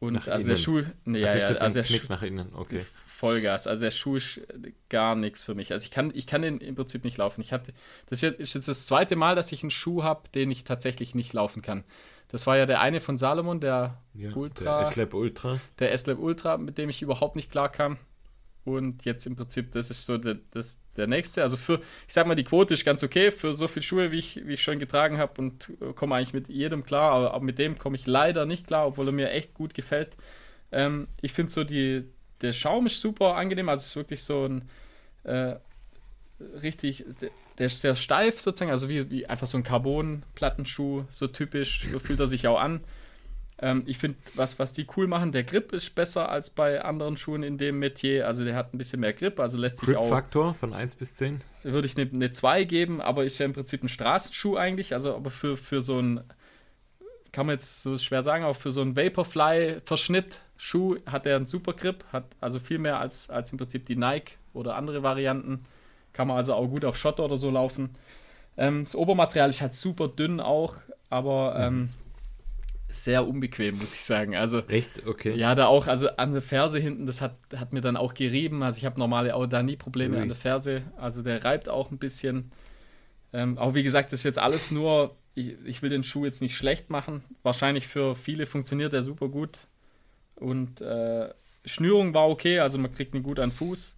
und 0.00 0.14
nach 0.14 0.26
also 0.26 0.44
innen. 0.44 0.48
der 0.48 0.56
Schuh, 0.56 0.82
nee, 1.04 1.24
also, 1.24 1.38
ja, 1.38 1.46
also 1.46 1.74
der 1.74 1.84
Knick 1.84 2.08
nach 2.08 2.22
innen, 2.22 2.54
okay. 2.54 2.84
Vollgas. 3.20 3.66
Also 3.66 3.82
der 3.82 3.90
Schuh 3.90 4.16
ist 4.16 4.40
gar 4.88 5.14
nichts 5.14 5.42
für 5.44 5.54
mich. 5.54 5.72
Also 5.72 5.84
ich 5.84 5.90
kann, 5.90 6.10
ich 6.14 6.26
kann 6.26 6.42
den 6.42 6.58
im 6.58 6.74
Prinzip 6.74 7.04
nicht 7.04 7.18
laufen. 7.18 7.42
Ich 7.42 7.52
hatte, 7.52 7.72
das 8.06 8.22
ist 8.22 8.54
jetzt 8.54 8.68
das 8.68 8.86
zweite 8.86 9.14
Mal, 9.14 9.34
dass 9.34 9.52
ich 9.52 9.62
einen 9.62 9.70
Schuh 9.70 10.02
habe, 10.02 10.22
den 10.34 10.50
ich 10.50 10.64
tatsächlich 10.64 11.14
nicht 11.14 11.32
laufen 11.32 11.60
kann. 11.60 11.84
Das 12.28 12.46
war 12.46 12.56
ja 12.56 12.64
der 12.64 12.80
eine 12.80 13.00
von 13.00 13.18
Salomon, 13.18 13.60
der 13.60 13.98
ja, 14.14 14.34
Ultra. 14.34 14.78
Der 14.78 14.88
S-Lab 14.88 15.14
Ultra. 15.14 15.60
Der 15.78 15.92
S-Lab 15.92 16.18
Ultra, 16.18 16.56
mit 16.56 16.78
dem 16.78 16.88
ich 16.88 17.02
überhaupt 17.02 17.36
nicht 17.36 17.50
klar 17.50 17.68
kam. 17.68 17.98
Und 18.64 19.04
jetzt 19.04 19.26
im 19.26 19.36
Prinzip, 19.36 19.72
das 19.72 19.90
ist 19.90 20.06
so 20.06 20.16
der, 20.16 20.36
das, 20.52 20.78
der 20.96 21.06
nächste. 21.06 21.42
Also 21.42 21.56
für, 21.56 21.80
ich 22.06 22.14
sag 22.14 22.26
mal, 22.26 22.36
die 22.36 22.44
Quote 22.44 22.74
ist 22.74 22.84
ganz 22.84 23.02
okay 23.02 23.32
für 23.32 23.52
so 23.52 23.68
viele 23.68 23.82
Schuhe, 23.82 24.12
wie 24.12 24.18
ich, 24.18 24.46
wie 24.46 24.54
ich 24.54 24.62
schon 24.62 24.78
getragen 24.78 25.18
habe 25.18 25.40
und 25.40 25.72
komme 25.94 26.14
eigentlich 26.14 26.34
mit 26.34 26.48
jedem 26.48 26.84
klar. 26.84 27.12
Aber, 27.12 27.34
aber 27.34 27.44
mit 27.44 27.58
dem 27.58 27.78
komme 27.78 27.96
ich 27.96 28.06
leider 28.06 28.46
nicht 28.46 28.66
klar, 28.66 28.86
obwohl 28.86 29.08
er 29.08 29.12
mir 29.12 29.30
echt 29.30 29.54
gut 29.54 29.74
gefällt. 29.74 30.16
Ähm, 30.72 31.08
ich 31.20 31.32
finde 31.32 31.50
so 31.50 31.64
die, 31.64 32.04
der 32.40 32.52
Schaum 32.52 32.86
ist 32.86 33.00
super 33.00 33.36
angenehm, 33.36 33.68
also 33.68 33.80
es 33.80 33.86
ist 33.88 33.96
wirklich 33.96 34.22
so 34.22 34.46
ein 34.46 34.68
äh, 35.24 35.56
richtig, 36.62 37.04
der, 37.20 37.30
der, 37.58 37.66
ist 37.66 37.80
sehr 37.80 37.96
steif 37.96 38.40
sozusagen, 38.40 38.70
also 38.70 38.88
wie, 38.88 39.10
wie 39.10 39.26
einfach 39.26 39.46
so 39.46 39.58
ein 39.58 39.64
Carbon-Plattenschuh, 39.64 41.04
so 41.10 41.26
typisch, 41.26 41.86
so 41.90 41.98
fühlt 41.98 42.20
er 42.20 42.26
sich 42.26 42.46
auch 42.48 42.58
an. 42.58 42.80
Ähm, 43.58 43.82
ich 43.86 43.98
finde, 43.98 44.16
was, 44.34 44.58
was 44.58 44.72
die 44.72 44.86
cool 44.96 45.06
machen, 45.06 45.32
der 45.32 45.44
Grip 45.44 45.72
ist 45.72 45.94
besser 45.94 46.30
als 46.30 46.50
bei 46.50 46.82
anderen 46.82 47.16
Schuhen 47.16 47.42
in 47.42 47.58
dem 47.58 47.78
Metier, 47.78 48.26
also 48.26 48.44
der 48.44 48.54
hat 48.54 48.72
ein 48.72 48.78
bisschen 48.78 49.00
mehr 49.00 49.12
Grip, 49.12 49.38
also 49.38 49.58
lässt 49.58 49.78
sich 49.78 49.94
auch... 49.96 50.02
Grip-Faktor 50.02 50.54
von 50.54 50.72
1 50.72 50.94
bis 50.94 51.16
10? 51.16 51.42
Würde 51.62 51.86
ich 51.86 51.96
eine, 51.98 52.10
eine 52.10 52.32
2 52.32 52.64
geben, 52.64 53.00
aber 53.02 53.24
ist 53.24 53.38
ja 53.38 53.44
im 53.44 53.52
Prinzip 53.52 53.82
ein 53.82 53.88
Straßenschuh 53.90 54.56
eigentlich, 54.56 54.94
also 54.94 55.14
aber 55.14 55.30
für, 55.30 55.56
für 55.58 55.82
so 55.82 56.00
ein 56.00 56.20
kann 57.32 57.46
man 57.46 57.54
jetzt 57.54 57.82
so 57.82 57.96
schwer 57.98 58.22
sagen, 58.22 58.44
auch 58.44 58.56
für 58.56 58.72
so 58.72 58.80
einen 58.80 58.96
Vaporfly-Verschnitt 58.96 60.40
Schuh 60.56 60.98
hat 61.06 61.24
er 61.24 61.36
einen 61.36 61.46
super 61.46 61.72
Grip, 61.72 62.04
hat 62.12 62.24
also 62.38 62.58
viel 62.58 62.78
mehr 62.78 63.00
als, 63.00 63.30
als 63.30 63.50
im 63.50 63.56
Prinzip 63.56 63.86
die 63.86 63.96
Nike 63.96 64.36
oder 64.52 64.76
andere 64.76 65.02
Varianten. 65.02 65.64
Kann 66.12 66.28
man 66.28 66.36
also 66.36 66.52
auch 66.52 66.66
gut 66.66 66.84
auf 66.84 66.98
Schotter 66.98 67.24
oder 67.24 67.38
so 67.38 67.50
laufen. 67.50 67.96
Ähm, 68.58 68.84
das 68.84 68.94
Obermaterial 68.94 69.48
ist 69.48 69.62
halt 69.62 69.74
super 69.74 70.08
dünn 70.08 70.38
auch, 70.38 70.74
aber 71.08 71.54
ähm, 71.56 71.88
sehr 72.88 73.26
unbequem, 73.26 73.78
muss 73.78 73.94
ich 73.94 74.02
sagen. 74.02 74.36
Also, 74.36 74.60
Echt? 74.68 75.06
Okay. 75.06 75.34
Ja, 75.34 75.54
da 75.54 75.66
auch, 75.66 75.86
also 75.86 76.10
an 76.16 76.32
der 76.32 76.42
Ferse 76.42 76.78
hinten, 76.78 77.06
das 77.06 77.22
hat, 77.22 77.36
hat 77.56 77.72
mir 77.72 77.80
dann 77.80 77.96
auch 77.96 78.12
gerieben. 78.12 78.62
Also 78.62 78.76
ich 78.78 78.84
habe 78.84 78.98
normale 78.98 79.34
auch 79.34 79.46
da 79.46 79.62
nie 79.62 79.76
Probleme 79.76 80.16
Ui. 80.16 80.22
an 80.22 80.28
der 80.28 80.36
Ferse. 80.36 80.82
Also 80.98 81.22
der 81.22 81.42
reibt 81.42 81.70
auch 81.70 81.90
ein 81.90 81.98
bisschen. 81.98 82.52
Ähm, 83.32 83.56
auch 83.56 83.74
wie 83.74 83.82
gesagt, 83.82 84.12
das 84.12 84.20
ist 84.20 84.24
jetzt 84.24 84.38
alles 84.38 84.70
nur 84.70 85.16
ich, 85.34 85.56
ich, 85.64 85.82
will 85.82 85.90
den 85.90 86.02
Schuh 86.02 86.24
jetzt 86.24 86.42
nicht 86.42 86.56
schlecht 86.56 86.90
machen. 86.90 87.24
Wahrscheinlich 87.42 87.86
für 87.86 88.16
viele 88.16 88.46
funktioniert 88.46 88.92
er 88.92 89.02
super 89.02 89.28
gut. 89.28 89.66
Und 90.34 90.80
äh, 90.80 91.32
Schnürung 91.64 92.14
war 92.14 92.28
okay, 92.28 92.60
also 92.60 92.78
man 92.78 92.92
kriegt 92.92 93.14
ihn 93.14 93.22
gut 93.22 93.38
an 93.38 93.50
Fuß. 93.50 93.96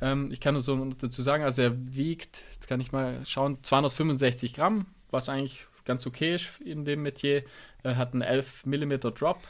Ähm, 0.00 0.30
ich 0.32 0.40
kann 0.40 0.54
nur 0.54 0.62
so 0.62 0.84
dazu 0.84 1.22
sagen, 1.22 1.44
also 1.44 1.62
er 1.62 1.94
wiegt, 1.94 2.42
jetzt 2.54 2.68
kann 2.68 2.80
ich 2.80 2.92
mal 2.92 3.24
schauen, 3.24 3.58
265 3.62 4.54
Gramm, 4.54 4.86
was 5.10 5.28
eigentlich 5.28 5.66
ganz 5.84 6.06
okay 6.06 6.34
ist 6.34 6.60
in 6.60 6.84
dem 6.84 7.02
Metier. 7.02 7.44
Er 7.82 7.96
hat 7.96 8.12
einen 8.12 8.22
11 8.22 8.66
mm 8.66 9.00
Drop 9.14 9.40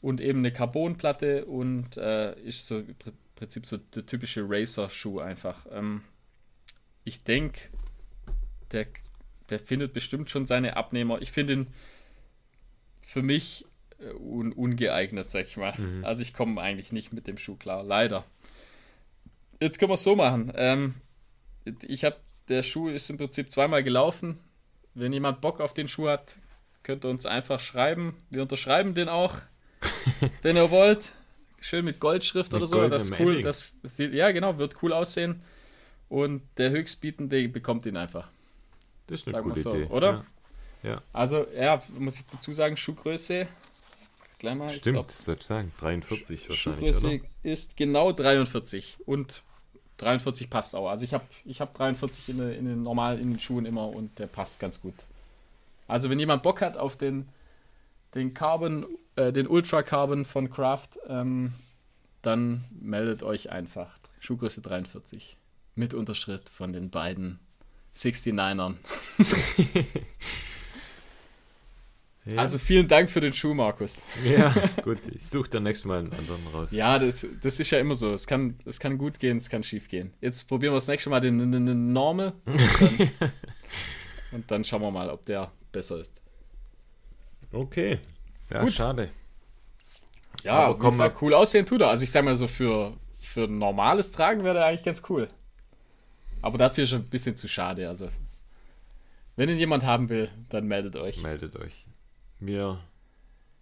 und 0.00 0.20
eben 0.20 0.40
eine 0.40 0.52
Carbonplatte 0.52 1.44
und 1.46 1.96
äh, 1.96 2.38
ist 2.40 2.66
so 2.66 2.78
im 2.78 2.96
Prinzip 3.36 3.66
so 3.66 3.76
der 3.76 4.06
typische 4.06 4.44
Racer-Schuh 4.46 5.20
einfach. 5.20 5.66
Ähm, 5.70 6.02
ich 7.04 7.24
denke, 7.24 7.60
der 8.72 8.86
der 9.52 9.60
findet 9.60 9.92
bestimmt 9.92 10.30
schon 10.30 10.46
seine 10.46 10.76
Abnehmer. 10.76 11.20
Ich 11.20 11.30
finde 11.30 11.52
ihn 11.52 11.66
für 13.02 13.22
mich 13.22 13.66
äh, 14.00 14.12
un 14.14 14.52
ungeeignet, 14.52 15.28
sag 15.28 15.46
ich 15.46 15.58
mal. 15.58 15.74
Mhm. 15.78 16.04
Also 16.04 16.22
ich 16.22 16.32
komme 16.32 16.60
eigentlich 16.60 16.90
nicht 16.90 17.12
mit 17.12 17.26
dem 17.26 17.36
Schuh 17.36 17.56
klar, 17.56 17.82
leider. 17.82 18.24
Jetzt 19.60 19.78
können 19.78 19.90
wir 19.90 19.94
es 19.94 20.02
so 20.02 20.16
machen. 20.16 20.52
Ähm, 20.56 20.94
ich 21.82 22.04
habe, 22.04 22.16
der 22.48 22.62
Schuh 22.62 22.88
ist 22.88 23.10
im 23.10 23.18
Prinzip 23.18 23.50
zweimal 23.50 23.84
gelaufen. 23.84 24.38
Wenn 24.94 25.12
jemand 25.12 25.42
Bock 25.42 25.60
auf 25.60 25.74
den 25.74 25.86
Schuh 25.86 26.08
hat, 26.08 26.36
könnt 26.82 27.04
ihr 27.04 27.10
uns 27.10 27.26
einfach 27.26 27.60
schreiben. 27.60 28.16
Wir 28.30 28.40
unterschreiben 28.40 28.94
den 28.94 29.10
auch, 29.10 29.36
wenn 30.42 30.56
ihr 30.56 30.70
wollt. 30.70 31.12
Schön 31.60 31.84
mit 31.84 32.00
Goldschrift 32.00 32.52
mit 32.52 32.62
oder 32.62 32.66
so. 32.66 32.88
Das 32.88 33.04
ist 33.04 33.20
cool. 33.20 33.42
Das, 33.42 33.76
das 33.82 33.96
sieht, 33.96 34.14
ja, 34.14 34.32
genau, 34.32 34.56
wird 34.56 34.82
cool 34.82 34.94
aussehen. 34.94 35.42
Und 36.08 36.42
der 36.56 36.70
Höchstbietende 36.70 37.48
bekommt 37.48 37.84
ihn 37.86 37.98
einfach. 37.98 38.30
Das 39.12 39.20
ist 39.20 39.26
eine 39.28 39.36
Sagen 39.36 39.48
gute 39.48 39.60
so, 39.60 39.74
Idee. 39.74 39.86
Oder? 39.86 40.24
Ja. 40.82 40.90
ja. 40.90 41.02
Also, 41.12 41.46
ja, 41.54 41.82
muss 41.98 42.16
ich 42.18 42.26
dazu 42.26 42.52
sagen, 42.52 42.76
Schuhgröße. 42.76 43.46
Gleich 44.38 44.54
mal, 44.56 44.70
Stimmt, 44.70 44.94
glaub, 44.94 45.06
das 45.06 45.24
soll 45.24 45.36
ich 45.38 45.42
sagen. 45.42 45.72
43 45.78 46.48
wahrscheinlich. 46.48 46.94
Schuhgröße 46.94 47.20
oder? 47.20 47.28
ist 47.42 47.76
genau 47.76 48.12
43. 48.12 48.98
Und 49.06 49.42
43 49.98 50.50
passt 50.50 50.74
auch. 50.74 50.88
Also 50.88 51.04
ich 51.04 51.14
habe 51.14 51.24
ich 51.44 51.60
hab 51.60 51.74
43 51.74 52.30
in, 52.30 52.40
in 52.40 52.64
den 52.64 52.82
normalen 52.82 53.20
in 53.20 53.30
den 53.30 53.38
Schuhen 53.38 53.66
immer 53.66 53.88
und 53.88 54.18
der 54.18 54.26
passt 54.26 54.58
ganz 54.58 54.80
gut. 54.80 54.94
Also 55.86 56.10
wenn 56.10 56.18
jemand 56.18 56.42
Bock 56.42 56.60
hat 56.60 56.76
auf 56.76 56.96
den, 56.96 57.28
den 58.14 58.34
Carbon, 58.34 58.86
äh, 59.16 59.32
den 59.32 59.46
Ultra 59.46 59.82
Carbon 59.82 60.24
von 60.24 60.50
Kraft, 60.50 60.98
ähm, 61.06 61.52
dann 62.22 62.64
meldet 62.70 63.22
euch 63.22 63.50
einfach. 63.50 63.96
Schuhgröße 64.20 64.60
43. 64.60 65.36
Mit 65.74 65.94
Unterschrift 65.94 66.48
von 66.48 66.72
den 66.72 66.90
beiden 66.90 67.38
69ern. 67.94 68.76
ja. 72.24 72.36
Also 72.36 72.58
vielen 72.58 72.88
Dank 72.88 73.10
für 73.10 73.20
den 73.20 73.32
Schuh, 73.32 73.54
Markus. 73.54 74.02
Ja, 74.24 74.54
gut. 74.84 74.98
Ich 75.14 75.28
suche 75.28 75.50
dann 75.50 75.64
nächstes 75.64 75.84
Mal 75.86 76.00
einen 76.00 76.12
anderen 76.12 76.46
raus. 76.48 76.72
Ja, 76.72 76.98
das, 76.98 77.26
das 77.40 77.60
ist 77.60 77.70
ja 77.70 77.78
immer 77.78 77.94
so. 77.94 78.12
Es 78.12 78.26
kann, 78.26 78.58
es 78.64 78.80
kann 78.80 78.98
gut 78.98 79.18
gehen, 79.18 79.36
es 79.36 79.48
kann 79.48 79.62
schief 79.62 79.88
gehen. 79.88 80.12
Jetzt 80.20 80.48
probieren 80.48 80.72
wir 80.72 80.76
das 80.76 80.88
nächste 80.88 81.10
Mal 81.10 81.20
den, 81.20 81.38
den, 81.38 81.66
den 81.66 81.92
Normal. 81.92 82.32
Und 82.46 82.60
dann, 82.80 83.12
und 84.32 84.50
dann 84.50 84.64
schauen 84.64 84.80
wir 84.80 84.90
mal, 84.90 85.10
ob 85.10 85.26
der 85.26 85.52
besser 85.72 85.98
ist. 85.98 86.22
Okay. 87.52 87.98
Ja, 88.50 88.62
gut. 88.62 88.72
schade. 88.72 89.10
Ja, 90.42 90.54
aber 90.54 90.78
komm 90.78 90.96
mal 90.96 91.12
cool 91.20 91.34
aussehen 91.34 91.66
tut 91.66 91.82
er. 91.82 91.88
Also 91.88 92.04
ich 92.04 92.10
sag 92.10 92.24
mal 92.24 92.34
so, 92.34 92.48
für, 92.48 92.96
für 93.20 93.46
normales 93.46 94.12
Tragen 94.12 94.42
wäre 94.42 94.54
der 94.54 94.66
eigentlich 94.66 94.84
ganz 94.84 95.02
cool. 95.08 95.28
Aber 96.42 96.58
dafür 96.58 96.86
schon 96.86 97.02
ein 97.02 97.08
bisschen 97.08 97.36
zu 97.36 97.48
schade. 97.48 97.88
Also, 97.88 98.08
wenn 99.36 99.48
ihn 99.48 99.58
jemand 99.58 99.84
haben 99.84 100.08
will, 100.08 100.28
dann 100.50 100.66
meldet 100.66 100.96
euch. 100.96 101.22
Meldet 101.22 101.56
euch. 101.56 101.86
Wir 102.40 102.80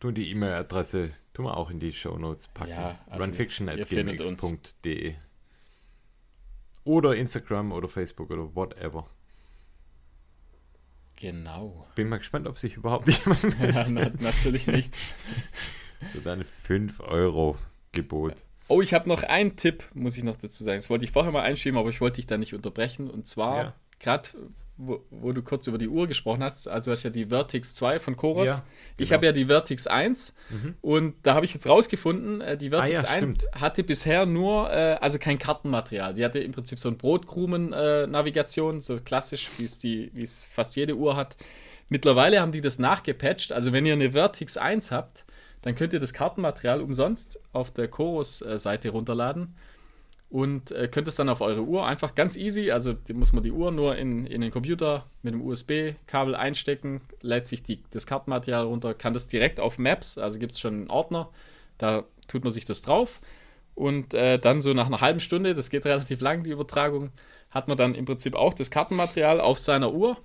tun 0.01 0.15
die 0.15 0.31
E-Mail-Adresse, 0.31 1.11
tun 1.35 1.45
wir 1.45 1.57
auch 1.57 1.71
in 1.71 1.79
die 1.79 1.93
Show 1.93 2.17
Notes 2.19 2.49
packen. 2.49 2.71
Ja, 2.71 2.99
also 3.07 3.25
Runfiction.gmx.de 3.25 5.15
Oder 6.85 7.15
Instagram 7.15 7.73
oder 7.73 7.89
Facebook 7.89 8.31
oder 8.31 8.55
whatever. 8.57 9.07
Genau. 11.17 11.87
Bin 11.95 12.09
mal 12.09 12.17
gespannt, 12.17 12.49
ob 12.49 12.59
sich 12.59 12.77
überhaupt 12.77 13.09
jemand 13.25 13.43
Ja, 13.61 13.87
na, 13.91 14.11
natürlich 14.21 14.67
nicht. 14.67 14.97
So 16.15 16.21
dann 16.21 16.43
5 16.43 17.01
Euro 17.01 17.59
Gebot. 17.93 18.35
Oh, 18.71 18.81
ich 18.81 18.95
habe 18.95 19.09
noch 19.09 19.23
einen 19.23 19.57
Tipp, 19.57 19.85
muss 19.95 20.17
ich 20.17 20.25
noch 20.25 20.37
dazu 20.37 20.65
sagen. 20.65 20.79
Das 20.79 20.89
wollte 20.89 21.05
ich 21.05 21.11
vorher 21.13 21.33
mal 21.33 21.43
einschieben, 21.43 21.79
aber 21.79 21.91
ich 21.91 22.01
wollte 22.01 22.17
dich 22.17 22.27
da 22.27 22.39
nicht 22.39 22.55
unterbrechen. 22.55 23.11
Und 23.11 23.27
zwar, 23.27 23.57
Ja. 23.57 23.75
gerade 23.99 24.29
wo, 24.83 25.05
wo 25.11 25.33
du 25.33 25.43
kurz 25.43 25.67
über 25.67 25.77
die 25.77 25.89
Uhr 25.89 26.07
gesprochen 26.07 26.43
hast, 26.43 26.67
also 26.67 26.87
du 26.87 26.93
hast 26.93 27.03
ja 27.03 27.11
die 27.11 27.27
Vertix 27.27 27.75
2 27.75 27.99
von 27.99 28.17
Coros. 28.17 28.49
Ja, 28.49 28.63
Ich 28.97 29.09
genau. 29.11 29.17
habe 29.19 29.27
ja 29.27 29.33
die 29.33 29.45
Vertix 29.45 29.87
1 29.87 30.35
und 30.81 31.17
da 31.23 31.35
habe 31.35 31.45
ich 31.45 31.53
jetzt 31.53 31.69
rausgefunden, 31.69 32.41
äh, 32.41 32.57
die 32.57 32.71
Vertix 32.71 33.05
Ah 33.05 33.09
ja, 33.19 33.23
1 33.27 33.39
hatte 33.61 33.85
bisher 33.85 34.25
nur, 34.25 34.71
äh, 34.73 34.97
also 34.99 35.19
kein 35.19 35.39
Kartenmaterial. 35.39 36.15
Die 36.15 36.25
hatte 36.25 36.39
im 36.39 36.53
Prinzip 36.53 36.79
so 36.79 36.89
ein 36.89 36.97
Brotkrumen-Navigation, 36.97 38.81
so 38.81 38.99
klassisch, 39.01 39.51
wie 39.59 39.65
es 39.65 39.79
die, 39.79 40.11
wie 40.15 40.23
es 40.23 40.45
fast 40.45 40.77
jede 40.77 40.97
Uhr 40.97 41.17
hat. 41.17 41.37
Mittlerweile 41.89 42.41
haben 42.41 42.53
die 42.53 42.61
das 42.61 42.79
nachgepatcht. 42.79 43.53
Also 43.53 43.73
wenn 43.73 43.85
ihr 43.85 43.93
eine 43.95 44.13
Vertix 44.13 44.57
1 44.57 44.93
habt, 44.93 45.25
dann 45.63 45.75
könnt 45.75 45.93
ihr 45.93 46.01
das 46.01 46.13
Kartenmaterial 46.13 46.81
umsonst 46.81 47.41
auf 47.53 47.71
der 47.71 47.89
Chorus-Seite 47.89 48.91
runterladen 48.91 49.55
und 50.31 50.71
äh, 50.71 50.89
könnt 50.89 51.09
es 51.09 51.17
dann 51.17 51.29
auf 51.29 51.41
eure 51.41 51.63
Uhr 51.63 51.87
einfach 51.87 52.15
ganz 52.15 52.37
easy, 52.37 52.71
also 52.71 52.95
muss 53.13 53.33
man 53.33 53.43
die 53.43 53.51
Uhr 53.51 53.73
nur 53.73 53.97
in, 53.97 54.27
in 54.27 54.41
den 54.41 54.53
Computer 54.53 55.07
mit 55.23 55.35
dem 55.35 55.43
USB-Kabel 55.43 56.35
einstecken, 56.35 57.01
lädt 57.21 57.47
sich 57.47 57.63
die, 57.63 57.83
das 57.91 58.07
Kartenmaterial 58.07 58.65
runter, 58.65 58.95
kann 58.95 59.13
das 59.13 59.29
direkt 59.29 59.59
auf 59.59 59.79
Maps, 59.79 60.19
also 60.19 60.39
gibt 60.39 60.53
es 60.53 60.61
schon 60.61 60.75
einen 60.75 60.91
Ordner, 60.91 61.29
da 61.79 62.05
tut 62.29 62.45
man 62.45 62.53
sich 62.53 62.65
das 62.65 62.83
drauf 62.83 63.21
und 63.75 64.15
äh, 64.15 64.39
dann 64.39 64.63
so 64.63 64.73
nach 64.73 64.87
einer 64.87 65.01
halben 65.01 65.21
Stunde, 65.21 65.55
das 65.55 65.69
geht 65.69 65.85
relativ 65.85 66.21
lang, 66.21 66.45
die 66.45 66.51
Übertragung, 66.51 67.11
hat 67.51 67.67
man 67.67 67.77
dann 67.77 67.97
im 67.97 68.05
Prinzip 68.05 68.37
auch 68.37 68.55
das 68.55 68.71
Kartenmaterial 68.71 69.41
auf 69.41 69.59
seiner 69.59 69.93
Uhr 69.93 70.17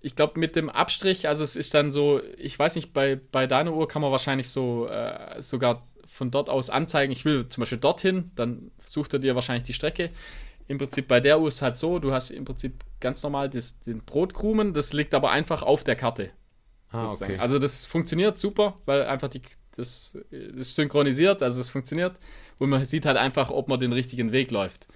ich 0.00 0.16
glaube, 0.16 0.38
mit 0.40 0.56
dem 0.56 0.70
Abstrich, 0.70 1.28
also 1.28 1.44
es 1.44 1.56
ist 1.56 1.74
dann 1.74 1.92
so, 1.92 2.20
ich 2.38 2.58
weiß 2.58 2.76
nicht, 2.76 2.92
bei, 2.92 3.20
bei 3.32 3.46
deiner 3.46 3.72
Uhr 3.74 3.86
kann 3.88 4.02
man 4.02 4.10
wahrscheinlich 4.10 4.48
so 4.48 4.86
äh, 4.88 5.42
sogar 5.42 5.86
von 6.06 6.30
dort 6.30 6.48
aus 6.50 6.70
anzeigen, 6.70 7.12
ich 7.12 7.24
will 7.24 7.48
zum 7.48 7.62
Beispiel 7.62 7.78
dorthin, 7.78 8.30
dann 8.36 8.70
sucht 8.84 9.12
er 9.12 9.18
dir 9.18 9.34
wahrscheinlich 9.34 9.64
die 9.64 9.72
Strecke. 9.74 10.10
Im 10.68 10.78
Prinzip 10.78 11.08
bei 11.08 11.20
der 11.20 11.40
Uhr 11.40 11.48
ist 11.48 11.56
es 11.56 11.62
halt 11.62 11.76
so, 11.76 11.98
du 11.98 12.12
hast 12.12 12.30
im 12.30 12.44
Prinzip 12.44 12.84
ganz 13.00 13.22
normal 13.22 13.50
das, 13.50 13.80
den 13.80 13.98
Brotkrumen, 14.04 14.72
das 14.72 14.92
liegt 14.92 15.14
aber 15.14 15.30
einfach 15.30 15.62
auf 15.62 15.84
der 15.84 15.96
Karte. 15.96 16.30
Ah, 16.92 17.10
okay. 17.10 17.38
Also 17.38 17.58
das 17.58 17.86
funktioniert 17.86 18.38
super, 18.38 18.78
weil 18.86 19.04
einfach 19.04 19.28
die, 19.28 19.42
das 19.76 20.16
ist 20.30 20.74
synchronisiert, 20.74 21.42
also 21.42 21.60
es 21.60 21.70
funktioniert 21.70 22.16
und 22.58 22.70
man 22.70 22.84
sieht 22.86 23.06
halt 23.06 23.16
einfach, 23.16 23.50
ob 23.50 23.68
man 23.68 23.78
den 23.80 23.92
richtigen 23.92 24.32
Weg 24.32 24.50
läuft. 24.50 24.86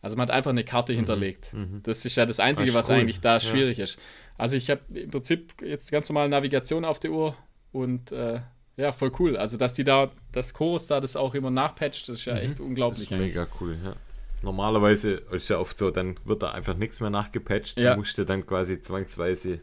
Also 0.00 0.16
man 0.16 0.28
hat 0.28 0.34
einfach 0.34 0.50
eine 0.50 0.62
Karte 0.64 0.92
hinterlegt. 0.92 1.54
Das 1.82 2.04
ist 2.04 2.14
ja 2.16 2.24
das 2.24 2.38
Einzige, 2.38 2.70
Mhm, 2.70 2.74
Das 2.74 2.84
ist 2.86 2.88
was 2.90 2.94
cool. 2.96 3.00
eigentlich 3.02 3.20
da 3.20 3.34
Ja. 3.34 3.40
schwierig 3.40 3.78
ist. 3.80 3.98
Also 4.38 4.56
ich 4.56 4.70
habe 4.70 4.80
im 4.94 5.10
Prinzip 5.10 5.60
jetzt 5.60 5.90
ganz 5.92 6.08
normal 6.08 6.28
Navigation 6.28 6.84
auf 6.84 7.00
der 7.00 7.10
Uhr 7.10 7.36
und 7.72 8.12
äh, 8.12 8.40
ja, 8.76 8.92
voll 8.92 9.12
cool. 9.18 9.36
Also 9.36 9.56
dass 9.58 9.74
die 9.74 9.84
da, 9.84 10.10
das 10.32 10.54
Chorus 10.54 10.86
da 10.86 11.00
das 11.00 11.16
auch 11.16 11.34
immer 11.34 11.50
nachpatcht, 11.50 12.08
das 12.08 12.20
ist 12.20 12.24
ja 12.24 12.36
echt 12.36 12.50
Mhm. 12.52 12.56
Das 12.56 12.60
unglaublich. 12.66 13.10
ist 13.10 13.18
mega 13.18 13.46
cool, 13.60 13.76
ja. 13.84 13.94
Normalerweise 14.42 15.14
ist 15.32 15.48
ja 15.50 15.58
oft 15.58 15.76
so, 15.76 15.90
dann 15.90 16.14
wird 16.24 16.42
da 16.44 16.52
einfach 16.52 16.76
nichts 16.76 17.00
mehr 17.00 17.10
nachgepatcht. 17.10 17.76
Ja. 17.76 17.92
Du 17.94 17.98
musst 17.98 18.16
dir 18.16 18.24
dann 18.24 18.46
quasi 18.46 18.80
zwangsweise 18.80 19.58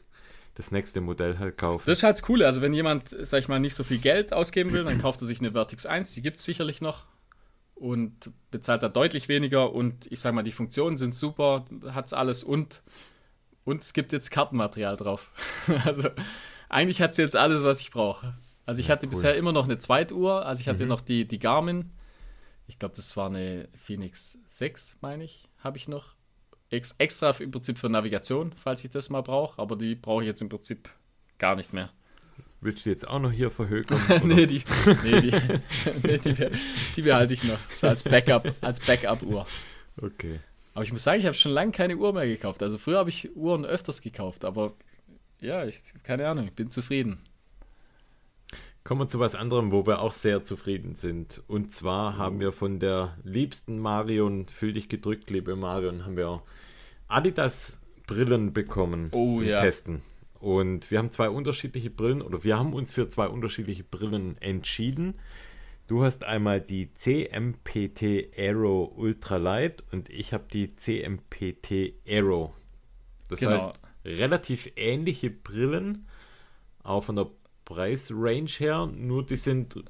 das 0.55 0.71
nächste 0.71 0.99
Modell 0.99 1.39
halt 1.39 1.57
kaufen. 1.57 1.83
Das 1.85 1.99
ist 1.99 2.03
halt 2.03 2.15
das 2.17 2.23
Coole. 2.23 2.45
Also 2.45 2.61
wenn 2.61 2.73
jemand, 2.73 3.15
sag 3.21 3.39
ich 3.39 3.47
mal, 3.47 3.59
nicht 3.59 3.73
so 3.73 3.85
viel 3.85 3.99
Geld 3.99 4.33
ausgeben 4.33 4.73
will, 4.73 4.83
dann 4.83 4.99
kauft 5.01 5.21
er 5.21 5.27
sich 5.27 5.39
eine 5.39 5.51
Vertix 5.53 5.85
1, 5.85 6.13
die 6.13 6.21
gibt 6.21 6.37
es 6.37 6.43
sicherlich 6.43 6.81
noch 6.81 7.05
und 7.75 8.31
bezahlt 8.51 8.83
da 8.83 8.89
deutlich 8.89 9.27
weniger 9.29 9.71
und 9.73 10.09
ich 10.11 10.19
sag 10.19 10.33
mal, 10.33 10.43
die 10.43 10.51
Funktionen 10.53 10.97
sind 10.97 11.13
super, 11.15 11.65
hat's 11.93 12.13
alles 12.13 12.43
und 12.43 12.81
und 13.65 13.81
es 13.81 13.93
gibt 13.93 14.13
jetzt 14.13 14.31
Kartenmaterial 14.31 14.95
drauf. 14.95 15.31
also 15.85 16.09
eigentlich 16.69 17.01
hat 17.01 17.11
es 17.11 17.17
jetzt 17.17 17.35
alles, 17.35 17.63
was 17.63 17.81
ich 17.81 17.91
brauche. 17.91 18.35
Also 18.65 18.79
ich 18.79 18.89
hatte 18.89 19.05
cool. 19.05 19.11
bisher 19.11 19.35
immer 19.35 19.51
noch 19.51 19.65
eine 19.65 19.77
Zweituhr, 19.77 20.45
also 20.45 20.61
ich 20.61 20.67
hatte 20.67 20.83
Mhm. 20.83 20.89
noch 20.89 21.01
die, 21.01 21.27
die 21.27 21.39
Garmin. 21.39 21.91
Ich 22.67 22.79
glaube, 22.79 22.95
das 22.95 23.15
war 23.15 23.27
eine 23.27 23.67
Phoenix 23.75 24.39
6, 24.47 24.97
meine 25.01 25.23
ich, 25.23 25.47
habe 25.59 25.77
ich 25.77 25.87
noch. 25.87 26.15
Ex 26.71 26.95
extra 26.97 27.29
im 27.39 27.51
Prinzip 27.51 27.77
für 27.77 27.89
Navigation, 27.89 28.53
falls 28.55 28.83
ich 28.83 28.89
das 28.89 29.11
mal 29.11 29.21
brauche, 29.21 29.61
aber 29.61 29.75
die 29.75 29.93
brauche 29.93 30.23
ich 30.23 30.27
jetzt 30.27 30.41
im 30.41 30.49
Prinzip 30.49 30.89
gar 31.37 31.55
nicht 31.55 31.73
mehr. 31.73 31.91
Willst 32.59 32.85
du 32.85 32.89
jetzt 32.89 33.07
auch 33.07 33.19
noch 33.19 33.31
hier 33.31 33.51
verhökern? 33.51 33.99
nee, 34.23 34.47
die, 34.47 34.63
nee, 35.03 35.21
die, 35.21 35.31
nee, 36.03 36.17
die, 36.17 36.49
die 36.95 37.01
behalte 37.03 37.35
ich 37.35 37.43
noch. 37.43 37.59
So 37.69 37.87
als 37.87 38.03
Backup, 38.03 38.51
als 38.61 38.79
Backup-Uhr. 38.79 39.45
Okay. 40.01 40.39
Aber 40.75 40.83
ich 40.83 40.91
muss 40.91 41.03
sagen, 41.03 41.21
ich 41.21 41.25
habe 41.25 41.35
schon 41.35 41.53
lange 41.53 41.71
keine 41.71 41.95
Uhr 41.95 42.11
mehr 42.11 42.27
gekauft. 42.27 42.61
Also 42.61 42.77
früher 42.77 42.97
habe 42.97 43.09
ich 43.09 43.33
Uhren 43.35 43.65
öfters 43.65 44.01
gekauft, 44.01 44.43
aber 44.43 44.73
ja, 45.39 45.65
ich, 45.65 45.81
keine 46.03 46.27
Ahnung, 46.27 46.45
ich 46.45 46.53
bin 46.53 46.69
zufrieden. 46.69 47.19
Kommen 48.83 49.01
wir 49.01 49.07
zu 49.07 49.19
was 49.19 49.35
anderem, 49.35 49.71
wo 49.71 49.87
wir 49.87 49.99
auch 49.99 50.11
sehr 50.11 50.43
zufrieden 50.43 50.93
sind. 50.93 51.41
Und 51.47 51.71
zwar 51.71 52.17
haben 52.17 52.41
wir 52.41 52.51
von 52.51 52.79
der 52.79 53.17
liebsten 53.23 53.79
Marion, 53.79 54.47
fühl 54.47 54.73
dich 54.73 54.89
gedrückt, 54.89 55.29
liebe 55.29 55.55
Marion, 55.55 56.05
haben 56.05 56.17
wir 56.17 56.43
Adidas 57.07 57.79
Brillen 58.05 58.51
bekommen 58.51 59.09
Oh, 59.13 59.35
zum 59.35 59.47
ja. 59.47 59.61
Testen. 59.61 60.01
Und 60.41 60.91
wir 60.91 60.99
haben 60.99 61.09
zwei 61.09 61.29
unterschiedliche 61.29 61.89
Brillen 61.89 62.21
oder 62.21 62.43
wir 62.43 62.59
haben 62.59 62.73
uns 62.73 62.91
für 62.91 63.07
zwei 63.07 63.27
unterschiedliche 63.27 63.85
Brillen 63.85 64.37
entschieden. 64.41 65.15
Du 65.87 66.03
hast 66.03 66.23
einmal 66.23 66.61
die 66.61 66.91
CMPT 66.91 68.35
Aero 68.37 68.91
Ultralight 68.95 69.83
und 69.91 70.09
ich 70.09 70.33
habe 70.33 70.45
die 70.51 70.75
CMPT 70.75 71.93
Aero. 72.07 72.53
Das 73.29 73.39
Genau. 73.39 73.51
heißt, 73.51 73.79
relativ 74.03 74.71
ähnliche 74.75 75.29
Brillen, 75.29 76.07
auch 76.83 77.03
von 77.03 77.15
der 77.17 77.27
Preisrange 77.65 78.49
her, 78.57 78.87
nur 78.87 79.25
die 79.25 79.37
sind 79.37 79.83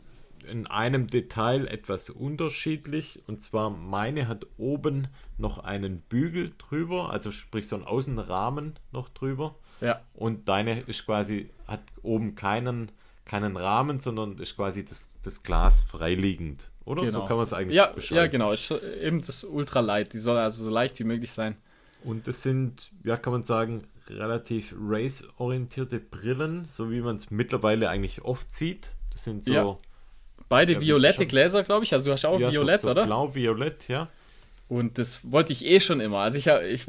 in 0.45 0.67
einem 0.67 1.07
Detail 1.07 1.65
etwas 1.67 2.09
unterschiedlich. 2.09 3.23
Und 3.27 3.39
zwar 3.39 3.69
meine 3.69 4.27
hat 4.27 4.45
oben 4.57 5.07
noch 5.37 5.59
einen 5.59 6.01
Bügel 6.01 6.51
drüber, 6.57 7.09
also 7.09 7.31
sprich 7.31 7.67
so 7.67 7.75
einen 7.77 7.85
Außenrahmen 7.85 8.75
noch 8.91 9.09
drüber. 9.09 9.55
Ja, 9.81 10.01
Und 10.13 10.47
deine 10.49 10.81
ist 10.81 11.05
quasi, 11.05 11.49
hat 11.67 11.81
oben 12.03 12.35
keinen, 12.35 12.91
keinen 13.25 13.57
Rahmen, 13.57 13.99
sondern 13.99 14.37
ist 14.37 14.55
quasi 14.55 14.85
das, 14.85 15.17
das 15.23 15.43
Glas 15.43 15.81
freiliegend. 15.81 16.69
Oder? 16.85 17.03
genau. 17.03 17.21
So 17.21 17.25
kann 17.25 17.37
man 17.37 17.43
es 17.45 17.53
eigentlich 17.53 17.75
ja, 17.75 17.87
beschreiben. 17.87 18.17
ja, 18.17 18.27
genau. 18.27 18.51
Ist 18.51 18.71
eben 18.71 19.21
das 19.21 19.43
Ultralight. 19.43 20.13
Die 20.13 20.19
soll 20.19 20.37
also 20.37 20.63
so 20.63 20.69
leicht 20.69 20.99
wie 20.99 21.03
möglich 21.03 21.31
sein. 21.31 21.55
Und 22.03 22.27
das 22.27 22.43
sind, 22.43 22.91
ja, 23.03 23.17
kann 23.17 23.33
man 23.33 23.41
sagen, 23.41 23.87
relativ 24.07 24.75
race-orientierte 24.79 25.99
Brillen, 25.99 26.65
so 26.65 26.91
wie 26.91 27.01
man 27.01 27.15
es 27.15 27.31
mittlerweile 27.31 27.89
eigentlich 27.89 28.23
oft 28.23 28.51
sieht. 28.51 28.91
Das 29.11 29.23
sind 29.23 29.43
so, 29.43 29.51
Ja. 29.51 29.77
Beide 30.47 30.73
Ja, 30.73 30.81
violette 30.81 31.25
Gläser, 31.25 31.63
glaube 31.63 31.85
ich. 31.85 31.93
Also 31.93 32.05
du 32.05 32.11
hast 32.11 32.23
auch 32.25 32.39
ja, 32.39 32.51
violett, 32.51 32.81
so, 32.81 32.87
so 32.87 32.91
oder? 32.91 33.05
Blau-violett, 33.07 33.87
ja. 33.87 34.07
Und 34.67 34.97
das 34.97 35.31
wollte 35.31 35.53
ich 35.53 35.63
eh 35.65 35.79
schon 35.79 35.99
immer. 35.99 36.19
Also 36.19 36.39
ich 36.39 36.47
habe 36.47 36.65
ich, 36.67 36.85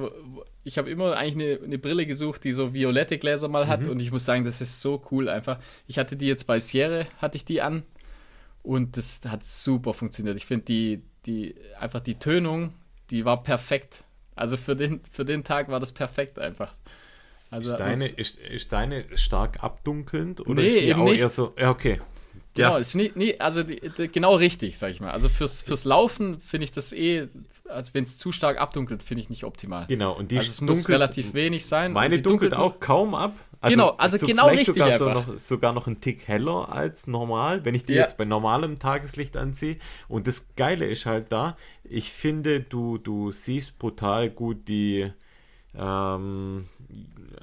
ich 0.65 0.79
hab 0.79 0.87
immer 0.87 1.17
eigentlich 1.17 1.59
eine, 1.59 1.65
eine 1.65 1.79
Brille 1.79 2.07
gesucht, 2.07 2.45
die 2.45 2.53
so 2.53 2.73
violette 2.73 3.19
Gläser 3.19 3.49
mal 3.49 3.65
Mhm. 3.67 3.69
hat. 3.69 3.89
Und 3.89 4.01
ich 4.01 4.11
muss 4.11 4.25
sagen, 4.25 4.45
das 4.45 4.61
ist 4.61 4.81
so 4.81 5.03
cool 5.11 5.29
einfach. 5.29 5.59
Ich 5.87 5.99
hatte 5.99 6.17
die 6.17 6.27
jetzt 6.27 6.47
bei 6.47 6.59
Sierra, 6.59 7.05
hatte 7.19 7.37
ich 7.37 7.45
die 7.45 7.61
an. 7.61 7.83
Und 8.63 8.97
das 8.97 9.21
hat 9.29 9.45
super 9.45 9.93
funktioniert. 9.95 10.37
Ich 10.37 10.47
finde 10.47 10.65
die, 10.65 11.03
die, 11.27 11.55
einfach 11.79 12.01
die 12.01 12.19
Tönung, 12.19 12.73
die 13.11 13.25
war 13.25 13.43
perfekt. 13.43 14.03
Also 14.35 14.57
für 14.57 14.75
den, 14.75 15.01
für 15.11 15.25
den 15.25 15.45
Tag 15.45 15.69
war 15.69 15.79
das 15.81 15.93
perfekt 15.93 16.39
einfach. 16.39 16.75
Also 17.51 17.73
Ist 17.73 17.79
deine, 17.79 18.05
ist, 18.07 18.39
ist 18.39 18.73
deine 18.73 19.05
stark 19.17 19.63
abdunkelnd? 19.63 20.41
Oder 20.41 20.63
Nee, 20.63 20.69
ist 20.69 20.75
die 20.75 20.81
eben 20.81 21.01
auch 21.01 21.11
nicht. 21.11 21.21
eher 21.21 21.31
so, 21.31 21.55
ja, 21.59 21.71
okay. 21.71 22.01
Genau, 22.57 22.73
Ja, 22.73 22.79
ist 22.79 22.95
nie, 22.95 23.13
nie, 23.15 23.39
also 23.39 23.63
die, 23.63 23.81
die, 23.97 24.09
genau 24.09 24.35
richtig, 24.35 24.77
sag 24.79 24.91
ich 24.91 25.01
mal. 25.01 25.11
Also 25.13 25.29
fürs, 25.29 25.63
fürs 25.63 25.85
Laufen 25.85 26.41
finde 26.41 26.65
ich 26.65 26.73
das 26.73 26.93
eh, 26.93 27.29
also 27.69 27.95
wenn 27.95 28.05
es 28.05 28.19
zu 28.19 28.33
stark 28.33 28.61
abdunkelt, 28.61 29.03
finde 29.03 29.23
ich 29.23 29.31
nicht 29.31 29.45
optimal. 29.45 29.87
genau. 29.87 30.13
Und 30.17 30.31
die 30.31 30.39
also 30.39 30.51
es 30.51 30.61
muss 30.61 30.79
dunkelt- 30.79 30.89
relativ 30.95 31.35
wenig 31.35 31.67
sein. 31.67 31.93
Meine 31.93 32.21
dunkelt 32.21 32.53
nur- 32.53 32.61
auch 32.63 32.81
kaum 32.81 33.15
ab. 33.15 33.35
Genau, 33.63 33.91
also 33.99 34.17
so 34.19 34.27
genau 34.27 34.47
richtig 34.49 34.67
Sogar, 34.77 34.97
so 34.99 35.07
einfach. 35.09 35.27
noch, 35.29 35.37
sogar 35.39 35.73
noch 35.73 35.87
ein 35.89 36.01
Tick 36.01 36.29
heller 36.29 36.69
als 36.71 37.07
normal, 37.09 37.65
wenn 37.65 37.75
ich 37.75 37.85
die 37.85 37.95
Ja. 37.95 38.03
jetzt 38.03 38.17
bei 38.17 38.25
normalem 38.25 38.79
Tageslicht 38.79 39.37
anziehe. 39.37 39.79
Und 40.09 40.27
das 40.29 40.51
Geile 40.57 40.85
ist 40.87 41.05
halt 41.07 41.33
da, 41.33 41.57
ich 41.83 42.13
finde, 42.13 42.61
du, 42.61 42.99
du 42.99 43.33
siehst 43.33 43.79
brutal 43.79 44.31
gut 44.31 44.69
die, 44.69 45.11
ähm, 45.75 46.67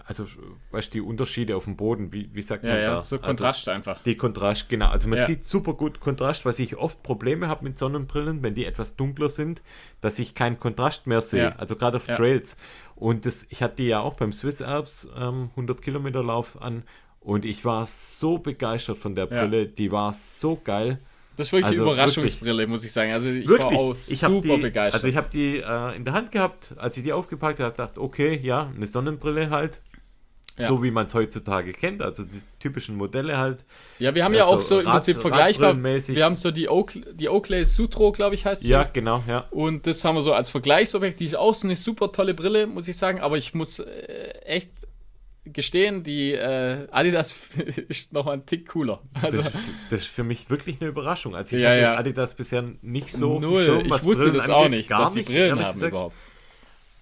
also, 0.05 0.25
weißt 0.71 0.89
du, 0.89 0.91
die 0.97 1.01
Unterschiede 1.01 1.55
auf 1.55 1.63
dem 1.65 1.75
Boden, 1.77 2.11
wie, 2.11 2.29
wie 2.33 2.41
sagt 2.41 2.63
Ja, 2.63 2.71
man 2.71 2.79
ja, 2.79 2.85
da? 2.95 3.01
so 3.01 3.15
Also, 3.15 3.27
Kontrast 3.27 3.69
einfach. 3.69 4.01
die 4.03 4.15
Kontrast, 4.15 4.69
genau. 4.69 4.87
Also 4.87 5.07
man 5.07 5.19
Ja. 5.19 5.25
sieht 5.25 5.43
super 5.43 5.73
gut 5.73 5.99
Kontrast, 5.99 6.45
was 6.45 6.59
ich 6.59 6.75
oft 6.77 7.03
Probleme 7.03 7.47
habe 7.47 7.63
mit 7.63 7.77
Sonnenbrillen, 7.77 8.43
wenn 8.43 8.53
die 8.53 8.65
etwas 8.65 8.95
dunkler 8.95 9.29
sind, 9.29 9.61
dass 10.01 10.19
ich 10.19 10.35
keinen 10.35 10.59
Kontrast 10.59 11.07
mehr 11.07 11.21
sehe. 11.21 11.43
Ja. 11.43 11.55
Also 11.57 11.75
gerade 11.75 11.97
auf. 11.97 12.07
Trails. 12.07 12.57
Und 12.95 13.25
das, 13.25 13.47
ich 13.49 13.61
hatte 13.63 13.77
die 13.77 13.87
ja 13.87 13.99
auch 14.01 14.15
beim 14.15 14.33
Swiss 14.33 14.61
Alps 14.61 15.07
ähm, 15.17 15.49
100 15.51 15.81
Kilometer 15.81 16.23
Lauf 16.23 16.61
an 16.61 16.83
und 17.19 17.45
ich 17.45 17.63
war 17.63 17.85
so 17.85 18.37
begeistert 18.37 18.97
von 18.97 19.15
der. 19.15 19.27
Brille. 19.27 19.67
Die 19.67 19.91
war 19.91 20.11
so 20.13 20.59
geil. 20.61 20.99
Das 21.35 21.47
ist 21.47 21.53
wirklich 21.53 21.65
Also 21.65 21.83
eine 21.83 21.93
Überraschungsbrille, 21.93 22.67
muss 22.67 22.83
ich 22.83 22.91
sagen. 22.91 23.11
Also 23.11 23.29
ich 23.29 23.47
Wirklich. 23.47 23.71
war 23.71 23.77
auch 23.77 23.95
super 23.95 24.55
die, 24.55 24.61
begeistert. 24.61 24.93
Also 24.93 25.07
ich 25.07 25.17
habe 25.17 25.27
die 25.31 25.57
äh, 25.57 25.95
in 25.95 26.05
der 26.05 26.13
Hand 26.13 26.31
gehabt, 26.31 26.75
als 26.77 26.97
ich 26.97 27.03
die 27.03 27.13
aufgepackt 27.13 27.59
habe, 27.59 27.75
dachte, 27.75 27.99
okay, 28.01 28.39
ja, 28.41 28.71
eine 28.75 28.87
Sonnenbrille 28.87 29.49
halt. 29.49 29.81
Ja. 30.57 30.67
So 30.67 30.83
wie 30.83 30.91
man 30.91 31.07
es 31.07 31.15
heutzutage 31.15 31.73
kennt, 31.73 32.03
also 32.03 32.23
die 32.23 32.39
typischen 32.59 32.95
Modelle 32.95 33.39
halt. 33.39 33.65
Ja, 33.97 34.13
wir 34.13 34.23
haben 34.23 34.35
ja, 34.35 34.41
ja 34.41 34.45
auch 34.45 34.61
so 34.61 34.77
im 34.77 34.85
Prinzip 34.85 35.19
vergleichbar. 35.19 35.75
Wir 35.83 36.23
haben 36.23 36.35
so 36.35 36.51
die, 36.51 36.69
Oakley, 36.69 37.03
die 37.11 37.27
Oakley 37.27 37.65
Sutro, 37.65 38.11
glaube 38.11 38.35
ich, 38.35 38.45
heißt 38.45 38.61
sie. 38.61 38.69
Ja, 38.69 38.83
genau, 38.83 39.23
ja. 39.27 39.45
Und 39.49 39.87
das 39.87 40.05
haben 40.05 40.13
wir 40.13 40.21
so 40.21 40.31
als 40.31 40.51
Vergleichsobjekt. 40.51 41.19
Die 41.19 41.25
ist 41.25 41.35
auch 41.35 41.55
so 41.55 41.65
eine 41.65 41.75
super 41.75 42.11
tolle 42.11 42.35
Brille, 42.35 42.67
muss 42.67 42.87
ich 42.87 42.95
sagen. 42.95 43.19
Aber 43.19 43.35
ich 43.37 43.55
muss 43.55 43.79
äh, 43.79 43.85
echt 44.45 44.69
gestehen, 45.45 46.03
die 46.03 46.31
äh, 46.31 46.87
Adidas 46.91 47.35
ist 47.89 48.13
noch 48.13 48.27
ein 48.27 48.45
Tick 48.45 48.69
cooler. 48.69 49.01
Also, 49.21 49.41
das, 49.41 49.53
das, 49.89 50.01
ist 50.01 50.07
für 50.07 50.23
mich 50.23 50.49
wirklich 50.49 50.79
eine 50.79 50.89
Überraschung. 50.89 51.35
Also 51.35 51.55
ich 51.55 51.63
ja, 51.63 51.69
hatte 51.69 51.81
ja. 51.81 51.95
Adidas 51.95 52.33
bisher 52.35 52.63
nicht 52.81 53.11
so 53.11 53.39
Null. 53.39 53.63
Schirm, 53.63 53.85
ich 53.85 54.03
wusste 54.03 54.23
Brillen 54.23 54.33
das 54.35 54.49
angeht, 54.49 54.55
auch 54.55 54.69
nicht, 54.69 54.89
gar 54.89 54.99
dass 55.01 55.11
die 55.11 55.23
Brillen 55.23 55.59
haben 55.59 55.73
gesagt. 55.73 55.91
überhaupt. 55.91 56.15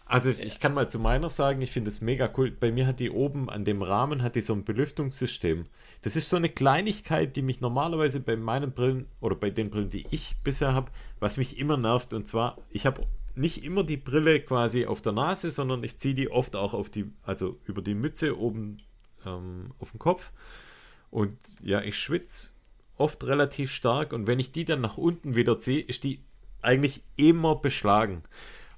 Also 0.06 0.30
ich 0.30 0.60
kann 0.60 0.74
mal 0.74 0.89
zu 0.89 1.00
meiner 1.00 1.30
sagen, 1.30 1.62
ich 1.62 1.72
finde 1.72 1.89
es 1.89 2.02
mega 2.02 2.30
cool. 2.36 2.52
Bei 2.52 2.70
mir 2.70 2.86
hat 2.86 3.00
die 3.00 3.12
oben 3.12 3.50
an 3.50 3.64
dem 3.64 3.82
Rahmen 3.82 4.22
hat 4.24 4.36
die 4.36 4.42
so 4.42 4.52
ein 4.54 4.66
Belüftungssystem. 4.66 5.68
Das 6.02 6.18
ist 6.18 6.28
so 6.28 6.36
eine 6.36 6.50
Kleinigkeit, 6.50 7.36
die 7.38 7.42
mich 7.42 7.62
normalerweise 7.62 8.20
bei 8.20 8.36
meinen 8.36 8.74
Brillen 8.74 9.08
oder 9.22 9.36
bei 9.36 9.52
den 9.52 9.70
Brillen, 9.70 9.89
die 9.89 10.06
ich 10.12 10.36
bisher 10.44 10.74
habe, 10.74 10.92
was 11.22 11.38
mich 11.38 11.58
immer 11.58 11.78
nervt. 11.78 12.12
Und 12.12 12.28
zwar, 12.28 12.58
ich 12.72 12.86
habe 12.86 13.04
nicht 13.36 13.64
immer 13.64 13.84
die 13.84 13.98
Brille 13.98 14.42
quasi 14.42 14.86
auf 14.86 15.02
der 15.02 15.14
Nase, 15.14 15.52
sondern 15.52 15.84
ich 15.84 15.98
ziehe 15.98 16.16
die 16.16 16.30
oft 16.30 16.56
auch 16.56 16.74
auf 16.74 16.90
die, 16.90 17.12
also 17.24 17.60
über 17.66 17.82
die 17.82 17.96
Mütze 17.96 18.38
oben 18.38 18.78
ähm, 19.26 19.72
auf 19.80 19.92
den 19.92 20.00
Kopf. 20.00 20.32
Und 21.10 21.38
ja, 21.62 21.82
ich 21.82 21.98
schwitze 21.98 22.50
oft 22.98 23.24
relativ 23.26 23.72
stark 23.72 24.14
und 24.14 24.28
wenn 24.28 24.40
ich 24.40 24.52
die 24.52 24.66
dann 24.66 24.82
nach 24.82 24.98
unten 24.98 25.36
wieder 25.36 25.58
ziehe, 25.58 25.82
ist 25.82 26.04
die 26.04 26.22
eigentlich 26.62 27.04
immer 27.16 27.56
beschlagen. 27.56 28.24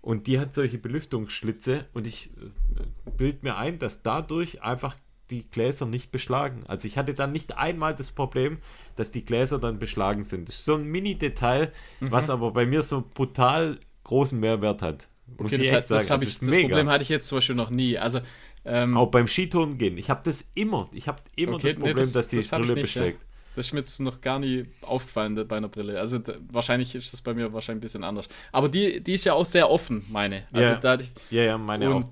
Und 0.02 0.28
die 0.28 0.40
hat 0.40 0.54
solche 0.54 0.78
Belüftungsschlitze 0.78 1.88
und 1.94 2.08
ich 2.08 2.32
äh, 2.38 3.12
bild 3.18 3.44
mir 3.44 3.58
ein, 3.58 3.80
dass 3.80 4.02
dadurch 4.02 4.62
einfach 4.62 4.96
die 5.30 5.50
Gläser 5.50 5.86
nicht 5.86 6.12
beschlagen. 6.12 6.64
Also 6.68 6.88
ich 6.88 6.98
hatte 6.98 7.14
dann 7.14 7.32
nicht 7.32 7.58
einmal 7.58 7.96
das 7.96 8.12
Problem, 8.12 8.58
dass 8.96 9.12
die 9.12 9.26
Gläser 9.26 9.60
dann 9.60 9.80
beschlagen 9.80 10.24
sind. 10.24 10.48
Das 10.48 10.56
ist 10.56 10.66
so 10.66 10.76
ein 10.76 10.84
Mini-Detail, 10.84 11.72
mhm. 12.00 12.12
was 12.12 12.30
aber 12.30 12.52
bei 12.52 12.66
mir 12.66 12.84
so 12.84 13.04
brutal 13.14 13.80
großen 14.04 14.40
Mehrwert 14.40 14.82
hat. 14.82 15.08
Okay, 15.38 15.58
das, 15.58 15.88
das, 15.88 16.08
das, 16.08 16.22
ich, 16.22 16.40
das 16.40 16.50
Problem 16.50 16.90
hatte 16.90 17.04
ich 17.04 17.10
jetzt 17.10 17.28
zum 17.28 17.38
Beispiel 17.38 17.56
noch 17.56 17.70
nie. 17.70 17.98
Also 17.98 18.20
ähm, 18.66 18.98
auch 18.98 19.08
beim 19.08 19.28
Skitouren 19.28 19.78
gehen. 19.78 19.98
Ich 19.98 20.10
habe 20.10 20.22
das 20.24 20.50
immer. 20.56 20.90
Ich 20.94 21.08
habe 21.08 21.22
immer 21.36 21.54
okay, 21.54 21.68
das 21.68 21.74
Problem, 21.76 21.96
nee, 21.96 22.02
das, 22.02 22.14
dass 22.14 22.28
die 22.30 22.40
Brille 22.40 22.76
beschlägt. 22.76 23.22
Ja. 23.22 23.28
Das 23.56 23.68
ist 23.68 23.74
mir 23.74 23.80
jetzt 23.80 24.00
noch 24.00 24.22
gar 24.22 24.40
nie 24.40 24.66
aufgefallen 24.82 25.48
bei 25.48 25.58
einer 25.58 25.68
Brille. 25.68 26.00
Also 26.00 26.18
da, 26.20 26.34
wahrscheinlich 26.50 26.96
ist 26.96 27.14
das 27.14 27.22
bei 27.22 27.34
mir 27.34 27.54
wahrscheinlich 27.54 27.80
ein 27.80 27.82
bisschen 27.82 28.04
anders. 28.04 28.28
Aber 28.52 28.70
die, 28.70 29.02
die 29.02 29.14
ist 29.14 29.26
ja 29.26 29.34
auch 29.34 29.46
sehr 29.46 29.70
offen, 29.70 30.06
meine. 30.10 30.44
Also 30.52 30.70
ja, 30.72 30.76
da 30.76 30.96
ich, 30.96 31.12
ja, 31.30 31.44
ja, 31.44 31.58
meine 31.58 31.94
und 31.94 32.04
auch. 32.06 32.10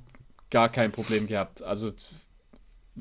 gar 0.49 0.69
kein 0.69 0.91
Problem 0.91 1.25
gehabt. 1.27 1.63
Also 1.63 1.91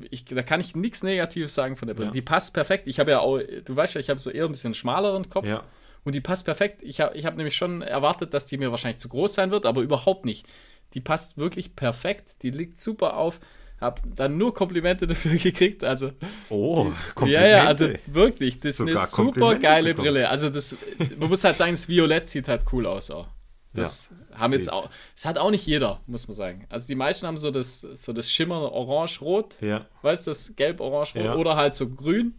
ich, 0.09 0.25
da 0.25 0.41
kann 0.41 0.59
ich 0.59 0.75
nichts 0.75 1.03
Negatives 1.03 1.53
sagen 1.53 1.75
von 1.75 1.87
der 1.87 1.93
Brille. 1.93 2.07
Ja. 2.07 2.13
Die 2.13 2.21
passt 2.21 2.53
perfekt. 2.53 2.87
Ich 2.87 2.99
habe 2.99 3.11
ja 3.11 3.19
auch, 3.19 3.39
du 3.39 3.75
weißt 3.75 3.95
ja, 3.95 4.01
ich 4.01 4.09
habe 4.09 4.19
so 4.19 4.31
eher 4.31 4.45
ein 4.45 4.51
bisschen 4.51 4.73
schmaleren 4.73 5.29
Kopf. 5.29 5.45
Ja. 5.45 5.63
Und 6.03 6.15
die 6.15 6.21
passt 6.21 6.45
perfekt. 6.45 6.81
Ich 6.83 6.99
habe 6.99 7.15
ich 7.15 7.25
hab 7.25 7.37
nämlich 7.37 7.55
schon 7.55 7.81
erwartet, 7.81 8.33
dass 8.33 8.45
die 8.45 8.57
mir 8.57 8.71
wahrscheinlich 8.71 8.99
zu 8.99 9.09
groß 9.09 9.33
sein 9.33 9.51
wird, 9.51 9.65
aber 9.65 9.81
überhaupt 9.81 10.25
nicht. 10.25 10.47
Die 10.93 11.01
passt 11.01 11.37
wirklich 11.37 11.75
perfekt. 11.75 12.41
Die 12.41 12.49
liegt 12.49 12.79
super 12.79 13.17
auf. 13.17 13.39
Hab 13.79 13.99
dann 14.15 14.37
nur 14.37 14.53
Komplimente 14.53 15.07
dafür 15.07 15.35
gekriegt. 15.37 15.83
Also, 15.83 16.11
oh, 16.49 16.91
Komplimente. 17.15 17.49
Ja, 17.49 17.63
ja, 17.63 17.67
also 17.67 17.89
wirklich, 18.07 18.59
das 18.59 18.77
Sogar 18.77 18.93
ist 18.93 19.17
eine 19.17 19.27
super 19.29 19.55
geile 19.55 19.89
bekommen. 19.89 20.13
Brille. 20.13 20.29
Also 20.29 20.49
das, 20.49 20.75
man 21.17 21.29
muss 21.29 21.43
halt 21.43 21.57
sagen, 21.57 21.71
das 21.71 21.87
Violett 21.87 22.29
sieht 22.29 22.47
halt 22.47 22.63
cool 22.71 22.85
aus 22.85 23.09
auch. 23.09 23.27
Das 23.73 24.11
ja, 24.31 24.39
haben 24.39 24.53
jetzt 24.53 24.71
auch, 24.71 24.89
das 25.15 25.25
hat 25.25 25.37
auch 25.37 25.49
nicht 25.49 25.65
jeder, 25.65 26.01
muss 26.05 26.27
man 26.27 26.35
sagen. 26.35 26.65
Also 26.69 26.87
die 26.87 26.95
meisten 26.95 27.25
haben 27.25 27.37
so 27.37 27.51
das, 27.51 27.81
so 27.81 28.11
das 28.11 28.29
Schimmer 28.29 28.71
orange-rot. 28.71 29.55
Ja. 29.61 29.85
Weißt 30.01 30.27
du, 30.27 30.31
das 30.31 30.55
gelb-orange-rot 30.55 31.23
ja. 31.23 31.35
oder 31.35 31.55
halt 31.55 31.75
so 31.75 31.89
grün. 31.89 32.35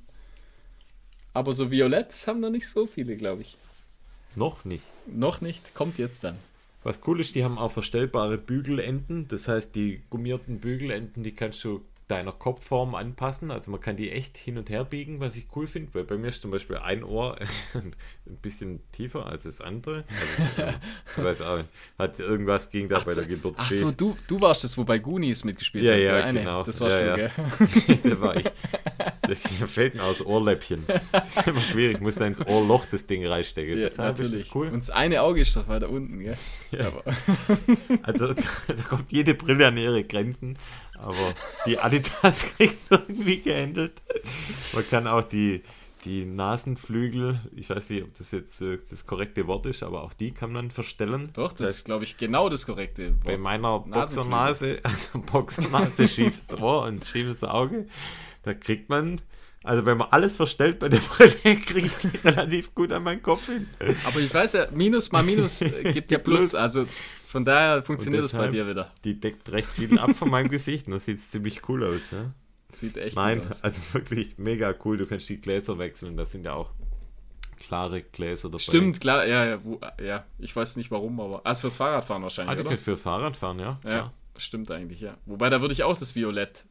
Aber 1.35 1.55
so 1.55 1.71
violett 1.71 2.13
haben 2.27 2.41
noch 2.41 2.51
nicht 2.51 2.69
so 2.69 2.87
viele, 2.87 3.17
glaube 3.17 3.43
ich. 3.43 3.57
Noch 4.35 4.65
nicht. 4.65 4.85
Noch 5.07 5.41
nicht, 5.41 5.75
kommt 5.75 5.99
jetzt 5.99 6.25
dann. 6.25 6.37
Was 6.85 7.01
cool 7.07 7.21
ist, 7.21 7.35
die 7.35 7.45
haben 7.45 7.59
auch 7.59 7.71
verstellbare 7.71 8.39
Bügelenden. 8.39 9.29
Das 9.29 9.49
heißt, 9.49 9.75
die 9.75 10.03
gummierten 10.11 10.59
Bügelenden, 10.59 11.23
die 11.23 11.33
kannst 11.33 11.63
du 11.65 11.83
deiner 12.13 12.33
Kopfform 12.33 12.95
anpassen. 12.95 13.51
Also 13.51 13.71
man 13.71 13.81
kann 13.81 13.97
die 13.97 14.11
echt 14.11 14.37
hin 14.37 14.59
und 14.59 14.71
her 14.71 14.85
biegen, 14.85 15.21
was 15.21 15.37
ich 15.37 15.47
cool 15.57 15.67
finde, 15.67 15.95
weil 15.95 16.05
bei 16.05 16.17
mir 16.17 16.29
ist 16.29 16.43
zum 16.43 16.51
Beispiel 16.51 16.77
ein 16.77 17.05
Ohr 17.05 17.39
ein 17.75 17.95
bisschen 18.41 18.81
tiefer 18.93 19.27
als 19.27 19.45
das 19.45 19.61
andere. 19.61 20.05
Also, 20.57 20.79
ich 21.17 21.25
weiß 21.25 21.43
auch, 21.43 21.61
hat 21.99 22.19
irgendwas 22.19 22.71
ging 22.71 22.89
da 22.89 22.97
ach, 22.99 23.05
bei 23.05 23.15
der 23.15 23.25
Geburt 23.25 23.57
Ach 23.59 23.71
so, 23.71 23.91
du, 23.91 24.17
du 24.27 24.41
warst 24.41 24.65
das, 24.65 24.77
wo 24.79 24.85
bei 24.85 24.99
Goonies 24.99 25.45
mitgespielt 25.45 25.85
ja, 25.85 25.93
hat. 25.93 26.01
Ja, 26.01 26.25
eine. 26.25 26.39
genau. 26.41 26.63
Das 26.63 26.81
warst 26.81 26.97
ja, 26.97 27.17
du, 27.17 27.23
ja. 27.23 27.29
gell? 27.29 27.99
das 28.11 28.21
war 28.21 28.37
ich. 28.37 28.47
Das 29.23 29.39
fällt 29.71 29.95
mir 29.95 30.03
aus 30.03 30.25
Ohrläppchen. 30.25 30.85
Das 31.13 31.37
ist 31.37 31.47
immer 31.47 31.61
schwierig. 31.61 31.97
Ich 31.97 32.01
muss 32.01 32.17
da 32.17 32.27
ins 32.27 32.45
Ohrloch 32.47 32.87
das 32.87 33.07
Ding 33.07 33.27
reinstecken. 33.27 33.79
Ja, 33.79 33.85
Deshalb 33.85 34.19
natürlich. 34.19 34.47
Ist 34.47 34.55
cool. 34.55 34.69
Und 34.69 34.81
das 34.81 34.91
eine 34.91 35.23
Auge 35.23 35.41
ist 35.41 35.55
doch 35.57 35.69
weiter 35.69 35.91
unten, 35.91 36.21
gell? 36.21 36.37
Ja. 36.71 36.93
Also 38.03 38.33
da, 38.35 38.43
da 38.69 38.83
kommt 38.89 39.13
jede 39.13 39.35
Brille 39.35 39.67
an 39.67 39.77
ihre 39.77 40.05
Grenzen. 40.05 40.59
Aber 40.99 41.35
die 41.67 41.79
Adidas 41.79 42.47
kriegt 42.57 42.91
irgendwie 42.91 43.41
gehandelt. 43.41 43.93
Man 44.73 44.89
kann 44.89 45.07
auch 45.07 45.23
die, 45.23 45.63
die 46.05 46.25
Nasenflügel, 46.25 47.41
ich 47.55 47.71
weiß 47.71 47.91
nicht, 47.91 48.03
ob 48.05 48.17
das 48.19 48.31
jetzt 48.33 48.61
äh, 48.61 48.79
das 48.89 49.07
korrekte 49.07 49.47
Wort 49.47 49.67
ist, 49.67 49.83
aber 49.83 50.03
auch 50.03 50.13
die 50.13 50.33
kann 50.33 50.53
man 50.53 50.71
verstellen. 50.71 51.31
Doch, 51.35 51.53
das, 51.53 51.71
ist, 51.71 51.85
glaube 51.85 52.05
ich, 52.05 52.17
genau 52.17 52.49
das 52.49 52.67
korrekte 52.67 53.11
Wort. 53.11 53.25
Bei 53.25 53.39
meiner 53.39 53.81
Boxernase, 53.81 54.81
also 54.85 55.21
Boxernase, 55.21 56.09
schiefes 56.09 56.53
Ohr 56.55 56.85
und 56.85 57.05
schiefes 57.05 57.45
Auge, 57.45 57.87
da 58.43 58.55
kriegt 58.55 58.89
man 58.89 59.21
also 59.65 59.87
wenn 59.87 59.97
man 59.97 60.09
alles 60.11 60.37
verstellt 60.37 60.81
bei 60.81 60.89
der 60.89 60.99
Brille, 60.99 61.35
kriege 61.61 61.87
ich 61.87 61.93
die 61.99 62.17
relativ 62.29 62.75
gut 62.75 62.91
an 62.91 63.05
meinen 63.05 63.23
Kopf 63.23 63.47
hin. 63.47 63.69
Aber 64.05 64.19
ich 64.19 64.33
weiß 64.33 64.55
ja, 64.55 64.67
Minus 64.73 65.13
mal 65.13 65.23
Minus 65.23 65.61
gibt 65.61 66.11
ja 66.11 66.19
Plus. 66.19 66.55
Also 66.55 66.87
von 67.33 67.47
daher 67.47 67.83
funktioniert 67.83 68.23
das 68.23 68.35
bei 68.35 68.49
dir 68.49 68.69
wieder. 68.69 68.93
Die 69.05 69.19
deckt 69.19 69.51
recht 69.53 69.69
viel 69.69 69.99
ab 69.99 70.11
von 70.15 70.29
meinem 70.29 70.51
Gesicht 70.51 70.87
und 70.87 70.93
das 70.93 71.07
sieht 71.07 71.19
ziemlich 71.19 71.67
cool 71.67 71.83
aus. 71.83 72.13
Ne? 72.13 72.35
Sieht 72.71 72.99
echt 72.99 73.17
Nein, 73.17 73.41
cool 73.41 73.47
aus. 73.47 73.65
also 73.65 73.81
wirklich 73.93 74.37
mega 74.37 74.75
cool. 74.85 74.99
Du 74.99 75.07
kannst 75.07 75.31
die 75.31 75.41
Gläser 75.41 75.79
wechseln. 75.79 76.19
Das 76.19 76.31
sind 76.33 76.45
ja 76.45 76.53
auch 76.53 76.69
klare 77.59 78.03
Gläser 78.03 78.51
dabei. 78.51 78.59
Stimmt, 78.59 79.01
klar, 79.01 79.27
ja, 79.27 79.47
ja, 79.47 79.61
ja. 80.05 80.25
Ich 80.41 80.55
weiß 80.55 80.77
nicht 80.77 80.91
warum, 80.91 81.19
aber. 81.21 81.41
Also 81.45 81.63
fürs 81.63 81.77
Fahrradfahren 81.77 82.23
wahrscheinlich. 82.23 82.59
Ah, 82.59 82.69
oder? 82.69 82.77
für 82.77 82.99
Fahrradfahren, 82.99 83.59
ja. 83.61 83.81
Ja, 83.83 83.91
ja. 83.91 84.13
stimmt 84.37 84.71
eigentlich, 84.71 85.01
ja. 85.01 85.17
Wobei 85.25 85.49
da 85.49 85.63
würde 85.63 85.73
ich 85.73 85.85
auch 85.85 85.97
das 85.97 86.15
Violett 86.15 86.67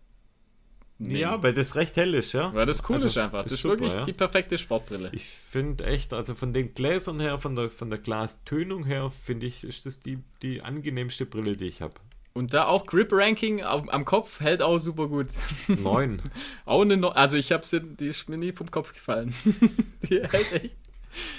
nehmen. 1.01 1.19
Ja, 1.19 1.43
weil 1.43 1.53
das 1.53 1.75
recht 1.75 1.97
hell 1.97 2.13
ist, 2.13 2.33
ja. 2.33 2.53
Weil 2.53 2.65
das 2.65 2.87
cool 2.89 2.95
also, 2.95 3.07
ist 3.07 3.17
einfach. 3.17 3.43
Das 3.43 3.53
ist, 3.53 3.61
super, 3.61 3.79
wirklich 3.79 3.93
ja. 3.93 4.05
die 4.05 4.13
perfekte 4.13 4.57
Sportbrille. 4.57 5.09
Ich 5.13 5.25
finde 5.25 5.85
echt, 5.85 6.13
also 6.13 6.35
von 6.35 6.53
den 6.53 6.73
Gläsern 6.73 7.19
her, 7.19 7.39
von 7.39 7.55
der, 7.55 7.69
von 7.69 7.89
der 7.89 7.99
Glastönung 7.99 8.85
her, 8.85 9.11
finde 9.25 9.47
ich, 9.47 9.63
ist 9.63 9.85
das 9.85 9.99
die, 9.99 10.19
die 10.41 10.61
angenehmste 10.61 11.25
Brille, 11.25 11.57
die 11.57 11.67
ich 11.67 11.81
habe. 11.81 11.95
Und 12.33 12.53
da 12.53 12.65
auch 12.65 12.85
Grip-Ranking 12.85 13.61
am 13.63 14.05
Kopf 14.05 14.39
hält 14.39 14.61
auch 14.61 14.79
super 14.79 15.07
gut. 15.07 15.27
Neun. 15.67 16.21
auch 16.65 16.81
eine 16.81 16.95
no 16.95 17.09
Also 17.09 17.35
ich 17.35 17.51
habe 17.51 17.65
sie, 17.65 17.81
die 17.81 18.07
ist 18.07 18.29
mir 18.29 18.37
nie 18.37 18.53
vom 18.53 18.71
Kopf 18.71 18.93
gefallen. 18.93 19.33
die 20.09 20.21
hält 20.21 20.53
echt, 20.53 20.75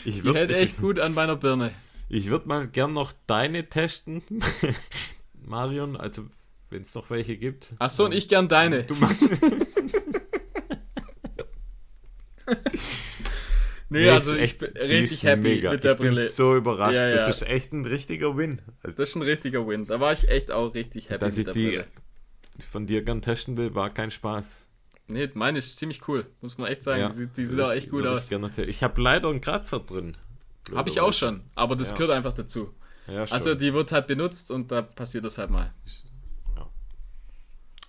ich 0.05 0.23
würd, 0.23 0.35
die 0.35 0.39
hält 0.39 0.51
echt 0.51 0.75
ich, 0.75 0.81
gut 0.81 0.99
an 0.99 1.15
meiner 1.15 1.37
Birne. 1.37 1.73
Ich 2.11 2.29
würde 2.29 2.47
mal 2.47 2.69
gern 2.69 2.93
noch 2.93 3.15
deine 3.27 3.71
testen, 3.71 4.23
Marion. 5.47 5.97
Also 5.97 6.27
wenn 6.73 6.83
es 6.83 6.95
noch 6.95 7.11
welche 7.11 7.37
gibt. 7.37 7.75
Ach 7.79 7.91
so, 7.91 8.05
und 8.07 8.13
ich 8.13 8.29
gern 8.29 8.49
deine. 8.49 8.85
Du 8.85 8.95
nee, 13.89 14.09
also 14.09 14.35
ich 14.35 14.59
bin 14.59 14.71
richtig 14.77 15.23
happy 15.23 15.43
mega. 15.43 15.71
mit 15.73 15.85
der 15.85 15.93
ich 15.93 15.99
Brille. 15.99 16.23
Ich 16.23 16.29
bin 16.29 16.37
so 16.37 16.57
überrascht. 16.57 16.95
Ja, 16.95 17.09
ja. 17.09 17.17
Das 17.17 17.37
ist 17.37 17.49
echt 17.49 17.73
ein 17.73 17.85
richtiger 17.85 18.37
Win. 18.37 18.61
Also, 18.83 18.97
das 18.97 19.11
ist 19.11 19.17
ein 19.17 19.23
richtiger 19.23 19.67
Win. 19.67 19.87
Da 19.87 20.01
war 20.01 20.13
ich 20.13 20.29
echt 20.29 20.51
auch 20.51 20.75
richtig 20.75 21.11
happy 21.11 21.21
dass 21.21 21.37
mit 21.37 21.47
der 21.47 21.55
ich 21.57 21.63
die 21.63 21.69
Brille. 21.69 21.87
von 22.71 22.87
dir 22.87 23.03
gern 23.03 23.23
testen 23.23 23.57
will, 23.57 23.75
war 23.75 23.91
kein 23.91 24.11
Spaß. 24.11 24.67
Nee, 25.09 25.31
meine 25.35 25.59
ist 25.59 25.79
ziemlich 25.79 26.09
cool, 26.09 26.27
muss 26.41 26.59
man 26.59 26.71
echt 26.71 26.83
sagen. 26.83 27.01
Ja, 27.01 27.09
die, 27.11 27.27
die 27.27 27.45
sieht 27.45 27.61
auch 27.61 27.73
echt 27.73 27.91
gut 27.91 28.07
aus. 28.07 28.31
Ich, 28.31 28.59
ich 28.59 28.83
habe 28.83 29.01
leider 29.01 29.29
einen 29.29 29.41
Kratzer 29.41 29.81
drin. 29.81 30.17
Habe 30.75 30.89
ich 30.91 31.01
auch 31.01 31.13
schon, 31.13 31.43
aber 31.55 31.77
das 31.77 31.95
gehört 31.95 32.13
einfach 32.13 32.33
dazu. 32.33 32.73
Also 33.07 33.55
die 33.55 33.75
wird 33.75 33.93
halt 33.93 34.07
benutzt 34.07 34.51
und 34.51 34.71
da 34.71 34.83
passiert 34.83 35.25
das 35.25 35.39
halt 35.39 35.51
mal. 35.51 35.73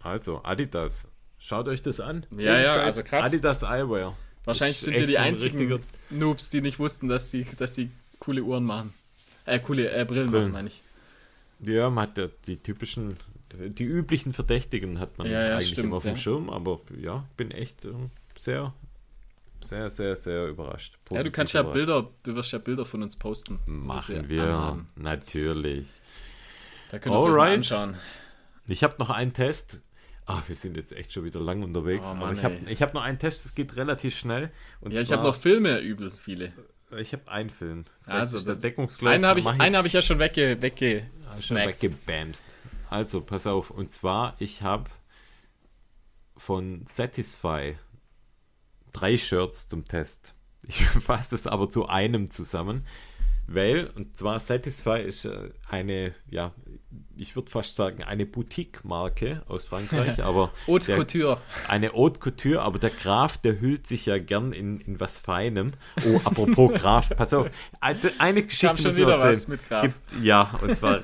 Also, 0.03 0.41
Adidas. 0.43 1.07
Schaut 1.39 1.67
euch 1.67 1.81
das 1.81 1.99
an. 1.99 2.25
Ja, 2.37 2.59
ja, 2.59 2.75
also 2.75 3.03
krass. 3.03 3.25
Adidas 3.25 3.63
Eyewear. 3.63 4.15
Wahrscheinlich 4.45 4.79
sind 4.79 4.93
wir 4.93 5.07
die 5.07 5.17
einzigen 5.17 5.79
Noobs, 6.09 6.49
die 6.49 6.61
nicht 6.61 6.79
wussten, 6.79 7.07
dass 7.07 7.31
die, 7.31 7.45
dass 7.57 7.73
die 7.73 7.91
coole 8.19 8.43
Uhren 8.43 8.63
machen. 8.63 8.93
Äh, 9.45 9.59
coole 9.59 9.89
äh, 9.89 10.05
Brillen, 10.05 10.29
Brillen, 10.29 10.43
machen, 10.43 10.51
meine 10.51 10.67
ich. 10.69 10.81
Ja, 11.59 11.89
man 11.89 12.09
hat 12.09 12.17
ja 12.17 12.27
die 12.45 12.57
typischen, 12.57 13.17
die 13.53 13.83
üblichen 13.83 14.33
Verdächtigen 14.33 14.99
hat 14.99 15.17
man 15.17 15.27
ja, 15.27 15.47
ja, 15.47 15.53
eigentlich 15.53 15.69
stimmt, 15.69 15.87
immer 15.87 15.97
auf 15.97 16.03
dem 16.03 16.15
ja. 16.15 16.17
Schirm, 16.17 16.49
aber 16.49 16.81
ja, 17.01 17.25
bin 17.37 17.51
echt 17.51 17.85
äh, 17.85 17.91
sehr, 18.35 18.73
sehr, 19.61 19.89
sehr, 19.89 20.15
sehr 20.17 20.47
überrascht. 20.47 20.97
ja, 21.11 21.23
du 21.23 21.31
kannst 21.31 21.53
ja 21.53 21.63
Bilder, 21.63 22.09
du 22.23 22.35
wirst 22.35 22.51
ja 22.51 22.59
Bilder 22.59 22.85
von 22.85 23.03
uns 23.03 23.15
posten. 23.15 23.59
Machen 23.65 24.27
wir, 24.27 24.43
anhaben. 24.43 24.87
natürlich. 24.95 25.87
Da 26.91 26.99
könnt 26.99 27.15
ihr 27.15 27.21
euch 27.21 27.53
anschauen. 27.53 27.97
Ich 28.67 28.83
habe 28.83 28.95
noch 28.99 29.09
einen 29.09 29.33
Test. 29.33 29.79
Ah, 30.25 30.41
wir 30.47 30.55
sind 30.55 30.77
jetzt 30.77 30.93
echt 30.93 31.11
schon 31.13 31.25
wieder 31.25 31.39
lang 31.41 31.63
unterwegs. 31.63 32.07
Oh, 32.07 32.11
aber 32.15 32.25
Mann, 32.27 32.37
ich 32.37 32.43
habe 32.43 32.57
ich 32.67 32.81
hab 32.81 32.93
noch 32.93 33.01
einen 33.01 33.19
Test, 33.19 33.43
das 33.45 33.55
geht 33.55 33.75
relativ 33.75 34.17
schnell. 34.17 34.51
Ja, 34.87 35.01
ich 35.01 35.11
habe 35.11 35.23
noch 35.23 35.35
Filme 35.35 35.79
übel 35.79 36.11
viele. 36.11 36.53
Ich 36.97 37.11
habe 37.13 37.29
einen 37.29 37.49
Film. 37.49 37.85
Vielleicht 38.01 38.19
Also, 38.19 38.37
ist 38.37 38.47
der 38.47 38.55
Deckungsgleich. 38.55 39.15
Einen 39.15 39.25
habe 39.25 39.39
ich, 39.39 39.47
einen 39.47 39.75
hab 39.75 39.85
ich 39.85 39.93
ja 39.93 40.01
schon 40.01 40.19
wegge, 40.19 40.51
schon 40.51 40.61
weggesnackt. 40.61 41.67
weggebamst. 41.83 42.45
Also, 42.89 43.21
pass 43.21 43.47
auf. 43.47 43.71
Und 43.71 43.91
zwar, 43.91 44.35
ich 44.39 44.61
habe 44.61 44.89
von 46.37 46.85
Satisfy 46.85 47.75
drei 48.91 49.17
Shirts 49.17 49.67
zum 49.67 49.87
Test. 49.87 50.35
Ich 50.65 50.85
fasse 50.85 51.31
das 51.31 51.45
aber 51.45 51.67
zu 51.67 51.87
einem 51.89 52.29
zusammen, 52.29 52.85
weil, 53.47 53.87
und 53.95 54.15
zwar 54.15 54.39
Satisfy 54.39 55.01
ist 55.01 55.25
äh, 55.25 55.49
eine, 55.69 56.15
ja, 56.29 56.53
ich 57.15 57.35
würde 57.35 57.49
fast 57.51 57.75
sagen, 57.75 58.03
eine 58.03 58.25
Boutique-Marke 58.25 59.43
aus 59.47 59.65
Frankreich, 59.67 60.23
aber 60.23 60.51
Haute 60.67 60.87
der- 60.87 60.97
Couture. 60.97 61.41
eine 61.67 61.93
Haute 61.93 62.19
Couture, 62.19 62.61
aber 62.61 62.79
der 62.79 62.89
Graf, 62.89 63.37
der 63.37 63.59
hüllt 63.61 63.85
sich 63.87 64.05
ja 64.07 64.17
gern 64.17 64.51
in, 64.51 64.79
in 64.79 64.99
was 64.99 65.19
Feinem. 65.19 65.73
Oh, 66.07 66.17
apropos 66.23 66.73
Graf, 66.81 67.09
pass 67.15 67.33
auf, 67.33 67.49
eine, 67.79 68.41
Geschichte 68.43 68.67
Kam 68.67 68.77
schon 68.77 68.91
ich 68.91 68.97
noch 68.97 69.05
wieder 69.05 69.17
was 69.17 69.23
erzählen. 69.23 69.49
mit 69.51 69.67
Graf. 69.67 69.81
Gibt, 69.83 70.23
ja, 70.23 70.51
und 70.61 70.75
zwar, 70.75 71.01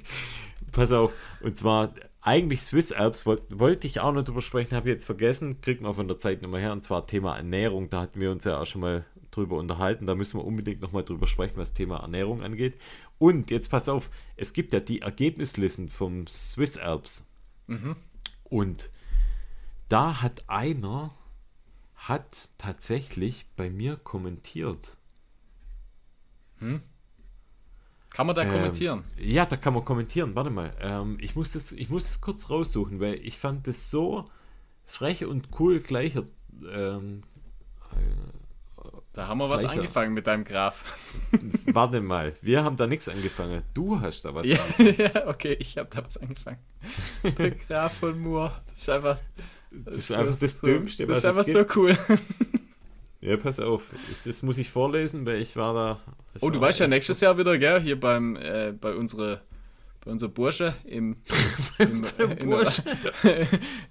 pass 0.72 0.92
auf, 0.92 1.12
und 1.40 1.56
zwar 1.56 1.94
eigentlich 2.20 2.62
Swiss 2.62 2.90
Alps 2.92 3.24
woll- 3.24 3.40
wollte 3.50 3.86
ich 3.86 4.00
auch 4.00 4.12
noch 4.12 4.24
drüber 4.24 4.42
sprechen, 4.42 4.74
habe 4.74 4.88
ich 4.88 4.94
jetzt 4.94 5.06
vergessen, 5.06 5.60
kriegt 5.60 5.80
man 5.80 5.94
von 5.94 6.08
der 6.08 6.18
Zeit 6.18 6.42
mehr 6.42 6.58
her, 6.60 6.72
und 6.72 6.82
zwar 6.82 7.06
Thema 7.06 7.36
Ernährung, 7.36 7.88
da 7.88 8.00
hatten 8.02 8.20
wir 8.20 8.32
uns 8.32 8.44
ja 8.44 8.58
auch 8.60 8.66
schon 8.66 8.80
mal 8.80 9.04
drüber 9.36 9.56
unterhalten, 9.56 10.06
da 10.06 10.14
müssen 10.14 10.38
wir 10.38 10.44
unbedingt 10.44 10.80
nochmal 10.80 11.04
drüber 11.04 11.26
sprechen, 11.26 11.56
was 11.56 11.74
Thema 11.74 11.98
Ernährung 11.98 12.42
angeht. 12.42 12.78
Und 13.18 13.50
jetzt 13.50 13.70
pass 13.70 13.88
auf, 13.88 14.10
es 14.36 14.52
gibt 14.52 14.72
ja 14.72 14.80
die 14.80 15.02
Ergebnislisten 15.02 15.88
vom 15.88 16.26
Swiss 16.26 16.76
Alps. 16.76 17.24
Und 18.44 18.90
da 19.88 20.22
hat 20.22 20.48
einer, 20.48 21.14
hat 21.96 22.50
tatsächlich 22.58 23.46
bei 23.56 23.70
mir 23.70 23.96
kommentiert. 23.96 24.96
Kann 28.10 28.26
man 28.26 28.34
da 28.34 28.42
Ähm, 28.42 28.50
kommentieren? 28.50 29.04
Ja, 29.18 29.44
da 29.44 29.56
kann 29.56 29.74
man 29.74 29.84
kommentieren. 29.84 30.34
Warte 30.34 30.50
mal. 30.50 30.74
Ähm, 30.80 31.18
ich, 31.20 31.36
muss 31.36 31.52
das, 31.52 31.72
ich 31.72 31.90
muss 31.90 32.08
das 32.08 32.20
kurz 32.20 32.48
raussuchen, 32.48 32.98
weil 33.00 33.14
ich 33.14 33.38
fand 33.38 33.66
das 33.66 33.90
so 33.90 34.30
frech 34.86 35.24
und 35.24 35.48
cool 35.60 35.80
gleicher. 35.80 36.24
Ähm, 36.72 37.22
Da 39.16 39.28
haben 39.28 39.38
wir 39.38 39.48
was 39.48 39.62
gleicher. 39.62 39.78
angefangen 39.78 40.12
mit 40.12 40.26
deinem 40.26 40.44
Graf. 40.44 40.84
warte 41.72 42.02
mal, 42.02 42.34
wir 42.42 42.62
haben 42.62 42.76
da 42.76 42.86
nichts 42.86 43.08
angefangen. 43.08 43.62
Du 43.72 43.98
hast 43.98 44.26
da 44.26 44.34
was 44.34 44.46
Ja, 44.46 44.58
angefangen. 44.58 44.94
ja, 45.14 45.26
okay, 45.26 45.56
ich 45.58 45.78
habe 45.78 45.88
da 45.90 46.04
was 46.04 46.18
angefangen. 46.18 46.58
Der 47.22 47.52
Graf 47.52 47.94
von 47.94 48.20
Moore. 48.20 48.52
Das 48.66 48.82
ist 48.82 48.90
einfach. 48.90 49.18
Das, 49.70 49.96
ist 49.96 50.12
einfach 50.12 50.38
das 50.38 50.60
so, 50.60 50.66
Dümmste, 50.66 51.06
Das 51.06 51.18
ist 51.18 51.24
einfach 51.24 51.44
so 51.44 51.64
cool. 51.76 51.96
Ja, 53.22 53.38
pass 53.38 53.58
auf. 53.58 53.84
Das 54.26 54.42
muss 54.42 54.58
ich 54.58 54.68
vorlesen, 54.68 55.24
weil 55.24 55.40
ich 55.40 55.56
war 55.56 55.72
da. 55.72 56.00
ich 56.34 56.42
Oh, 56.42 56.50
du 56.50 56.60
weißt 56.60 56.80
ja 56.80 56.86
nächstes 56.86 57.18
Jahr 57.22 57.38
wieder, 57.38 57.56
gell? 57.58 57.80
Hier 57.80 57.98
beim 57.98 58.36
äh, 58.36 58.72
bei 58.78 58.94
unsere 58.94 59.40
bei 60.04 60.10
unser 60.10 60.28
Bursche 60.28 60.74
im, 60.84 61.16
im, 61.78 62.04
im, 62.18 62.50
Bursche. 62.50 62.82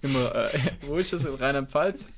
im 0.03 0.15
äh, 0.15 0.49
wo 0.81 0.97
ist 0.97 1.13
das 1.13 1.25
in 1.25 1.33
Rheinland-Pfalz? 1.33 2.11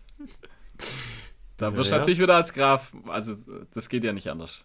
Da 1.58 1.76
wirst 1.76 1.90
du 1.92 1.96
Ja. 1.96 2.00
natürlich 2.00 2.20
wieder 2.20 2.36
als 2.36 2.54
Graf, 2.54 2.92
also 3.08 3.34
das 3.74 3.90
geht 3.90 4.04
ja 4.04 4.14
nicht 4.14 4.30
anders. 4.30 4.64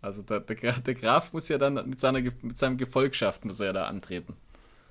Also 0.00 0.22
der, 0.22 0.40
der, 0.40 0.72
der 0.72 0.94
Graf 0.94 1.32
muss 1.32 1.48
ja 1.48 1.58
dann 1.58 1.74
mit 1.88 2.00
seiner 2.00 2.20
mit 2.20 2.56
seinem 2.58 2.76
Gefolgschaft 2.76 3.44
muss 3.44 3.60
er 3.60 3.66
ja 3.66 3.72
da 3.72 3.84
antreten. 3.86 4.36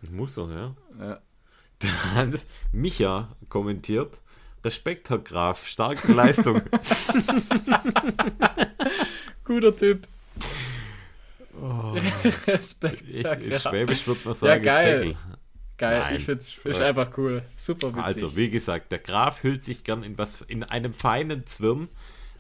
Muss 0.10 0.38
er, 0.38 0.50
ja. 0.50 0.76
Ja. 1.00 1.22
Hat 2.16 2.46
Micha 2.72 3.36
kommentiert. 3.50 4.20
Respekt, 4.64 5.10
Herr 5.10 5.20
Graf, 5.20 5.68
starke 5.68 6.12
Leistung. 6.12 6.62
Guter 9.44 9.76
Typ. 9.76 10.08
Respekt. 12.48 13.04
Oh. 13.06 13.10
Ich, 13.12 13.24
Herr 13.26 13.40
in 13.40 13.50
Graf. 13.50 13.62
Schwäbisch 13.62 14.08
würde 14.08 14.22
man 14.26 14.34
sagen, 14.34 14.64
geil. 14.64 14.98
Säckel. 15.00 15.16
Geil, 15.78 16.00
Nein, 16.00 16.16
ich 16.16 16.26
find's 16.26 16.58
ist 16.60 16.82
einfach 16.82 17.16
cool. 17.18 17.44
Super 17.56 17.90
witzig. 17.90 18.04
Also, 18.04 18.36
wie 18.36 18.50
gesagt, 18.50 18.92
der 18.92 19.00
Graf 19.00 19.44
hüllt 19.44 19.62
sich 19.62 19.84
gern 19.84 20.04
in 20.04 20.18
was 20.18 20.42
in 20.42 20.64
einem 20.64 20.92
feinen 20.92 21.46
Zwirn. 21.46 21.88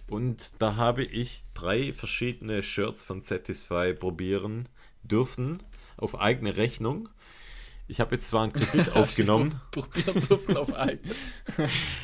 Und 0.10 0.62
da 0.62 0.76
habe 0.78 1.04
ich 1.04 1.44
drei 1.54 1.94
verschiedene 1.94 2.64
Shirts 2.64 3.04
von 3.04 3.22
Satisfy 3.22 3.94
probieren 3.94 4.70
dürfen 5.04 5.62
auf 5.98 6.20
eigene 6.20 6.58
Rechnung. 6.58 7.10
Ich 7.88 8.00
habe 8.02 8.16
jetzt 8.16 8.28
zwar 8.28 8.44
einen 8.44 8.54
Kredit 8.54 8.90
aufgenommen, 8.96 9.62
Probieren 9.72 10.28
dürfen 10.28 10.58
auf 10.58 10.74
eigen. 10.74 11.10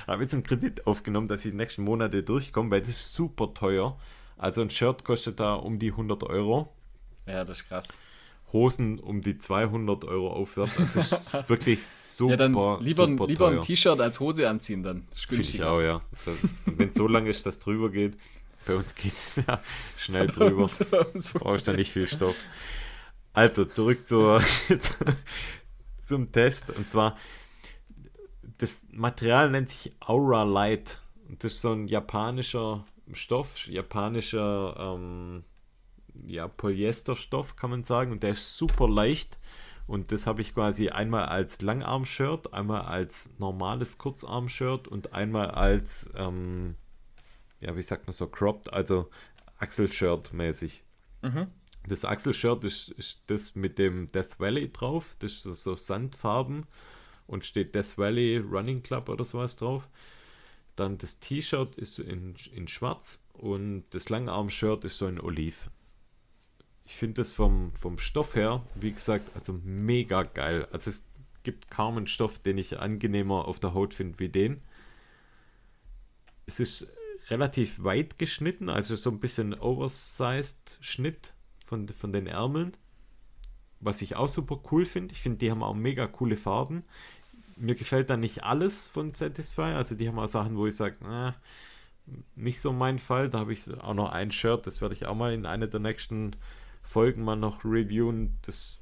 habe 0.08 0.24
jetzt 0.24 0.34
einen 0.34 0.44
Kredit 0.44 0.88
aufgenommen, 0.88 1.28
dass 1.28 1.46
ich 1.46 1.52
die 1.52 1.58
nächsten 1.58 1.84
Monate 1.84 2.24
durchkomme, 2.24 2.72
weil 2.72 2.82
das 2.82 2.90
ist 2.90 3.14
super 3.14 3.54
teuer. 3.54 3.98
Also 4.38 4.62
ein 4.62 4.70
Shirt 4.70 5.04
kostet 5.04 5.40
da 5.40 5.54
um 5.54 5.80
die 5.80 5.92
100 5.92 6.24
Euro. 6.24 6.74
Ja, 7.26 7.44
das 7.44 7.62
ist 7.62 7.68
krass. 7.68 7.98
Hosen 8.54 9.00
um 9.00 9.22
die 9.24 9.38
200 9.38 10.06
Euro 10.06 10.32
aufwärts. 10.32 10.80
Also 10.80 11.00
es 11.00 11.12
ist 11.34 11.34
wirklich 11.50 11.86
super, 11.86 12.32
Ja, 12.32 12.38
dann 12.38 12.52
lieber, 12.82 13.08
super 13.08 13.28
lieber 13.28 13.48
ein. 13.50 13.62
T-Shirt 13.64 14.00
als 14.00 14.20
Hose 14.20 14.48
anziehen 14.48 14.84
dann. 14.84 15.08
Finde 15.28 15.42
ich 15.44 15.64
auch, 15.64 15.82
ja. 15.82 16.02
Wenn 16.66 16.90
es 16.90 16.96
so 16.96 17.08
lange 17.08 17.30
ist, 17.32 17.46
dass 17.48 17.60
drüber 17.60 17.90
geht, 17.90 18.16
bei 18.66 18.76
uns 18.76 18.94
geht 18.96 19.12
es 19.14 19.38
ja 19.48 19.60
schnell 19.98 20.28
drüber. 20.28 20.56
Bei 20.58 20.64
uns- 20.64 20.86
bei 20.86 21.00
uns 21.00 21.34
Brauchst 21.34 21.68
da 21.68 21.74
nicht 21.74 21.92
viel 21.92 22.08
Stoff. 22.08 22.36
Also, 23.34 23.66
zurück 23.66 24.06
zur, 24.06 24.40
zum 25.98 26.32
Test. 26.32 26.70
Und 26.72 26.90
zwar, 26.90 27.18
das 28.60 28.86
Material 28.92 29.50
nennt 29.50 29.70
sich 29.70 29.92
Aura 30.00 30.44
Light. 30.44 31.02
Und 31.28 31.44
das 31.44 31.54
ist 31.54 31.62
so 31.62 31.72
ein 31.72 31.88
japanischer 31.88 32.86
Stoff, 33.14 33.68
japanischer 33.68 34.76
ähm, 34.96 35.44
ja, 36.27 36.48
Polyesterstoff, 36.48 37.56
kann 37.56 37.69
man 37.69 37.84
sagen. 37.84 38.11
Und 38.11 38.23
der 38.23 38.31
ist 38.31 38.57
super 38.57 38.88
leicht. 38.90 39.38
Und 39.85 40.11
das 40.14 40.27
habe 40.27 40.41
ich 40.41 40.53
quasi 40.53 40.90
einmal 40.90 41.26
als 41.26 41.61
Langarm-Shirt, 41.61 42.53
einmal 42.53 42.81
als 42.84 43.34
normales 43.38 43.98
Kurzarm-Shirt 43.98 44.88
und 44.88 45.14
einmal 45.14 45.52
als, 45.52 46.10
ähm, 46.15 46.76
ja, 47.60 47.76
wie 47.76 47.81
sagt 47.81 48.07
man 48.07 48.14
so, 48.14 48.27
cropped, 48.27 48.72
also 48.72 49.07
Achselshirt 49.57 50.31
mäßig. 50.34 50.84
Das 51.85 52.06
Achselshirt 52.06 52.64
ist, 52.64 52.90
ist 52.91 53.23
das 53.27 53.56
mit 53.56 53.77
dem 53.77 54.10
Death 54.11 54.40
Valley 54.40 54.72
drauf. 54.72 55.15
Das 55.19 55.34
ist 55.34 55.44
so- 55.44 55.53
so 55.53 55.76
Sandfarben 55.76 56.65
und 57.27 57.44
steht 57.45 57.76
Death 57.76 57.98
Valley 57.98 58.38
Running 58.38 58.84
Club 58.84 59.10
oder 59.10 59.26
sowas 59.26 59.57
drauf. 59.57 59.88
Dann 60.77 60.98
das 60.98 61.19
T-Shirt 61.19 61.76
ist 61.76 61.99
in, 61.99 62.35
in 62.53 62.68
schwarz 62.69 63.26
und 63.34 63.84
das 63.90 64.07
Langarm-Shirt 64.07 64.85
ist 64.85 64.98
so 64.98 65.07
in 65.07 65.19
Oliv. 65.19 65.69
Ich 66.86 66.96
finde 66.96 67.22
das 67.22 67.32
vom, 67.32 67.72
vom 67.80 67.98
Stoff 67.98 68.36
her, 68.36 68.62
wie 68.76 68.92
gesagt, 68.92 69.30
also 69.36 69.54
mega 69.64 70.24
geil. 70.24 70.68
Also 70.72 70.90
es 70.90 71.04
gibt 71.44 71.70
kaum 71.70 71.98
einen 71.98 72.08
Stoff, 72.08 72.40
den 72.40 72.58
ich 72.58 72.80
angenehmer 72.80 73.48
auf 73.48 73.60
der 73.60 73.74
Haut 73.74 73.94
finde 73.94 74.20
wie 74.20 74.30
den. 74.30 74.62
Es 76.46 76.60
ist 76.60 76.88
relativ 77.30 77.84
weit 77.84 78.20
geschnitten, 78.20 78.70
also 78.70 78.96
so 78.96 79.10
ein 79.10 79.20
bisschen 79.20 79.54
oversized 79.54 80.78
Schnitt 80.82 81.34
von, 81.66 81.88
von 81.88 82.12
den 82.12 82.28
Ärmeln. 82.28 82.74
Was 83.80 84.02
ich 84.02 84.16
auch 84.16 84.30
super 84.30 84.62
cool 84.72 84.86
finde. 84.86 85.14
Ich 85.14 85.22
finde, 85.22 85.40
die 85.40 85.52
haben 85.52 85.64
auch 85.64 85.74
mega 85.74 86.08
coole 86.08 86.38
Farben. 86.38 86.84
Mir 87.56 87.76
gefällt 87.76 88.10
da 88.10 88.18
nicht 88.18 88.44
alles 88.44 88.88
von 88.88 89.12
Satisfy. 89.12 89.62
Also 89.62 89.96
die 89.96 90.08
haben 90.08 90.20
auch 90.20 90.28
Sachen, 90.28 90.58
wo 90.58 90.68
ich 90.68 90.76
sage, 90.76 90.98
na, 91.02 91.36
nicht 92.36 92.60
so 92.60 92.72
mein 92.72 93.00
Fall. 93.00 93.30
Da 93.30 93.40
habe 93.40 93.54
ich 93.54 93.70
auch 93.82 93.94
noch 93.94 94.12
ein 94.12 94.32
Shirt, 94.32 94.68
das 94.68 94.82
werde 94.82 94.96
ich 94.96 95.06
auch 95.06 95.16
mal 95.16 95.34
in 95.34 95.46
einer 95.46 95.68
der 95.68 95.80
nächsten 95.80 96.36
Folgen 96.84 97.24
mal 97.24 97.36
noch 97.36 97.66
reviewen. 97.66 98.38
Das 98.44 98.80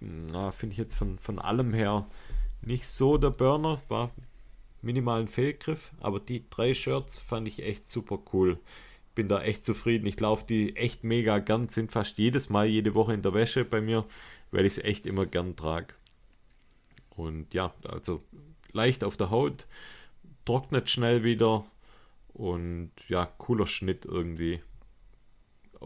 finde 0.00 0.72
ich 0.72 0.78
jetzt 0.78 0.96
von, 0.96 1.18
von 1.18 1.38
allem 1.38 1.72
her 1.72 2.06
nicht 2.62 2.86
so 2.88 3.18
der 3.18 3.30
Burner. 3.30 3.80
War 3.88 4.10
minimalen 4.82 5.28
Fehlgriff, 5.28 5.90
aber 6.00 6.20
die 6.20 6.44
drei 6.48 6.74
Shirts 6.74 7.18
fand 7.18 7.48
ich 7.48 7.62
echt 7.62 7.86
super 7.86 8.18
cool. 8.32 8.58
Bin 9.14 9.28
da 9.28 9.42
echt 9.42 9.64
zufrieden. 9.64 10.06
Ich 10.06 10.20
laufe 10.20 10.46
die 10.46 10.76
echt 10.76 11.04
mega 11.04 11.38
gern, 11.38 11.68
sind 11.68 11.92
fast 11.92 12.18
jedes 12.18 12.50
Mal, 12.50 12.66
jede 12.66 12.94
Woche 12.94 13.14
in 13.14 13.22
der 13.22 13.34
Wäsche 13.34 13.64
bei 13.64 13.80
mir, 13.80 14.04
weil 14.50 14.66
ich 14.66 14.74
es 14.74 14.84
echt 14.84 15.06
immer 15.06 15.26
gern 15.26 15.56
trage. 15.56 15.94
Und 17.16 17.54
ja, 17.54 17.72
also 17.88 18.22
leicht 18.72 19.02
auf 19.02 19.16
der 19.16 19.30
Haut, 19.30 19.66
trocknet 20.44 20.90
schnell 20.90 21.24
wieder 21.24 21.64
und 22.34 22.90
ja, 23.08 23.24
cooler 23.38 23.66
Schnitt 23.66 24.04
irgendwie. 24.04 24.60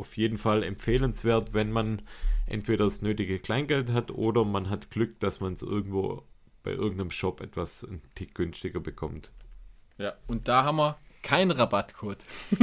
Auf 0.00 0.16
jeden 0.16 0.38
Fall 0.38 0.62
empfehlenswert, 0.62 1.52
wenn 1.52 1.70
man 1.70 2.00
entweder 2.46 2.86
das 2.86 3.02
nötige 3.02 3.38
Kleingeld 3.38 3.92
hat 3.92 4.10
oder 4.10 4.46
man 4.46 4.70
hat 4.70 4.90
Glück, 4.90 5.20
dass 5.20 5.40
man 5.40 5.52
es 5.52 5.60
irgendwo 5.60 6.22
bei 6.62 6.70
irgendeinem 6.70 7.10
Shop 7.10 7.42
etwas 7.42 7.84
einen 7.84 8.00
Tick 8.14 8.34
günstiger 8.34 8.80
bekommt. 8.80 9.30
Ja, 9.98 10.14
und 10.26 10.48
da 10.48 10.64
haben 10.64 10.76
wir 10.78 10.96
keinen 11.22 11.50
Rabattcode. 11.50 12.24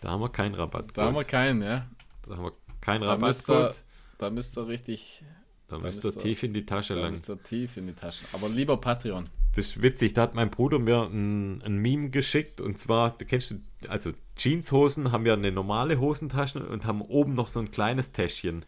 Da 0.00 0.12
haben 0.12 0.22
wir 0.22 0.30
keinen 0.30 0.54
Rabatt. 0.54 0.96
Da 0.96 1.04
haben 1.04 1.14
wir 1.14 1.24
keinen, 1.24 1.60
ja. 1.60 1.86
da 2.26 2.36
haben 2.36 2.44
wir 2.44 2.52
keinen 2.80 3.02
Da 3.02 3.18
müsst 3.18 3.50
ihr, 3.50 3.54
Rabattcode. 3.54 3.82
da 4.16 4.30
müsst 4.30 4.56
ihr 4.56 4.66
richtig 4.66 5.22
Da 5.68 5.78
müsst 5.78 6.02
ihr 6.06 6.14
tief 6.16 6.42
in 6.42 6.54
die 6.54 6.64
Tasche 6.64 6.94
da 6.94 7.00
lang. 7.02 7.10
müsst 7.10 7.28
ihr 7.28 7.42
tief 7.42 7.76
in 7.76 7.86
die 7.86 7.92
Tasche. 7.92 8.24
Aber 8.32 8.48
lieber 8.48 8.78
Patreon. 8.80 9.28
Das 9.56 9.66
ist 9.66 9.82
witzig, 9.82 10.12
da 10.12 10.22
hat 10.22 10.34
mein 10.34 10.50
Bruder 10.50 10.78
mir 10.78 11.02
ein, 11.02 11.60
ein 11.62 11.76
Meme 11.78 12.10
geschickt 12.10 12.60
und 12.60 12.78
zwar, 12.78 13.16
du 13.16 13.24
kennst 13.24 13.50
du, 13.50 13.60
also 13.88 14.12
Jeanshosen 14.36 15.10
haben 15.10 15.26
ja 15.26 15.34
eine 15.34 15.50
normale 15.50 15.98
Hosentasche 15.98 16.64
und 16.66 16.86
haben 16.86 17.02
oben 17.02 17.32
noch 17.32 17.48
so 17.48 17.58
ein 17.60 17.70
kleines 17.70 18.12
Täschchen. 18.12 18.64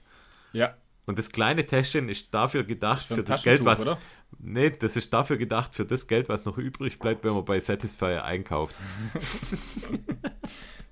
Ja. 0.52 0.76
Und 1.06 1.18
das 1.18 1.30
kleine 1.30 1.66
Täschchen 1.66 2.09
ist 2.09 2.34
dafür 2.34 2.64
gedacht, 2.64 3.06
Für 3.06 3.16
für, 3.16 3.22
das 3.24 3.42
Geld, 3.42 3.64
was. 3.64 3.86
oder? 3.86 3.98
Nee, 4.38 4.70
das 4.70 4.96
ist 4.96 5.12
dafür 5.12 5.36
gedacht, 5.36 5.74
für 5.74 5.84
das 5.84 6.06
Geld, 6.06 6.28
was 6.28 6.44
noch 6.46 6.59
übrig 6.59 6.98
bleibt, 6.98 7.22
wenn 7.24 7.34
man 7.34 7.44
bei 7.44 7.60
Satisfyer 7.60 8.24
einkauft. 8.24 8.74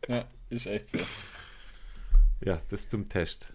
Ja, 0.08 0.24
ist 0.48 0.66
echt 0.66 0.90
so. 0.90 0.98
Ja, 2.44 2.58
das 2.68 2.88
zum 2.88 3.08
Test. 3.08 3.52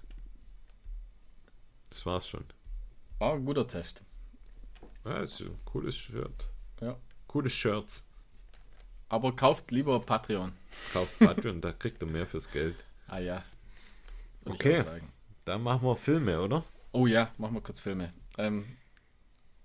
Das 1.90 2.06
war's 2.06 2.30
schon. 2.30 2.46
War 3.20 3.34
ein 3.34 3.44
guter 3.44 3.68
Test. 3.68 4.05
Ja, 5.06 5.20
ist 5.20 5.40
ein 5.42 5.58
cooles 5.66 5.96
Shirt. 5.96 6.46
Ja. 6.82 6.96
Cooles 7.28 7.54
Shirts. 7.54 8.04
Aber 9.08 9.36
kauft 9.36 9.72
lieber 9.72 10.00
Patreon. 10.00 10.52
Kauft 10.94 11.20
Patreon, 11.20 11.62
da 11.62 11.72
kriegt 11.72 12.02
er 12.02 12.08
mehr 12.08 12.26
fürs 12.26 12.50
Geld. 12.52 12.76
Ah 13.08 13.20
ja. 13.20 13.44
Würde 14.44 14.56
Okay. 14.56 14.74
Ich 14.76 14.82
auch 14.82 14.86
sagen. 14.86 15.12
Da 15.46 15.58
machen 15.60 15.84
wir 15.88 15.96
Filme, 15.96 16.42
oder? 16.42 16.64
Oh 16.92 17.06
ja, 17.08 17.32
machen 17.38 17.54
wir 17.54 17.62
kurz 17.62 17.82
Filme. 17.82 18.12
Ähm, 18.38 18.66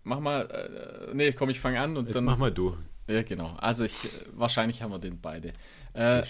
mach 0.05 0.21
mal, 0.21 0.43
äh, 0.51 1.15
nee, 1.15 1.33
komm, 1.33 1.49
ich 1.51 1.59
fange 1.61 1.81
an 1.81 1.97
und 1.97 2.07
Jetzt 2.07 2.17
dann. 2.17 2.25
mach 2.25 2.37
mal 2.37 2.53
du. 2.53 2.77
Ja, 3.07 3.23
genau. 3.23 3.57
Also 3.57 3.85
ich, 3.85 3.95
wahrscheinlich 4.33 4.83
haben 4.83 4.93
wir 4.93 4.99
den 4.99 5.21
beide. 5.21 5.53
Äh, 5.95 6.23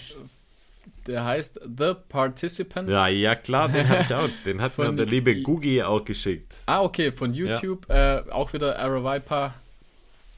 der 1.07 1.25
heißt 1.25 1.59
The 1.77 1.93
Participant. 2.09 2.89
Ja, 2.89 3.07
ja 3.07 3.35
klar, 3.35 3.69
den 3.69 3.87
habe 3.89 4.01
ich 4.01 4.13
auch. 4.13 4.29
Den 4.45 4.61
hat 4.61 4.77
mir 4.77 4.91
der 4.93 5.05
liebe 5.05 5.41
Gugi 5.41 5.81
auch 5.83 6.03
geschickt. 6.05 6.57
Ah, 6.67 6.81
okay, 6.81 7.11
von 7.11 7.33
YouTube. 7.33 7.89
Äh, 7.89 8.23
auch 8.29 8.53
wieder 8.53 8.77
Arrow 8.79 9.03
Viper 9.03 9.53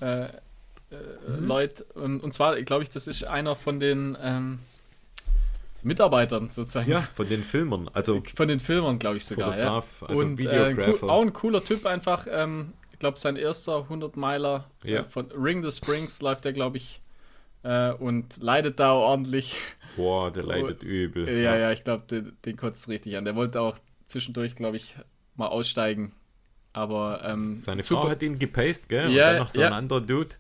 äh, 0.02 0.24
äh, 0.26 0.30
Mhm. 1.28 1.48
Leute. 1.48 1.84
Und, 1.96 2.24
und 2.24 2.34
zwar, 2.34 2.62
glaube 2.62 2.84
ich, 2.84 2.90
das 2.92 3.08
ist 3.08 3.24
einer 3.24 3.56
von 3.56 3.80
den 3.80 4.16
ähm, 4.22 4.60
Mitarbeitern 5.82 6.50
sozusagen. 6.50 6.90
Ja, 6.90 7.02
von 7.02 7.28
den 7.28 7.44
Filmern. 7.44 7.90
Also 7.94 8.22
Von 8.36 8.48
den 8.48 8.60
Filmern, 8.60 9.00
glaube 9.00 9.18
ich 9.18 9.26
sogar. 9.26 9.58
Ja. 9.58 9.84
Also 10.02 10.24
und 10.24 10.36
äh, 10.36 10.38
Videographer. 10.38 11.10
auch 11.10 11.22
ein 11.22 11.34
cooler 11.34 11.64
Typ 11.64 11.86
einfach. 11.86 12.28
Ähm, 12.30 12.74
ich 12.94 13.00
glaube, 13.00 13.20
sein 13.20 13.36
erster 13.36 13.88
100-Meiler 13.90 14.70
Ja. 14.84 15.00
äh, 15.00 15.04
von 15.04 15.32
Ring 15.32 15.64
the 15.64 15.72
Springs 15.72 16.22
läuft 16.22 16.46
der, 16.46 16.54
glaube 16.54 16.78
ich. 16.78 17.02
Äh, 17.64 17.92
und 17.94 18.38
leidet 18.42 18.80
da 18.80 18.94
ordentlich. 18.94 19.56
Boah, 19.96 20.32
der 20.32 20.44
leidet 20.44 20.84
übel. 20.84 21.28
Ja, 21.30 21.56
ja, 21.56 21.72
ich 21.72 21.84
glaube, 21.84 22.04
den, 22.10 22.38
den 22.46 22.58
kotzt 22.58 22.88
richtig 22.88 23.18
an. 23.18 23.26
Der 23.26 23.36
wollte 23.36 23.62
auch 23.62 23.78
zwischendurch, 24.06 24.56
glaube 24.56 24.78
ich, 24.78 24.96
mal 25.36 25.48
aussteigen. 25.48 26.14
Aber 26.74 27.22
ähm, 27.24 27.40
Seine 27.40 27.84
super. 27.84 28.02
Frau 28.02 28.10
hat 28.10 28.24
ihn 28.24 28.40
gepaced, 28.40 28.90
gell? 28.90 29.12
Ja, 29.12 29.28
und 29.28 29.34
dann 29.34 29.38
noch 29.40 29.50
so 29.50 29.62
ja. 29.62 29.68
ein 29.68 29.74
anderer 29.74 30.02
Dude. 30.02 30.36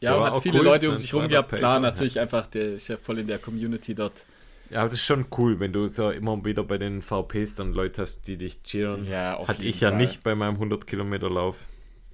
ja, 0.00 0.14
und 0.14 0.24
hat 0.24 0.42
viele 0.42 0.58
cool, 0.58 0.64
Leute 0.64 0.90
um 0.90 0.96
sich 0.96 1.14
rum 1.14 1.28
gehabt. 1.28 1.52
Klar, 1.52 1.80
natürlich 1.80 2.20
einfach, 2.20 2.46
der 2.46 2.74
ist 2.74 2.88
ja 2.88 2.96
voll 2.96 3.18
in 3.18 3.26
der 3.26 3.38
Community 3.38 3.94
dort. 3.94 4.24
Ja, 4.70 4.80
aber 4.80 4.90
das 4.90 4.98
ist 4.98 5.06
schon 5.06 5.26
cool, 5.38 5.60
wenn 5.60 5.72
du 5.72 5.88
so 5.88 6.10
immer 6.10 6.42
wieder 6.44 6.64
bei 6.64 6.78
den 6.78 7.02
VPs 7.02 7.56
dann 7.56 7.72
Leute 7.72 8.02
hast, 8.02 8.26
die 8.26 8.36
dich 8.36 8.62
cheeren. 8.62 9.06
Ja, 9.06 9.36
auf 9.36 9.48
Hatte 9.48 9.64
ich 9.64 9.80
ja 9.80 9.90
Fall. 9.90 9.98
nicht 9.98 10.22
bei 10.22 10.34
meinem 10.34 10.54
100 10.54 10.86
Kilometer 10.86 11.30
Lauf, 11.30 11.66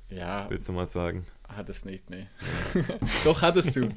Ja, 0.08 0.48
willst 0.50 0.68
du 0.68 0.72
mal 0.72 0.86
sagen. 0.86 1.26
Hat 1.56 1.68
es 1.68 1.84
nicht, 1.84 2.10
nee. 2.10 2.26
Doch, 3.24 3.42
hattest 3.42 3.76
du. 3.76 3.88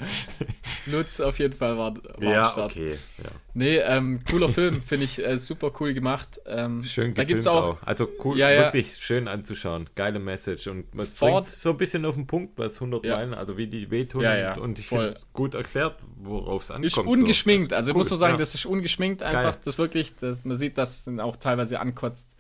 Lutz 0.88 1.20
auf 1.20 1.40
jeden 1.40 1.54
Fall 1.54 1.78
war, 1.78 1.96
war 1.96 2.46
am 2.46 2.52
Start. 2.52 2.72
okay. 2.72 2.98
Ja. 3.24 3.30
Nee, 3.54 3.78
ähm, 3.78 4.20
cooler 4.30 4.50
Film, 4.50 4.82
finde 4.82 5.06
ich 5.06 5.26
äh, 5.26 5.38
super 5.38 5.72
cool 5.80 5.94
gemacht. 5.94 6.42
Ähm, 6.46 6.84
Schön 6.84 7.14
da 7.14 7.24
gibt's 7.24 7.48
auch, 7.48 7.78
auch. 7.82 7.84
Also 7.84 8.10
cool, 8.24 8.38
Ja, 8.38 8.50
ja. 8.50 8.62
wirklich 8.64 8.96
schön 8.96 9.28
anzuschauen. 9.28 9.90
Geile 9.96 10.20
Message. 10.20 10.68
Und 10.68 10.86
Ford- 10.94 11.32
bringt 11.32 11.46
so 11.46 11.70
ein 11.70 11.78
bisschen 11.78 12.06
auf 12.06 12.16
den 12.16 12.28
Punkt, 12.28 12.58
was 12.58 12.76
100 12.76 13.06
Ja. 13.06 13.16
Meilen, 13.18 13.34
also 13.34 13.58
wie 13.58 13.68
die 13.68 13.90
wehtun. 13.92 14.22
Ja, 14.24 14.36
ja, 14.36 14.58
und, 14.58 14.80
ich 14.80 14.88
finde 14.88 15.10
es 15.10 15.28
gut 15.34 15.54
erklärt, 15.54 15.98
worauf 16.18 16.64
es 16.64 16.72
ankommt. 16.72 16.86
ist 16.86 16.96
so. 16.96 17.02
ungeschminkt. 17.02 17.72
Ist 17.72 17.74
also 17.78 17.92
cool, 17.92 17.98
muss 18.00 18.10
man 18.10 18.20
sagen, 18.20 18.34
ja. 18.34 18.38
das 18.38 18.56
ist 18.56 18.66
ungeschminkt 18.66 19.24
einfach. 19.24 19.54
Geil. 19.54 19.62
Das 19.64 19.78
wirklich, 19.78 20.16
das, 20.16 20.44
man 20.44 20.58
sieht, 20.58 20.78
dass 20.78 21.08
es 21.08 21.20
auch 21.20 21.36
teilweise 21.36 21.80
ankotzt. 21.80 22.36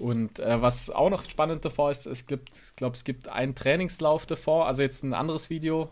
Und 0.00 0.38
äh, 0.38 0.62
was 0.62 0.88
auch 0.88 1.10
noch 1.10 1.28
spannend 1.28 1.62
davor 1.62 1.90
ist, 1.90 2.06
ich 2.06 2.26
glaube, 2.26 2.44
glaub, 2.74 2.94
es 2.94 3.04
gibt 3.04 3.28
einen 3.28 3.54
Trainingslauf 3.54 4.24
davor, 4.24 4.66
also 4.66 4.80
jetzt 4.80 5.04
ein 5.04 5.12
anderes 5.12 5.50
Video, 5.50 5.90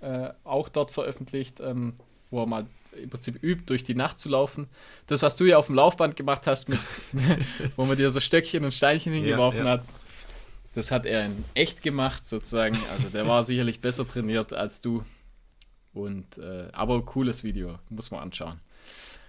äh, 0.00 0.30
auch 0.42 0.68
dort 0.68 0.90
veröffentlicht, 0.90 1.60
ähm, 1.60 1.94
wo 2.32 2.42
er 2.42 2.46
mal 2.46 2.66
im 3.00 3.10
Prinzip 3.10 3.40
übt, 3.44 3.66
durch 3.66 3.84
die 3.84 3.94
Nacht 3.94 4.18
zu 4.18 4.28
laufen. 4.28 4.66
Das, 5.06 5.22
was 5.22 5.36
du 5.36 5.44
ja 5.44 5.56
auf 5.56 5.66
dem 5.66 5.76
Laufband 5.76 6.16
gemacht 6.16 6.48
hast, 6.48 6.68
mit, 6.68 6.80
wo 7.76 7.84
man 7.84 7.96
dir 7.96 8.10
so 8.10 8.18
Stöckchen 8.18 8.64
und 8.64 8.74
Steinchen 8.74 9.12
hingeworfen 9.12 9.66
ja. 9.66 9.70
hat, 9.70 9.84
das 10.74 10.90
hat 10.90 11.06
er 11.06 11.26
in 11.26 11.44
echt 11.54 11.80
gemacht, 11.80 12.26
sozusagen. 12.26 12.76
Also 12.90 13.08
der 13.08 13.28
war 13.28 13.44
sicherlich 13.44 13.80
besser 13.80 14.06
trainiert 14.06 14.52
als 14.52 14.80
du. 14.80 15.04
Und 15.92 16.38
äh, 16.38 16.66
aber 16.72 17.04
cooles 17.04 17.44
Video, 17.44 17.78
muss 17.88 18.10
man 18.10 18.18
anschauen. 18.18 18.58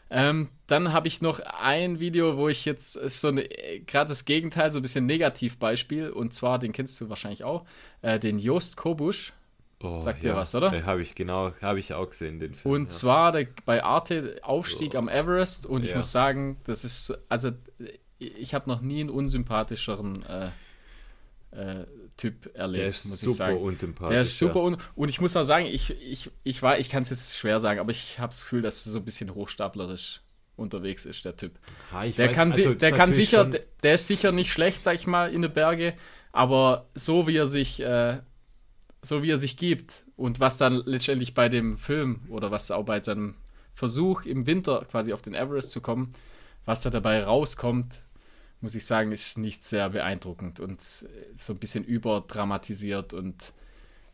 Ähm, 0.10 0.50
dann 0.68 0.94
habe 0.94 1.08
ich 1.08 1.22
noch 1.22 1.40
ein 1.40 2.00
Video, 2.00 2.38
wo 2.38 2.48
ich 2.48 2.66
jetzt 2.66 2.96
ist 2.96 3.22
so 3.22 3.30
eine, 3.30 3.44
gerade 3.88 4.10
das 4.10 4.26
Gegenteil, 4.26 4.72
so 4.72 4.80
ein 4.80 4.82
bisschen 4.84 5.06
Negativbeispiel, 5.06 6.10
und 6.10 6.34
zwar, 6.34 6.60
den 6.60 6.74
kennst 6.74 7.00
du 7.02 7.10
wahrscheinlich 7.10 7.44
auch, 7.44 7.66
äh, 8.02 8.20
den 8.20 8.38
Jost 8.40 8.78
Kobusch. 8.78 9.34
Oh, 9.84 10.02
Sagt 10.02 10.24
dir 10.24 10.36
was, 10.36 10.56
oder? 10.56 10.86
Habe 10.86 11.02
ich 11.02 11.16
genau, 11.16 11.52
habe 11.62 11.80
ich 11.80 11.94
auch 11.94 12.10
gesehen, 12.10 12.40
den 12.40 12.54
Film. 12.56 12.74
Und 12.76 12.84
ja. 12.86 12.90
zwar 12.92 13.32
der, 13.32 13.48
bei 13.66 13.84
Arte 13.84 14.40
Aufstieg 14.42 14.94
Oh. 14.96 15.00
am 15.00 15.10
Everest. 15.10 15.66
Und 15.66 15.84
ich 15.84 15.92
Ja. 15.92 15.98
muss 15.98 16.12
sagen, 16.12 16.58
das 16.64 16.86
ist, 16.86 17.18
also 17.28 17.52
ich 18.18 18.54
habe 18.54 18.70
noch 18.70 18.82
nie 18.82 19.02
einen 19.02 19.10
unsympathischeren 19.10 20.24
äh, 20.24 20.50
äh, 21.52 21.86
Typ 22.18 22.50
erlebt, 22.56 22.82
der 22.84 22.90
ist 22.90 23.06
muss 23.06 23.20
super 23.20 23.32
ich 23.32 23.38
sagen. 23.38 23.58
unsympathisch. 23.58 24.14
Der 24.14 24.22
ist 24.22 24.38
super 24.40 24.60
ja. 24.60 24.66
un 24.66 24.78
und 24.96 25.10
ich 25.10 25.20
muss 25.20 25.36
auch 25.36 25.44
sagen, 25.44 25.66
ich, 25.66 25.90
ich, 26.02 26.32
ich 26.44 26.62
war, 26.62 26.80
ich 26.80 26.90
kann 26.90 27.04
es 27.04 27.10
jetzt 27.10 27.38
schwer 27.38 27.60
sagen, 27.60 27.80
aber 27.80 27.92
ich 27.92 28.20
habe 28.20 28.30
das 28.30 28.42
Gefühl, 28.44 28.62
dass 28.62 28.86
er 28.86 28.92
so 28.94 29.00
ein 29.00 29.06
bisschen 29.06 29.36
hochstaplerisch 29.36 30.22
unterwegs 30.56 31.06
ist, 31.06 31.26
der 31.26 31.36
Typ. 31.36 31.60
Ha, 31.92 32.06
ich 32.06 32.16
Der 32.16 32.30
weiß, 32.30 32.36
kann, 32.36 32.52
also 32.54 32.74
der 32.74 32.92
kann 32.94 33.14
sicher, 33.14 33.44
schon- 33.52 33.60
der 33.84 33.96
ist 33.96 34.08
sicher 34.08 34.32
nicht 34.32 34.52
schlecht, 34.54 34.84
sag 34.84 34.96
ich 34.96 35.08
mal, 35.08 35.34
in 35.34 35.42
den 35.42 35.52
Berge, 35.52 35.94
aber 36.32 36.88
so 36.96 37.28
wie 37.28 37.36
er 37.36 37.48
sich, 37.48 37.82
äh, 37.82 38.20
so 39.02 39.22
wie 39.22 39.32
er 39.32 39.38
sich 39.38 39.58
gibt 39.58 40.04
und 40.16 40.40
was 40.40 40.58
dann 40.58 40.82
letztendlich 40.86 41.34
bei 41.34 41.50
dem 41.50 41.78
Film 41.78 42.22
oder 42.30 42.50
was 42.52 42.72
auch 42.72 42.86
bei 42.86 43.02
seinem 43.02 43.36
Versuch 43.74 44.24
im 44.24 44.48
Winter 44.48 44.86
quasi 44.90 45.12
auf 45.12 45.22
den 45.22 45.34
Everest 45.36 45.72
zu 45.72 45.82
kommen, 45.82 46.14
was 46.64 46.82
da 46.82 46.90
dabei 46.90 47.24
rauskommt, 47.26 48.00
muss 48.62 48.76
ich 48.76 48.86
sagen, 48.86 49.12
ist 49.12 49.38
nicht 49.38 49.64
sehr 49.64 49.90
beeindruckend 49.90 50.60
und 50.60 50.80
äh, 50.80 51.08
so 51.38 51.54
ein 51.54 51.60
bisschen 51.60 51.84
überdramatisiert 51.84 53.14
und 53.14 53.54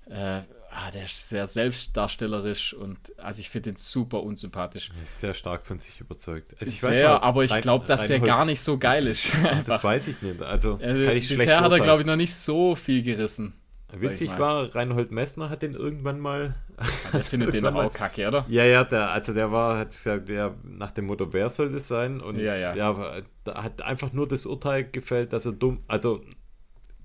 äh, 0.09 0.41
ah, 0.71 0.91
der 0.93 1.05
ist 1.05 1.29
sehr 1.29 1.47
selbstdarstellerisch 1.47 2.73
und 2.73 2.97
also 3.17 3.39
ich 3.39 3.49
finde 3.49 3.71
den 3.71 3.75
super 3.77 4.23
unsympathisch. 4.23 4.89
Er 4.99 5.05
sehr 5.05 5.33
stark 5.33 5.65
von 5.65 5.77
sich 5.77 5.99
überzeugt. 5.99 6.55
Also 6.59 6.71
ich 6.71 6.79
sehr, 6.79 7.09
mal, 7.09 7.17
aber 7.17 7.43
ich 7.43 7.61
glaube, 7.61 7.85
dass 7.85 8.09
Reinhold- 8.09 8.25
gar 8.25 8.45
nicht 8.45 8.61
so 8.61 8.77
geil 8.77 9.07
ist. 9.07 9.27
Das 9.65 9.83
weiß 9.83 10.07
ich 10.07 10.21
nicht. 10.21 10.41
Also 10.41 10.79
Also, 10.81 11.01
bisher 11.01 11.61
hat 11.61 11.71
er, 11.71 11.79
glaube 11.79 12.01
ich, 12.01 12.07
noch 12.07 12.15
nicht 12.15 12.33
so 12.33 12.75
viel 12.75 13.01
gerissen. 13.03 13.53
Witzig 13.99 14.21
ich 14.27 14.31
mal. 14.31 14.39
war, 14.39 14.75
Reinhold 14.75 15.11
Messner 15.11 15.49
hat 15.49 15.61
den 15.61 15.73
irgendwann 15.73 16.19
mal. 16.19 16.55
Der 17.13 17.21
findet 17.21 17.53
den 17.53 17.65
auch 17.65 17.91
kacke, 17.93 18.27
oder? 18.27 18.45
Ja, 18.47 18.63
ja, 18.63 18.83
der, 18.83 19.09
also 19.09 19.33
der 19.33 19.51
war, 19.51 19.77
hat 19.77 19.89
gesagt, 19.89 20.29
der 20.29 20.55
nach 20.63 20.91
dem 20.91 21.05
Motto, 21.05 21.31
wer 21.33 21.49
soll 21.49 21.71
das 21.71 21.87
sein? 21.87 22.21
Und 22.21 22.37
Ja, 22.39 22.55
ja. 22.55 22.75
ja, 22.75 23.21
da 23.43 23.63
hat 23.63 23.81
einfach 23.81 24.13
nur 24.13 24.27
das 24.27 24.45
Urteil 24.45 24.83
gefällt, 24.89 25.33
dass 25.33 25.45
er 25.45 25.51
dumm, 25.53 25.83
also 25.87 26.21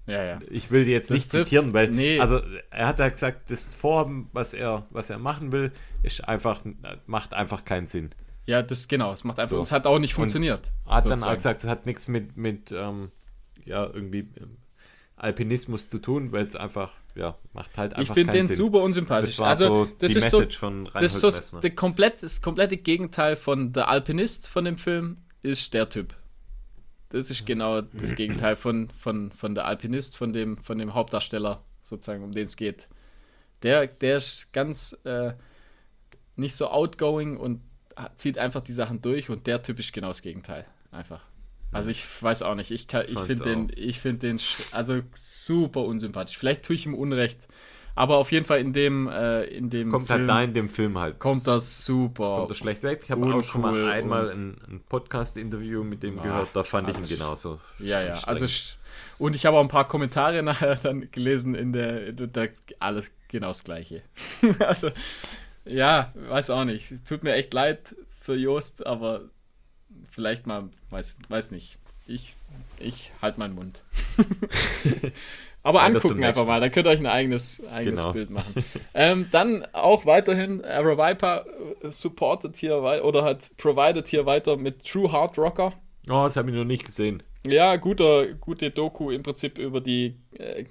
Ja, 0.07 0.23
ja. 0.23 0.39
ich 0.51 0.71
will 0.71 0.85
die 0.85 0.93
jetzt 0.93 1.11
Das 1.11 1.17
nicht 1.19 1.31
zitieren, 1.31 1.73
weil, 1.73 1.91
Nee. 1.91 2.21
also 2.21 2.41
er 2.71 2.87
hat 2.87 2.99
ja 3.01 3.09
gesagt, 3.09 3.51
das 3.51 3.75
Vorhaben, 3.75 4.29
was 4.33 4.55
er, 4.55 4.87
was 4.91 5.11
er 5.11 5.19
machen 5.19 5.51
will, 5.53 5.73
ist 6.03 6.27
einfach, 6.29 6.63
macht 7.07 7.35
einfach 7.35 7.65
keinen 7.65 7.87
Sinn. 7.87 8.11
Ja, 8.47 8.63
das 8.63 8.87
genau. 8.87 9.13
Es 9.13 9.25
macht 9.25 9.41
einfach. 9.41 9.57
So. 9.57 9.63
Es 9.63 9.73
hat 9.73 9.89
auch 9.89 9.99
nicht 9.99 10.15
funktioniert. 10.15 10.71
Hat 10.85 11.05
dann 11.07 11.15
auch 11.15 11.19
sozusagen. 11.19 11.35
gesagt, 11.35 11.65
es 11.65 11.69
hat 11.69 11.85
nichts 11.85 12.07
mit, 12.07 12.37
mit 12.37 12.71
ähm, 12.71 13.11
ja, 13.65 13.85
irgendwie 13.93 14.29
Alpinismus 15.17 15.89
zu 15.89 15.99
tun, 15.99 16.31
weil 16.33 16.45
es 16.45 16.57
einfach, 16.57 16.93
ja, 17.15 17.37
macht 17.55 17.77
halt 17.79 17.93
Ich 17.93 17.99
einfach 17.99 18.15
finde 18.15 18.33
keinen 18.33 18.43
den 18.43 18.47
Sinn. 18.47 18.57
super 18.57 18.83
unsympathisch. 18.83 19.31
Das 19.31 19.39
war 19.39 19.49
also, 19.49 19.85
so 19.85 19.91
das 19.99 20.13
die 20.13 20.19
ist 20.19 20.31
so, 20.31 20.39
Message 20.39 20.59
von 20.59 20.87
Reinhold 20.87 21.05
das 21.05 21.15
ist 21.15 21.21
so 21.21 21.27
Messner. 21.29 21.61
der 21.61 21.75
komplett, 21.75 22.23
das 22.23 22.43
komplette 22.43 22.77
Gegenteil 22.77 23.37
von 23.37 23.73
der 23.73 23.89
Alpinist 23.89 24.49
von 24.49 24.65
dem 24.67 24.77
Film 24.77 25.19
ist 25.43 25.73
der 25.73 25.89
Typ. 25.89 26.15
Das 27.09 27.31
ist 27.31 27.47
genau 27.47 27.81
das 27.81 28.15
Gegenteil 28.15 28.57
von, 28.57 28.89
von, 28.91 29.31
von 29.33 29.55
der 29.55 29.67
Alpinist, 29.67 30.17
von 30.17 30.33
dem, 30.33 30.59
von 30.59 30.77
dem 30.79 30.93
Hauptdarsteller, 30.93 31.63
sozusagen, 31.83 32.23
um 32.23 32.33
den 32.33 32.45
es 32.45 32.57
geht. 32.57 32.89
Der, 33.63 33.87
der 33.87 34.19
ist 34.19 34.53
ganz 34.53 34.97
äh, 35.05 35.33
nicht 36.35 36.55
so 36.57 36.69
outgoing 36.69 37.39
und 37.39 37.63
zieht 38.17 38.37
einfach 38.37 38.61
die 38.61 38.73
Sachen 38.73 39.01
durch 39.01 39.31
und 39.31 39.47
der 39.47 39.63
Typ 39.63 39.79
ist 39.79 39.93
genau 39.95 40.09
das 40.09 40.21
Gegenteil. 40.21 40.67
Einfach. 40.91 41.25
Also 41.73 41.91
ich 41.91 42.05
weiß 42.23 42.43
auch 42.43 42.55
nicht. 42.55 42.71
Ich, 42.71 42.89
kann- 42.89 43.05
ich 43.07 43.19
finde 43.19 43.45
den, 43.45 43.73
ich 43.77 44.01
finde 44.01 44.29
den 44.29 44.41
also 44.73 45.03
super 45.15 45.81
unsympathisch. 45.83 46.39
Vielleicht 46.39 46.65
tue 46.65 46.77
ich 46.77 46.87
ihm 46.87 46.95
Unrecht, 46.95 47.47
Aber 47.99 48.19
auf 48.19 48.31
jeden 48.31 48.45
Fall 48.45 48.61
in 48.61 48.75
dem, 48.75 49.09
äh, 49.09 49.45
in 49.45 49.71
dem 49.71 49.91
kommt 49.91 50.07
Film, 50.07 50.21
halt 50.21 50.29
da 50.29 50.43
in 50.43 50.53
dem 50.53 50.69
Film 50.69 50.99
halt. 50.99 51.19
Kommt 51.19 51.47
das 51.47 51.85
super. 51.85 52.37
Kommt 52.37 52.51
das 52.51 52.59
schlecht 52.59 52.83
weg. 52.83 53.01
Ich 53.03 53.11
habe 53.11 53.35
auch 53.35 53.43
schon 53.43 53.63
mal 53.63 53.89
einmal 53.91 54.31
ein, 54.31 54.59
ein 54.69 54.83
Podcast-Interview 54.87 55.83
mit 55.83 56.03
dem 56.03 56.19
ach, 56.19 56.23
gehört, 56.23 56.49
da 56.53 56.63
fand 56.63 56.91
ich 56.91 56.99
ihn 56.99 57.07
genauso. 57.07 57.59
Ja, 57.79 58.03
ja. 58.03 58.15
Also 58.25 58.47
und 59.19 59.35
ich 59.35 59.47
habe 59.47 59.57
auch 59.57 59.63
ein 59.63 59.69
paar 59.69 59.89
Kommentare 59.89 60.43
nachher 60.51 60.77
dann 60.77 61.11
gelesen 61.11 61.55
in 61.55 61.73
der, 61.73 62.13
da, 62.13 62.47
alles 62.79 63.13
genau 63.29 63.49
das 63.49 63.65
gleiche. 63.65 64.03
also, 64.59 64.91
ja, 65.65 66.13
weiß 66.29 66.51
auch 66.51 66.65
nicht. 66.65 67.07
Tut 67.07 67.23
mir 67.25 67.33
echt 67.33 67.55
leid 67.55 67.97
für 68.21 68.35
Jost, 68.35 68.87
aber 68.87 69.23
vielleicht 70.17 70.47
mal, 70.47 70.71
weiß, 70.91 71.19
weiß 71.29 71.51
nicht. 71.53 71.77
Ich, 72.09 72.37
ich 72.81 73.13
halt 73.21 73.37
meinen 73.37 73.55
Mund. 73.55 73.83
Aber 75.63 75.83
angucken 75.83 76.25
einfach 76.25 76.47
mal, 76.47 76.61
dann 76.61 76.71
könnt 76.71 76.87
ihr 76.87 76.91
euch 76.91 77.01
ein 77.01 77.07
eigenes, 77.07 77.63
eigenes 77.67 78.01
genau. 78.01 78.13
Bild 78.13 78.31
machen. 78.31 78.55
ähm, 78.95 79.27
dann 79.31 79.67
auch 79.73 80.07
weiterhin, 80.07 80.65
Arrow 80.65 80.97
Viper 80.97 81.45
äh, 81.83 81.91
supportet 81.91 82.57
hier 82.57 82.79
oder 82.79 83.25
hat 83.25 83.51
provided 83.59 84.09
hier 84.09 84.25
weiter 84.25 84.57
mit 84.57 84.87
True 84.87 85.13
Hard 85.13 85.37
Rocker. 85.37 85.73
Oh, 86.09 86.23
das 86.25 86.37
habe 86.37 86.51
ich 86.51 86.57
noch 86.57 86.65
nicht 86.65 86.87
gesehen. 86.87 87.23
Ja, 87.47 87.77
guter, 87.77 88.27
gute 88.35 88.71
Doku 88.71 89.11
im 89.11 89.23
Prinzip 89.23 89.59
über 89.59 89.81
die 89.81 90.15
äh, 90.39 90.65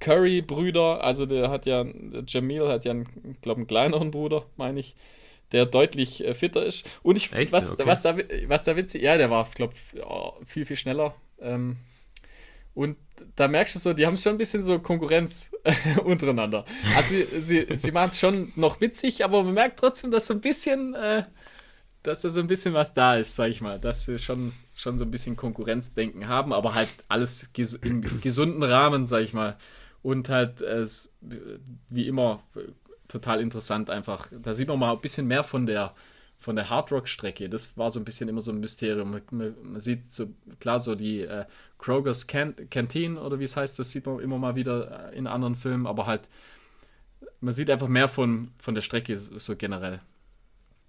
Curry-Brüder. 0.00 1.02
Also 1.02 1.24
der 1.24 1.48
hat 1.48 1.64
ja, 1.64 1.84
der 1.84 2.24
Jamil 2.26 2.68
hat 2.68 2.84
ja, 2.84 2.94
ich 2.94 3.40
glaube, 3.40 3.60
einen 3.60 3.66
kleineren 3.66 4.10
Bruder, 4.10 4.44
meine 4.56 4.80
ich, 4.80 4.94
der 5.52 5.66
deutlich 5.66 6.24
äh, 6.24 6.34
fitter 6.34 6.64
ist. 6.64 6.84
Und 7.02 7.16
ich, 7.16 7.32
Echt? 7.32 7.52
was, 7.52 7.72
okay. 7.72 7.86
was, 7.86 8.02
da, 8.02 8.16
was 8.46 8.64
da 8.64 8.76
witzig, 8.76 9.02
ja, 9.02 9.16
der 9.16 9.30
war, 9.30 9.46
ich 9.48 9.54
glaube, 9.54 9.74
viel, 10.44 10.64
viel 10.64 10.76
schneller. 10.76 11.14
Ähm, 11.40 11.76
und 12.74 12.96
da 13.34 13.48
merkst 13.48 13.74
du 13.74 13.78
so, 13.80 13.92
die 13.92 14.06
haben 14.06 14.16
schon 14.16 14.34
ein 14.34 14.38
bisschen 14.38 14.62
so 14.62 14.78
Konkurrenz 14.78 15.50
untereinander. 16.04 16.64
Also 16.96 17.14
sie, 17.14 17.26
sie, 17.42 17.66
sie 17.76 17.90
machen 17.90 18.10
es 18.10 18.20
schon 18.20 18.52
noch 18.54 18.80
witzig, 18.80 19.24
aber 19.24 19.42
man 19.42 19.54
merkt 19.54 19.80
trotzdem, 19.80 20.10
dass 20.10 20.28
so 20.28 20.34
ein 20.34 20.40
bisschen, 20.40 20.94
äh, 20.94 21.24
dass 22.04 22.20
da 22.20 22.30
so 22.30 22.38
ein 22.40 22.46
bisschen 22.46 22.74
was 22.74 22.92
da 22.92 23.16
ist, 23.16 23.34
sag 23.34 23.50
ich 23.50 23.60
mal. 23.60 23.80
Dass 23.80 24.04
sie 24.04 24.18
schon, 24.18 24.52
schon 24.76 24.96
so 24.96 25.04
ein 25.04 25.10
bisschen 25.10 25.34
Konkurrenzdenken 25.36 26.28
haben, 26.28 26.52
aber 26.52 26.74
halt 26.74 26.88
alles 27.08 27.52
ges 27.52 27.74
im 27.74 28.02
gesunden 28.20 28.62
Rahmen, 28.62 29.08
sag 29.08 29.22
ich 29.22 29.32
mal. 29.32 29.56
Und 30.02 30.28
halt, 30.28 30.62
äh, 30.62 30.86
wie 31.88 32.06
immer, 32.06 32.44
total 33.08 33.40
interessant 33.40 33.90
einfach. 33.90 34.28
Da 34.30 34.54
sieht 34.54 34.68
man 34.68 34.78
mal 34.78 34.92
ein 34.92 35.00
bisschen 35.00 35.26
mehr 35.26 35.44
von 35.44 35.66
der 35.66 35.94
von 36.40 36.54
der 36.54 36.70
Hardrock-Strecke. 36.70 37.48
Das 37.48 37.76
war 37.76 37.90
so 37.90 37.98
ein 37.98 38.04
bisschen 38.04 38.28
immer 38.28 38.40
so 38.40 38.52
ein 38.52 38.60
Mysterium. 38.60 39.10
Man, 39.10 39.54
man 39.60 39.80
sieht 39.80 40.04
so 40.04 40.28
klar 40.60 40.80
so 40.80 40.94
die 40.94 41.22
äh, 41.22 41.46
Kroger's 41.78 42.28
Can 42.28 42.54
Canteen 42.70 43.18
oder 43.18 43.40
wie 43.40 43.44
es 43.44 43.56
heißt, 43.56 43.76
das 43.76 43.90
sieht 43.90 44.06
man 44.06 44.20
immer 44.20 44.38
mal 44.38 44.54
wieder 44.54 45.10
äh, 45.12 45.16
in 45.18 45.26
anderen 45.26 45.56
Filmen, 45.56 45.86
aber 45.88 46.06
halt 46.06 46.28
man 47.40 47.52
sieht 47.52 47.70
einfach 47.70 47.88
mehr 47.88 48.06
von, 48.06 48.52
von 48.60 48.76
der 48.76 48.82
Strecke 48.82 49.18
so 49.18 49.56
generell. 49.56 50.00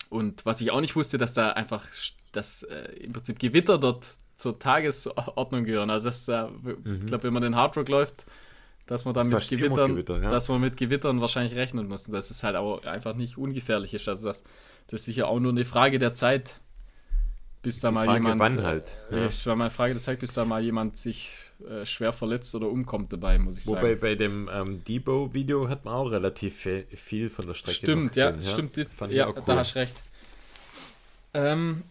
Und 0.09 0.45
was 0.45 0.61
ich 0.61 0.69
auch 0.69 0.81
nicht 0.81 0.95
wusste, 0.95 1.17
dass 1.17 1.33
da 1.33 1.49
einfach 1.49 1.87
dass 2.31 2.63
äh, 2.63 2.91
im 2.99 3.13
Prinzip 3.13 3.39
Gewitter 3.39 3.77
dort 3.77 4.05
zur 4.35 4.59
Tagesordnung 4.59 5.63
gehören. 5.63 5.89
Also 5.89 6.09
dass 6.09 6.25
da, 6.25 6.49
mhm. 6.49 6.99
ich 7.01 7.07
glaube, 7.07 7.23
wenn 7.23 7.33
man 7.33 7.43
den 7.43 7.55
Hardrock 7.55 7.89
läuft, 7.89 8.25
dass 8.89 9.05
man 9.05 9.13
dann 9.13 9.29
mit 9.29 9.47
Gewittern, 9.47 9.91
Gewitter, 9.91 10.19
ja. 10.19 10.31
dass 10.31 10.49
man 10.49 10.59
mit 10.59 10.75
Gewittern 10.75 11.21
wahrscheinlich 11.21 11.55
rechnen 11.55 11.87
muss. 11.87 12.07
Und 12.07 12.13
das 12.13 12.31
ist 12.31 12.41
halt 12.41 12.55
auch 12.55 12.83
einfach 12.85 13.13
nicht 13.13 13.37
ungefährlich 13.37 13.93
ist. 13.93 14.09
Also 14.09 14.29
das, 14.29 14.41
das 14.87 15.01
ist 15.01 15.05
sicher 15.05 15.27
auch 15.27 15.39
nur 15.39 15.51
eine 15.51 15.63
Frage 15.63 15.99
der 15.99 16.15
Zeit, 16.15 16.55
bis 17.61 17.79
da 17.79 17.89
Die 17.89 17.93
mal 17.93 18.05
Frage, 18.05 18.27
jemand. 18.27 18.39
Wann 18.39 18.63
halt. 18.63 18.97
Ja. 19.11 19.25
Es 19.25 19.45
war 19.45 19.55
mal 19.55 19.65
eine 19.65 19.69
Frage 19.69 19.93
der 19.93 20.01
Zeit, 20.01 20.19
bis 20.19 20.33
da 20.33 20.43
mal 20.43 20.63
jemand 20.63 20.97
sich 20.97 21.35
äh, 21.69 21.85
schwer 21.85 22.11
verletzt 22.11 22.55
oder 22.55 22.67
umkommt 22.67 23.13
dabei, 23.13 23.37
muss 23.37 23.59
ich 23.59 23.67
Wobei 23.67 23.75
sagen. 23.81 23.87
Wobei 23.89 24.01
bei 24.01 24.15
dem 24.15 24.49
ähm, 24.51 24.83
Debo-Video 24.83 25.69
hat 25.69 25.85
man 25.85 25.93
auch 25.93 26.09
relativ 26.09 26.67
viel 26.95 27.29
von 27.29 27.45
der 27.45 27.53
Strecke 27.53 27.77
Stimmt, 27.77 28.13
gesehen, 28.15 28.41
ja, 28.41 28.51
stimmt. 28.51 28.87
Fand 28.97 29.13
ja, 29.13 29.27
cool. 29.27 29.43
da 29.45 29.55
hast 29.57 29.75
recht. 29.75 30.01
Ähm, 31.35 31.83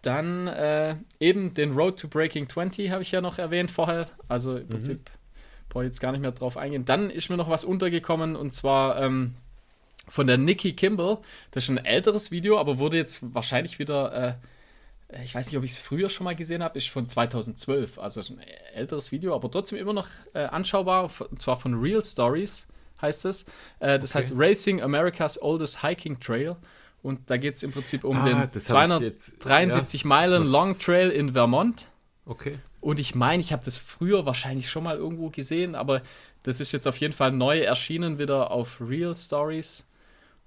dann 0.00 0.46
äh, 0.46 0.96
eben 1.18 1.52
den 1.52 1.72
Road 1.74 2.00
to 2.00 2.08
Breaking 2.08 2.48
20 2.48 2.90
habe 2.90 3.02
ich 3.02 3.10
ja 3.10 3.20
noch 3.20 3.36
erwähnt 3.36 3.70
vorher. 3.70 4.08
Also 4.26 4.56
im 4.56 4.68
mhm. 4.68 5.00
Brauche 5.70 5.84
jetzt 5.84 6.00
gar 6.00 6.12
nicht 6.12 6.20
mehr 6.20 6.32
drauf 6.32 6.58
eingehen. 6.58 6.84
Dann 6.84 7.08
ist 7.08 7.30
mir 7.30 7.38
noch 7.38 7.48
was 7.48 7.64
untergekommen 7.64 8.36
und 8.36 8.52
zwar 8.52 9.00
ähm, 9.00 9.36
von 10.08 10.26
der 10.26 10.36
Nikki 10.36 10.74
Kimball. 10.74 11.18
Das 11.52 11.64
ist 11.64 11.70
ein 11.70 11.82
älteres 11.84 12.30
Video, 12.30 12.58
aber 12.58 12.78
wurde 12.78 12.98
jetzt 12.98 13.34
wahrscheinlich 13.34 13.78
wieder, 13.78 14.38
äh, 15.08 15.24
ich 15.24 15.34
weiß 15.34 15.46
nicht, 15.46 15.56
ob 15.56 15.64
ich 15.64 15.72
es 15.72 15.80
früher 15.80 16.10
schon 16.10 16.24
mal 16.24 16.36
gesehen 16.36 16.62
habe, 16.62 16.76
ist 16.76 16.88
von 16.88 17.08
2012. 17.08 17.98
Also 17.98 18.20
ein 18.20 18.40
älteres 18.74 19.12
Video, 19.12 19.34
aber 19.34 19.50
trotzdem 19.50 19.78
immer 19.78 19.92
noch 19.92 20.08
äh, 20.34 20.40
anschaubar. 20.40 21.10
Und 21.30 21.40
zwar 21.40 21.56
von 21.56 21.80
Real 21.80 22.04
Stories 22.04 22.66
heißt 23.00 23.24
es. 23.24 23.44
Äh, 23.78 23.98
das 23.98 24.10
okay. 24.10 24.18
heißt 24.18 24.32
Racing 24.36 24.82
America's 24.82 25.40
Oldest 25.40 25.82
Hiking 25.82 26.18
Trail. 26.20 26.56
Und 27.02 27.30
da 27.30 27.36
geht 27.36 27.54
es 27.54 27.62
im 27.62 27.70
Prinzip 27.70 28.04
um 28.04 28.16
ah, 28.18 28.24
den 28.26 28.52
273 28.52 30.02
ja, 30.02 30.06
Meilen 30.06 30.46
Long 30.46 30.78
Trail 30.78 31.10
in 31.10 31.32
Vermont. 31.32 31.86
Okay. 32.26 32.58
Und 32.80 32.98
ich 32.98 33.14
meine, 33.14 33.40
ich 33.42 33.52
habe 33.52 33.64
das 33.64 33.76
früher 33.76 34.24
wahrscheinlich 34.24 34.70
schon 34.70 34.84
mal 34.84 34.96
irgendwo 34.96 35.30
gesehen, 35.30 35.74
aber 35.74 36.02
das 36.42 36.60
ist 36.60 36.72
jetzt 36.72 36.86
auf 36.86 36.96
jeden 36.96 37.12
Fall 37.12 37.32
neu 37.32 37.60
erschienen 37.60 38.18
wieder 38.18 38.50
auf 38.50 38.80
Real 38.80 39.14
Stories 39.14 39.86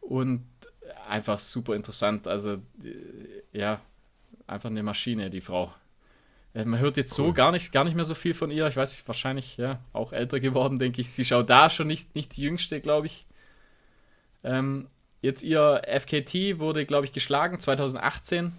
und 0.02 0.44
einfach 1.08 1.40
super 1.40 1.76
interessant. 1.76 2.28
Also, 2.28 2.58
ja, 3.52 3.82
einfach 4.48 4.70
eine 4.70 4.84
Maschine, 4.84 5.30
die 5.30 5.42
Frau. 5.42 5.74
Äh, 6.54 6.66
man 6.66 6.80
hört 6.80 6.98
jetzt 6.98 7.18
cool. 7.20 7.28
so 7.28 7.34
gar 7.34 7.52
nicht, 7.52 7.72
gar 7.72 7.84
nicht 7.84 7.96
mehr 7.96 8.06
so 8.06 8.16
viel 8.16 8.34
von 8.34 8.52
ihr. 8.52 8.68
Ich 8.68 8.78
weiß, 8.78 9.08
wahrscheinlich, 9.08 9.58
ja, 9.58 9.80
auch 9.92 10.14
älter 10.14 10.40
geworden, 10.40 10.80
denke 10.80 11.02
ich. 11.02 11.12
Sie 11.12 11.26
schaut 11.26 11.50
da 11.50 11.70
schon 11.70 11.88
nicht, 11.88 12.16
nicht 12.16 12.36
die 12.36 12.42
jüngste, 12.42 12.82
glaube 12.82 13.08
ich. 13.08 13.26
Ähm, 14.44 14.88
jetzt 15.22 15.44
ihr 15.44 15.82
FKT 15.88 16.60
wurde, 16.60 16.86
glaube 16.86 17.06
ich, 17.06 17.14
geschlagen 17.14 17.60
2018 17.60 18.54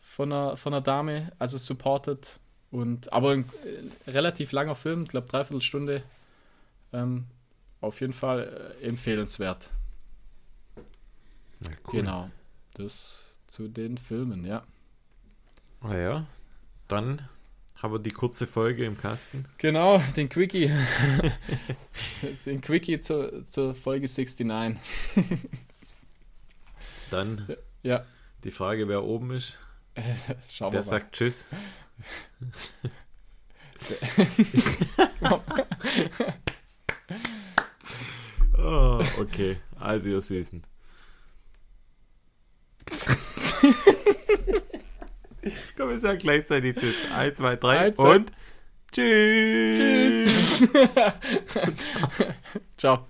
von 0.00 0.32
einer, 0.32 0.56
von 0.56 0.74
einer 0.74 0.82
Dame, 0.82 1.32
also 1.38 1.58
supported. 1.58 2.38
Und, 2.70 3.12
aber 3.12 3.32
ein 3.32 3.44
äh, 3.64 4.10
relativ 4.10 4.52
langer 4.52 4.74
Film, 4.74 5.04
ich 5.04 5.08
glaube 5.08 5.28
dreiviertel 5.28 5.62
Stunde. 5.62 6.02
Ähm, 6.92 7.26
auf 7.80 8.00
jeden 8.00 8.12
Fall 8.12 8.76
äh, 8.80 8.86
empfehlenswert. 8.86 9.70
Cool. 11.86 12.00
Genau. 12.00 12.30
Das 12.74 13.24
zu 13.46 13.68
den 13.68 13.96
Filmen, 13.98 14.44
ja. 14.44 14.64
Ah 15.80 15.96
ja, 15.96 16.26
dann 16.88 17.28
haben 17.76 17.92
wir 17.92 17.98
die 17.98 18.10
kurze 18.10 18.46
Folge 18.46 18.84
im 18.84 18.98
Kasten. 18.98 19.46
Genau, 19.58 20.02
den 20.16 20.28
Quickie. 20.28 20.70
den 22.46 22.60
Quickie 22.60 23.00
zur, 23.00 23.42
zur 23.42 23.74
Folge 23.74 24.06
69. 24.08 24.78
dann 27.10 27.56
ja. 27.82 28.04
die 28.44 28.50
Frage, 28.50 28.88
wer 28.88 29.04
oben 29.04 29.30
ist. 29.32 29.58
Schauen 30.50 30.72
Der 30.72 30.82
sagt 30.82 31.14
Tschüss. 31.14 31.48
Oh, 38.58 39.00
okay, 39.18 39.58
also 39.78 40.08
ihr 40.08 40.20
Süßen. 40.20 40.62
Komm, 45.76 45.90
wir 45.90 45.98
sagen 45.98 46.18
gleichzeitig 46.18 46.76
Tschüss. 46.76 46.96
Eins, 47.14 47.36
zwei, 47.36 47.56
drei 47.56 47.78
Eins, 47.78 47.98
und 47.98 48.32
Tschüss. 48.92 50.58
Tschüss. 50.58 50.68
Ciao. 52.76 53.06